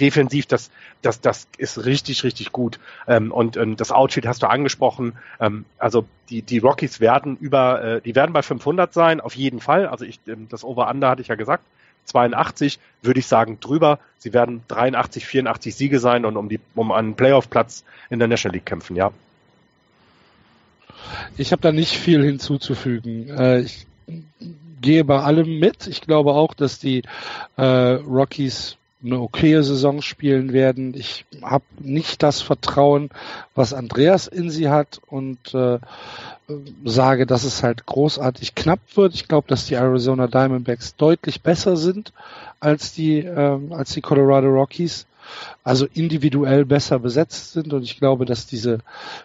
defensiv, 0.00 0.46
das, 0.46 0.70
das, 1.02 1.20
das 1.20 1.48
ist 1.58 1.84
richtig, 1.84 2.24
richtig 2.24 2.52
gut. 2.52 2.78
Ähm, 3.06 3.32
und 3.32 3.56
ähm, 3.56 3.76
das 3.76 3.92
Outfit 3.92 4.26
hast 4.26 4.42
du 4.42 4.48
angesprochen. 4.48 5.14
Ähm, 5.40 5.64
also 5.78 6.06
die, 6.30 6.42
die 6.42 6.58
Rockies 6.58 7.00
werden 7.00 7.36
über, 7.36 7.82
äh, 7.82 8.00
die 8.00 8.14
werden 8.14 8.32
bei 8.32 8.42
500 8.42 8.92
sein, 8.92 9.20
auf 9.20 9.34
jeden 9.34 9.60
Fall. 9.60 9.86
Also 9.86 10.04
ich, 10.04 10.20
ähm, 10.26 10.48
das 10.48 10.64
Over-Under 10.64 11.10
hatte 11.10 11.22
ich 11.22 11.28
ja 11.28 11.34
gesagt. 11.34 11.64
82 12.04 12.78
würde 13.02 13.20
ich 13.20 13.26
sagen 13.26 13.58
drüber. 13.60 13.98
Sie 14.18 14.32
werden 14.32 14.62
83, 14.68 15.26
84 15.26 15.74
Siege 15.74 16.00
sein 16.00 16.24
und 16.24 16.36
um 16.36 16.48
die, 16.48 16.60
um 16.74 16.90
einen 16.90 17.14
Playoff-Platz 17.14 17.84
in 18.08 18.18
der 18.18 18.28
National 18.28 18.54
League 18.54 18.66
kämpfen, 18.66 18.96
ja. 18.96 19.12
Ich 21.36 21.52
habe 21.52 21.62
da 21.62 21.72
nicht 21.72 21.96
viel 21.96 22.24
hinzuzufügen. 22.24 23.28
Äh, 23.28 23.60
ich 23.60 23.86
gehe 24.80 25.04
bei 25.04 25.20
allem 25.20 25.58
mit. 25.58 25.86
Ich 25.86 26.00
glaube 26.00 26.32
auch, 26.32 26.54
dass 26.54 26.78
die 26.78 27.02
äh, 27.56 27.62
Rockies 27.62 28.77
eine 29.02 29.20
okaye 29.20 29.62
Saison 29.62 30.02
spielen 30.02 30.52
werden. 30.52 30.94
Ich 30.94 31.24
habe 31.42 31.64
nicht 31.80 32.22
das 32.22 32.42
Vertrauen, 32.42 33.10
was 33.54 33.72
Andreas 33.72 34.26
in 34.26 34.50
sie 34.50 34.68
hat 34.68 35.00
und 35.06 35.54
äh, 35.54 35.78
sage, 36.84 37.26
dass 37.26 37.44
es 37.44 37.62
halt 37.62 37.86
großartig 37.86 38.54
knapp 38.54 38.80
wird. 38.94 39.14
Ich 39.14 39.28
glaube, 39.28 39.48
dass 39.48 39.66
die 39.66 39.74
Arizona 39.74 40.26
Diamondbacks 40.26 40.96
deutlich 40.96 41.42
besser 41.42 41.76
sind 41.76 42.12
als 42.60 42.92
die 42.92 43.18
äh, 43.18 43.58
als 43.70 43.92
die 43.92 44.00
Colorado 44.00 44.48
Rockies 44.48 45.06
also 45.64 45.86
individuell 45.92 46.64
besser 46.64 46.98
besetzt 46.98 47.52
sind 47.52 47.72
und 47.72 47.82
ich 47.82 47.98
glaube, 47.98 48.24
dass 48.24 48.46
diese 48.46 48.78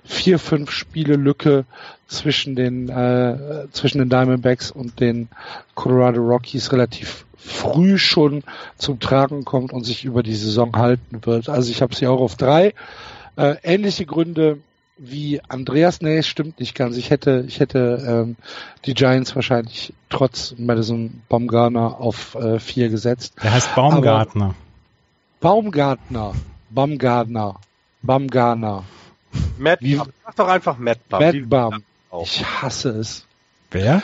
vier, 0.04 0.40
fünf 0.40 0.72
Spiele 0.72 1.16
Lücke 1.16 1.66
zwischen 2.08 2.56
den 2.56 2.90
äh, 2.90 3.68
zwischen 3.72 4.00
den 4.00 4.10
Diamondbacks 4.10 4.72
und 4.72 5.00
den 5.00 5.30
Colorado 5.76 6.22
Rockies 6.22 6.72
relativ 6.72 7.26
früh 7.38 7.98
schon 7.98 8.44
zum 8.78 9.00
Tragen 9.00 9.44
kommt 9.44 9.74
und 9.74 9.84
sich 9.84 10.06
über 10.06 10.24
die 10.24 10.36
Saison 10.36 10.76
halten 10.76 11.26
wird. 11.26 11.50
Also 11.50 11.72
ich 11.72 11.82
habe 11.82 11.96
sie 11.96 12.08
auch 12.08 12.22
auf 12.22 12.36
drei. 12.36 12.74
Äh, 13.36 13.56
ähnliche 13.64 14.06
Gründe 14.06 14.60
wie 14.98 15.42
Andreas, 15.50 16.02
nee, 16.02 16.22
stimmt 16.24 16.60
nicht 16.60 16.76
ganz. 16.76 16.98
Ich 16.98 17.10
hätte, 17.10 17.44
ich 17.48 17.60
hätte 17.60 18.04
ähm, 18.08 18.36
die 18.86 18.94
Giants 18.94 19.36
wahrscheinlich 19.36 19.94
trotz 20.10 20.56
Madison 20.58 21.22
Baumgartner 21.30 22.00
auf 22.00 22.36
äh, 22.36 22.60
vier 22.60 22.90
gesetzt. 22.90 23.34
Der 23.44 23.54
heißt 23.54 23.76
Baumgartner. 23.76 24.56
Baumgartner, 25.44 26.34
Baumgartner, 26.70 27.60
Baumgartner. 28.02 28.86
Matt, 29.58 29.82
Wie, 29.82 29.96
sag 29.98 30.36
doch 30.38 30.48
einfach 30.48 30.78
Matt 30.78 31.10
Baum. 31.10 31.20
Matt 31.22 31.50
Baum. 31.50 31.84
Ich 32.22 32.46
hasse 32.46 32.92
es. 32.92 33.26
Wer? 33.70 34.02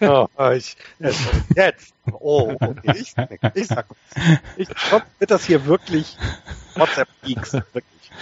oh, 0.00 0.28
ich, 0.54 0.76
jetzt. 1.56 1.92
Oh, 2.12 2.54
okay. 2.60 2.92
Ich, 2.94 3.14
ich 3.54 3.66
sag, 3.66 3.86
ich 4.56 4.68
glaube, 4.68 5.06
wird 5.18 5.32
das 5.32 5.44
hier 5.46 5.66
wirklich 5.66 6.16
WhatsApp 6.76 7.08
Geeks, 7.24 7.54
wirklich. 7.54 8.12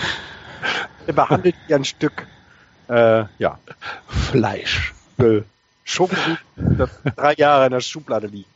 Er 1.07 1.13
behandelt 1.13 1.57
wie 1.67 1.75
ein 1.75 1.85
Stück, 1.85 2.27
äh, 2.89 3.25
ja. 3.39 3.59
Fleisch. 4.07 4.95
Schokolade, 5.85 6.39
das 6.57 6.91
drei 7.15 7.35
Jahre 7.35 7.67
in 7.67 7.73
der 7.73 7.81
Schublade 7.81 8.29
liegt. 8.29 8.49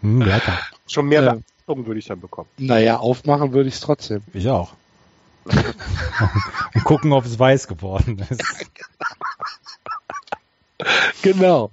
Hm, 0.00 0.22
lecker. 0.22 0.58
Schon 0.86 1.08
mehr 1.08 1.22
äh, 1.22 1.40
Beachtung 1.68 1.86
würde 1.86 1.98
ich 1.98 2.06
dann 2.06 2.20
bekommen. 2.20 2.48
Naja, 2.56 2.98
aufmachen 2.98 3.52
würde 3.52 3.68
ich 3.68 3.74
es 3.76 3.80
trotzdem. 3.80 4.22
Ich 4.32 4.48
auch. 4.48 4.72
Und 5.44 6.84
gucken, 6.84 7.12
ob 7.12 7.24
es 7.24 7.38
weiß 7.38 7.68
geworden 7.68 8.24
ist. 8.28 8.42
genau. 11.22 11.70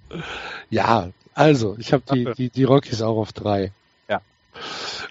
Ja, 0.70 1.10
also, 1.34 1.76
ich 1.78 1.92
habe 1.94 2.04
die, 2.14 2.34
die, 2.34 2.50
die 2.50 2.64
Rockies 2.64 3.02
auch 3.02 3.18
auf 3.18 3.34
drei. 3.34 3.72
Ja. 4.08 4.22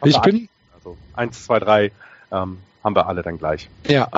ich 0.05 0.19
bin. 0.21 0.49
Also, 0.75 0.97
eins, 1.15 1.45
zwei, 1.45 1.59
drei 1.59 1.93
ähm, 2.33 2.59
haben 2.83 2.97
wir 2.97 3.07
alle 3.07 3.23
dann 3.23 3.39
gleich. 3.39 3.69
Ja. 3.87 4.09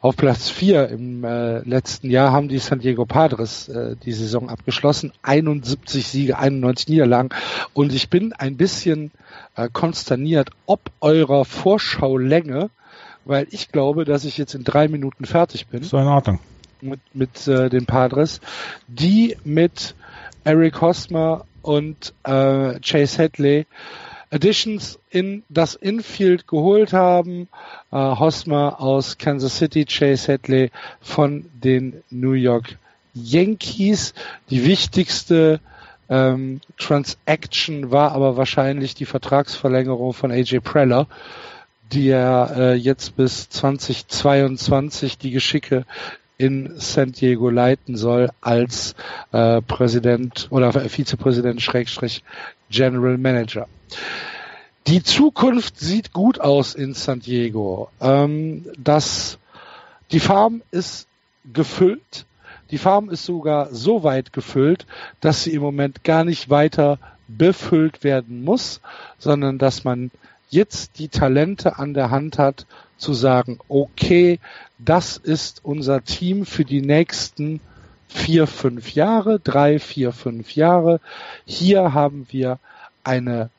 Auf 0.00 0.16
Platz 0.16 0.48
4 0.50 0.88
im 0.88 1.24
äh, 1.24 1.58
letzten 1.60 2.10
Jahr 2.10 2.32
haben 2.32 2.48
die 2.48 2.58
San 2.58 2.78
Diego 2.78 3.04
Padres 3.04 3.68
äh, 3.68 3.96
die 4.04 4.12
Saison 4.12 4.48
abgeschlossen. 4.48 5.12
71 5.22 6.06
Siege, 6.06 6.38
91 6.38 6.88
Niederlagen. 6.88 7.30
Und 7.74 7.92
ich 7.92 8.08
bin 8.08 8.32
ein 8.32 8.56
bisschen 8.56 9.10
äh, 9.56 9.68
konsterniert 9.72 10.50
ob 10.66 10.90
eurer 11.00 11.44
Vorschaulänge, 11.44 12.70
weil 13.24 13.46
ich 13.50 13.70
glaube, 13.72 14.04
dass 14.04 14.24
ich 14.24 14.38
jetzt 14.38 14.54
in 14.54 14.64
drei 14.64 14.88
Minuten 14.88 15.24
fertig 15.24 15.66
bin. 15.66 15.82
So 15.82 15.98
in 15.98 16.06
Ordnung. 16.06 16.38
Mit, 16.80 17.00
mit 17.12 17.48
äh, 17.48 17.68
den 17.68 17.86
Padres, 17.86 18.40
die 18.86 19.36
mit 19.44 19.96
Eric 20.44 20.80
Hosmer 20.80 21.44
und 21.62 22.14
äh, 22.22 22.78
Chase 22.80 23.22
Hadley 23.22 23.66
Additions 24.30 24.98
in 25.10 25.42
das 25.48 25.74
Infield 25.74 26.46
geholt 26.46 26.92
haben. 26.92 27.48
Äh, 27.90 27.96
Hosmer 27.96 28.80
aus 28.80 29.18
Kansas 29.18 29.58
City, 29.58 29.84
Chase 29.84 30.32
Hadley 30.32 30.70
von 31.00 31.46
den 31.54 32.02
New 32.10 32.32
York 32.32 32.78
Yankees. 33.14 34.14
Die 34.50 34.64
wichtigste 34.64 35.60
ähm, 36.08 36.60
Transaction 36.78 37.90
war 37.90 38.12
aber 38.12 38.36
wahrscheinlich 38.36 38.94
die 38.94 39.06
Vertragsverlängerung 39.06 40.12
von 40.12 40.30
AJ 40.30 40.60
Preller, 40.60 41.06
die 41.92 42.08
er 42.08 42.52
äh, 42.56 42.74
jetzt 42.74 43.16
bis 43.16 43.48
2022 43.48 45.18
die 45.18 45.30
Geschicke 45.30 45.84
in 46.38 46.74
San 46.76 47.12
Diego 47.12 47.50
leiten 47.50 47.96
soll 47.96 48.30
als 48.40 48.94
äh, 49.32 49.60
Präsident 49.60 50.46
oder 50.50 50.72
Vizepräsident 50.72 51.60
Schrägstrich 51.60 52.22
General 52.70 53.18
Manager. 53.18 53.66
Die 54.86 55.02
Zukunft 55.02 55.78
sieht 55.78 56.12
gut 56.12 56.40
aus 56.40 56.74
in 56.74 56.94
San 56.94 57.20
Diego. 57.20 57.90
Ähm, 58.00 58.64
das, 58.78 59.38
die 60.12 60.20
Farm 60.20 60.62
ist 60.70 61.06
gefüllt. 61.52 62.24
Die 62.70 62.78
Farm 62.78 63.10
ist 63.10 63.24
sogar 63.24 63.74
so 63.74 64.02
weit 64.02 64.32
gefüllt, 64.32 64.86
dass 65.20 65.44
sie 65.44 65.52
im 65.52 65.62
Moment 65.62 66.04
gar 66.04 66.24
nicht 66.24 66.50
weiter 66.50 66.98
befüllt 67.28 68.04
werden 68.04 68.44
muss, 68.44 68.80
sondern 69.18 69.58
dass 69.58 69.84
man 69.84 70.10
jetzt 70.50 70.98
die 70.98 71.08
Talente 71.08 71.78
an 71.78 71.94
der 71.94 72.10
Hand 72.10 72.38
hat, 72.38 72.66
zu 72.96 73.14
sagen, 73.14 73.58
okay, 73.68 74.40
das 74.78 75.16
ist 75.16 75.60
unser 75.62 76.02
Team 76.02 76.46
für 76.46 76.64
die 76.64 76.82
nächsten 76.82 77.60
vier, 78.08 78.46
fünf 78.46 78.94
Jahre, 78.94 79.38
drei, 79.38 79.78
vier, 79.78 80.12
fünf 80.12 80.54
Jahre. 80.54 81.00
Hier 81.44 81.92
haben 81.92 82.26
wir 82.30 82.58
eine, 83.04 83.50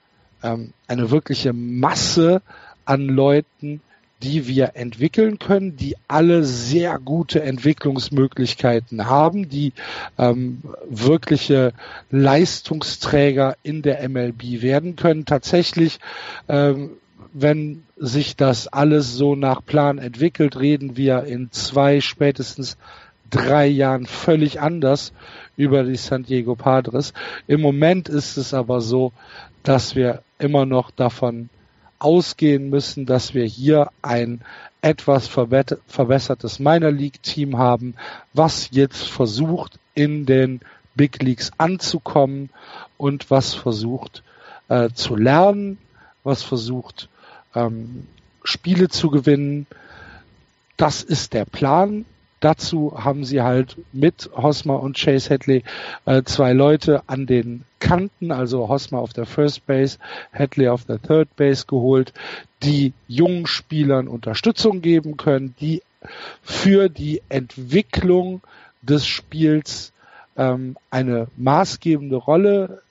ähm, 0.44 0.74
eine 0.88 1.12
wirkliche 1.12 1.54
Masse 1.54 2.42
an 2.86 3.08
Leuten, 3.08 3.82
die 4.22 4.48
wir 4.48 4.72
entwickeln 4.76 5.40
können, 5.40 5.78
die 5.78 5.96
alle 6.08 6.44
sehr 6.44 7.00
gute 7.00 7.42
Entwicklungsmöglichkeiten 7.42 9.06
haben, 9.06 9.48
die 9.48 9.74
ähm, 10.18 10.62
wirkliche 10.90 11.74
Leistungsträger 12.12 13.56
in 13.64 13.82
der 13.82 14.08
MLB 14.10 14.62
werden 14.62 14.96
können. 14.98 15.26
Tatsächlich, 15.26 16.00
ähm, 16.50 16.92
wenn 17.32 17.84
sich 17.96 18.36
das 18.36 18.68
alles 18.68 19.14
so 19.14 19.36
nach 19.36 19.64
Plan 19.64 20.00
entwickelt, 20.00 20.60
reden 20.60 20.98
wir 20.98 21.24
in 21.24 21.52
zwei, 21.52 22.02
spätestens 22.02 22.78
drei 23.30 23.68
Jahren 23.68 24.06
völlig 24.06 24.62
anders 24.62 25.14
über 25.58 25.84
die 25.84 25.96
San 25.96 26.24
Diego 26.24 26.56
Padres. 26.56 27.14
Im 27.48 27.62
Moment 27.62 28.10
ist 28.10 28.38
es 28.38 28.54
aber 28.54 28.82
so, 28.82 29.12
dass 29.64 29.96
wir 29.96 30.24
immer 30.38 30.66
noch 30.66 30.92
davon 30.92 31.50
ausgehen 32.00 32.70
müssen, 32.70 33.06
dass 33.06 33.34
wir 33.34 33.46
hier 33.46 33.92
ein 34.02 34.42
etwas 34.82 35.28
verbessertes 35.28 36.60
Minor 36.60 36.92
League 36.92 37.22
Team 37.22 37.58
haben, 37.58 37.96
was 38.34 38.70
jetzt 38.72 39.10
versucht, 39.10 39.78
in 39.94 40.26
den 40.26 40.62
Big 40.96 41.22
Leagues 41.22 41.52
anzukommen 41.58 42.50
und 42.98 43.30
was 43.30 43.54
versucht 43.54 44.24
äh, 44.70 44.90
zu 44.94 45.16
lernen, 45.16 45.78
was 46.24 46.44
versucht 46.44 47.10
ähm, 47.54 48.08
Spiele 48.44 48.88
zu 48.88 49.10
gewinnen. 49.10 49.68
Das 50.78 51.04
ist 51.04 51.34
der 51.34 51.46
Plan. 51.46 52.06
Dazu 52.40 52.94
haben 52.96 53.26
sie 53.26 53.42
halt 53.42 53.78
mit 53.92 54.30
Hosmer 54.36 54.82
und 54.82 54.98
Chase 54.98 55.30
Hadley 55.30 55.64
äh, 56.06 56.24
zwei 56.24 56.54
Leute 56.54 57.04
an 57.08 57.26
den 57.26 57.66
Kanten, 57.80 58.32
also 58.32 58.70
Hosmer 58.70 59.00
auf 59.00 59.14
der 59.14 59.26
First 59.26 59.66
Base, 59.66 59.98
Hadley 60.34 60.70
auf 60.70 60.86
der 60.86 61.02
Third 61.02 61.36
Base 61.36 61.66
geholt, 61.66 62.14
die 62.64 62.94
jungen 63.08 63.46
Spielern 63.48 64.08
Unterstützung 64.08 64.82
geben 64.82 65.18
können, 65.18 65.56
die 65.60 65.82
für 66.42 66.90
die 66.90 67.22
Entwicklung 67.30 68.42
des 68.82 69.06
Spiels 69.06 69.92
ähm, 70.38 70.78
eine 70.90 71.28
maßgebende 71.36 72.16
Rolle 72.16 72.82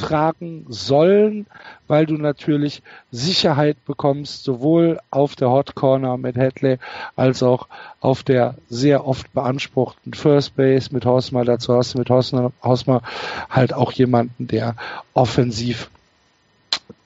tragen 0.00 0.66
sollen, 0.68 1.46
weil 1.86 2.06
du 2.06 2.14
natürlich 2.14 2.82
Sicherheit 3.10 3.84
bekommst, 3.84 4.44
sowohl 4.44 4.98
auf 5.10 5.36
der 5.36 5.50
Hot 5.50 5.74
Corner 5.74 6.16
mit 6.16 6.36
Hadley 6.36 6.78
als 7.16 7.42
auch 7.42 7.68
auf 8.00 8.22
der 8.22 8.54
sehr 8.68 9.06
oft 9.06 9.32
beanspruchten 9.32 10.14
First 10.14 10.56
Base 10.56 10.88
mit 10.92 11.04
Hausmer. 11.04 11.44
Dazu 11.44 11.74
hast 11.74 11.94
du 11.94 11.98
mit 11.98 12.10
Hausmer 12.10 13.02
halt 13.50 13.72
auch 13.74 13.92
jemanden, 13.92 14.48
der 14.48 14.76
offensiv 15.14 15.90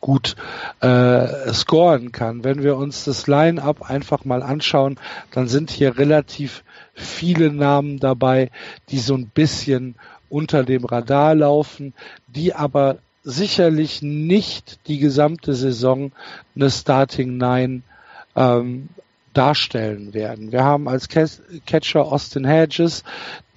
gut 0.01 0.37
äh, 0.81 1.53
scoren 1.55 2.13
kann. 2.13 2.45
Wenn 2.45 2.63
wir 2.63 2.77
uns 2.77 3.05
das 3.05 3.27
Line-up 3.27 3.89
einfach 3.89 4.27
mal 4.27 4.43
anschauen, 4.43 4.99
dann 5.31 5.49
sind 5.49 5.71
hier 5.71 5.97
relativ 5.97 6.63
viele 6.93 7.51
Namen 7.51 7.99
dabei, 7.99 8.51
die 8.91 8.99
so 8.99 9.15
ein 9.15 9.29
bisschen 9.29 9.97
unter 10.29 10.65
dem 10.65 10.85
Radar 10.85 11.35
laufen, 11.35 11.95
die 12.27 12.55
aber 12.55 12.99
sicherlich 13.23 14.03
nicht 14.03 14.87
die 14.87 14.99
gesamte 14.99 15.55
Saison 15.55 16.13
eine 16.55 16.71
Starting 16.71 17.37
Nine 17.37 17.83
ähm, 18.37 18.89
darstellen 19.33 20.15
werden. 20.15 20.53
Wir 20.53 20.65
haben 20.65 20.89
als 20.89 21.09
Catcher 21.09 22.05
Austin 22.05 22.45
Hedges, 22.45 23.03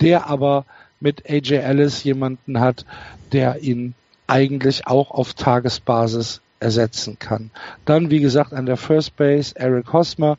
der 0.01 0.27
aber 0.27 0.65
mit 0.99 1.29
AJ 1.29 1.57
Ellis 1.57 2.03
jemanden 2.03 2.59
hat, 2.59 2.85
der 3.31 3.61
ihn 3.61 3.93
eigentlich 4.25 4.87
auch 4.87 5.11
auf 5.11 5.33
Tagesbasis 5.33 6.41
ersetzen 6.59 7.19
kann. 7.19 7.51
Dann, 7.85 8.09
wie 8.09 8.19
gesagt, 8.19 8.53
an 8.53 8.65
der 8.65 8.77
First 8.77 9.15
Base 9.15 9.55
Eric 9.55 9.93
Hosmer. 9.93 10.37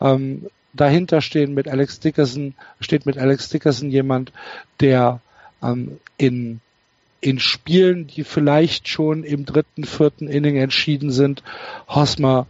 Ähm, 0.00 0.46
dahinter 0.72 1.20
stehen 1.20 1.54
mit 1.54 1.68
Alex 1.68 2.00
Dickerson, 2.00 2.54
steht 2.80 3.06
mit 3.06 3.18
Alex 3.18 3.48
Dickerson 3.48 3.90
jemand, 3.90 4.32
der 4.80 5.20
ähm, 5.62 5.98
in, 6.16 6.60
in 7.20 7.38
Spielen, 7.38 8.06
die 8.06 8.24
vielleicht 8.24 8.88
schon 8.88 9.24
im 9.24 9.44
dritten, 9.44 9.84
vierten 9.84 10.28
Inning 10.28 10.56
entschieden 10.56 11.10
sind, 11.10 11.42
Hosmer 11.88 12.46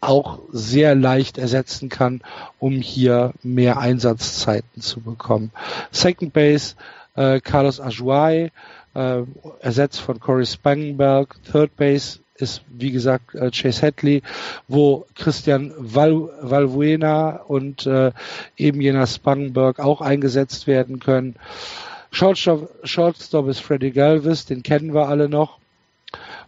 auch 0.00 0.40
sehr 0.50 0.94
leicht 0.96 1.38
ersetzen 1.38 1.88
kann, 1.88 2.22
um 2.58 2.72
hier 2.80 3.34
mehr 3.42 3.78
Einsatzzeiten 3.78 4.82
zu 4.82 5.00
bekommen. 5.00 5.52
Second 5.92 6.32
Base 6.32 6.74
äh, 7.14 7.40
Carlos 7.40 7.80
Ajuay, 7.80 8.50
äh, 8.94 9.22
ersetzt 9.60 10.00
von 10.00 10.20
Corey 10.20 10.46
Spangenberg. 10.46 11.36
Third 11.50 11.76
Base 11.76 12.20
ist, 12.42 12.62
wie 12.68 12.90
gesagt, 12.90 13.34
äh, 13.34 13.50
Chase 13.50 13.86
Hadley, 13.86 14.22
wo 14.68 15.06
Christian 15.14 15.72
Val 15.78 16.28
Valbuena 16.42 17.36
und 17.46 17.86
äh, 17.86 18.12
eben 18.56 18.80
jener 18.80 19.06
Spangenberg 19.06 19.78
auch 19.80 20.00
eingesetzt 20.00 20.66
werden 20.66 20.98
können. 20.98 21.36
Shortstop, 22.10 22.68
Shortstop 22.84 23.48
ist 23.48 23.60
Freddy 23.60 23.90
Galvis, 23.90 24.44
den 24.44 24.62
kennen 24.62 24.92
wir 24.92 25.08
alle 25.08 25.30
noch. 25.30 25.58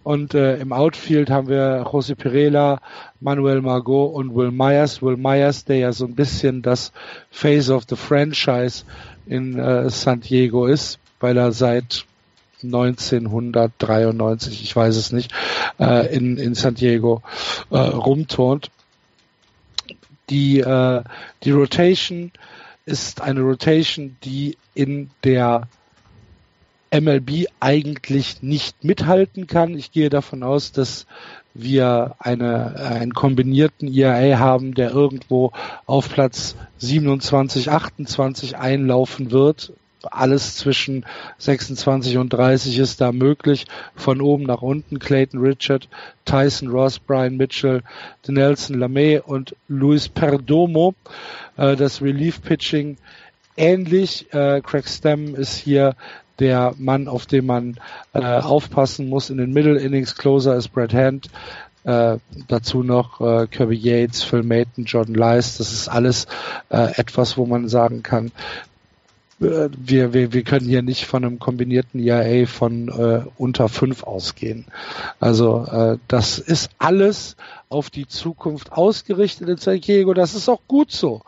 Und 0.03 0.35
äh, 0.35 0.59
im 0.59 0.75
Outfield 0.75 1.31
haben 1.31 1.49
wir 1.49 1.87
José 1.87 2.15
Perela, 2.15 2.81
Manuel 3.21 3.63
Margot 3.63 4.13
und 4.13 4.35
Will 4.35 4.51
Myers. 4.51 5.01
Will 5.01 5.17
Myers, 5.17 5.65
der 5.65 5.79
ja 5.79 5.93
so 5.93 6.05
ein 6.05 6.15
bisschen 6.15 6.61
das 6.61 6.93
Face 7.31 7.71
of 7.71 7.85
the 7.89 7.97
Franchise 7.97 8.85
in 9.27 9.59
äh, 9.59 9.89
San 9.89 10.21
Diego 10.21 10.67
ist, 10.67 10.99
weil 11.21 11.39
er 11.39 11.53
seit 11.53 12.05
1993, 12.63 14.63
ich 14.63 14.75
weiß 14.75 14.97
es 14.97 15.13
nicht, 15.13 15.33
äh, 15.79 16.15
in, 16.15 16.37
in 16.37 16.55
San 16.55 16.75
Diego 16.75 17.23
äh, 17.71 17.79
rumturnt. 17.79 18.71
Die, 20.31 20.61
äh, 20.61 21.03
die 21.43 21.51
Rotation 21.51 22.33
ist 22.87 23.21
eine 23.21 23.41
Rotation, 23.41 24.17
die 24.25 24.57
in 24.75 25.11
der 25.23 25.69
MLB 26.93 27.47
eigentlich 27.61 28.43
nicht 28.43 28.85
mithalten 28.85 29.47
kann. 29.47 29.77
Ich 29.77 29.91
gehe 29.91 30.11
davon 30.11 30.43
aus, 30.43 30.71
dass 30.71 31.07
wir 31.55 32.17
eine, 32.19 32.77
einen 32.77 33.15
kombinierten 33.15 33.93
ERA 33.93 34.39
haben, 34.39 34.75
der 34.75 34.91
irgendwo 34.91 35.53
auf 35.87 36.09
Platz 36.09 36.57
27, 36.79 37.71
28 37.71 38.57
einlaufen 38.57 39.31
wird. 39.31 39.73
Alles 40.13 40.57
zwischen 40.57 41.05
26 41.39 42.19
und 42.19 42.33
30 42.33 42.79
ist 42.79 43.01
da 43.01 43.13
möglich. 43.13 43.67
Von 43.95 44.21
oben 44.21 44.45
nach 44.45 44.63
unten 44.63 44.99
Clayton 44.99 45.41
Richard, 45.41 45.89
Tyson 46.25 46.69
Ross, 46.69 46.99
Brian 46.99 47.37
Mitchell, 47.37 47.83
Nelson 48.27 48.77
Lamé 48.77 49.21
und 49.21 49.57
Luis 49.69 50.09
Perdomo. 50.09 50.95
Äh, 51.57 51.77
das 51.77 52.03
Relief 52.03 52.43
Pitching 52.43 52.97
ähnlich. 53.57 54.33
Äh, 54.33 54.61
Craig 54.61 54.89
Stem 54.89 55.35
ist 55.35 55.57
hier 55.57 55.95
der 56.39 56.75
Mann, 56.79 57.09
auf 57.09 57.27
den 57.27 57.47
man 57.47 57.79
äh, 58.13 58.21
aufpassen 58.21 59.09
muss. 59.09 59.31
In 59.31 59.39
den 59.39 59.53
Middle 59.53 59.79
Innings 59.79 60.17
Closer 60.17 60.57
ist 60.57 60.69
Brad 60.69 60.93
Hand. 60.93 61.31
Äh, 61.85 62.17
dazu 62.49 62.83
noch 62.83 63.21
äh, 63.21 63.47
Kirby 63.47 63.77
Yates, 63.77 64.23
Phil 64.23 64.43
Mayton, 64.43 64.85
Jordan 64.85 65.15
Lice. 65.15 65.59
Das 65.59 65.73
ist 65.73 65.89
alles 65.89 66.27
äh, 66.71 66.99
etwas, 66.99 67.37
wo 67.37 67.45
man 67.47 67.69
sagen 67.69 68.03
kann, 68.03 68.33
wir, 69.39 70.15
wir, 70.15 70.33
wir 70.33 70.43
können 70.43 70.67
hier 70.67 70.83
nicht 70.83 71.07
von 71.07 71.25
einem 71.25 71.39
kombinierten 71.39 72.01
ERA 72.01 72.47
von 72.47 72.89
äh, 72.89 73.23
unter 73.37 73.69
fünf 73.69 74.03
ausgehen. 74.05 74.67
Also 75.21 75.67
äh, 75.71 75.99
das 76.09 76.39
ist 76.39 76.71
alles 76.79 77.37
auf 77.69 77.91
die 77.91 78.07
Zukunft 78.07 78.73
ausgerichtet 78.73 79.49
in 79.49 79.57
San 79.57 79.81
Diego. 79.81 80.15
Das 80.15 80.35
ist 80.35 80.49
auch 80.49 80.61
gut 80.69 80.93
so. 80.93 81.23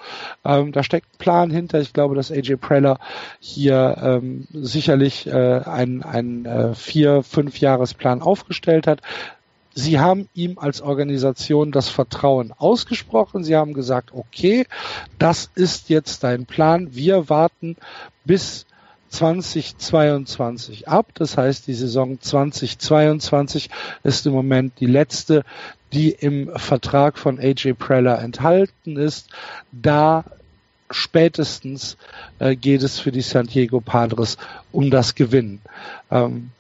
Ähm, 0.45 0.73
da 0.73 0.83
steckt 0.85 1.15
ein 1.15 1.19
Plan 1.19 1.51
hinter. 1.51 1.81
Ich 1.81 1.93
glaube, 1.93 2.15
dass 2.15 2.31
AJ 2.31 2.57
Preller 2.57 2.99
hier 3.41 3.97
ähm, 4.01 4.47
sicherlich 4.53 5.27
äh, 5.27 5.33
einen, 5.33 6.03
einen 6.03 6.47
äh, 6.47 6.75
vier, 6.75 7.23
fünf 7.23 7.59
Jahresplan 7.59 8.23
aufgestellt 8.23 8.87
hat. 8.87 9.01
Sie 9.79 10.01
haben 10.01 10.31
ihm 10.33 10.59
als 10.59 10.81
Organisation 10.81 11.70
das 11.70 11.91
Vertrauen 11.91 12.51
ausgesprochen. 12.51 13.45
Sie 13.45 13.55
haben 13.55 13.74
gesagt, 13.74 14.11
okay, 14.14 14.66
das 15.18 15.51
ist 15.55 15.91
jetzt 15.91 16.24
dein 16.24 16.47
Plan. 16.47 16.95
Wir 16.95 17.29
warten 17.29 17.77
bis 18.24 18.64
2022 19.11 20.89
ab. 20.89 21.11
Das 21.12 21.37
heißt, 21.37 21.66
die 21.66 21.74
Saison 21.74 22.18
2022 22.18 23.68
ist 24.03 24.27
im 24.27 24.33
Moment 24.33 24.81
die 24.81 24.87
letzte, 24.87 25.45
die 25.93 26.11
im 26.11 26.57
Vertrag 26.57 27.18
von 27.18 27.39
AJ 27.39 27.74
Preller 27.74 28.18
enthalten 28.22 28.97
ist. 28.97 29.29
Da 29.72 30.24
spätestens 30.91 31.99
äh, 32.39 32.57
geht 32.57 32.83
es 32.83 32.99
für 32.99 33.12
die 33.12 33.20
San 33.20 33.47
Diego 33.47 33.83
Padres 33.83 34.39
um 34.72 34.91
das 34.91 35.14
Gewinnen. 35.14 35.61
Ähm, 36.11 36.51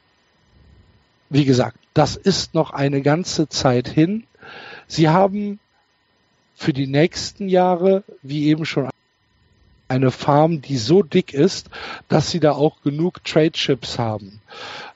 wie 1.30 1.46
gesagt, 1.46 1.78
das 1.96 2.16
ist 2.16 2.54
noch 2.54 2.72
eine 2.72 3.00
ganze 3.00 3.48
Zeit 3.48 3.88
hin. 3.88 4.24
Sie 4.86 5.08
haben 5.08 5.58
für 6.54 6.74
die 6.74 6.86
nächsten 6.86 7.48
Jahre, 7.48 8.04
wie 8.22 8.48
eben 8.48 8.66
schon 8.66 8.90
eine 9.88 10.10
Farm, 10.10 10.60
die 10.60 10.76
so 10.76 11.02
dick 11.02 11.32
ist, 11.32 11.70
dass 12.08 12.30
sie 12.30 12.40
da 12.40 12.52
auch 12.52 12.82
genug 12.82 13.24
Trade 13.24 13.52
Chips 13.52 13.98
haben. 13.98 14.42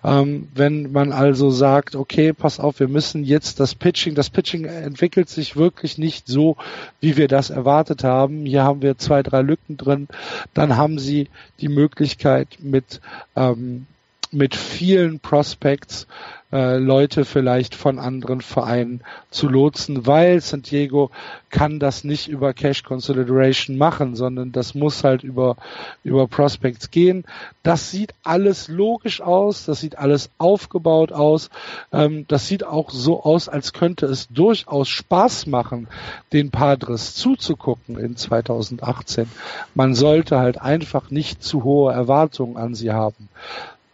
Ähm, 0.04 0.48
wenn 0.54 0.92
man 0.92 1.12
also 1.12 1.50
sagt, 1.50 1.96
okay, 1.96 2.34
pass 2.34 2.60
auf, 2.60 2.80
wir 2.80 2.88
müssen 2.88 3.24
jetzt 3.24 3.60
das 3.60 3.74
Pitching, 3.74 4.14
das 4.14 4.28
Pitching 4.28 4.64
entwickelt 4.64 5.30
sich 5.30 5.56
wirklich 5.56 5.96
nicht 5.96 6.26
so, 6.26 6.56
wie 7.00 7.16
wir 7.16 7.28
das 7.28 7.48
erwartet 7.48 8.04
haben. 8.04 8.44
Hier 8.44 8.64
haben 8.64 8.82
wir 8.82 8.98
zwei, 8.98 9.22
drei 9.22 9.40
Lücken 9.40 9.78
drin. 9.78 10.08
Dann 10.52 10.76
haben 10.76 10.98
sie 10.98 11.28
die 11.60 11.68
Möglichkeit 11.68 12.58
mit 12.60 13.00
ähm, 13.36 13.86
mit 14.32 14.54
vielen 14.54 15.18
Prospects 15.18 16.06
äh, 16.52 16.78
Leute 16.78 17.24
vielleicht 17.24 17.74
von 17.74 17.98
anderen 17.98 18.40
Vereinen 18.40 19.02
zu 19.30 19.48
lotsen, 19.48 20.06
weil 20.06 20.40
San 20.40 20.62
Diego 20.62 21.10
kann 21.50 21.78
das 21.78 22.04
nicht 22.04 22.28
über 22.28 22.52
Cash 22.52 22.82
Consideration 22.82 23.78
machen, 23.78 24.16
sondern 24.16 24.52
das 24.52 24.74
muss 24.74 25.04
halt 25.04 25.22
über, 25.22 25.56
über 26.04 26.26
Prospects 26.26 26.90
gehen. 26.90 27.24
Das 27.62 27.90
sieht 27.90 28.14
alles 28.24 28.68
logisch 28.68 29.20
aus, 29.20 29.64
das 29.64 29.80
sieht 29.80 29.98
alles 29.98 30.30
aufgebaut 30.38 31.12
aus, 31.12 31.50
ähm, 31.92 32.24
das 32.28 32.46
sieht 32.46 32.64
auch 32.64 32.90
so 32.90 33.22
aus, 33.22 33.48
als 33.48 33.72
könnte 33.72 34.06
es 34.06 34.28
durchaus 34.28 34.88
Spaß 34.88 35.46
machen, 35.46 35.88
den 36.32 36.50
Padres 36.50 37.14
zuzugucken 37.14 37.98
in 37.98 38.16
2018. 38.16 39.28
Man 39.74 39.94
sollte 39.94 40.38
halt 40.38 40.60
einfach 40.60 41.10
nicht 41.10 41.42
zu 41.42 41.64
hohe 41.64 41.92
Erwartungen 41.92 42.56
an 42.56 42.74
sie 42.74 42.90
haben. 42.90 43.28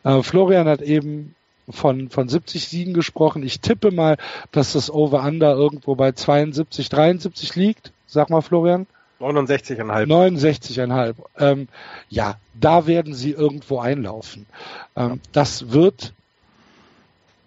Äh, 0.05 0.23
Florian 0.23 0.69
hat 0.69 0.83
eben 0.83 1.36
von, 1.71 2.11
von 2.11 2.29
70 2.29 2.69
Siegen 2.69 2.95
gesprochen. 2.95 3.43
Ich 3.43 3.61
tippe 3.61 3.91
mal, 3.91 4.17
dass 4.53 4.73
das 4.73 4.91
Over-Under 4.91 5.53
irgendwo 5.53 5.95
bei 5.95 6.13
72, 6.13 6.89
73 6.89 7.57
liegt. 7.57 7.93
Sag 8.07 8.31
mal, 8.31 8.41
Florian. 8.41 8.87
69,5. 9.21 10.07
69,5. 10.07 11.15
Ähm, 11.39 11.69
ja, 12.09 12.37
da 12.55 12.87
werden 12.87 13.15
sie 13.15 13.31
irgendwo 13.31 13.79
einlaufen. 13.79 14.47
Ähm, 14.95 15.21
das 15.33 15.73
wird 15.73 16.13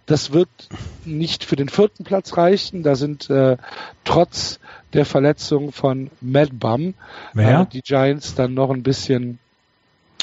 das 0.10 0.34
wird 0.34 0.50
nicht 1.06 1.44
für 1.44 1.56
den 1.56 1.70
vierten 1.70 2.04
Platz 2.04 2.36
reichen. 2.36 2.82
Da 2.82 2.96
sind 2.96 3.30
äh, 3.30 3.58
trotz 4.06 4.60
der 4.94 5.06
Verletzung 5.06 5.72
von 5.72 6.10
Mad 6.20 6.52
Bum 6.52 6.96
äh, 7.36 7.66
die 7.72 7.82
Giants 7.82 8.34
dann 8.34 8.56
noch 8.56 8.72
ein 8.72 8.82
bisschen 8.82 9.38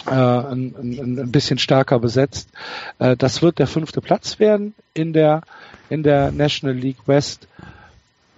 ein, 0.05 0.75
ein, 0.79 1.19
ein 1.19 1.33
bisschen 1.33 1.59
stärker 1.59 1.99
besetzt. 1.99 2.51
Äh, 2.99 3.17
das 3.17 3.43
wird 3.43 3.59
der 3.59 3.67
fünfte 3.67 4.01
Platz 4.01 4.39
werden 4.39 4.75
in 4.95 5.13
der, 5.13 5.43
in 5.89 6.03
der 6.03 6.33
National 6.33 6.77
League 6.77 7.07
West. 7.07 7.49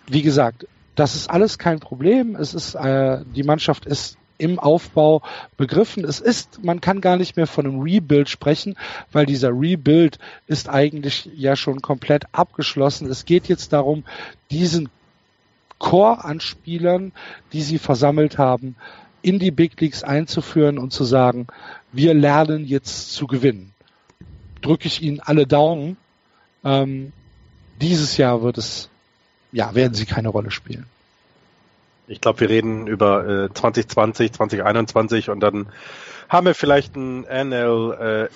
Wie 0.06 0.22
gesagt, 0.22 0.66
das 0.94 1.14
ist 1.14 1.30
alles 1.30 1.59
kein 1.59 1.80
Problem. 1.80 2.36
Es 2.36 2.54
ist, 2.54 2.74
äh, 2.74 3.20
die 3.34 3.42
Mannschaft 3.42 3.86
ist 3.86 4.16
im 4.38 4.59
Aufbau 4.59 5.22
begriffen. 5.56 6.04
Es 6.04 6.20
ist, 6.20 6.64
man 6.64 6.80
kann 6.80 7.00
gar 7.00 7.16
nicht 7.16 7.36
mehr 7.36 7.46
von 7.46 7.66
einem 7.66 7.80
Rebuild 7.80 8.28
sprechen, 8.28 8.76
weil 9.12 9.26
dieser 9.26 9.50
Rebuild 9.50 10.18
ist 10.46 10.68
eigentlich 10.68 11.28
ja 11.34 11.56
schon 11.56 11.82
komplett 11.82 12.24
abgeschlossen. 12.32 13.11
Es 13.11 13.24
geht 13.24 13.48
jetzt 13.48 13.72
darum, 13.72 14.04
diesen 14.50 14.88
Core 15.78 16.24
an 16.24 16.40
Spielern, 16.40 17.12
die 17.52 17.62
sie 17.62 17.78
versammelt 17.78 18.38
haben, 18.38 18.76
in 19.22 19.38
die 19.38 19.50
Big 19.50 19.80
Leagues 19.80 20.02
einzuführen 20.04 20.78
und 20.78 20.92
zu 20.92 21.04
sagen, 21.04 21.46
wir 21.92 22.14
lernen 22.14 22.64
jetzt 22.64 23.12
zu 23.12 23.26
gewinnen. 23.26 23.72
Drücke 24.60 24.88
ich 24.88 25.02
Ihnen 25.02 25.20
alle 25.20 25.46
Daumen. 25.46 25.96
Ähm, 26.64 27.12
dieses 27.80 28.16
Jahr 28.16 28.42
wird 28.42 28.58
es, 28.58 28.88
ja, 29.52 29.74
werden 29.74 29.94
sie 29.94 30.06
keine 30.06 30.28
Rolle 30.28 30.50
spielen. 30.50 30.86
Ich 32.08 32.20
glaube, 32.20 32.40
wir 32.40 32.48
reden 32.48 32.86
über 32.86 33.44
äh, 33.44 33.52
2020, 33.52 34.32
2021 34.32 35.30
und 35.30 35.40
dann 35.40 35.66
haben 36.28 36.46
wir 36.46 36.54
vielleicht 36.54 36.94
ein 36.96 37.22
NLCS-Spiel 37.22 38.28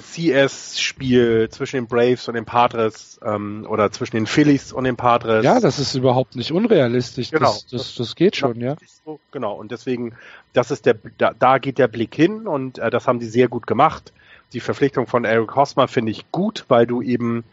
äh, 1.42 1.50
zwischen 1.50 1.76
den 1.76 1.86
Braves 1.86 2.26
und 2.28 2.34
den 2.34 2.46
Padres 2.46 3.20
ähm, 3.22 3.66
oder 3.68 3.92
zwischen 3.92 4.16
den 4.16 4.26
Phillies 4.26 4.72
und 4.72 4.84
den 4.84 4.96
Padres. 4.96 5.44
Ja, 5.44 5.60
das 5.60 5.78
ist 5.78 5.94
überhaupt 5.94 6.34
nicht 6.34 6.52
unrealistisch. 6.52 7.30
Genau. 7.30 7.52
Das, 7.52 7.66
das, 7.66 7.94
das 7.94 8.16
geht 8.16 8.36
schon, 8.36 8.58
ja. 8.60 8.76
So, 9.04 9.20
genau, 9.30 9.52
und 9.54 9.70
deswegen, 9.70 10.14
das 10.54 10.70
ist 10.70 10.86
der, 10.86 10.96
da, 11.18 11.32
da 11.38 11.58
geht 11.58 11.76
der 11.78 11.88
Blick 11.88 12.14
hin 12.14 12.46
und 12.46 12.78
äh, 12.78 12.88
das 12.90 13.06
haben 13.06 13.18
die 13.18 13.26
sehr 13.26 13.48
gut 13.48 13.66
gemacht. 13.66 14.14
Die 14.54 14.60
Verpflichtung 14.60 15.06
von 15.06 15.24
Eric 15.24 15.54
Hosmer 15.54 15.86
finde 15.88 16.12
ich 16.12 16.30
gut, 16.32 16.64
weil 16.68 16.86
du 16.86 17.02
eben, 17.02 17.44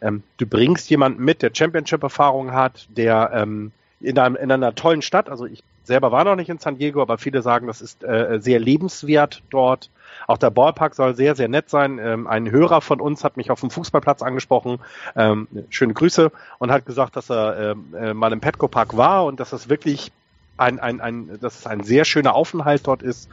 ähm, 0.00 0.22
du 0.36 0.46
bringst 0.46 0.90
jemanden 0.90 1.24
mit, 1.24 1.42
der 1.42 1.50
Championship-Erfahrung 1.52 2.52
hat, 2.52 2.86
der 2.90 3.32
ähm, 3.34 3.72
in, 4.00 4.16
einem, 4.18 4.36
in 4.36 4.52
einer 4.52 4.76
tollen 4.76 5.02
Stadt, 5.02 5.28
also 5.28 5.44
ich 5.46 5.64
selber 5.88 6.12
war 6.12 6.24
noch 6.24 6.36
nicht 6.36 6.48
in 6.48 6.58
San 6.58 6.78
Diego, 6.78 7.02
aber 7.02 7.18
viele 7.18 7.42
sagen, 7.42 7.66
das 7.66 7.80
ist 7.80 8.04
äh, 8.04 8.38
sehr 8.40 8.60
lebenswert 8.60 9.42
dort. 9.50 9.90
Auch 10.28 10.38
der 10.38 10.50
Ballpark 10.50 10.94
soll 10.94 11.16
sehr, 11.16 11.34
sehr 11.34 11.48
nett 11.48 11.68
sein. 11.68 11.98
Ähm, 11.98 12.26
ein 12.26 12.50
Hörer 12.50 12.80
von 12.80 13.00
uns 13.00 13.24
hat 13.24 13.36
mich 13.36 13.50
auf 13.50 13.60
dem 13.60 13.70
Fußballplatz 13.70 14.22
angesprochen, 14.22 14.78
ähm, 15.16 15.48
schöne 15.70 15.94
Grüße, 15.94 16.30
und 16.58 16.70
hat 16.70 16.86
gesagt, 16.86 17.16
dass 17.16 17.30
er 17.30 17.72
ähm, 17.72 17.94
äh, 17.98 18.14
mal 18.14 18.32
im 18.32 18.40
Petco 18.40 18.68
Park 18.68 18.96
war 18.96 19.24
und 19.24 19.40
dass 19.40 19.50
das 19.50 19.68
wirklich 19.68 20.12
ein, 20.56 20.78
ein, 20.78 21.00
ein, 21.00 21.38
dass 21.40 21.58
es 21.58 21.66
ein 21.66 21.82
sehr 21.82 22.04
schöner 22.04 22.34
Aufenthalt 22.34 22.86
dort 22.86 23.02
ist. 23.02 23.28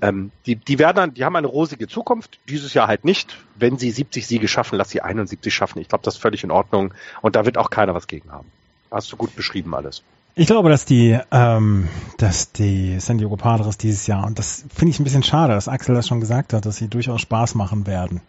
Ähm, 0.00 0.32
die, 0.46 0.56
die 0.56 0.78
werden 0.78 0.96
dann, 0.96 1.14
die 1.14 1.24
haben 1.24 1.36
eine 1.36 1.46
rosige 1.46 1.86
Zukunft, 1.86 2.40
dieses 2.48 2.74
Jahr 2.74 2.88
halt 2.88 3.04
nicht. 3.04 3.38
Wenn 3.54 3.78
sie 3.78 3.90
70 3.90 4.26
Siege 4.26 4.48
schaffen, 4.48 4.76
lass 4.76 4.90
sie 4.90 5.00
71 5.00 5.54
schaffen. 5.54 5.78
Ich 5.78 5.88
glaube, 5.88 6.04
das 6.04 6.14
ist 6.14 6.20
völlig 6.20 6.42
in 6.42 6.50
Ordnung 6.50 6.92
und 7.20 7.36
da 7.36 7.44
wird 7.44 7.56
auch 7.56 7.70
keiner 7.70 7.94
was 7.94 8.08
gegen 8.08 8.32
haben. 8.32 8.50
Hast 8.90 9.12
du 9.12 9.16
gut 9.16 9.36
beschrieben 9.36 9.74
alles. 9.74 10.02
Ich 10.34 10.46
glaube, 10.46 10.70
dass 10.70 10.86
die, 10.86 11.18
ähm, 11.30 11.88
dass 12.16 12.52
die 12.52 12.98
San 13.00 13.18
Diego 13.18 13.36
Padres 13.36 13.76
dieses 13.76 14.06
Jahr, 14.06 14.26
und 14.26 14.38
das 14.38 14.64
finde 14.74 14.90
ich 14.90 15.00
ein 15.00 15.04
bisschen 15.04 15.22
schade, 15.22 15.52
dass 15.52 15.68
Axel 15.68 15.94
das 15.94 16.08
schon 16.08 16.20
gesagt 16.20 16.54
hat, 16.54 16.64
dass 16.64 16.76
sie 16.76 16.88
durchaus 16.88 17.20
Spaß 17.20 17.54
machen 17.54 17.86
werden. 17.86 18.22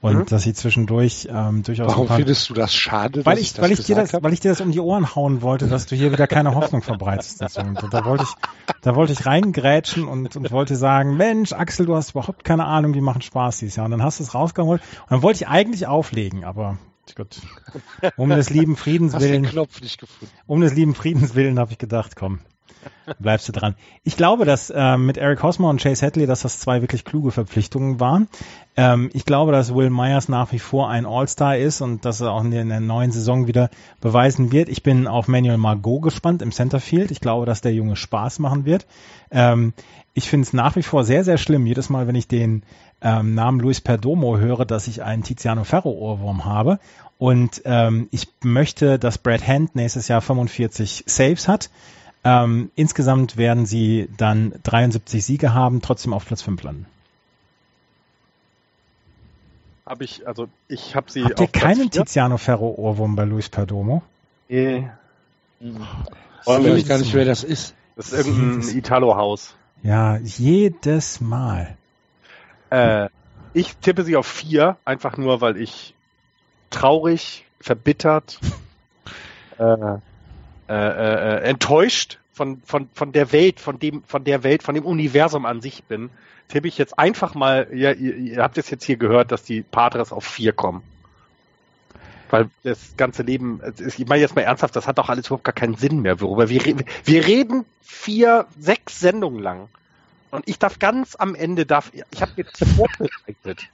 Und 0.00 0.16
mhm. 0.16 0.26
dass 0.26 0.42
sie 0.42 0.52
zwischendurch 0.52 1.28
ähm, 1.32 1.62
durchaus. 1.62 1.88
Warum 1.88 2.08
findest 2.08 2.50
du 2.50 2.54
das 2.54 2.74
schade? 2.74 3.24
Weil 3.24 3.38
ich, 3.38 3.52
ich 3.52 3.62
weil 3.62 3.72
ich 3.72 3.84
dir 3.84 3.96
das, 3.96 4.12
hab? 4.12 4.22
weil 4.22 4.34
ich 4.34 4.40
dir 4.40 4.50
das 4.50 4.60
um 4.60 4.70
die 4.70 4.80
Ohren 4.80 5.14
hauen 5.14 5.40
wollte, 5.40 5.66
dass 5.66 5.86
du 5.86 5.96
hier 5.96 6.12
wieder 6.12 6.26
keine 6.26 6.54
Hoffnung 6.54 6.82
verbreitest. 6.82 7.40
Deswegen. 7.40 7.74
Da 7.90 8.04
wollte 8.04 8.24
ich, 8.24 8.34
da 8.82 8.96
wollte 8.96 9.14
ich 9.14 9.24
reingrätschen 9.24 10.06
und, 10.06 10.36
und 10.36 10.50
wollte 10.50 10.76
sagen, 10.76 11.16
Mensch, 11.16 11.54
Axel, 11.54 11.86
du 11.86 11.96
hast 11.96 12.10
überhaupt 12.10 12.44
keine 12.44 12.66
Ahnung, 12.66 12.92
die 12.92 13.00
machen 13.00 13.22
Spaß 13.22 13.60
dieses 13.60 13.76
Jahr. 13.76 13.86
Und 13.86 13.92
dann 13.92 14.02
hast 14.02 14.18
du 14.18 14.24
es 14.24 14.34
rausgeholt. 14.34 14.82
Und 14.82 15.10
dann 15.10 15.22
wollte 15.22 15.42
ich 15.42 15.48
eigentlich 15.48 15.86
auflegen, 15.86 16.44
aber 16.44 16.76
Gut. 17.14 17.40
Um 18.16 18.30
des 18.30 18.50
lieben 18.50 18.76
Friedens 18.76 19.18
willen. 19.18 19.48
Um 20.46 20.60
des 20.60 20.74
lieben 20.74 20.94
Friedens 20.94 21.34
willen 21.34 21.58
habe 21.58 21.72
ich 21.72 21.78
gedacht, 21.78 22.16
komm, 22.16 22.40
bleibst 23.18 23.48
du 23.48 23.52
dran. 23.52 23.74
Ich 24.02 24.16
glaube, 24.16 24.44
dass 24.44 24.70
äh, 24.70 24.96
mit 24.96 25.16
Eric 25.16 25.42
Hosmer 25.42 25.68
und 25.68 25.80
Chase 25.80 26.04
Hadley, 26.04 26.26
dass 26.26 26.42
das 26.42 26.60
zwei 26.60 26.80
wirklich 26.80 27.04
kluge 27.04 27.30
Verpflichtungen 27.30 28.00
waren. 28.00 28.28
Ähm, 28.76 29.10
ich 29.12 29.24
glaube, 29.24 29.52
dass 29.52 29.74
Will 29.74 29.90
Myers 29.90 30.28
nach 30.28 30.52
wie 30.52 30.58
vor 30.58 30.88
ein 30.88 31.06
All-Star 31.06 31.56
ist 31.56 31.80
und 31.80 32.04
dass 32.04 32.20
er 32.20 32.32
auch 32.32 32.42
in 32.42 32.50
der, 32.50 32.62
in 32.62 32.68
der 32.68 32.80
neuen 32.80 33.12
Saison 33.12 33.46
wieder 33.46 33.70
beweisen 34.00 34.52
wird. 34.52 34.68
Ich 34.68 34.82
bin 34.82 35.06
auf 35.06 35.28
Manuel 35.28 35.58
Margot 35.58 36.02
gespannt 36.02 36.42
im 36.42 36.52
Centerfield. 36.52 37.10
Ich 37.10 37.20
glaube, 37.20 37.46
dass 37.46 37.60
der 37.60 37.72
Junge 37.72 37.96
Spaß 37.96 38.38
machen 38.38 38.64
wird. 38.64 38.86
Ähm, 39.30 39.72
ich 40.14 40.28
finde 40.28 40.46
es 40.46 40.52
nach 40.52 40.76
wie 40.76 40.82
vor 40.82 41.04
sehr, 41.04 41.24
sehr 41.24 41.38
schlimm, 41.38 41.66
jedes 41.66 41.90
Mal, 41.90 42.06
wenn 42.06 42.14
ich 42.14 42.28
den 42.28 42.62
ähm, 43.04 43.34
Namen 43.34 43.60
Luis 43.60 43.80
Perdomo 43.80 44.38
höre, 44.38 44.64
dass 44.64 44.88
ich 44.88 45.02
einen 45.02 45.22
Tiziano 45.22 45.62
Ferro 45.62 45.90
Ohrwurm 45.90 46.44
habe. 46.46 46.80
Und 47.18 47.62
ähm, 47.64 48.08
ich 48.10 48.28
möchte, 48.42 48.98
dass 48.98 49.18
Brad 49.18 49.46
Hand 49.46 49.76
nächstes 49.76 50.08
Jahr 50.08 50.20
45 50.20 51.04
Saves 51.06 51.46
hat. 51.46 51.70
Ähm, 52.24 52.70
insgesamt 52.74 53.36
werden 53.36 53.66
sie 53.66 54.08
dann 54.16 54.54
73 54.62 55.24
Siege 55.24 55.52
haben, 55.52 55.82
trotzdem 55.82 56.14
auf 56.14 56.24
Platz 56.24 56.42
5 56.42 56.62
landen. 56.62 56.86
Habe 59.84 60.04
ich, 60.04 60.26
also 60.26 60.48
ich 60.66 60.96
habe 60.96 61.10
sie. 61.10 61.24
Habt 61.24 61.38
ihr 61.38 61.46
keinen 61.46 61.90
Tiziano 61.90 62.38
Ferro 62.38 62.74
Ohrwurm 62.78 63.16
bei 63.16 63.24
Luis 63.24 63.50
Perdomo? 63.50 64.02
Nee. 64.48 64.88
Hm. 65.60 65.86
Ich 66.40 66.46
weiß 66.46 66.88
gar 66.88 66.98
nicht, 66.98 67.12
wer 67.12 67.26
das 67.26 67.44
ist. 67.44 67.74
Das 67.96 68.12
ist 68.12 68.26
irgendein 68.26 68.76
Italo-Haus. 68.76 69.54
Ja, 69.82 70.16
jedes 70.16 71.20
Mal. 71.20 71.76
Äh, 72.74 73.08
ich 73.52 73.76
tippe 73.76 74.02
sie 74.02 74.16
auf 74.16 74.26
vier, 74.26 74.76
einfach 74.84 75.16
nur, 75.16 75.40
weil 75.40 75.56
ich 75.56 75.94
traurig, 76.70 77.44
verbittert, 77.60 78.40
äh, 79.58 79.64
äh, 80.68 80.74
äh, 80.74 81.40
enttäuscht 81.44 82.18
von, 82.32 82.60
von, 82.64 82.88
von 82.92 83.12
der 83.12 83.30
Welt, 83.30 83.60
von 83.60 83.78
dem, 83.78 84.02
von 84.02 84.24
der 84.24 84.42
Welt, 84.42 84.64
von 84.64 84.74
dem 84.74 84.84
Universum 84.84 85.46
an 85.46 85.60
sich 85.60 85.84
bin, 85.84 86.10
tippe 86.48 86.66
ich 86.66 86.76
jetzt 86.76 86.98
einfach 86.98 87.34
mal, 87.34 87.68
ja, 87.72 87.92
ihr, 87.92 88.16
ihr 88.16 88.42
habt 88.42 88.58
es 88.58 88.70
jetzt 88.70 88.84
hier 88.84 88.96
gehört, 88.96 89.30
dass 89.30 89.44
die 89.44 89.62
Padres 89.62 90.12
auf 90.12 90.24
vier 90.24 90.52
kommen. 90.52 90.82
Weil 92.30 92.50
das 92.64 92.96
ganze 92.96 93.22
Leben, 93.22 93.60
ich 93.78 94.04
meine 94.06 94.20
jetzt 94.20 94.34
mal 94.34 94.42
ernsthaft, 94.42 94.74
das 94.74 94.88
hat 94.88 94.98
doch 94.98 95.08
alles 95.08 95.26
überhaupt 95.26 95.44
gar 95.44 95.52
keinen 95.52 95.76
Sinn 95.76 96.02
mehr, 96.02 96.20
worüber 96.20 96.48
wir 96.48 96.64
reden. 96.64 96.84
Wir 97.04 97.24
reden 97.24 97.64
vier, 97.82 98.46
sechs 98.58 98.98
Sendungen 98.98 99.40
lang. 99.40 99.68
Und 100.34 100.48
ich 100.48 100.58
darf 100.58 100.80
ganz 100.80 101.14
am 101.14 101.36
Ende, 101.36 101.64
darf, 101.64 101.92
ich 101.92 102.20
habe 102.20 102.32
jetzt 102.36 102.58
vorbereitet. 102.76 103.68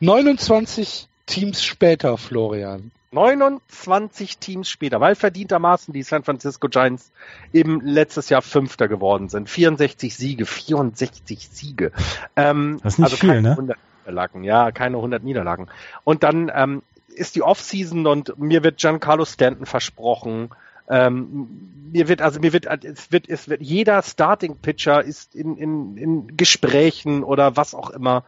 29 0.00 1.08
Teams 1.24 1.64
später, 1.64 2.18
Florian. 2.18 2.90
29 3.12 4.36
Teams 4.36 4.68
später, 4.68 5.00
weil 5.00 5.14
verdientermaßen 5.14 5.94
die 5.94 6.02
San 6.02 6.22
Francisco 6.22 6.68
Giants 6.68 7.12
eben 7.54 7.80
letztes 7.80 8.28
Jahr 8.28 8.42
Fünfter 8.42 8.88
geworden 8.88 9.30
sind. 9.30 9.48
64 9.48 10.14
Siege, 10.14 10.44
64 10.44 11.48
Siege. 11.48 11.92
Ähm, 12.36 12.78
das 12.82 12.94
ist 12.94 12.98
nicht 12.98 13.04
also 13.06 13.16
viel, 13.16 13.40
ne? 13.40 13.52
100 13.52 13.78
Niederlagen, 14.04 14.44
ja, 14.44 14.72
keine 14.72 14.96
100 14.96 15.24
Niederlagen. 15.24 15.68
Und 16.04 16.24
dann 16.24 16.52
ähm, 16.54 16.82
ist 17.08 17.36
die 17.36 17.42
Offseason 17.42 18.06
und 18.06 18.38
mir 18.38 18.62
wird 18.62 18.76
Giancarlo 18.76 19.24
Stanton 19.24 19.64
versprochen. 19.64 20.50
Ähm, 20.88 21.88
mir 21.92 22.08
wird, 22.08 22.22
also 22.22 22.40
mir 22.40 22.52
wird, 22.52 22.66
es 22.84 23.12
wird, 23.12 23.28
es 23.28 23.48
wird, 23.48 23.60
jeder 23.60 24.02
Starting 24.02 24.56
Pitcher 24.56 25.02
ist 25.02 25.34
in, 25.34 25.56
in, 25.56 25.96
in 25.96 26.36
Gesprächen 26.36 27.22
oder 27.22 27.56
was 27.56 27.74
auch 27.74 27.90
immer. 27.90 28.24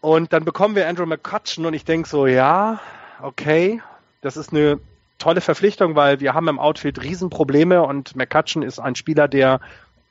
Und 0.00 0.32
dann 0.32 0.44
bekommen 0.44 0.76
wir 0.76 0.88
Andrew 0.88 1.06
McCutcheon 1.06 1.66
und 1.66 1.74
ich 1.74 1.84
denke 1.84 2.08
so, 2.08 2.26
ja, 2.26 2.80
okay, 3.20 3.82
das 4.20 4.36
ist 4.36 4.52
eine 4.52 4.78
tolle 5.18 5.40
Verpflichtung, 5.40 5.96
weil 5.96 6.20
wir 6.20 6.34
haben 6.34 6.48
im 6.48 6.58
Outfield 6.58 7.02
Riesenprobleme 7.02 7.82
und 7.82 8.14
McCutcheon 8.14 8.62
ist 8.62 8.78
ein 8.78 8.94
Spieler, 8.94 9.26
der 9.26 9.60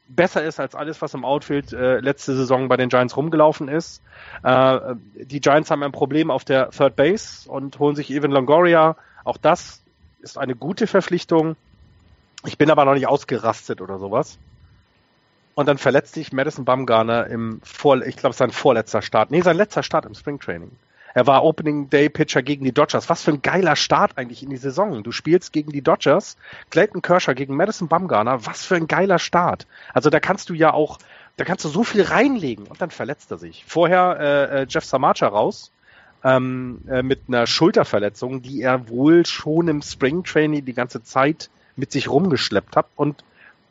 besser 0.09 0.43
ist 0.43 0.59
als 0.59 0.75
alles, 0.75 1.01
was 1.01 1.13
im 1.13 1.25
Outfield 1.25 1.73
äh, 1.73 1.99
letzte 1.99 2.35
Saison 2.35 2.67
bei 2.69 2.77
den 2.77 2.89
Giants 2.89 3.17
rumgelaufen 3.17 3.67
ist. 3.67 4.01
Äh, 4.43 4.95
die 5.15 5.41
Giants 5.41 5.69
haben 5.71 5.83
ein 5.83 5.91
Problem 5.91 6.31
auf 6.31 6.45
der 6.45 6.69
Third 6.71 6.95
Base 6.95 7.49
und 7.49 7.79
holen 7.79 7.95
sich 7.95 8.09
Evan 8.09 8.31
Longoria. 8.31 8.95
Auch 9.23 9.37
das 9.37 9.81
ist 10.19 10.37
eine 10.37 10.55
gute 10.55 10.87
Verpflichtung. 10.87 11.55
Ich 12.45 12.57
bin 12.57 12.69
aber 12.69 12.85
noch 12.85 12.93
nicht 12.93 13.07
ausgerastet 13.07 13.81
oder 13.81 13.99
sowas. 13.99 14.37
Und 15.55 15.67
dann 15.67 15.77
verletzt 15.77 16.13
sich 16.13 16.31
Madison 16.31 16.65
Bumgarner 16.65 17.27
im 17.27 17.61
Vor, 17.63 18.05
ich 18.05 18.15
glaube, 18.15 18.35
sein 18.35 18.51
vorletzter 18.51 19.01
Start. 19.01 19.31
Nee, 19.31 19.41
sein 19.41 19.57
letzter 19.57 19.81
Start 19.81 20.05
im 20.05 20.13
Springtraining. 20.13 20.71
Er 21.15 21.25
war 21.25 21.43
Opening 21.43 21.89
Day 21.89 22.09
Pitcher 22.09 22.43
gegen 22.43 22.63
die 22.63 22.71
Dodgers. 22.71 23.09
Was 23.09 23.23
für 23.23 23.31
ein 23.31 23.41
geiler 23.41 23.75
Start 23.75 24.19
eigentlich 24.19 24.43
in 24.43 24.51
die 24.51 24.57
Saison. 24.57 25.01
Du 25.01 25.11
spielst 25.11 25.51
gegen 25.51 25.71
die 25.71 25.81
Dodgers, 25.81 26.37
Clayton 26.69 27.01
Kershaw 27.01 27.33
gegen 27.33 27.55
Madison 27.55 27.87
Bumgarner. 27.87 28.45
Was 28.45 28.63
für 28.63 28.75
ein 28.75 28.87
geiler 28.87 29.17
Start. 29.17 29.65
Also 29.95 30.11
da 30.11 30.19
kannst 30.19 30.49
du 30.49 30.53
ja 30.53 30.73
auch, 30.73 30.99
da 31.37 31.43
kannst 31.43 31.65
du 31.65 31.69
so 31.69 31.83
viel 31.83 32.03
reinlegen 32.03 32.67
und 32.67 32.79
dann 32.79 32.91
verletzt 32.91 33.31
er 33.31 33.39
sich. 33.39 33.65
Vorher 33.65 34.17
äh, 34.19 34.61
äh 34.61 34.65
Jeff 34.69 34.85
Samacha 34.85 35.27
raus 35.27 35.71
ähm, 36.27 36.81
äh, 36.89 37.03
mit 37.03 37.21
einer 37.27 37.47
Schulterverletzung, 37.47 38.41
die 38.41 38.61
er 38.61 38.89
wohl 38.89 39.25
schon 39.25 39.69
im 39.69 39.81
Springtraining 39.81 40.65
die 40.65 40.73
ganze 40.73 41.01
Zeit 41.01 41.49
mit 41.77 41.91
sich 41.91 42.09
rumgeschleppt 42.09 42.75
hat 42.75 42.87
und 42.95 43.23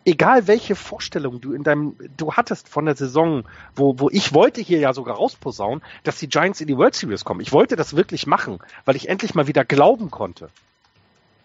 egal 0.06 0.46
welche 0.46 0.74
Vorstellung 0.74 1.40
du 1.40 1.52
in 1.52 1.64
deinem, 1.64 1.96
du 2.16 2.32
hattest 2.32 2.68
von 2.68 2.86
der 2.86 2.94
Saison, 2.94 3.44
wo, 3.74 3.98
wo 3.98 4.08
ich 4.10 4.32
wollte 4.32 4.62
hier 4.62 4.78
ja 4.78 4.94
sogar 4.94 5.16
rausposaunen, 5.16 5.82
dass 6.04 6.18
die 6.18 6.28
Giants 6.28 6.60
in 6.60 6.68
die 6.68 6.76
World 6.78 6.94
Series 6.94 7.24
kommen. 7.24 7.40
Ich 7.40 7.52
wollte 7.52 7.76
das 7.76 7.94
wirklich 7.94 8.26
machen, 8.26 8.60
weil 8.86 8.96
ich 8.96 9.08
endlich 9.08 9.34
mal 9.34 9.48
wieder 9.48 9.64
glauben 9.64 10.10
konnte. 10.10 10.48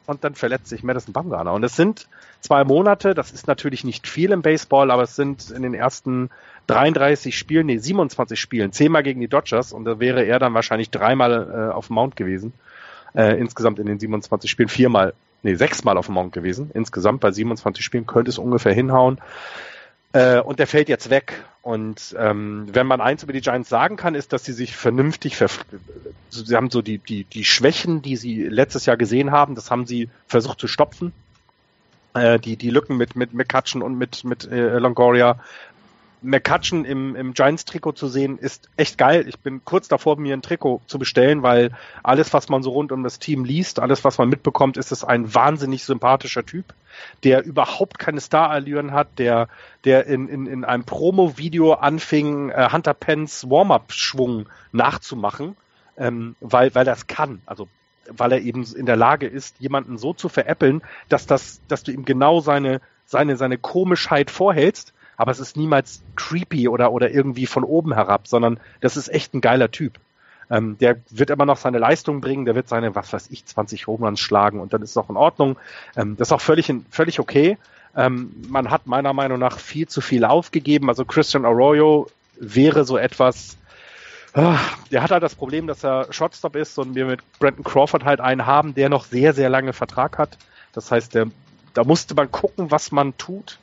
Und 0.07 0.23
dann 0.23 0.35
verletzt 0.35 0.67
sich 0.67 0.83
Madison 0.83 1.13
Bumgarner. 1.13 1.53
Und 1.53 1.63
es 1.63 1.75
sind 1.75 2.07
zwei 2.39 2.63
Monate, 2.63 3.13
das 3.13 3.31
ist 3.31 3.47
natürlich 3.47 3.83
nicht 3.83 4.07
viel 4.07 4.31
im 4.31 4.41
Baseball, 4.41 4.91
aber 4.91 5.03
es 5.03 5.15
sind 5.15 5.51
in 5.51 5.61
den 5.61 5.73
ersten 5.73 6.29
33 6.71 7.37
Spielen, 7.37 7.67
nee, 7.67 7.77
27 7.77 8.39
Spielen, 8.39 8.71
zehnmal 8.71 9.03
gegen 9.03 9.21
die 9.21 9.27
Dodgers 9.27 9.73
und 9.73 9.85
da 9.85 9.99
wäre 9.99 10.23
er 10.23 10.39
dann 10.39 10.53
wahrscheinlich 10.53 10.89
dreimal 10.89 11.69
äh, 11.71 11.73
auf 11.73 11.87
dem 11.87 11.95
Mount 11.95 12.15
gewesen. 12.15 12.53
Äh, 13.13 13.37
insgesamt 13.39 13.79
in 13.79 13.85
den 13.85 13.99
27 13.99 14.49
Spielen 14.49 14.69
viermal 14.69 15.13
nee, 15.43 15.55
sechsmal 15.55 15.97
auf 15.97 16.07
dem 16.07 16.15
Mount 16.15 16.33
gewesen. 16.33 16.71
Insgesamt 16.73 17.19
bei 17.19 17.31
27 17.31 17.83
Spielen 17.83 18.05
könnte 18.05 18.29
es 18.29 18.37
ungefähr 18.37 18.73
hinhauen. 18.73 19.19
Äh, 20.13 20.39
und 20.39 20.59
der 20.59 20.67
fällt 20.67 20.89
jetzt 20.89 21.09
weg. 21.09 21.43
Und 21.61 22.15
ähm, 22.17 22.67
wenn 22.71 22.87
man 22.87 23.01
eins 23.01 23.23
über 23.23 23.33
die 23.33 23.41
Giants 23.41 23.69
sagen 23.69 23.95
kann, 23.95 24.15
ist, 24.15 24.33
dass 24.33 24.43
sie 24.43 24.53
sich 24.53 24.75
vernünftig, 24.75 25.35
ver 25.37 25.47
sie 26.29 26.55
haben 26.55 26.71
so 26.71 26.81
die, 26.81 26.97
die, 26.97 27.23
die 27.23 27.45
Schwächen, 27.45 28.01
die 28.01 28.17
sie 28.17 28.43
letztes 28.43 28.85
Jahr 28.85 28.97
gesehen 28.97 29.31
haben, 29.31 29.55
das 29.55 29.69
haben 29.69 29.85
sie 29.85 30.09
versucht 30.27 30.59
zu 30.59 30.67
stopfen. 30.67 31.13
Äh, 32.13 32.39
die, 32.39 32.57
die 32.57 32.71
Lücken 32.71 32.97
mit, 32.97 33.15
mit 33.15 33.33
McCutcheon 33.33 33.81
und 33.81 33.97
mit, 33.97 34.23
mit 34.23 34.51
äh, 34.51 34.79
Longoria 34.79 35.39
McCutcheon 36.21 36.85
im, 36.85 37.15
im 37.15 37.33
Giants-Trikot 37.33 37.93
zu 37.93 38.07
sehen, 38.07 38.37
ist 38.37 38.69
echt 38.77 38.97
geil. 38.97 39.27
Ich 39.27 39.39
bin 39.39 39.65
kurz 39.65 39.87
davor, 39.87 40.17
mir 40.17 40.35
ein 40.35 40.43
Trikot 40.43 40.81
zu 40.85 40.99
bestellen, 40.99 41.41
weil 41.41 41.71
alles, 42.03 42.31
was 42.33 42.47
man 42.47 42.61
so 42.61 42.71
rund 42.71 42.91
um 42.91 43.03
das 43.03 43.17
Team 43.17 43.43
liest, 43.43 43.79
alles, 43.79 44.03
was 44.03 44.17
man 44.17 44.29
mitbekommt, 44.29 44.77
ist 44.77 44.91
es 44.91 45.03
ein 45.03 45.33
wahnsinnig 45.33 45.83
sympathischer 45.83 46.45
Typ, 46.45 46.73
der 47.23 47.43
überhaupt 47.43 47.97
keine 47.97 48.21
Star-Allüren 48.21 48.91
hat, 48.91 49.17
der, 49.17 49.47
der 49.83 50.05
in, 50.05 50.27
in, 50.27 50.45
in 50.45 50.63
einem 50.63 50.83
Promo-Video 50.83 51.73
anfing, 51.73 52.49
äh, 52.49 52.69
Hunter 52.71 52.93
Pence 52.93 53.49
Warm-Up-Schwung 53.49 54.47
nachzumachen, 54.71 55.57
ähm, 55.97 56.35
weil, 56.39 56.73
weil 56.75 56.85
das 56.85 57.07
kann. 57.07 57.41
Also 57.47 57.67
weil 58.07 58.31
er 58.31 58.41
eben 58.41 58.63
in 58.75 58.85
der 58.85 58.95
Lage 58.95 59.27
ist, 59.27 59.59
jemanden 59.59 59.97
so 59.97 60.13
zu 60.13 60.29
veräppeln, 60.29 60.81
dass 61.09 61.25
das, 61.25 61.61
dass 61.67 61.83
du 61.83 61.91
ihm 61.91 62.05
genau 62.05 62.41
seine, 62.41 62.81
seine, 63.05 63.37
seine 63.37 63.57
Komischheit 63.57 64.31
vorhältst 64.31 64.93
aber 65.17 65.31
es 65.31 65.39
ist 65.39 65.57
niemals 65.57 66.01
creepy 66.15 66.67
oder, 66.67 66.91
oder 66.91 67.11
irgendwie 67.11 67.45
von 67.45 67.63
oben 67.63 67.93
herab, 67.93 68.27
sondern 68.27 68.59
das 68.79 68.97
ist 68.97 69.09
echt 69.09 69.33
ein 69.33 69.41
geiler 69.41 69.71
Typ. 69.71 69.99
Ähm, 70.49 70.77
der 70.79 70.97
wird 71.09 71.29
immer 71.29 71.45
noch 71.45 71.57
seine 71.57 71.79
Leistung 71.79 72.19
bringen, 72.19 72.45
der 72.45 72.55
wird 72.55 72.67
seine, 72.67 72.93
was 72.93 73.13
weiß 73.13 73.27
ich, 73.29 73.45
20 73.45 73.87
Homeruns 73.87 74.19
schlagen 74.19 74.59
und 74.59 74.73
dann 74.73 74.81
ist 74.81 74.91
es 74.91 74.97
auch 74.97 75.09
in 75.09 75.15
Ordnung. 75.15 75.57
Ähm, 75.95 76.17
das 76.17 76.27
ist 76.27 76.33
auch 76.33 76.41
völlig, 76.41 76.73
völlig 76.89 77.19
okay. 77.19 77.57
Ähm, 77.95 78.31
man 78.49 78.69
hat 78.69 78.87
meiner 78.87 79.13
Meinung 79.13 79.39
nach 79.39 79.59
viel 79.59 79.87
zu 79.87 80.01
viel 80.01 80.25
aufgegeben. 80.25 80.89
Also 80.89 81.05
Christian 81.05 81.45
Arroyo 81.45 82.07
wäre 82.37 82.83
so 82.83 82.97
etwas, 82.97 83.57
ah, 84.33 84.59
der 84.91 85.03
hat 85.03 85.11
halt 85.11 85.23
das 85.23 85.35
Problem, 85.35 85.67
dass 85.67 85.83
er 85.83 86.11
Shotstop 86.11 86.55
ist 86.55 86.77
und 86.77 86.95
wir 86.95 87.05
mit 87.05 87.21
Brandon 87.39 87.63
Crawford 87.63 88.03
halt 88.03 88.19
einen 88.19 88.45
haben, 88.45 88.75
der 88.75 88.89
noch 88.89 89.05
sehr, 89.05 89.33
sehr 89.33 89.49
lange 89.49 89.73
Vertrag 89.73 90.17
hat. 90.17 90.37
Das 90.73 90.91
heißt, 90.91 91.15
der, 91.15 91.27
da 91.73 91.83
musste 91.83 92.15
man 92.15 92.31
gucken, 92.31 92.71
was 92.71 92.91
man 92.91 93.17
tut. 93.17 93.59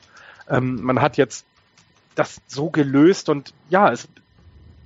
Ähm, 0.49 0.82
man 0.82 1.01
hat 1.01 1.16
jetzt 1.16 1.44
das 2.14 2.40
so 2.46 2.70
gelöst 2.70 3.28
und 3.28 3.53
ja, 3.70 3.92
es, 3.92 4.09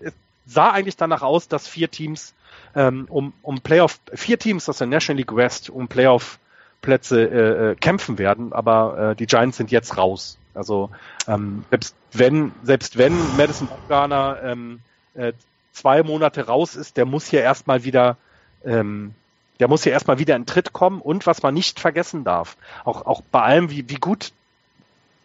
es 0.01 0.13
sah 0.47 0.71
eigentlich 0.71 0.97
danach 0.97 1.23
aus, 1.23 1.49
dass 1.49 1.67
vier 1.67 1.91
Teams 1.91 2.35
ähm, 2.75 3.07
um, 3.09 3.33
um 3.43 3.61
Playoff, 3.61 4.01
vier 4.15 4.39
Teams 4.39 4.69
aus 4.69 4.79
der 4.79 4.87
National 4.87 5.19
League 5.19 5.35
West 5.35 5.71
um 5.71 5.89
Playoff 5.89 6.39
Plätze 6.83 7.23
äh, 7.23 7.71
äh, 7.71 7.75
kämpfen 7.77 8.19
werden, 8.19 8.53
aber 8.53 9.13
äh, 9.13 9.17
die 9.17 9.27
Giants 9.27 9.57
sind 9.57 9.71
jetzt 9.71 9.97
raus. 9.97 10.37
Also 10.53 10.91
ähm, 11.27 11.65
selbst 11.71 11.95
wenn 12.13 12.53
selbst 12.63 12.99
wenn 12.99 13.15
Madison 13.37 13.69
Bumgarner 13.69 14.41
ähm, 14.43 14.81
äh, 15.15 15.33
zwei 15.73 16.03
Monate 16.03 16.47
raus 16.47 16.77
ist, 16.77 16.97
der 16.97 17.07
muss 17.07 17.27
hier 17.27 17.41
erstmal 17.41 17.85
wieder 17.85 18.19
ähm, 18.65 19.15
der 19.61 19.69
muss 19.69 19.85
hier 19.85 19.93
erstmal 19.93 20.19
wieder 20.19 20.35
in 20.35 20.45
Tritt 20.45 20.73
kommen 20.73 21.01
und 21.01 21.27
was 21.27 21.43
man 21.43 21.55
nicht 21.55 21.81
vergessen 21.81 22.25
darf, 22.25 22.57
auch 22.85 23.07
auch 23.07 23.23
bei 23.23 23.41
allem 23.41 23.71
wie 23.71 23.89
wie 23.89 23.95
gut 23.95 24.33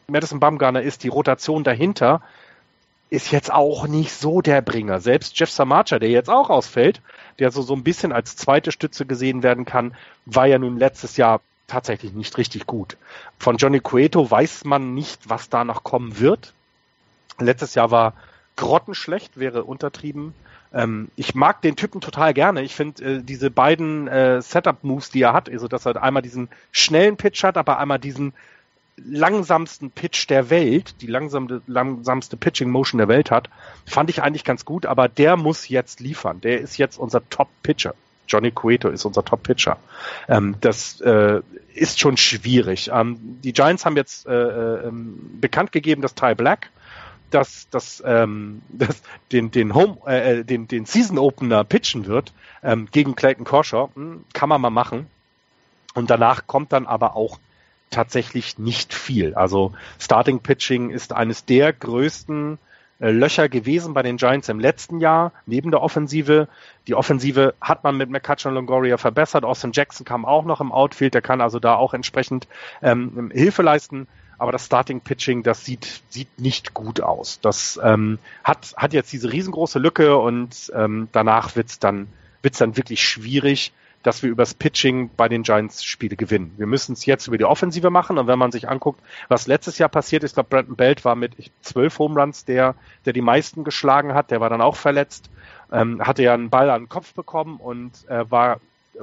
Madison 0.10 0.39
Bumgarner 0.39 0.84
ist, 0.84 1.03
die 1.03 1.10
Rotation 1.10 1.66
dahinter 1.66 2.22
ist 3.10 3.30
jetzt 3.32 3.51
auch 3.51 3.88
nicht 3.88 4.14
so 4.14 4.39
der 4.39 4.62
Bringer. 4.62 5.01
Selbst 5.01 5.38
Jeff 5.38 5.49
Samacha, 5.49 5.99
der 5.99 6.10
jetzt 6.10 6.30
auch 6.30 6.49
ausfällt, 6.49 7.01
der 7.39 7.51
so, 7.51 7.62
so 7.62 7.74
ein 7.74 7.84
bisschen 7.84 8.14
als 8.14 8.38
zweite 8.38 8.72
Stütze 8.72 9.05
gesehen 9.05 9.43
werden 9.43 9.66
kann, 9.66 9.95
war 10.26 10.45
ja 10.45 10.60
nun 10.60 10.78
letztes 10.78 11.18
Jahr 11.18 11.41
tatsächlich 11.68 12.14
nicht 12.14 12.38
richtig 12.38 12.68
gut. 12.68 12.95
Von 13.38 13.58
Johnny 13.58 13.82
Cueto 13.82 14.32
weiß 14.32 14.64
man 14.64 14.93
nicht, 14.93 15.30
was 15.30 15.49
da 15.49 15.66
noch 15.66 15.84
kommen 15.84 16.22
wird. 16.22 16.53
Letztes 17.38 17.76
Jahr 17.76 17.91
war 17.91 18.14
grottenschlecht, 18.55 19.38
wäre 19.38 19.66
untertrieben. 19.66 20.34
Ähm, 20.74 21.10
ich 21.18 21.36
mag 21.36 21.62
den 21.62 21.76
Typen 21.76 21.99
total 21.99 22.34
gerne. 22.34 22.62
Ich 22.62 22.76
finde 22.76 23.03
äh, 23.03 23.22
diese 23.22 23.51
beiden 23.51 24.08
äh, 24.08 24.41
Setup-Moves, 24.41 25.10
die 25.10 25.24
er 25.24 25.34
hat, 25.34 25.49
also 25.49 25.68
dass 25.68 25.86
er 25.86 26.01
einmal 26.01 26.22
diesen 26.22 26.47
schnellen 26.72 27.18
Pitch 27.18 27.43
hat, 27.43 27.58
aber 27.58 27.78
einmal 27.78 27.99
diesen 27.99 28.34
langsamsten 28.97 29.91
Pitch 29.91 30.29
der 30.29 30.49
Welt, 30.49 31.01
die 31.01 31.07
langsamste, 31.07 31.61
langsamste 31.67 32.37
Pitching 32.37 32.69
Motion 32.69 32.97
der 32.97 33.07
Welt 33.07 33.31
hat, 33.31 33.49
fand 33.85 34.09
ich 34.09 34.21
eigentlich 34.21 34.43
ganz 34.43 34.65
gut, 34.65 34.85
aber 34.85 35.07
der 35.07 35.37
muss 35.37 35.69
jetzt 35.69 35.99
liefern. 35.99 36.41
Der 36.41 36.59
ist 36.59 36.77
jetzt 36.77 36.97
unser 36.97 37.27
Top 37.29 37.49
Pitcher. 37.63 37.93
Johnny 38.27 38.51
Cueto 38.51 38.89
ist 38.89 39.05
unser 39.05 39.23
Top 39.23 39.43
Pitcher. 39.43 39.77
Ähm, 40.27 40.55
das 40.59 40.99
äh, 41.01 41.41
ist 41.73 41.99
schon 41.99 42.17
schwierig. 42.17 42.89
Ähm, 42.93 43.17
die 43.43 43.53
Giants 43.53 43.85
haben 43.85 43.95
jetzt 43.95 44.27
äh, 44.27 44.33
äh, 44.33 44.91
bekannt 45.39 45.71
gegeben, 45.71 46.01
dass 46.01 46.15
Ty 46.15 46.35
Black 46.35 46.69
dass 47.29 47.69
das, 47.69 48.01
ähm, 48.05 48.61
das 48.69 49.01
den 49.31 49.51
den 49.51 49.73
Home 49.73 49.97
äh, 50.07 50.39
äh, 50.39 50.43
den 50.43 50.67
den 50.67 50.85
Season 50.85 51.17
Opener 51.17 51.63
pitchen 51.63 52.05
wird 52.05 52.33
ähm, 52.63 52.87
gegen 52.91 53.15
Clayton 53.15 53.45
Kershaw, 53.45 53.89
hm, 53.95 54.23
kann 54.33 54.49
man 54.49 54.61
mal 54.61 54.69
machen. 54.69 55.07
Und 55.93 56.09
danach 56.09 56.47
kommt 56.47 56.73
dann 56.73 56.85
aber 56.85 57.15
auch 57.15 57.39
tatsächlich 57.89 58.57
nicht 58.57 58.93
viel. 58.93 59.33
Also 59.35 59.73
Starting 59.99 60.39
Pitching 60.39 60.89
ist 60.89 61.13
eines 61.13 61.45
der 61.45 61.73
größten 61.73 62.57
äh, 62.99 63.11
Löcher 63.11 63.47
gewesen 63.49 63.93
bei 63.93 64.01
den 64.01 64.17
Giants 64.17 64.49
im 64.49 64.59
letzten 64.59 64.99
Jahr, 64.99 65.31
neben 65.45 65.71
der 65.71 65.81
Offensive. 65.81 66.47
Die 66.88 66.95
Offensive 66.95 67.53
hat 67.61 67.83
man 67.83 67.95
mit 67.97 68.09
McCutcheon 68.09 68.53
Longoria 68.53 68.97
verbessert. 68.97 69.45
Austin 69.45 69.71
Jackson 69.73 70.05
kam 70.05 70.25
auch 70.25 70.45
noch 70.45 70.61
im 70.61 70.71
Outfield, 70.71 71.13
der 71.13 71.21
kann 71.21 71.41
also 71.41 71.59
da 71.59 71.75
auch 71.75 71.93
entsprechend 71.93 72.47
ähm, 72.81 73.31
Hilfe 73.33 73.61
leisten. 73.61 74.07
aber 74.39 74.51
das 74.51 74.65
Starting 74.65 75.01
Pitching, 75.01 75.43
das 75.43 75.65
sieht, 75.65 76.01
sieht 76.09 76.39
nicht 76.39 76.73
gut 76.73 77.01
aus. 77.01 77.39
Das 77.41 77.79
ähm, 77.83 78.19
hat, 78.43 78.73
hat 78.77 78.93
jetzt 78.93 79.11
diese 79.11 79.31
riesengroße 79.31 79.79
Lücke 79.79 80.17
und 80.17 80.71
ähm, 80.75 81.07
danach 81.11 81.55
wird's 81.55 81.79
dann, 81.79 82.07
wird's 82.41 82.59
dann 82.59 82.77
wirklich 82.77 83.01
schwierig, 83.01 83.73
dass 84.03 84.23
wir 84.23 84.29
übers 84.29 84.53
Pitching 84.53 85.09
bei 85.17 85.27
den 85.27 85.43
Giants 85.43 85.83
Spiele 85.83 86.15
gewinnen. 86.15 86.53
Wir 86.57 86.67
müssen 86.67 86.93
es 86.93 87.05
jetzt 87.05 87.27
über 87.27 87.37
die 87.37 87.45
Offensive 87.45 87.89
machen 87.89 88.17
und 88.17 88.27
wenn 88.27 88.39
man 88.39 88.51
sich 88.51 88.69
anguckt, 88.69 89.01
was 89.27 89.47
letztes 89.47 89.77
Jahr 89.77 89.89
passiert 89.89 90.23
ist, 90.23 90.31
ich 90.31 90.35
glaube, 90.35 90.49
Brandon 90.49 90.75
Belt 90.75 91.03
war 91.03 91.15
mit 91.15 91.33
zwölf 91.61 91.99
Home 91.99 92.19
Runs 92.19 92.45
der, 92.45 92.75
der 93.05 93.13
die 93.13 93.21
meisten 93.21 93.63
geschlagen 93.63 94.13
hat, 94.13 94.31
der 94.31 94.39
war 94.39 94.49
dann 94.49 94.61
auch 94.61 94.75
verletzt, 94.75 95.29
ähm, 95.71 96.05
hatte 96.05 96.23
ja 96.23 96.33
einen 96.33 96.49
Ball 96.49 96.69
an 96.69 96.83
den 96.83 96.89
Kopf 96.89 97.13
bekommen 97.13 97.57
und 97.57 98.07
äh, 98.09 98.29
war 98.29 98.59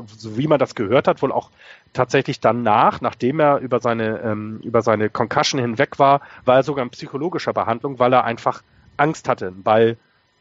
so 0.07 0.37
wie 0.37 0.47
man 0.47 0.59
das 0.59 0.75
gehört 0.75 1.09
hat, 1.09 1.23
wohl 1.23 1.33
auch 1.33 1.51
tatsächlich 1.93 2.41
danach, 2.41 3.01
nachdem 3.01 3.41
er 3.41 3.59
über 3.59 3.81
seine, 3.81 4.21
ähm, 4.21 4.61
über 4.63 4.83
seine 4.83 5.11
Concussion 5.11 5.61
hinweg 5.61 5.99
war, 5.99 6.21
war 6.45 6.57
er 6.57 6.63
sogar 6.63 6.85
in 6.85 6.91
psychologischer 6.91 7.53
Behandlung, 7.53 7.99
weil 7.99 8.13
er 8.13 8.25
einfach 8.25 8.63
Angst 8.97 9.29
hatte, 9.29 9.49
einen 9.49 9.63
Ball 9.63 9.97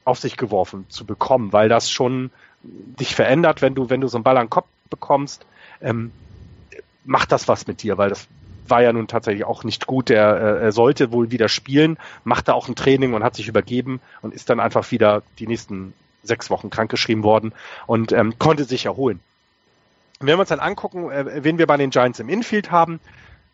auf 0.05 0.19
sich 0.19 0.37
geworfen 0.37 0.85
zu 0.89 1.05
bekommen, 1.05 1.53
weil 1.53 1.69
das 1.69 1.89
schon 1.89 2.31
dich 2.63 3.15
verändert, 3.15 3.61
wenn 3.61 3.75
du, 3.75 3.89
wenn 3.89 4.01
du 4.01 4.07
so 4.07 4.17
einen 4.17 4.23
Ball 4.23 4.37
an 4.37 4.45
den 4.45 4.49
Kopf 4.51 4.67
bekommst, 4.89 5.45
ähm, 5.81 6.11
macht 7.05 7.31
das 7.31 7.47
was 7.47 7.67
mit 7.67 7.83
dir, 7.83 7.97
weil 7.97 8.09
das 8.09 8.27
war 8.67 8.81
ja 8.81 8.93
nun 8.93 9.07
tatsächlich 9.07 9.45
auch 9.45 9.63
nicht 9.63 9.87
gut. 9.87 10.09
Er, 10.09 10.35
äh, 10.35 10.63
er 10.63 10.71
sollte 10.71 11.11
wohl 11.11 11.31
wieder 11.31 11.49
spielen, 11.49 11.97
machte 12.23 12.53
auch 12.53 12.67
ein 12.67 12.75
Training 12.75 13.13
und 13.13 13.23
hat 13.23 13.35
sich 13.35 13.47
übergeben 13.47 13.99
und 14.21 14.33
ist 14.33 14.49
dann 14.49 14.59
einfach 14.59 14.89
wieder 14.91 15.23
die 15.39 15.47
nächsten 15.47 15.93
sechs 16.23 16.49
Wochen 16.49 16.69
krankgeschrieben 16.69 17.23
worden 17.23 17.53
und 17.85 18.13
ähm, 18.13 18.39
konnte 18.39 18.63
sich 18.63 18.85
erholen. 18.85 19.19
Wenn 20.19 20.35
wir 20.35 20.39
uns 20.39 20.49
dann 20.49 20.61
angucken, 20.61 21.11
äh, 21.11 21.43
wen 21.43 21.57
wir 21.57 21.67
bei 21.67 21.77
den 21.77 21.89
Giants 21.89 22.19
im 22.19 22.29
Infield 22.29 22.71
haben, 22.71 22.99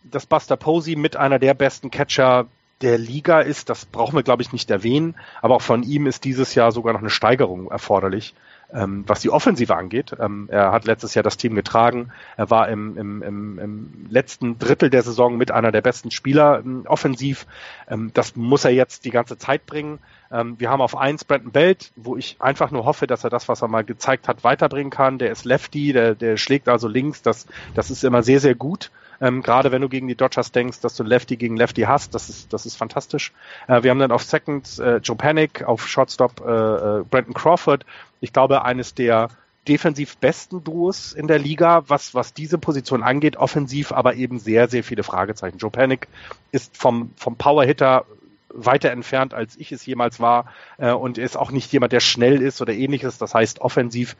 dass 0.03 0.27
Buster 0.27 0.55
Posey 0.55 0.95
mit 0.95 1.15
einer 1.15 1.39
der 1.39 1.55
besten 1.55 1.89
Catcher 1.89 2.45
der 2.81 2.97
Liga 2.97 3.41
ist, 3.41 3.69
das 3.69 3.85
brauchen 3.85 4.15
wir, 4.15 4.23
glaube 4.23 4.41
ich, 4.41 4.53
nicht 4.53 4.69
erwähnen, 4.69 5.15
aber 5.41 5.55
auch 5.55 5.61
von 5.61 5.83
ihm 5.83 6.05
ist 6.07 6.23
dieses 6.23 6.55
Jahr 6.55 6.71
sogar 6.71 6.93
noch 6.93 7.01
eine 7.01 7.09
Steigerung 7.09 7.69
erforderlich, 7.69 8.35
ähm, 8.73 9.03
was 9.07 9.21
die 9.21 9.29
Offensive 9.29 9.75
angeht. 9.75 10.15
Ähm, 10.19 10.47
er 10.51 10.71
hat 10.71 10.85
letztes 10.85 11.15
Jahr 11.15 11.23
das 11.23 11.37
Team 11.37 11.55
getragen, 11.55 12.11
er 12.37 12.49
war 12.49 12.69
im, 12.69 12.97
im, 12.97 13.21
im, 13.23 13.59
im 13.59 14.05
letzten 14.09 14.59
Drittel 14.59 14.89
der 14.89 15.03
Saison 15.03 15.37
mit 15.37 15.51
einer 15.51 15.71
der 15.71 15.81
besten 15.81 16.11
Spieler 16.11 16.59
ähm, 16.59 16.83
offensiv. 16.85 17.47
Ähm, 17.87 18.11
das 18.13 18.35
muss 18.35 18.65
er 18.65 18.71
jetzt 18.71 19.05
die 19.05 19.11
ganze 19.11 19.37
Zeit 19.37 19.65
bringen. 19.65 19.99
Ähm, 20.31 20.59
wir 20.59 20.69
haben 20.69 20.81
auf 20.81 20.95
eins 20.95 21.23
Brandon 21.25 21.51
Belt, 21.51 21.91
wo 21.95 22.15
ich 22.17 22.37
einfach 22.39 22.71
nur 22.71 22.85
hoffe, 22.85 23.07
dass 23.07 23.23
er 23.23 23.29
das, 23.29 23.47
was 23.47 23.61
er 23.61 23.67
mal 23.67 23.83
gezeigt 23.83 24.27
hat, 24.27 24.43
weiterbringen 24.43 24.91
kann. 24.91 25.17
Der 25.17 25.31
ist 25.31 25.45
Lefty, 25.45 25.93
der, 25.93 26.15
der 26.15 26.37
schlägt 26.37 26.67
also 26.67 26.87
links. 26.87 27.21
Das, 27.21 27.47
das 27.73 27.89
ist 27.91 28.03
immer 28.03 28.23
sehr, 28.23 28.39
sehr 28.39 28.55
gut. 28.55 28.91
Ähm, 29.21 29.41
Gerade 29.41 29.71
wenn 29.71 29.81
du 29.81 29.89
gegen 29.89 30.07
die 30.07 30.15
Dodgers 30.15 30.51
denkst, 30.51 30.79
dass 30.81 30.95
du 30.95 31.03
Lefty 31.03 31.35
gegen 31.35 31.57
Lefty 31.57 31.81
hast, 31.81 32.15
das 32.15 32.29
ist, 32.29 32.53
das 32.53 32.65
ist 32.65 32.75
fantastisch. 32.75 33.33
Äh, 33.67 33.83
wir 33.83 33.91
haben 33.91 33.99
dann 33.99 34.11
auf 34.11 34.23
Second 34.23 34.79
äh, 34.79 34.97
Joe 34.97 35.17
Panic, 35.17 35.63
auf 35.63 35.87
Shortstop 35.87 36.41
äh, 36.45 36.49
äh, 36.49 37.03
Brandon 37.09 37.33
Crawford. 37.33 37.85
Ich 38.21 38.31
glaube, 38.31 38.63
eines 38.63 38.93
der 38.93 39.29
defensiv 39.67 40.17
besten 40.17 40.63
Duos 40.63 41.13
in 41.13 41.27
der 41.27 41.37
Liga, 41.37 41.83
was, 41.87 42.15
was 42.15 42.33
diese 42.33 42.57
Position 42.57 43.03
angeht, 43.03 43.35
offensiv 43.37 43.91
aber 43.91 44.15
eben 44.15 44.39
sehr, 44.39 44.67
sehr 44.67 44.83
viele 44.83 45.03
Fragezeichen. 45.03 45.57
Joe 45.57 45.69
Panic 45.69 46.07
ist 46.51 46.77
vom, 46.77 47.11
vom 47.17 47.35
Power-Hitter 47.35 48.05
weiter 48.49 48.91
entfernt, 48.91 49.33
als 49.33 49.55
ich 49.57 49.71
es 49.71 49.85
jemals 49.85 50.19
war 50.19 50.51
äh, 50.77 50.91
und 50.91 51.17
ist 51.17 51.37
auch 51.37 51.51
nicht 51.51 51.71
jemand, 51.71 51.93
der 51.93 51.99
schnell 51.99 52.41
ist 52.41 52.61
oder 52.61 52.73
ähnliches. 52.73 53.17
Das 53.17 53.33
heißt, 53.33 53.61
offensiv 53.61 54.15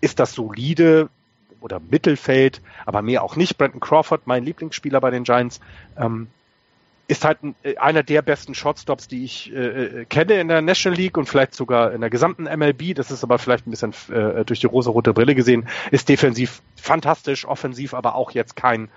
ist 0.00 0.18
das 0.18 0.32
solide 0.32 1.08
oder 1.60 1.80
Mittelfeld, 1.80 2.60
aber 2.86 3.02
mehr 3.02 3.22
auch 3.22 3.36
nicht. 3.36 3.58
Brandon 3.58 3.80
Crawford, 3.80 4.26
mein 4.26 4.44
Lieblingsspieler 4.44 5.00
bei 5.00 5.10
den 5.10 5.24
Giants, 5.24 5.60
ähm, 5.98 6.28
ist 7.10 7.24
halt 7.24 7.38
äh, 7.64 7.76
einer 7.76 8.02
der 8.02 8.22
besten 8.22 8.54
Shortstops, 8.54 9.08
die 9.08 9.24
ich 9.24 9.52
äh, 9.52 9.56
äh, 9.56 10.04
kenne 10.04 10.34
in 10.34 10.48
der 10.48 10.62
National 10.62 10.96
League 10.96 11.16
und 11.16 11.28
vielleicht 11.28 11.54
sogar 11.54 11.92
in 11.92 12.00
der 12.00 12.08
gesamten 12.08 12.44
MLB. 12.44 12.94
Das 12.94 13.10
ist 13.10 13.24
aber 13.24 13.38
vielleicht 13.38 13.66
ein 13.66 13.70
bisschen 13.70 13.92
äh, 14.10 14.44
durch 14.44 14.60
die 14.60 14.66
rosa-rote 14.66 15.12
Brille 15.12 15.34
gesehen. 15.34 15.68
Ist 15.90 16.08
defensiv 16.08 16.62
fantastisch, 16.76 17.44
offensiv 17.46 17.94
aber 17.94 18.14
auch 18.14 18.30
jetzt 18.30 18.54
kein 18.54 18.88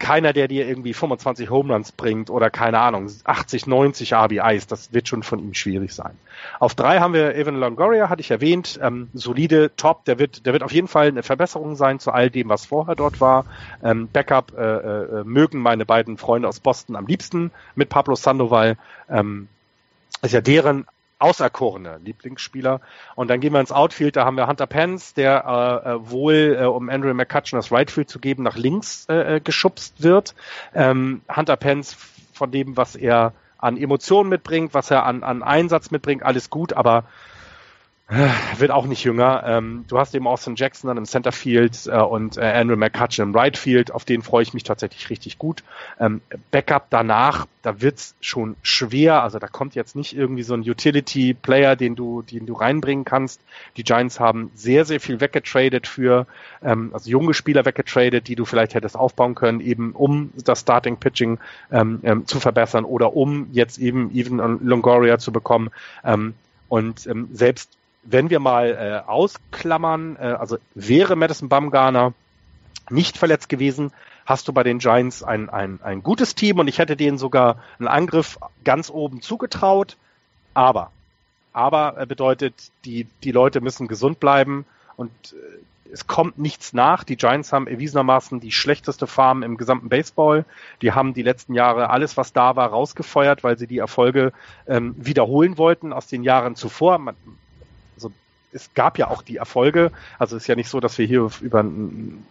keiner, 0.00 0.32
der 0.32 0.48
dir 0.48 0.66
irgendwie 0.66 0.92
25 0.92 1.50
Home 1.50 1.72
Runs 1.72 1.92
bringt 1.92 2.30
oder 2.30 2.50
keine 2.50 2.80
Ahnung, 2.80 3.08
80, 3.22 3.68
90 3.68 4.14
RBIs, 4.14 4.66
das 4.66 4.92
wird 4.92 5.06
schon 5.06 5.22
von 5.22 5.38
ihm 5.38 5.54
schwierig 5.54 5.94
sein. 5.94 6.18
Auf 6.58 6.74
drei 6.74 6.98
haben 6.98 7.14
wir 7.14 7.36
Evan 7.36 7.56
Longoria, 7.56 8.08
hatte 8.08 8.22
ich 8.22 8.30
erwähnt, 8.30 8.80
ähm, 8.82 9.10
solide, 9.12 9.70
top, 9.76 10.04
der 10.06 10.18
wird, 10.18 10.46
der 10.46 10.54
wird 10.54 10.62
auf 10.62 10.72
jeden 10.72 10.88
Fall 10.88 11.08
eine 11.08 11.22
Verbesserung 11.22 11.76
sein 11.76 12.00
zu 12.00 12.10
all 12.10 12.30
dem, 12.30 12.48
was 12.48 12.66
vorher 12.66 12.96
dort 12.96 13.20
war. 13.20 13.44
Ähm, 13.84 14.08
Backup 14.12 14.52
äh, 14.56 14.62
äh, 14.62 15.24
mögen 15.24 15.60
meine 15.60 15.86
beiden 15.86 16.16
Freunde 16.16 16.48
aus 16.48 16.58
Boston 16.58 16.96
am 16.96 17.06
liebsten 17.06 17.52
mit 17.76 17.90
Pablo 17.90 18.16
Sandoval. 18.16 18.76
Ähm, 19.08 19.48
ist 20.22 20.32
ja 20.32 20.40
deren 20.40 20.86
auserkorene 21.20 21.98
Lieblingsspieler. 21.98 22.80
Und 23.14 23.28
dann 23.28 23.40
gehen 23.40 23.52
wir 23.52 23.60
ins 23.60 23.72
Outfield, 23.72 24.16
da 24.16 24.24
haben 24.24 24.36
wir 24.36 24.46
Hunter 24.46 24.66
Pence, 24.66 25.14
der 25.14 25.44
äh, 25.84 25.90
äh, 25.90 26.10
wohl, 26.10 26.56
äh, 26.60 26.64
um 26.64 26.88
Andrew 26.88 27.12
McCutcheon 27.14 27.58
das 27.58 27.70
Rightfield 27.70 28.08
zu 28.08 28.18
geben, 28.18 28.42
nach 28.42 28.56
links 28.56 29.06
äh, 29.08 29.36
äh, 29.36 29.40
geschubst 29.40 30.02
wird. 30.02 30.34
Ähm, 30.74 31.22
Hunter 31.34 31.56
Pence 31.56 31.96
von 32.32 32.50
dem, 32.50 32.76
was 32.76 32.96
er 32.96 33.32
an 33.58 33.76
Emotionen 33.76 34.30
mitbringt, 34.30 34.72
was 34.72 34.90
er 34.90 35.04
an, 35.04 35.22
an 35.22 35.42
Einsatz 35.42 35.90
mitbringt, 35.90 36.22
alles 36.22 36.48
gut, 36.48 36.72
aber 36.72 37.04
wird 38.58 38.70
auch 38.72 38.86
nicht 38.86 39.04
jünger. 39.04 39.44
Ähm, 39.46 39.84
du 39.86 39.98
hast 39.98 40.14
eben 40.14 40.26
Austin 40.26 40.56
Jackson 40.56 40.88
dann 40.88 40.96
im 40.96 41.04
Centerfield 41.04 41.86
äh, 41.86 41.96
und 41.98 42.36
äh, 42.36 42.40
Andrew 42.40 42.76
McCutcheon 42.76 43.28
im 43.28 43.34
Right 43.34 43.56
Field. 43.56 43.92
Auf 43.92 44.04
den 44.04 44.22
freue 44.22 44.42
ich 44.42 44.52
mich 44.52 44.64
tatsächlich 44.64 45.10
richtig 45.10 45.38
gut. 45.38 45.62
Ähm, 46.00 46.20
Backup 46.50 46.86
danach, 46.90 47.46
da 47.62 47.80
wird's 47.80 48.16
schon 48.20 48.56
schwer. 48.62 49.22
Also 49.22 49.38
da 49.38 49.46
kommt 49.46 49.76
jetzt 49.76 49.94
nicht 49.94 50.16
irgendwie 50.16 50.42
so 50.42 50.54
ein 50.54 50.68
Utility-Player, 50.68 51.76
den 51.76 51.94
du, 51.94 52.22
den 52.22 52.46
du 52.46 52.54
reinbringen 52.54 53.04
kannst. 53.04 53.40
Die 53.76 53.84
Giants 53.84 54.18
haben 54.18 54.50
sehr, 54.54 54.84
sehr 54.84 54.98
viel 54.98 55.20
weggetradet 55.20 55.86
für, 55.86 56.26
ähm, 56.64 56.90
also 56.92 57.08
junge 57.08 57.32
Spieler 57.32 57.64
weggetradet, 57.64 58.26
die 58.26 58.34
du 58.34 58.44
vielleicht 58.44 58.74
hättest 58.74 58.96
aufbauen 58.96 59.36
können, 59.36 59.60
eben 59.60 59.92
um 59.92 60.32
das 60.36 60.60
Starting 60.60 60.96
Pitching 60.96 61.38
ähm, 61.70 62.00
ähm, 62.02 62.26
zu 62.26 62.40
verbessern 62.40 62.84
oder 62.84 63.14
um 63.14 63.48
jetzt 63.52 63.78
eben 63.78 64.10
even 64.12 64.38
Longoria 64.66 65.18
zu 65.18 65.30
bekommen. 65.30 65.70
Ähm, 66.04 66.34
und 66.68 67.06
ähm, 67.08 67.28
selbst 67.32 67.79
wenn 68.02 68.30
wir 68.30 68.40
mal 68.40 69.02
äh, 69.06 69.08
ausklammern, 69.08 70.16
äh, 70.16 70.36
also 70.38 70.58
wäre 70.74 71.16
Madison 71.16 71.48
Bumgarner 71.48 72.12
nicht 72.88 73.18
verletzt 73.18 73.48
gewesen, 73.48 73.92
hast 74.26 74.48
du 74.48 74.52
bei 74.52 74.62
den 74.62 74.78
Giants 74.78 75.22
ein, 75.22 75.48
ein, 75.48 75.80
ein 75.82 76.02
gutes 76.02 76.34
Team 76.34 76.58
und 76.58 76.68
ich 76.68 76.78
hätte 76.78 76.96
denen 76.96 77.18
sogar 77.18 77.62
einen 77.78 77.88
Angriff 77.88 78.38
ganz 78.64 78.90
oben 78.90 79.22
zugetraut. 79.22 79.96
Aber, 80.54 80.90
aber 81.52 82.00
äh, 82.00 82.06
bedeutet, 82.06 82.54
die, 82.84 83.06
die 83.22 83.32
Leute 83.32 83.60
müssen 83.60 83.88
gesund 83.88 84.20
bleiben 84.20 84.64
und 84.96 85.10
äh, 85.32 85.60
es 85.92 86.06
kommt 86.06 86.38
nichts 86.38 86.72
nach. 86.72 87.04
Die 87.04 87.16
Giants 87.16 87.52
haben 87.52 87.66
erwiesenermaßen 87.66 88.40
die 88.40 88.52
schlechteste 88.52 89.06
Farm 89.06 89.42
im 89.42 89.56
gesamten 89.56 89.88
Baseball. 89.88 90.44
Die 90.82 90.92
haben 90.92 91.14
die 91.14 91.22
letzten 91.22 91.54
Jahre 91.54 91.90
alles, 91.90 92.16
was 92.16 92.32
da 92.32 92.54
war, 92.56 92.68
rausgefeuert, 92.68 93.42
weil 93.42 93.58
sie 93.58 93.66
die 93.66 93.78
Erfolge 93.78 94.32
ähm, 94.68 94.94
wiederholen 94.96 95.58
wollten 95.58 95.92
aus 95.92 96.06
den 96.06 96.22
Jahren 96.22 96.54
zuvor. 96.54 96.98
Man, 96.98 97.16
es 98.52 98.72
gab 98.74 98.98
ja 98.98 99.08
auch 99.08 99.22
die 99.22 99.36
Erfolge. 99.36 99.92
Also 100.18 100.36
es 100.36 100.44
ist 100.44 100.46
ja 100.46 100.56
nicht 100.56 100.68
so, 100.68 100.80
dass 100.80 100.98
wir 100.98 101.06
hier 101.06 101.28
über 101.40 101.62
ein 101.62 102.24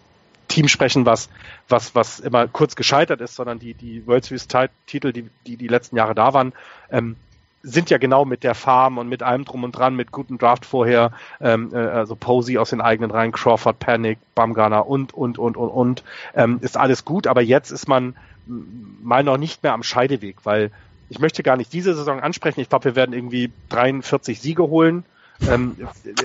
Team 0.47 0.67
sprechen, 0.67 1.05
was, 1.05 1.29
was, 1.69 1.95
was 1.95 2.19
immer 2.19 2.47
kurz 2.47 2.75
gescheitert 2.75 3.21
ist, 3.21 3.35
sondern 3.35 3.59
die, 3.59 3.73
die 3.73 4.05
World 4.07 4.25
Series 4.25 4.47
Titel, 4.87 5.13
die, 5.13 5.29
die 5.45 5.57
die 5.57 5.67
letzten 5.67 5.95
Jahre 5.95 6.15
da 6.15 6.33
waren, 6.33 6.53
ähm, 6.91 7.15
sind 7.61 7.89
ja 7.89 7.97
genau 7.97 8.25
mit 8.25 8.43
der 8.43 8.55
Farm 8.55 8.97
und 8.97 9.09
mit 9.09 9.21
allem 9.21 9.45
drum 9.45 9.63
und 9.63 9.73
dran, 9.73 9.95
mit 9.95 10.11
gutem 10.11 10.37
Draft 10.37 10.65
vorher, 10.65 11.11
ähm, 11.41 11.71
äh, 11.73 11.77
also 11.77 12.15
Posey 12.15 12.57
aus 12.57 12.69
den 12.69 12.81
eigenen 12.81 13.11
Reihen, 13.11 13.31
Crawford, 13.31 13.79
Panic, 13.79 14.17
Bumgarner 14.33 14.87
und, 14.87 15.13
und, 15.13 15.37
und, 15.37 15.57
und, 15.57 15.69
und, 15.69 16.03
ähm, 16.35 16.59
ist 16.61 16.77
alles 16.77 17.05
gut, 17.05 17.27
aber 17.27 17.41
jetzt 17.41 17.71
ist 17.71 17.87
man 17.87 18.15
mal 18.47 19.23
noch 19.23 19.37
nicht 19.37 19.61
mehr 19.61 19.73
am 19.73 19.83
Scheideweg, 19.83 20.37
weil 20.43 20.71
ich 21.09 21.19
möchte 21.19 21.43
gar 21.43 21.57
nicht 21.57 21.73
diese 21.73 21.93
Saison 21.95 22.19
ansprechen. 22.19 22.61
Ich 22.61 22.69
glaube, 22.69 22.85
wir 22.85 22.95
werden 22.95 23.13
irgendwie 23.13 23.51
43 23.69 24.39
Siege 24.39 24.63
holen 24.63 25.03
ähm, 25.47 25.75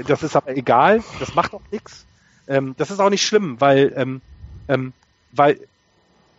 das 0.06 0.22
ist 0.22 0.36
aber 0.36 0.56
egal, 0.56 1.02
das 1.20 1.34
macht 1.34 1.54
auch 1.54 1.62
nichts. 1.70 2.06
Ähm, 2.46 2.74
das 2.76 2.90
ist 2.90 3.00
auch 3.00 3.10
nicht 3.10 3.26
schlimm, 3.26 3.60
weil, 3.60 3.92
ähm, 3.96 4.20
ähm, 4.68 4.92
weil 5.32 5.60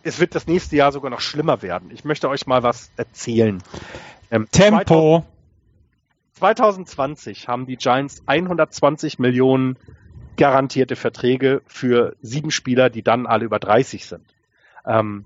es 0.02 0.20
wird 0.20 0.34
das 0.34 0.46
nächste 0.46 0.76
Jahr 0.76 0.92
sogar 0.92 1.10
noch 1.10 1.20
schlimmer 1.20 1.62
werden. 1.62 1.90
Ich 1.92 2.04
möchte 2.04 2.28
euch 2.28 2.46
mal 2.46 2.62
was 2.62 2.90
erzählen. 2.96 3.62
Ähm, 4.30 4.46
Tempo. 4.50 5.24
2020 6.34 7.48
haben 7.48 7.66
die 7.66 7.76
Giants 7.76 8.22
120 8.26 9.18
Millionen 9.18 9.78
garantierte 10.36 10.94
Verträge 10.94 11.62
für 11.66 12.14
sieben 12.20 12.50
Spieler, 12.50 12.90
die 12.90 13.02
dann 13.02 13.26
alle 13.26 13.46
über 13.46 13.58
30 13.58 14.04
sind. 14.04 14.24
Ähm, 14.84 15.24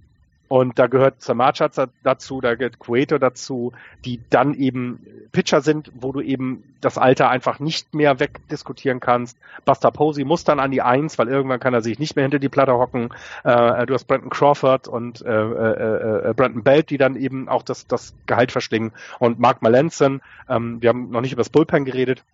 Und 0.50 0.80
da 0.80 0.88
gehört 0.88 1.22
Samachat 1.22 1.90
dazu, 2.02 2.40
da 2.40 2.56
gehört 2.56 2.80
Cueto 2.80 3.18
dazu, 3.18 3.72
die 4.04 4.20
dann 4.30 4.54
eben 4.54 4.98
Pitcher 5.30 5.60
sind, 5.60 5.92
wo 5.94 6.10
du 6.10 6.20
eben 6.20 6.64
das 6.80 6.98
Alter 6.98 7.28
einfach 7.28 7.60
nicht 7.60 7.94
mehr 7.94 8.18
wegdiskutieren 8.18 8.98
kannst. 8.98 9.38
Buster 9.64 9.92
Posey 9.92 10.24
muss 10.24 10.42
dann 10.42 10.58
an 10.58 10.72
die 10.72 10.82
Eins, 10.82 11.20
weil 11.20 11.28
irgendwann 11.28 11.60
kann 11.60 11.72
er 11.72 11.82
sich 11.82 12.00
nicht 12.00 12.16
mehr 12.16 12.24
hinter 12.24 12.40
die 12.40 12.48
Platte 12.48 12.72
hocken. 12.72 13.10
Äh, 13.44 13.86
du 13.86 13.94
hast 13.94 14.08
Brandon 14.08 14.28
Crawford 14.28 14.88
und 14.88 15.22
äh, 15.22 15.30
äh, 15.30 16.30
äh, 16.30 16.34
Brandon 16.34 16.64
Belt, 16.64 16.90
die 16.90 16.98
dann 16.98 17.14
eben 17.14 17.48
auch 17.48 17.62
das, 17.62 17.86
das 17.86 18.12
Gehalt 18.26 18.50
verschlingen. 18.50 18.90
Und 19.20 19.38
Mark 19.38 19.62
Malenson, 19.62 20.20
ähm, 20.48 20.82
wir 20.82 20.88
haben 20.88 21.10
noch 21.10 21.20
nicht 21.20 21.32
über 21.32 21.42
das 21.42 21.50
Bullpen 21.50 21.84
geredet, 21.84 22.24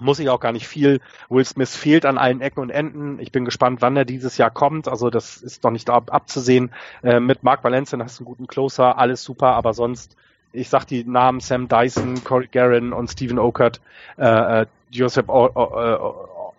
muss 0.00 0.18
ich 0.18 0.28
auch 0.28 0.40
gar 0.40 0.52
nicht 0.52 0.68
viel. 0.68 1.00
Will 1.28 1.44
Smith 1.44 1.74
fehlt 1.74 2.04
an 2.06 2.18
allen 2.18 2.40
Ecken 2.40 2.60
und 2.60 2.70
Enden. 2.70 3.18
Ich 3.20 3.32
bin 3.32 3.44
gespannt, 3.44 3.80
wann 3.82 3.96
er 3.96 4.04
dieses 4.04 4.36
Jahr 4.36 4.50
kommt. 4.50 4.88
Also 4.88 5.10
das 5.10 5.36
ist 5.38 5.64
noch 5.64 5.70
nicht 5.70 5.90
ab, 5.90 6.12
abzusehen. 6.12 6.72
Äh, 7.02 7.20
mit 7.20 7.42
Mark 7.42 7.64
Valencia 7.64 7.98
hast 7.98 8.18
du 8.18 8.22
einen 8.22 8.26
guten 8.26 8.46
Closer, 8.46 8.98
alles 8.98 9.22
super, 9.22 9.54
aber 9.54 9.74
sonst, 9.74 10.16
ich 10.52 10.68
sag 10.68 10.84
die 10.84 11.04
Namen 11.04 11.40
Sam 11.40 11.68
Dyson, 11.68 12.22
Corey 12.24 12.48
Guerin 12.50 12.92
und 12.92 13.08
Stephen 13.08 13.38
Okert, 13.38 13.80
äh, 14.18 14.62
äh 14.62 14.66
Joseph 14.90 15.28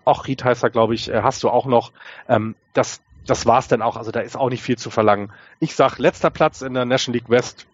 Ochrit 0.07 0.43
heißt 0.43 0.63
er, 0.63 0.69
glaube 0.69 0.95
ich, 0.95 1.09
äh, 1.09 1.21
hast 1.21 1.43
du 1.43 1.49
auch 1.49 1.65
noch. 1.65 1.91
Ähm, 2.27 2.55
das, 2.73 3.01
das 3.25 3.45
war's 3.45 3.67
dann 3.67 3.81
auch. 3.81 3.97
Also 3.97 4.11
da 4.11 4.21
ist 4.21 4.37
auch 4.37 4.49
nicht 4.49 4.61
viel 4.61 4.77
zu 4.77 4.89
verlangen. 4.89 5.31
Ich 5.59 5.75
sag, 5.75 5.97
letzter 5.97 6.29
Platz 6.29 6.61
in 6.61 6.73
der 6.73 6.85
National 6.85 7.19
League 7.19 7.29
West. 7.29 7.67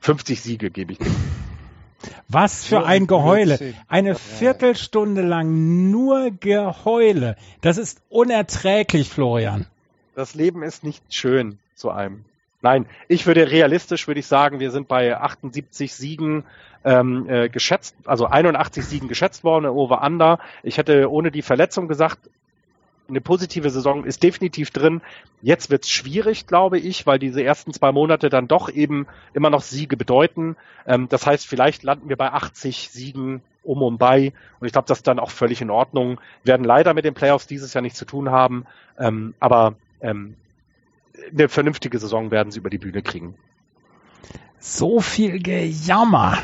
50 0.00 0.40
Siege 0.40 0.70
gebe 0.70 0.92
ich 0.92 0.98
dir. 0.98 1.10
Was 2.28 2.64
für 2.64 2.84
ein 2.84 3.06
Geheule. 3.06 3.74
Eine 3.88 4.14
Viertelstunde 4.14 5.22
lang 5.22 5.90
nur 5.90 6.30
Geheule. 6.30 7.36
Das 7.60 7.78
ist 7.78 8.00
unerträglich, 8.08 9.08
Florian. 9.08 9.66
Das 10.14 10.34
Leben 10.34 10.62
ist 10.62 10.84
nicht 10.84 11.02
schön 11.12 11.58
zu 11.74 11.90
einem. 11.90 12.24
Nein, 12.60 12.86
ich 13.08 13.26
würde 13.26 13.50
realistisch 13.50 14.06
würde 14.06 14.20
ich 14.20 14.26
sagen, 14.26 14.60
wir 14.60 14.70
sind 14.70 14.86
bei 14.86 15.16
78 15.16 15.92
Siegen 15.92 16.44
ähm, 16.84 17.28
äh, 17.28 17.48
geschätzt, 17.48 17.96
also 18.04 18.26
81 18.26 18.84
Siegen 18.84 19.08
geschätzt 19.08 19.42
worden, 19.42 19.66
over 19.66 20.02
under. 20.02 20.38
Ich 20.62 20.78
hätte 20.78 21.10
ohne 21.10 21.32
die 21.32 21.42
Verletzung 21.42 21.88
gesagt, 21.88 22.18
eine 23.12 23.20
positive 23.20 23.68
Saison 23.68 24.04
ist 24.04 24.22
definitiv 24.22 24.70
drin. 24.70 25.02
Jetzt 25.42 25.70
wird's 25.70 25.90
schwierig, 25.90 26.46
glaube 26.46 26.78
ich, 26.78 27.06
weil 27.06 27.18
diese 27.18 27.42
ersten 27.42 27.72
zwei 27.72 27.92
Monate 27.92 28.30
dann 28.30 28.48
doch 28.48 28.70
eben 28.70 29.06
immer 29.34 29.50
noch 29.50 29.60
Siege 29.60 29.96
bedeuten. 29.96 30.56
Ähm, 30.86 31.08
das 31.08 31.26
heißt, 31.26 31.46
vielleicht 31.46 31.82
landen 31.82 32.08
wir 32.08 32.16
bei 32.16 32.32
80 32.32 32.88
Siegen 32.90 33.42
um 33.62 33.82
und 33.82 33.98
bei. 33.98 34.32
Und 34.60 34.66
ich 34.66 34.72
glaube, 34.72 34.88
das 34.88 34.98
ist 34.98 35.06
dann 35.06 35.18
auch 35.18 35.30
völlig 35.30 35.60
in 35.60 35.70
Ordnung. 35.70 36.20
Wir 36.42 36.52
werden 36.52 36.64
leider 36.64 36.94
mit 36.94 37.04
den 37.04 37.14
Playoffs 37.14 37.46
dieses 37.46 37.74
Jahr 37.74 37.82
nichts 37.82 37.98
zu 37.98 38.06
tun 38.06 38.30
haben. 38.30 38.66
Ähm, 38.98 39.34
aber 39.40 39.74
ähm, 40.00 40.34
eine 41.30 41.48
vernünftige 41.48 41.98
Saison 41.98 42.30
werden 42.30 42.50
sie 42.50 42.60
über 42.60 42.70
die 42.70 42.78
Bühne 42.78 43.02
kriegen. 43.02 43.34
So 44.58 45.00
viel 45.00 45.38
Gejammer. 45.38 46.38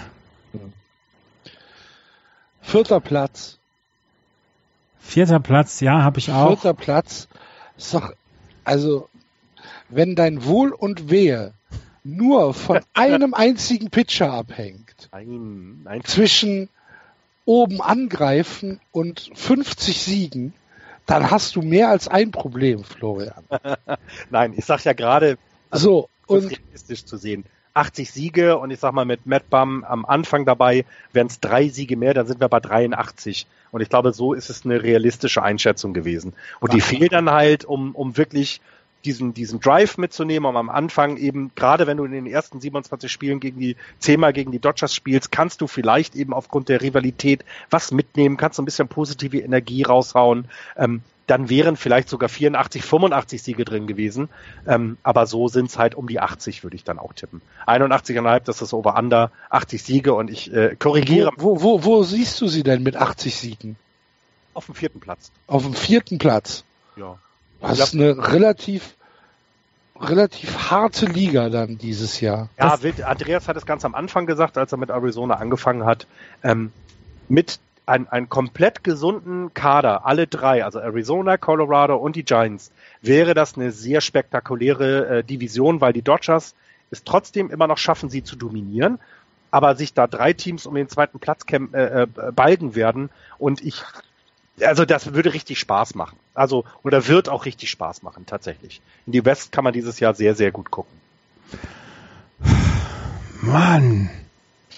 Vierter 2.60 3.00
Platz. 3.00 3.57
Vierter 5.08 5.40
Platz, 5.40 5.80
ja, 5.80 6.02
habe 6.02 6.18
ich 6.18 6.30
auch. 6.30 6.48
Vierter 6.48 6.74
Platz 6.74 7.28
ist 7.78 7.94
doch, 7.94 8.12
also, 8.62 9.08
wenn 9.88 10.14
dein 10.14 10.44
Wohl 10.44 10.70
und 10.70 11.08
Wehe 11.08 11.54
nur 12.04 12.52
von 12.52 12.80
einem 12.92 13.32
einzigen 13.32 13.88
Pitcher 13.88 14.30
abhängt, 14.30 15.08
nein, 15.10 15.80
nein. 15.82 16.04
zwischen 16.04 16.68
oben 17.46 17.80
angreifen 17.80 18.80
und 18.92 19.30
50 19.32 19.98
Siegen, 19.98 20.52
dann 21.06 21.30
hast 21.30 21.56
du 21.56 21.62
mehr 21.62 21.88
als 21.88 22.06
ein 22.06 22.30
Problem, 22.30 22.84
Florian. 22.84 23.44
nein, 24.30 24.52
ich 24.58 24.66
sag 24.66 24.84
ja 24.84 24.92
gerade, 24.92 25.38
also, 25.70 26.10
so 26.26 26.34
und 26.34 26.50
realistisch 26.50 27.06
zu 27.06 27.16
sehen. 27.16 27.46
80 27.78 28.10
Siege 28.10 28.58
und 28.58 28.70
ich 28.70 28.80
sag 28.80 28.92
mal 28.92 29.04
mit 29.04 29.26
Matt 29.26 29.48
Bum 29.50 29.84
am 29.84 30.04
Anfang 30.04 30.44
dabei, 30.44 30.84
wären 31.12 31.28
es 31.28 31.40
drei 31.40 31.68
Siege 31.68 31.96
mehr, 31.96 32.12
dann 32.12 32.26
sind 32.26 32.40
wir 32.40 32.48
bei 32.48 32.60
83. 32.60 33.46
Und 33.70 33.80
ich 33.80 33.88
glaube, 33.88 34.12
so 34.12 34.32
ist 34.32 34.50
es 34.50 34.64
eine 34.64 34.82
realistische 34.82 35.42
Einschätzung 35.42 35.94
gewesen. 35.94 36.32
Und 36.60 36.72
die 36.72 36.80
fehlt 36.80 37.12
dann 37.12 37.30
halt, 37.30 37.64
um, 37.64 37.94
um 37.94 38.16
wirklich 38.16 38.60
diesen, 39.04 39.32
diesen 39.32 39.60
Drive 39.60 39.96
mitzunehmen, 39.96 40.48
um 40.48 40.56
am 40.56 40.70
Anfang 40.70 41.16
eben, 41.16 41.52
gerade 41.54 41.86
wenn 41.86 41.98
du 41.98 42.04
in 42.04 42.12
den 42.12 42.26
ersten 42.26 42.60
27 42.60 43.10
Spielen 43.10 43.38
gegen 43.38 43.60
die, 43.60 43.76
zehnmal 44.00 44.32
gegen 44.32 44.50
die 44.50 44.58
Dodgers 44.58 44.94
spielst, 44.94 45.30
kannst 45.30 45.60
du 45.60 45.66
vielleicht 45.66 46.16
eben 46.16 46.32
aufgrund 46.32 46.68
der 46.68 46.82
Rivalität 46.82 47.44
was 47.70 47.92
mitnehmen, 47.92 48.36
kannst 48.36 48.58
du 48.58 48.62
ein 48.62 48.64
bisschen 48.64 48.88
positive 48.88 49.38
Energie 49.38 49.84
raushauen. 49.84 50.46
Ähm, 50.76 51.02
dann 51.28 51.50
wären 51.50 51.76
vielleicht 51.76 52.08
sogar 52.08 52.28
84, 52.28 52.82
85 52.82 53.42
Siege 53.42 53.64
drin 53.64 53.86
gewesen. 53.86 54.28
Ähm, 54.66 54.96
aber 55.02 55.26
so 55.26 55.48
sind 55.48 55.70
es 55.70 55.78
halt 55.78 55.94
um 55.94 56.08
die 56.08 56.20
80, 56.20 56.64
würde 56.64 56.74
ich 56.74 56.84
dann 56.84 56.98
auch 56.98 57.12
tippen. 57.12 57.42
81,5, 57.66 58.40
das 58.40 58.62
ist 58.62 58.72
Over-Under, 58.72 59.30
80 59.50 59.82
Siege 59.82 60.14
und 60.14 60.30
ich 60.30 60.52
äh, 60.52 60.74
korrigiere. 60.76 61.30
Wo, 61.36 61.62
wo, 61.62 61.84
wo 61.84 62.02
siehst 62.02 62.40
du 62.40 62.48
sie 62.48 62.62
denn 62.62 62.82
mit 62.82 62.96
80 62.96 63.36
Siegen? 63.36 63.76
Auf 64.54 64.66
dem 64.66 64.74
vierten 64.74 65.00
Platz. 65.00 65.30
Auf 65.46 65.62
dem 65.62 65.74
vierten 65.74 66.18
Platz? 66.18 66.64
Ja. 66.96 67.18
Das 67.60 67.78
ist 67.78 67.94
eine 67.94 68.32
relativ 68.32 68.94
relativ 70.00 70.70
harte 70.70 71.06
Liga 71.06 71.48
dann 71.48 71.76
dieses 71.76 72.20
Jahr. 72.20 72.48
Ja, 72.56 72.78
Andreas 73.04 73.48
hat 73.48 73.56
es 73.56 73.66
ganz 73.66 73.84
am 73.84 73.96
Anfang 73.96 74.26
gesagt, 74.26 74.56
als 74.56 74.70
er 74.70 74.78
mit 74.78 74.90
Arizona 74.90 75.34
angefangen 75.34 75.84
hat. 75.84 76.06
Ähm, 76.44 76.72
mit 77.28 77.58
ein, 77.88 78.06
einen 78.08 78.28
komplett 78.28 78.84
gesunden 78.84 79.54
Kader, 79.54 80.04
alle 80.04 80.26
drei, 80.26 80.64
also 80.64 80.78
Arizona, 80.78 81.38
Colorado 81.38 81.96
und 81.96 82.16
die 82.16 82.24
Giants, 82.24 82.70
wäre 83.00 83.34
das 83.34 83.56
eine 83.56 83.72
sehr 83.72 84.00
spektakuläre 84.00 85.18
äh, 85.18 85.24
Division, 85.24 85.80
weil 85.80 85.92
die 85.92 86.02
Dodgers 86.02 86.54
es 86.90 87.04
trotzdem 87.04 87.50
immer 87.50 87.66
noch 87.66 87.78
schaffen, 87.78 88.10
sie 88.10 88.22
zu 88.22 88.36
dominieren, 88.36 88.98
aber 89.50 89.74
sich 89.74 89.94
da 89.94 90.06
drei 90.06 90.34
Teams 90.34 90.66
um 90.66 90.74
den 90.74 90.88
zweiten 90.88 91.18
Platz 91.18 91.44
äh, 91.50 91.56
äh, 91.56 92.06
balgen 92.32 92.74
werden 92.74 93.08
und 93.38 93.62
ich, 93.62 93.82
also 94.60 94.84
das 94.84 95.14
würde 95.14 95.32
richtig 95.32 95.58
Spaß 95.58 95.94
machen. 95.94 96.18
Also, 96.34 96.64
oder 96.82 97.08
wird 97.08 97.28
auch 97.28 97.46
richtig 97.46 97.70
Spaß 97.70 98.02
machen, 98.02 98.26
tatsächlich. 98.26 98.82
In 99.06 99.12
die 99.12 99.24
West 99.24 99.50
kann 99.50 99.64
man 99.64 99.72
dieses 99.72 99.98
Jahr 99.98 100.14
sehr, 100.14 100.34
sehr 100.34 100.52
gut 100.52 100.70
gucken. 100.70 100.92
Mann. 103.40 104.10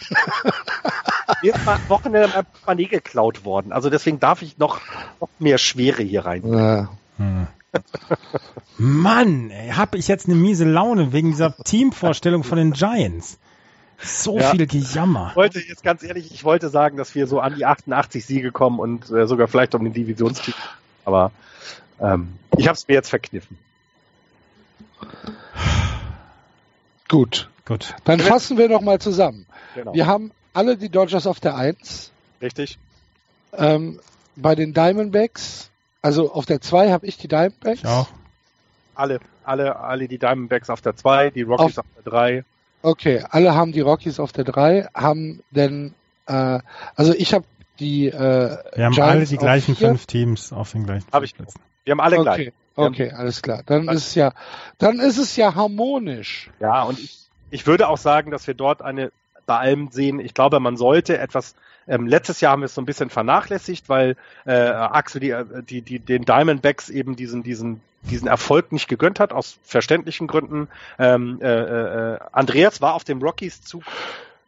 Mir 1.43 1.55
ist 1.55 1.69
am 1.69 1.81
Wochenende 1.89 2.29
mein 2.35 2.45
Portemonnaie 2.45 2.87
geklaut 2.87 3.45
worden. 3.45 3.73
Also 3.73 3.91
deswegen 3.91 4.21
darf 4.21 4.43
ich 4.43 4.59
noch, 4.59 4.81
noch 5.21 5.29
mehr 5.39 5.59
Schwere 5.59 6.03
hier 6.03 6.25
rein. 6.25 6.43
Ja. 6.53 6.89
Hm. 7.19 7.47
Mann, 8.79 9.53
habe 9.73 9.99
ich 9.99 10.09
jetzt 10.09 10.27
eine 10.27 10.35
miese 10.35 10.65
Laune 10.65 11.13
wegen 11.13 11.31
dieser 11.31 11.57
Teamvorstellung 11.57 12.45
von 12.45 12.59
den 12.59 12.73
Giants. 12.73 13.39
So 14.03 14.39
ja. 14.39 14.51
viel 14.51 14.67
Gejammer. 14.67 15.29
Ich 15.31 15.37
wollte 15.37 15.61
jetzt 15.61 15.83
ganz 15.83 16.03
ehrlich, 16.03 16.33
ich 16.33 16.43
wollte 16.45 16.71
sagen, 16.71 16.97
dass 16.97 17.15
wir 17.15 17.27
so 17.27 17.41
an 17.41 17.55
die 17.55 17.67
88 17.67 18.25
Siege 18.25 18.51
kommen 18.51 18.79
und 18.79 19.11
äh, 19.11 19.27
sogar 19.27 19.47
vielleicht 19.47 19.75
um 19.75 19.85
den 19.85 19.93
Divisionstitel. 19.93 20.59
Aber 21.05 21.33
ähm, 22.01 22.35
ich 22.57 22.67
habe 22.67 22.77
es 22.77 22.89
mir 22.89 22.95
jetzt 22.95 23.11
verkniffen. 23.11 23.59
Gut. 27.11 27.51
Gut. 27.67 27.95
Dann 28.05 28.21
fassen 28.21 28.57
wir 28.57 28.69
noch 28.69 28.81
mal 28.81 29.01
zusammen. 29.01 29.47
Genau. 29.75 29.93
Wir 29.93 30.07
haben 30.07 30.31
alle 30.55 30.77
die 30.77 30.89
Dodgers 30.89 31.27
auf 31.27 31.41
der 31.41 31.57
1. 31.57 32.11
Richtig. 32.41 32.79
Ähm, 33.53 34.01
bei 34.37 34.55
den 34.55 34.73
Diamondbacks, 34.73 35.71
also 36.03 36.33
auf 36.33 36.47
der 36.47 36.61
2 36.61 36.91
habe 36.91 37.07
ich 37.07 37.19
die 37.19 37.29
Diamondbacks. 37.29 37.83
Ja. 37.83 38.07
Alle, 38.95 39.21
alle, 39.45 39.79
alle 39.79 40.09
die 40.09 40.19
Diamondbacks 40.19 40.71
auf 40.71 40.81
der 40.81 40.97
2, 40.97 41.31
die 41.31 41.43
Rockies 41.43 41.79
auf, 41.79 41.85
auf 41.85 42.05
der 42.05 42.13
3. 42.13 42.45
Okay, 42.83 43.25
alle 43.29 43.55
haben 43.55 43.73
die 43.73 43.81
Rockies 43.81 44.21
auf 44.21 44.33
der 44.33 44.45
3, 44.45 44.89
haben 44.95 45.43
denn, 45.51 45.95
äh, 46.27 46.61
also 46.95 47.13
ich 47.13 47.35
habe 47.35 47.45
die 47.81 48.07
äh, 48.09 48.13
Wir 48.75 48.85
haben 48.85 48.93
Giants 48.93 48.99
alle 48.99 49.27
die 49.27 49.37
gleichen 49.37 49.75
vier. 49.75 49.89
fünf 49.89 50.07
Teams 50.07 50.53
auf 50.53 50.73
den 50.73 50.85
gleichen 50.85 51.07
Hab 51.13 51.23
ich. 51.25 51.35
Plätzen. 51.35 51.61
Wir 51.85 51.93
haben 51.93 52.01
alle 52.01 52.19
okay. 52.21 52.23
gleich. 52.23 52.53
Okay, 52.87 53.11
alles 53.11 53.43
klar. 53.43 53.63
Dann 53.67 53.89
ist 53.89 54.09
es 54.09 54.15
ja, 54.15 54.33
dann 54.79 54.99
ist 55.01 55.19
es 55.19 55.37
ja 55.37 55.55
harmonisch. 55.55 56.51
Ja, 56.61 56.83
und 56.83 56.99
ich, 56.99 57.29
ich 57.51 57.67
würde 57.67 57.89
auch 57.89 57.99
sagen, 57.99 58.31
dass 58.31 58.47
wir 58.47 58.55
dort 58.55 58.83
eine 58.83 59.13
bei 59.47 59.59
allem 59.59 59.89
sehen. 59.91 60.21
Ich 60.21 60.35
glaube, 60.35 60.61
man 60.61 60.77
sollte 60.77 61.19
etwas 61.19 61.55
ähm, 61.89 62.07
letztes 62.07 62.41
Jahr 62.41 62.53
haben 62.53 62.61
wir 62.61 62.67
es 62.67 62.75
so 62.75 62.81
ein 62.81 62.87
bisschen 62.87 63.11
vernachlässigt, 63.11 63.89
weil 63.89 64.17
äh, 64.47 64.53
Axel 64.53 65.21
die, 65.21 65.35
die, 65.65 65.83
die, 65.83 65.99
den 65.99 66.25
Diamondbacks 66.25 66.89
eben 66.89 67.17
diesen, 67.17 67.43
diesen, 67.43 67.81
diesen 68.03 68.29
Erfolg 68.29 68.71
nicht 68.71 68.89
gegönnt 68.89 69.19
hat, 69.19 69.33
aus 69.33 69.59
verständlichen 69.65 70.29
Gründen. 70.29 70.69
Ähm, 71.01 71.41
äh, 71.43 71.49
äh, 71.49 72.19
Andreas 72.31 72.81
war 72.81 72.95
auf 72.95 73.03
dem 73.03 73.21
Rockies-Zug, 73.21 73.83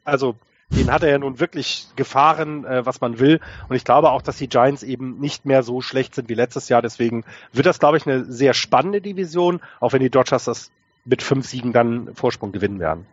also 0.05 0.37
den 0.77 0.91
hat 0.91 1.03
er 1.03 1.11
ja 1.11 1.19
nun 1.19 1.39
wirklich 1.41 1.89
gefahren, 1.97 2.65
äh, 2.65 2.85
was 2.85 3.01
man 3.01 3.19
will. 3.19 3.41
Und 3.69 3.77
ich 3.77 3.85
glaube 3.85 4.11
auch, 4.11 4.23
dass 4.23 4.39
die 4.39 4.49
Giants 4.49 4.83
eben 4.83 5.19
nicht 5.19 5.45
mehr 5.45 5.63
so 5.63 5.81
schlecht 5.81 6.15
sind 6.15 6.29
wie 6.29 6.35
letztes 6.35 6.69
Jahr. 6.69 6.83
Deswegen 6.83 7.25
wird 7.53 7.67
das, 7.67 7.79
glaube 7.79 7.97
ich, 7.97 8.07
eine 8.07 8.25
sehr 8.25 8.55
spannende 8.55 9.01
Division, 9.01 9.61
auch 9.81 9.93
wenn 9.93 10.01
die 10.01 10.11
Dodgers 10.11 10.45
das 10.45 10.71
mit 11.05 11.23
fünf 11.23 11.47
Siegen 11.47 11.73
dann 11.73 12.15
Vorsprung 12.15 12.53
gewinnen 12.53 12.79
werden. 12.79 13.07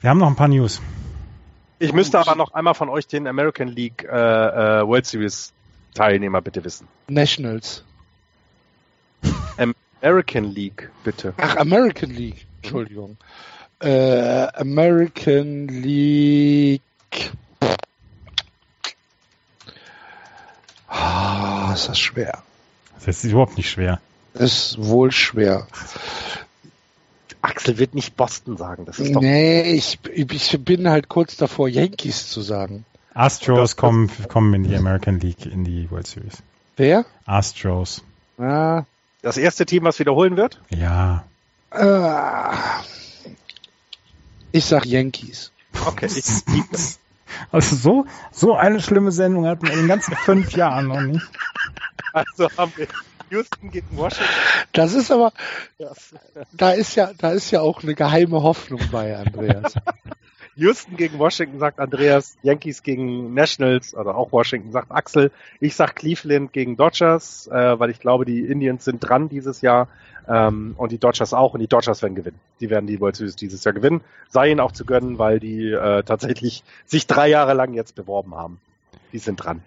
Wir 0.00 0.10
haben 0.10 0.18
noch 0.18 0.28
ein 0.28 0.36
paar 0.36 0.48
News. 0.48 0.80
Ich 1.80 1.92
müsste 1.92 2.18
aber 2.18 2.34
noch 2.34 2.54
einmal 2.54 2.74
von 2.74 2.88
euch 2.88 3.06
den 3.06 3.26
American 3.26 3.68
League 3.68 4.04
äh, 4.04 4.08
äh, 4.08 4.86
World 4.86 5.06
Series 5.06 5.52
Teilnehmer 5.94 6.40
bitte 6.40 6.64
wissen. 6.64 6.88
Nationals. 7.08 7.84
American 10.00 10.44
League, 10.44 10.90
bitte. 11.04 11.34
Ach, 11.38 11.56
American 11.56 12.10
League. 12.10 12.46
Entschuldigung. 12.62 13.16
Äh, 13.80 14.48
American 14.54 15.68
League. 15.68 16.82
Ah, 20.88 21.72
ist 21.74 21.88
das 21.88 21.98
schwer. 21.98 22.42
Das 23.04 23.24
ist 23.24 23.30
überhaupt 23.30 23.56
nicht 23.56 23.70
schwer. 23.70 24.00
Ist 24.34 24.76
wohl 24.78 25.12
schwer. 25.12 25.66
Axel 27.40 27.78
wird 27.78 27.94
nicht 27.94 28.16
Boston 28.16 28.56
sagen. 28.56 28.84
Das 28.84 28.98
ist 28.98 29.14
doch 29.14 29.20
Nee, 29.20 29.62
ich, 29.72 29.98
ich 30.12 30.64
bin 30.64 30.88
halt 30.88 31.08
kurz 31.08 31.36
davor, 31.36 31.68
Yankees 31.68 32.28
zu 32.28 32.40
sagen. 32.40 32.84
Astros 33.14 33.76
kommen, 33.76 34.10
kommen 34.28 34.54
in 34.54 34.64
die 34.64 34.76
American 34.76 35.18
League, 35.18 35.46
in 35.46 35.64
die 35.64 35.90
World 35.90 36.06
Series. 36.06 36.34
Wer? 36.76 37.04
Astros. 37.26 38.02
Ah, 38.38 38.84
das 39.22 39.36
erste 39.36 39.66
Team, 39.66 39.84
was 39.84 39.98
wiederholen 39.98 40.36
wird. 40.36 40.60
Ja. 40.70 41.24
äh, 41.72 42.54
ich 44.52 44.64
sag 44.64 44.86
Yankees. 44.86 45.52
Okay. 45.86 46.06
Ich, 46.06 46.24
Also 47.52 47.76
so, 47.76 48.06
so 48.32 48.54
eine 48.54 48.80
schlimme 48.80 49.12
Sendung 49.12 49.46
hatten 49.46 49.66
wir 49.66 49.72
in 49.72 49.80
den 49.80 49.88
ganzen 49.88 50.16
fünf 50.16 50.52
Jahren 50.52 50.88
noch 50.88 51.00
nicht. 51.00 51.26
also 52.12 52.48
haben 52.56 52.72
wir 52.76 52.88
Houston 53.30 53.70
gegen 53.70 53.96
Washington. 53.96 54.32
Das 54.72 54.94
ist 54.94 55.10
aber, 55.10 55.32
da 56.52 56.70
ist 56.70 56.94
ja, 56.94 57.12
da 57.18 57.30
ist 57.32 57.50
ja 57.50 57.60
auch 57.60 57.82
eine 57.82 57.94
geheime 57.94 58.42
Hoffnung 58.42 58.80
bei, 58.90 59.16
Andreas. 59.16 59.74
Houston 60.58 60.96
gegen 60.96 61.20
Washington 61.20 61.60
sagt 61.60 61.78
Andreas, 61.78 62.36
Yankees 62.42 62.82
gegen 62.82 63.32
Nationals 63.32 63.94
oder 63.94 64.16
auch 64.16 64.32
Washington 64.32 64.72
sagt 64.72 64.90
Axel. 64.90 65.30
Ich 65.60 65.76
sag 65.76 65.94
Cleveland 65.94 66.52
gegen 66.52 66.76
Dodgers, 66.76 67.46
äh, 67.46 67.78
weil 67.78 67.90
ich 67.90 68.00
glaube, 68.00 68.24
die 68.24 68.40
Indians 68.40 68.84
sind 68.84 68.98
dran 68.98 69.28
dieses 69.28 69.60
Jahr 69.60 69.86
ähm, 70.26 70.74
und 70.76 70.90
die 70.90 70.98
Dodgers 70.98 71.32
auch 71.32 71.54
und 71.54 71.60
die 71.60 71.68
Dodgers 71.68 72.02
werden 72.02 72.16
gewinnen. 72.16 72.40
Die 72.58 72.70
werden 72.70 72.88
die 72.88 73.00
World 73.00 73.14
Series 73.14 73.36
dieses 73.36 73.62
Jahr 73.62 73.72
gewinnen. 73.72 74.00
Sei 74.30 74.50
ihnen 74.50 74.58
auch 74.58 74.72
zu 74.72 74.84
gönnen, 74.84 75.18
weil 75.18 75.38
die 75.38 75.70
äh, 75.70 76.02
tatsächlich 76.02 76.64
sich 76.86 77.06
drei 77.06 77.28
Jahre 77.28 77.54
lang 77.54 77.72
jetzt 77.72 77.94
beworben 77.94 78.34
haben. 78.34 78.60
Die 79.12 79.18
sind 79.18 79.36
dran. 79.36 79.62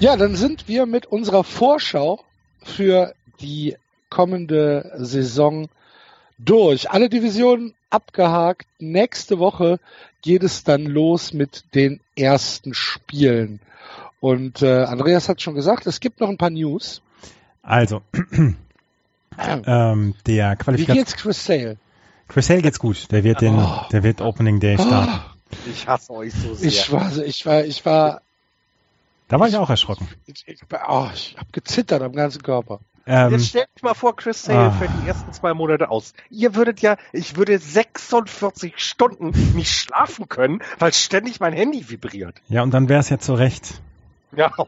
Ja, 0.00 0.16
dann 0.16 0.34
sind 0.34 0.66
wir 0.66 0.84
mit 0.86 1.06
unserer 1.06 1.44
Vorschau 1.44 2.24
für 2.64 3.14
die 3.40 3.76
kommende 4.10 4.92
Saison 4.96 5.68
durch. 6.38 6.90
Alle 6.90 7.08
Divisionen 7.08 7.74
abgehakt. 7.90 8.66
Nächste 8.78 9.38
Woche 9.38 9.78
geht 10.22 10.42
es 10.42 10.64
dann 10.64 10.84
los 10.84 11.32
mit 11.32 11.64
den 11.74 12.00
ersten 12.16 12.74
Spielen. 12.74 13.60
Und 14.20 14.62
äh, 14.62 14.84
Andreas 14.84 15.28
hat 15.28 15.40
schon 15.40 15.54
gesagt, 15.54 15.86
es 15.86 16.00
gibt 16.00 16.20
noch 16.20 16.28
ein 16.28 16.38
paar 16.38 16.50
News. 16.50 17.02
Also, 17.62 18.02
ähm, 19.38 20.14
der 20.26 20.52
Wie 20.52 20.56
Qualifikation. 20.56 20.96
geht's 21.04 21.16
Chris 21.16 21.44
Sale? 21.44 21.76
Chris 22.28 22.50
Hale 22.50 22.62
geht's 22.62 22.78
gut. 22.78 23.10
Der 23.10 23.24
wird 23.24 23.40
den, 23.40 23.54
Oh. 23.56 23.80
der 23.92 24.02
wird 24.02 24.20
Opening 24.20 24.60
Day 24.60 24.76
starten. 24.76 25.12
Oh, 25.52 25.56
Ich 25.70 25.86
hasse 25.86 26.12
euch 26.12 26.34
so 26.34 26.54
sehr. 26.54 26.68
ich 26.68 26.92
war, 26.92 27.16
ich 27.18 27.46
war, 27.46 27.64
ich 27.64 27.84
war, 27.86 28.20
Da 29.28 29.38
war 29.40 29.48
ich 29.48 29.56
auch 29.56 29.70
erschrocken. 29.70 30.08
ich, 30.26 30.44
ich, 30.46 30.60
oh, 30.88 31.08
ich 31.14 31.36
habe 31.38 31.48
gezittert 31.52 32.02
am 32.02 32.12
ganzen 32.12 32.42
Körper. 32.42 32.80
Ähm, 33.10 33.30
Jetzt 33.32 33.46
stellt 33.48 33.68
euch 33.76 33.82
mal 33.82 33.94
vor, 33.94 34.14
Chris 34.14 34.44
Sale 34.44 34.66
Ah. 34.66 34.70
fällt 34.70 34.92
die 34.92 35.06
ersten 35.06 35.32
zwei 35.32 35.54
Monate 35.54 35.88
aus. 35.88 36.12
Ihr 36.30 36.54
würdet 36.54 36.80
ja, 36.80 36.96
ich 37.12 37.36
würde 37.36 37.58
46 37.58 38.74
Stunden 38.78 39.32
nicht 39.56 39.70
schlafen 39.72 40.28
können, 40.28 40.60
weil 40.78 40.92
ständig 40.92 41.40
mein 41.40 41.54
Handy 41.54 41.88
vibriert. 41.88 42.40
ja, 42.48 42.62
und 42.62 42.72
dann 42.74 42.88
wäre 42.88 43.00
es 43.00 43.08
ja 43.08 43.18
zu 43.18 43.32
Recht. 43.34 43.80
Ja. 44.36 44.52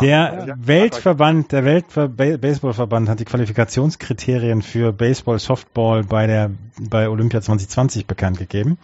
Der 0.00 0.44
Ja. 0.48 0.54
Weltverband, 0.58 1.52
der 1.52 1.64
Weltbaseballverband 1.64 3.08
hat 3.08 3.20
die 3.20 3.26
Qualifikationskriterien 3.26 4.62
für 4.62 4.92
Baseball, 4.92 5.38
Softball 5.38 6.02
bei 6.02 6.26
der 6.26 6.50
bei 6.80 7.08
Olympia 7.08 7.42
2020 7.42 8.06
bekannt 8.06 8.38
gegeben. 8.38 8.78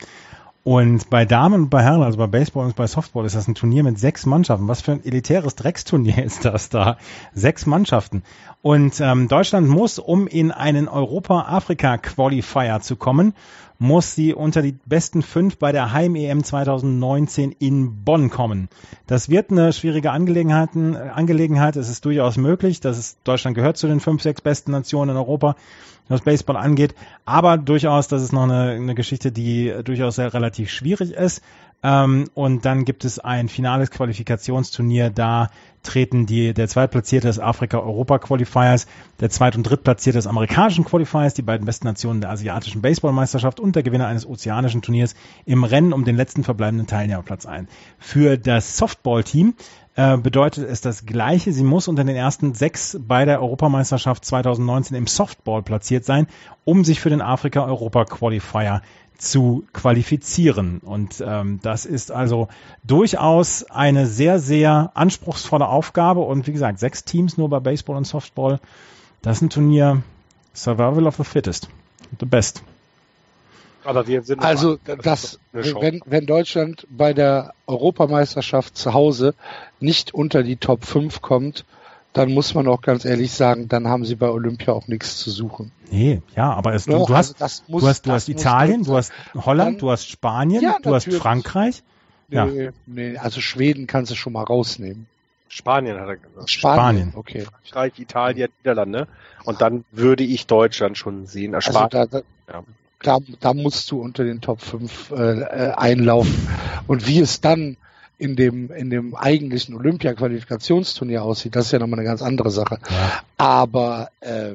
Und 0.63 1.09
bei 1.09 1.25
Damen 1.25 1.63
und 1.63 1.71
bei 1.71 1.83
Herren, 1.83 2.03
also 2.03 2.19
bei 2.19 2.27
Baseball 2.27 2.67
und 2.67 2.77
bei 2.77 2.87
Softball, 2.87 3.25
ist 3.25 3.35
das 3.35 3.49
ein 3.49 3.55
Turnier 3.55 3.83
mit 3.83 3.99
sechs 3.99 4.27
Mannschaften. 4.27 4.69
Was 4.69 4.83
für 4.83 4.93
ein 4.93 5.05
elitäres 5.05 5.55
Drecksturnier 5.55 6.19
ist 6.25 6.45
das 6.45 6.69
da? 6.69 6.99
Sechs 7.33 7.65
Mannschaften. 7.65 8.23
Und 8.61 9.01
ähm, 9.01 9.29
Deutschland 9.29 9.69
muss, 9.69 9.99
um 9.99 10.27
in 10.27 10.53
einen 10.53 10.87
Europa-Afrika-Qualifier 10.87 12.81
zu 12.81 12.97
kommen, 12.97 13.35
muss 13.81 14.15
sie 14.15 14.35
unter 14.35 14.61
die 14.61 14.77
besten 14.85 15.23
fünf 15.23 15.57
bei 15.57 15.73
der 15.73 15.93
Heim-EM 15.93 16.45
2019 16.45 17.51
in 17.59 18.05
Bonn 18.05 18.29
kommen. 18.29 18.69
Das 19.07 19.31
wird 19.31 19.51
eine 19.51 19.73
schwierige 19.73 20.11
Angelegenheit. 20.11 20.77
Angelegenheit. 20.77 21.77
Es 21.77 21.89
ist 21.89 22.05
durchaus 22.05 22.37
möglich. 22.37 22.81
Das 22.81 22.99
ist, 22.99 23.19
Deutschland 23.25 23.57
gehört 23.57 23.79
zu 23.79 23.89
den 23.89 24.01
fünf, 24.01 24.21
sechs 24.21 24.43
besten 24.43 24.73
Nationen 24.73 25.13
in 25.13 25.17
Europa, 25.17 25.57
was 26.09 26.21
Baseball 26.21 26.59
angeht. 26.59 26.95
Aber 27.25 27.57
durchaus, 27.57 28.07
das 28.07 28.23
ist 28.23 28.35
noch 28.35 28.43
eine, 28.43 28.73
eine 28.73 28.95
Geschichte, 28.95 29.33
die 29.33 29.75
durchaus 29.83 30.17
sehr 30.17 30.35
relativ 30.35 30.69
schwierig 30.69 31.13
ist. 31.13 31.43
Ähm, 31.83 32.29
und 32.35 32.65
dann 32.65 32.85
gibt 32.85 33.05
es 33.05 33.19
ein 33.19 33.49
finales 33.49 33.91
Qualifikationsturnier. 33.91 35.11
Da 35.11 35.49
treten 35.83 36.27
die, 36.27 36.53
der 36.53 36.69
Zweitplatzierte 36.69 37.29
des 37.29 37.39
Afrika-Europa-Qualifiers, 37.39 38.87
der 39.21 39.31
Zweit- 39.31 39.57
und 39.57 39.63
Drittplatzierte 39.63 40.19
des 40.19 40.27
amerikanischen 40.27 40.85
Qualifiers, 40.85 41.33
die 41.33 41.43
beiden 41.43 41.65
besten 41.65 41.87
Nationen 41.87 42.21
der 42.21 42.31
asiatischen 42.31 42.83
Baseballmeisterschaft 42.83 43.61
und 43.61 43.77
der 43.77 43.83
Gewinner 43.83 44.07
eines 44.07 44.27
ozeanischen 44.27 44.83
Turniers 44.83 45.15
im 45.47 45.65
Rennen 45.65 45.95
um 45.95 46.05
den 46.05 46.17
letzten 46.17 46.45
verbleibenden 46.45 46.87
Teilnehmerplatz 46.87 47.47
ein. 47.47 47.67
Für 47.99 48.37
das 48.37 48.77
Softball-Team 48.77 49.55
äh, 49.97 50.19
bedeutet 50.19 50.69
es 50.69 50.83
das 50.83 51.07
Gleiche. 51.07 51.53
Sie 51.53 51.65
muss 51.65 51.89
unter 51.89 52.05
den 52.05 52.15
ersten 52.15 52.55
sechs 52.55 52.99
bei 53.01 53.25
der 53.25 53.41
Europameisterschaft 53.41 54.25
2019 54.25 54.97
im 54.97 55.07
Softball 55.07 55.63
platziert 55.63 56.05
sein, 56.05 56.27
um 56.65 56.85
sich 56.85 57.01
für 57.01 57.11
den 57.11 57.23
Afrika-Europa-Qualifier 57.23 58.83
zu 59.21 59.65
qualifizieren. 59.73 60.79
Und 60.79 61.23
ähm, 61.25 61.61
das 61.63 61.87
ist 61.87 62.11
also 62.11 62.49
durchaus 62.85 63.65
eine 63.65 64.07
sehr, 64.07 64.39
sehr 64.39 64.91
anspruchsvolle 64.95 65.69
Aufgabe. 65.69 66.21
Und 66.21 66.47
wie 66.47 66.53
gesagt, 66.53 66.79
sechs 66.79 67.05
Teams 67.05 67.37
nur 67.37 67.49
bei 67.49 67.61
Baseball 67.61 67.97
und 67.97 68.05
Softball. 68.07 68.61
Das 69.23 69.37
ist 69.37 69.43
ein 69.43 69.51
Turnier 69.51 70.03
Survival 70.55 71.07
of 71.07 71.17
the 71.17 71.25
Fittest. 71.25 71.69
The 72.19 72.27
best. 72.27 72.63
Aber 73.85 74.07
wir 74.07 74.23
sind 74.23 74.43
Also 74.43 74.79
das 74.85 75.39
wenn, 75.53 76.03
wenn 76.05 76.27
Deutschland 76.27 76.87
bei 76.91 77.15
der 77.15 77.55
Europameisterschaft 77.67 78.77
zu 78.77 78.93
Hause 78.93 79.35
nicht 79.79 80.13
unter 80.13 80.43
die 80.43 80.57
Top 80.57 80.85
5 80.85 81.23
kommt, 81.23 81.65
dann 82.13 82.33
muss 82.35 82.55
man 82.55 82.67
auch 82.69 82.81
ganz 82.83 83.05
ehrlich 83.05 83.33
sagen, 83.33 83.69
dann 83.69 83.87
haben 83.89 84.05
sie 84.05 84.17
bei 84.17 84.29
Olympia 84.29 84.73
auch 84.75 84.89
nichts 84.89 85.19
zu 85.19 85.31
suchen. 85.31 85.71
Nee, 85.91 86.23
ja, 86.37 86.53
aber 86.53 86.75
es, 86.75 86.85
du, 86.87 86.93
Doch, 86.93 87.07
du 87.07 87.15
also 87.15 87.33
hast, 87.35 87.41
das 87.41 87.65
muss- 87.69 87.83
du 87.83 87.89
hast, 87.89 88.07
du 88.07 88.11
das 88.11 88.23
hast 88.23 88.29
Italien, 88.29 88.85
du 88.85 88.97
hast 88.97 89.13
Holland, 89.35 89.75
Dann- 89.75 89.79
du 89.79 89.91
hast 89.91 90.09
Spanien, 90.09 90.63
Ja, 90.63 90.77
du 90.83 90.95
hast 90.95 91.07
natürlich. 91.07 91.23
Frankreich. 91.23 91.83
Ja. 92.29 92.47
Nee, 92.47 92.71
nee, 92.87 93.17
also 93.17 93.41
Schweden 93.41 93.87
kannst 93.87 94.11
du 94.13 94.17
schon 94.17 94.33
mal 94.33 94.45
rausnehmen. 94.45 95.07
Spanien 95.49 95.99
hat 95.99 96.07
er 96.09 96.17
gesagt. 96.17 96.49
Spanien, 96.51 96.79
Spanien. 96.79 97.13
okay. 97.17 97.47
Frankreich, 97.65 97.99
Italien, 97.99 98.49
Niederlande. 98.63 99.09
Und 99.45 99.61
dann 99.61 99.85
würde 99.91 100.23
ich 100.23 100.47
Deutschland 100.47 100.97
schon 100.97 101.27
sehen. 101.27 101.57
Also 101.57 101.73
da, 101.73 102.07
da, 102.07 102.23
Ja. 102.49 102.63
da, 103.03 103.19
da 103.41 103.55
musst 103.55 103.91
du 103.91 104.01
unter 104.01 104.23
den 104.23 104.41
Top 104.41 104.61
5 104.61 105.11
äh, 105.11 105.41
äh, 105.41 105.73
einlaufen. 105.73 106.49
Und 106.87 107.09
wie 107.09 107.19
es 107.19 107.41
dann 107.41 107.77
in 108.21 108.37
dem, 108.37 108.71
in 108.71 108.91
dem 108.91 109.15
eigentlichen 109.15 109.75
Olympia-Qualifikationsturnier 109.75 111.23
aussieht, 111.23 111.57
das 111.57 111.67
ist 111.67 111.73
ja 111.73 111.79
nochmal 111.79 112.01
eine 112.01 112.09
ganz 112.09 112.21
andere 112.21 112.51
Sache. 112.51 112.79
Ja. 112.91 113.23
Aber 113.39 114.11
äh, 114.21 114.53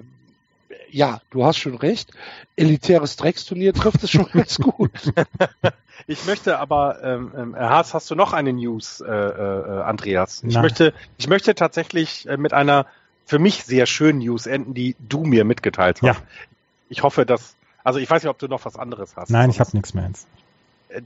ja, 0.92 1.20
du 1.32 1.44
hast 1.44 1.58
schon 1.58 1.76
recht. 1.76 2.12
Elitäres 2.56 3.16
Drecksturnier 3.16 3.74
trifft 3.74 4.04
es 4.04 4.12
schon 4.12 4.28
ganz 4.34 4.58
gut. 4.58 4.92
Ich 6.08 6.26
möchte 6.26 6.60
aber, 6.60 7.02
ähm, 7.04 7.32
ähm, 7.36 7.56
Herr 7.56 7.70
Haas, 7.70 7.94
hast 7.94 8.12
du 8.12 8.16
noch 8.16 8.34
eine 8.34 8.54
News, 8.54 9.02
äh, 9.02 9.10
äh, 9.10 9.82
Andreas? 9.82 10.44
Ich 10.46 10.54
Nein. 10.54 10.62
möchte, 10.62 10.94
ich 11.18 11.28
möchte 11.28 11.56
tatsächlich 11.56 12.28
äh, 12.28 12.38
mit 12.38 12.54
einer 12.54 12.86
für 13.26 13.40
mich 13.40 13.64
sehr 13.64 13.86
schönen 13.86 14.20
News 14.20 14.46
enden, 14.46 14.74
die 14.74 14.96
du 15.00 15.24
mir 15.24 15.46
mitgeteilt 15.46 16.02
hast. 16.02 16.20
Ja. 16.20 16.24
Ich 16.90 17.02
hoffe, 17.02 17.26
dass, 17.26 17.56
also 17.84 17.98
ich 17.98 18.10
weiß 18.10 18.22
nicht, 18.22 18.30
ob 18.30 18.38
du 18.38 18.48
noch 18.48 18.66
was 18.66 18.76
anderes 18.76 19.16
hast. 19.16 19.32
Nein, 19.32 19.50
ich 19.50 19.60
habe 19.60 19.72
nichts 19.74 19.96
mehr 19.96 20.06
jetzt. 20.06 20.28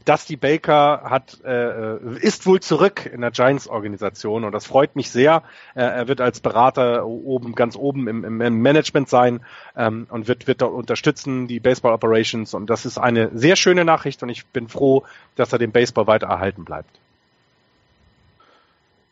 Dusty 0.06 0.36
Baker 0.36 1.04
hat, 1.10 1.40
äh, 1.44 1.98
ist 2.20 2.46
wohl 2.46 2.60
zurück 2.60 3.06
in 3.06 3.22
der 3.22 3.32
Giants-Organisation 3.32 4.44
und 4.44 4.52
das 4.52 4.66
freut 4.66 4.96
mich 4.96 5.10
sehr. 5.10 5.44
Äh, 5.76 5.82
er 5.82 6.08
wird 6.08 6.22
als 6.22 6.40
Berater 6.40 7.06
oben, 7.06 7.56
ganz 7.56 7.76
oben 7.76 8.08
im, 8.08 8.24
im, 8.24 8.42
im 8.42 8.62
Management 8.62 9.10
sein 9.10 9.42
ähm, 9.76 10.08
und 10.10 10.28
wird, 10.28 10.48
wird 10.48 10.62
dort 10.62 10.74
unterstützen, 10.74 11.48
die 11.48 11.60
Baseball 11.60 11.94
Operations 11.94 12.54
und 12.54 12.70
das 12.70 12.86
ist 12.86 12.98
eine 12.98 13.30
sehr 13.34 13.56
schöne 13.56 13.86
Nachricht 13.86 14.24
und 14.24 14.30
ich 14.30 14.46
bin 14.48 14.68
froh, 14.68 15.04
dass 15.36 15.54
er 15.54 15.60
dem 15.60 15.72
Baseball 15.72 16.08
weiter 16.08 16.28
erhalten 16.28 16.66
bleibt. 16.66 16.90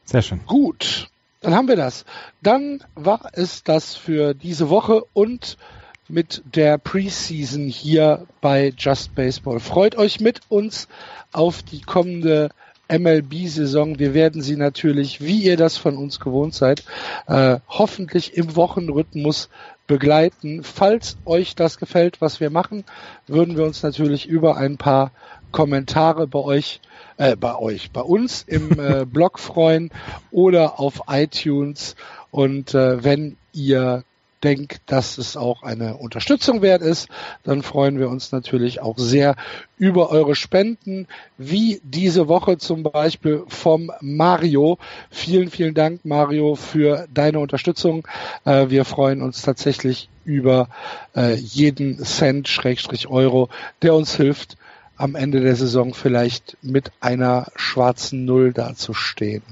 Sehr 0.06 0.22
schön. 0.22 0.40
Gut, 0.46 1.10
dann 1.42 1.54
haben 1.54 1.68
wir 1.68 1.76
das. 1.76 2.06
Dann 2.42 2.84
war 2.96 3.30
es 3.34 3.64
das 3.64 3.96
für 3.96 4.34
diese 4.34 4.70
Woche 4.70 5.04
und 5.14 5.58
mit 6.10 6.42
der 6.56 6.78
Preseason 6.78 7.68
hier 7.68 8.26
bei 8.42 8.74
Just 8.78 9.16
Baseball. 9.16 9.60
Freut 9.60 9.98
euch 9.98 10.20
mit 10.20 10.42
uns 10.50 10.88
auf 11.32 11.64
die 11.64 11.82
kommende 11.82 12.50
MLB-Saison. 12.90 14.00
Wir 14.00 14.14
werden 14.14 14.42
sie 14.42 14.56
natürlich, 14.56 15.22
wie 15.22 15.44
ihr 15.44 15.58
das 15.58 15.78
von 15.78 15.98
uns 15.98 16.20
gewohnt 16.20 16.54
seid, 16.54 16.84
äh, 17.28 17.58
hoffentlich 17.68 18.38
im 18.38 18.56
Wochenrhythmus 18.56 19.50
begleiten. 19.88 20.64
Falls 20.64 21.18
euch 21.26 21.56
das 21.56 21.78
gefällt, 21.78 22.22
was 22.22 22.40
wir 22.40 22.50
machen, 22.50 22.86
würden 23.28 23.58
wir 23.58 23.66
uns 23.66 23.84
natürlich 23.84 24.28
über 24.28 24.58
ein 24.58 24.78
paar 24.78 25.12
Kommentare 25.52 26.28
bei 26.28 26.40
euch, 26.40 26.82
äh, 27.18 27.36
bei 27.36 27.56
euch, 27.56 27.92
bei 27.92 28.02
uns 28.02 28.44
im 28.44 28.80
äh, 28.80 29.06
Blog 29.06 29.40
freuen 29.40 29.92
oder 30.32 30.80
auf 30.80 31.04
iTunes. 31.08 31.96
Und 32.32 32.74
äh, 32.74 33.04
wenn 33.04 33.38
ihr 33.54 34.04
denkt, 34.44 34.82
dass 34.86 35.18
es 35.18 35.36
auch 35.36 35.64
eine 35.64 35.98
Unterstützung 35.98 36.62
wert 36.62 36.82
ist, 36.82 37.10
dann 37.44 37.64
freuen 37.64 38.00
wir 38.00 38.10
uns 38.10 38.32
natürlich 38.32 38.82
auch 38.82 38.98
sehr 38.98 39.36
über 39.78 40.10
eure 40.10 40.36
Spenden, 40.36 41.08
wie 41.38 41.82
diese 41.84 42.28
Woche 42.28 42.58
zum 42.58 42.84
Beispiel 42.84 43.44
vom 43.48 43.92
Mario. 44.02 44.78
Vielen, 45.10 45.50
vielen 45.50 45.74
Dank, 45.74 46.06
Mario, 46.06 46.56
für 46.56 47.08
deine 47.14 47.40
Unterstützung. 47.40 48.08
Äh, 48.46 48.70
wir 48.70 48.86
freuen 48.86 49.22
uns 49.22 49.42
tatsächlich 49.42 50.10
über 50.26 50.70
äh, 51.16 51.36
jeden 51.36 52.04
Cent, 52.04 52.48
Schrägstrich 52.48 53.08
Euro, 53.08 53.50
der 53.82 53.96
uns 53.96 54.16
hilft, 54.16 54.58
am 54.98 55.16
Ende 55.16 55.42
der 55.42 55.56
Saison 55.56 55.94
vielleicht 55.94 56.58
mit 56.62 56.92
einer 57.00 57.48
schwarzen 57.56 58.26
Null 58.26 58.52
dazustehen. 58.52 59.44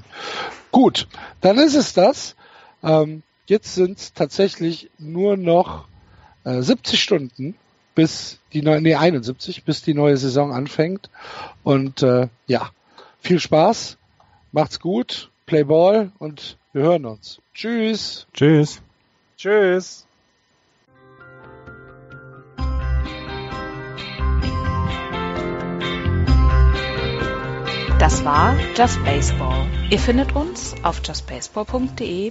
Gut, 0.72 1.06
dann 1.40 1.58
ist 1.58 1.76
es 1.76 1.94
das. 1.94 2.34
Ähm, 2.82 3.22
Jetzt 3.46 3.74
sind 3.74 3.98
es 3.98 4.12
tatsächlich 4.12 4.90
nur 4.98 5.36
noch 5.36 5.86
äh, 6.44 6.62
70 6.62 7.00
Stunden 7.00 7.54
bis 7.96 8.38
die 8.52 8.62
neue, 8.62 8.80
nee, 8.80 8.94
71, 8.94 9.64
bis 9.64 9.82
die 9.82 9.94
neue 9.94 10.16
Saison 10.16 10.52
anfängt. 10.52 11.10
Und 11.64 12.02
äh, 12.02 12.28
ja, 12.46 12.70
viel 13.20 13.40
Spaß, 13.40 13.96
macht's 14.52 14.78
gut, 14.78 15.30
play 15.46 15.64
ball 15.64 16.12
und 16.18 16.58
wir 16.72 16.82
hören 16.82 17.06
uns. 17.06 17.40
Tschüss. 17.54 18.26
Tschüss. 18.32 18.80
Tschüss. 19.36 20.06
Das 27.98 28.24
war 28.26 28.54
Just 28.76 29.02
Baseball. 29.04 29.66
Ihr 29.90 29.98
findet 29.98 30.36
uns 30.36 30.74
auf 30.82 31.00
justbaseball.de 31.02 32.30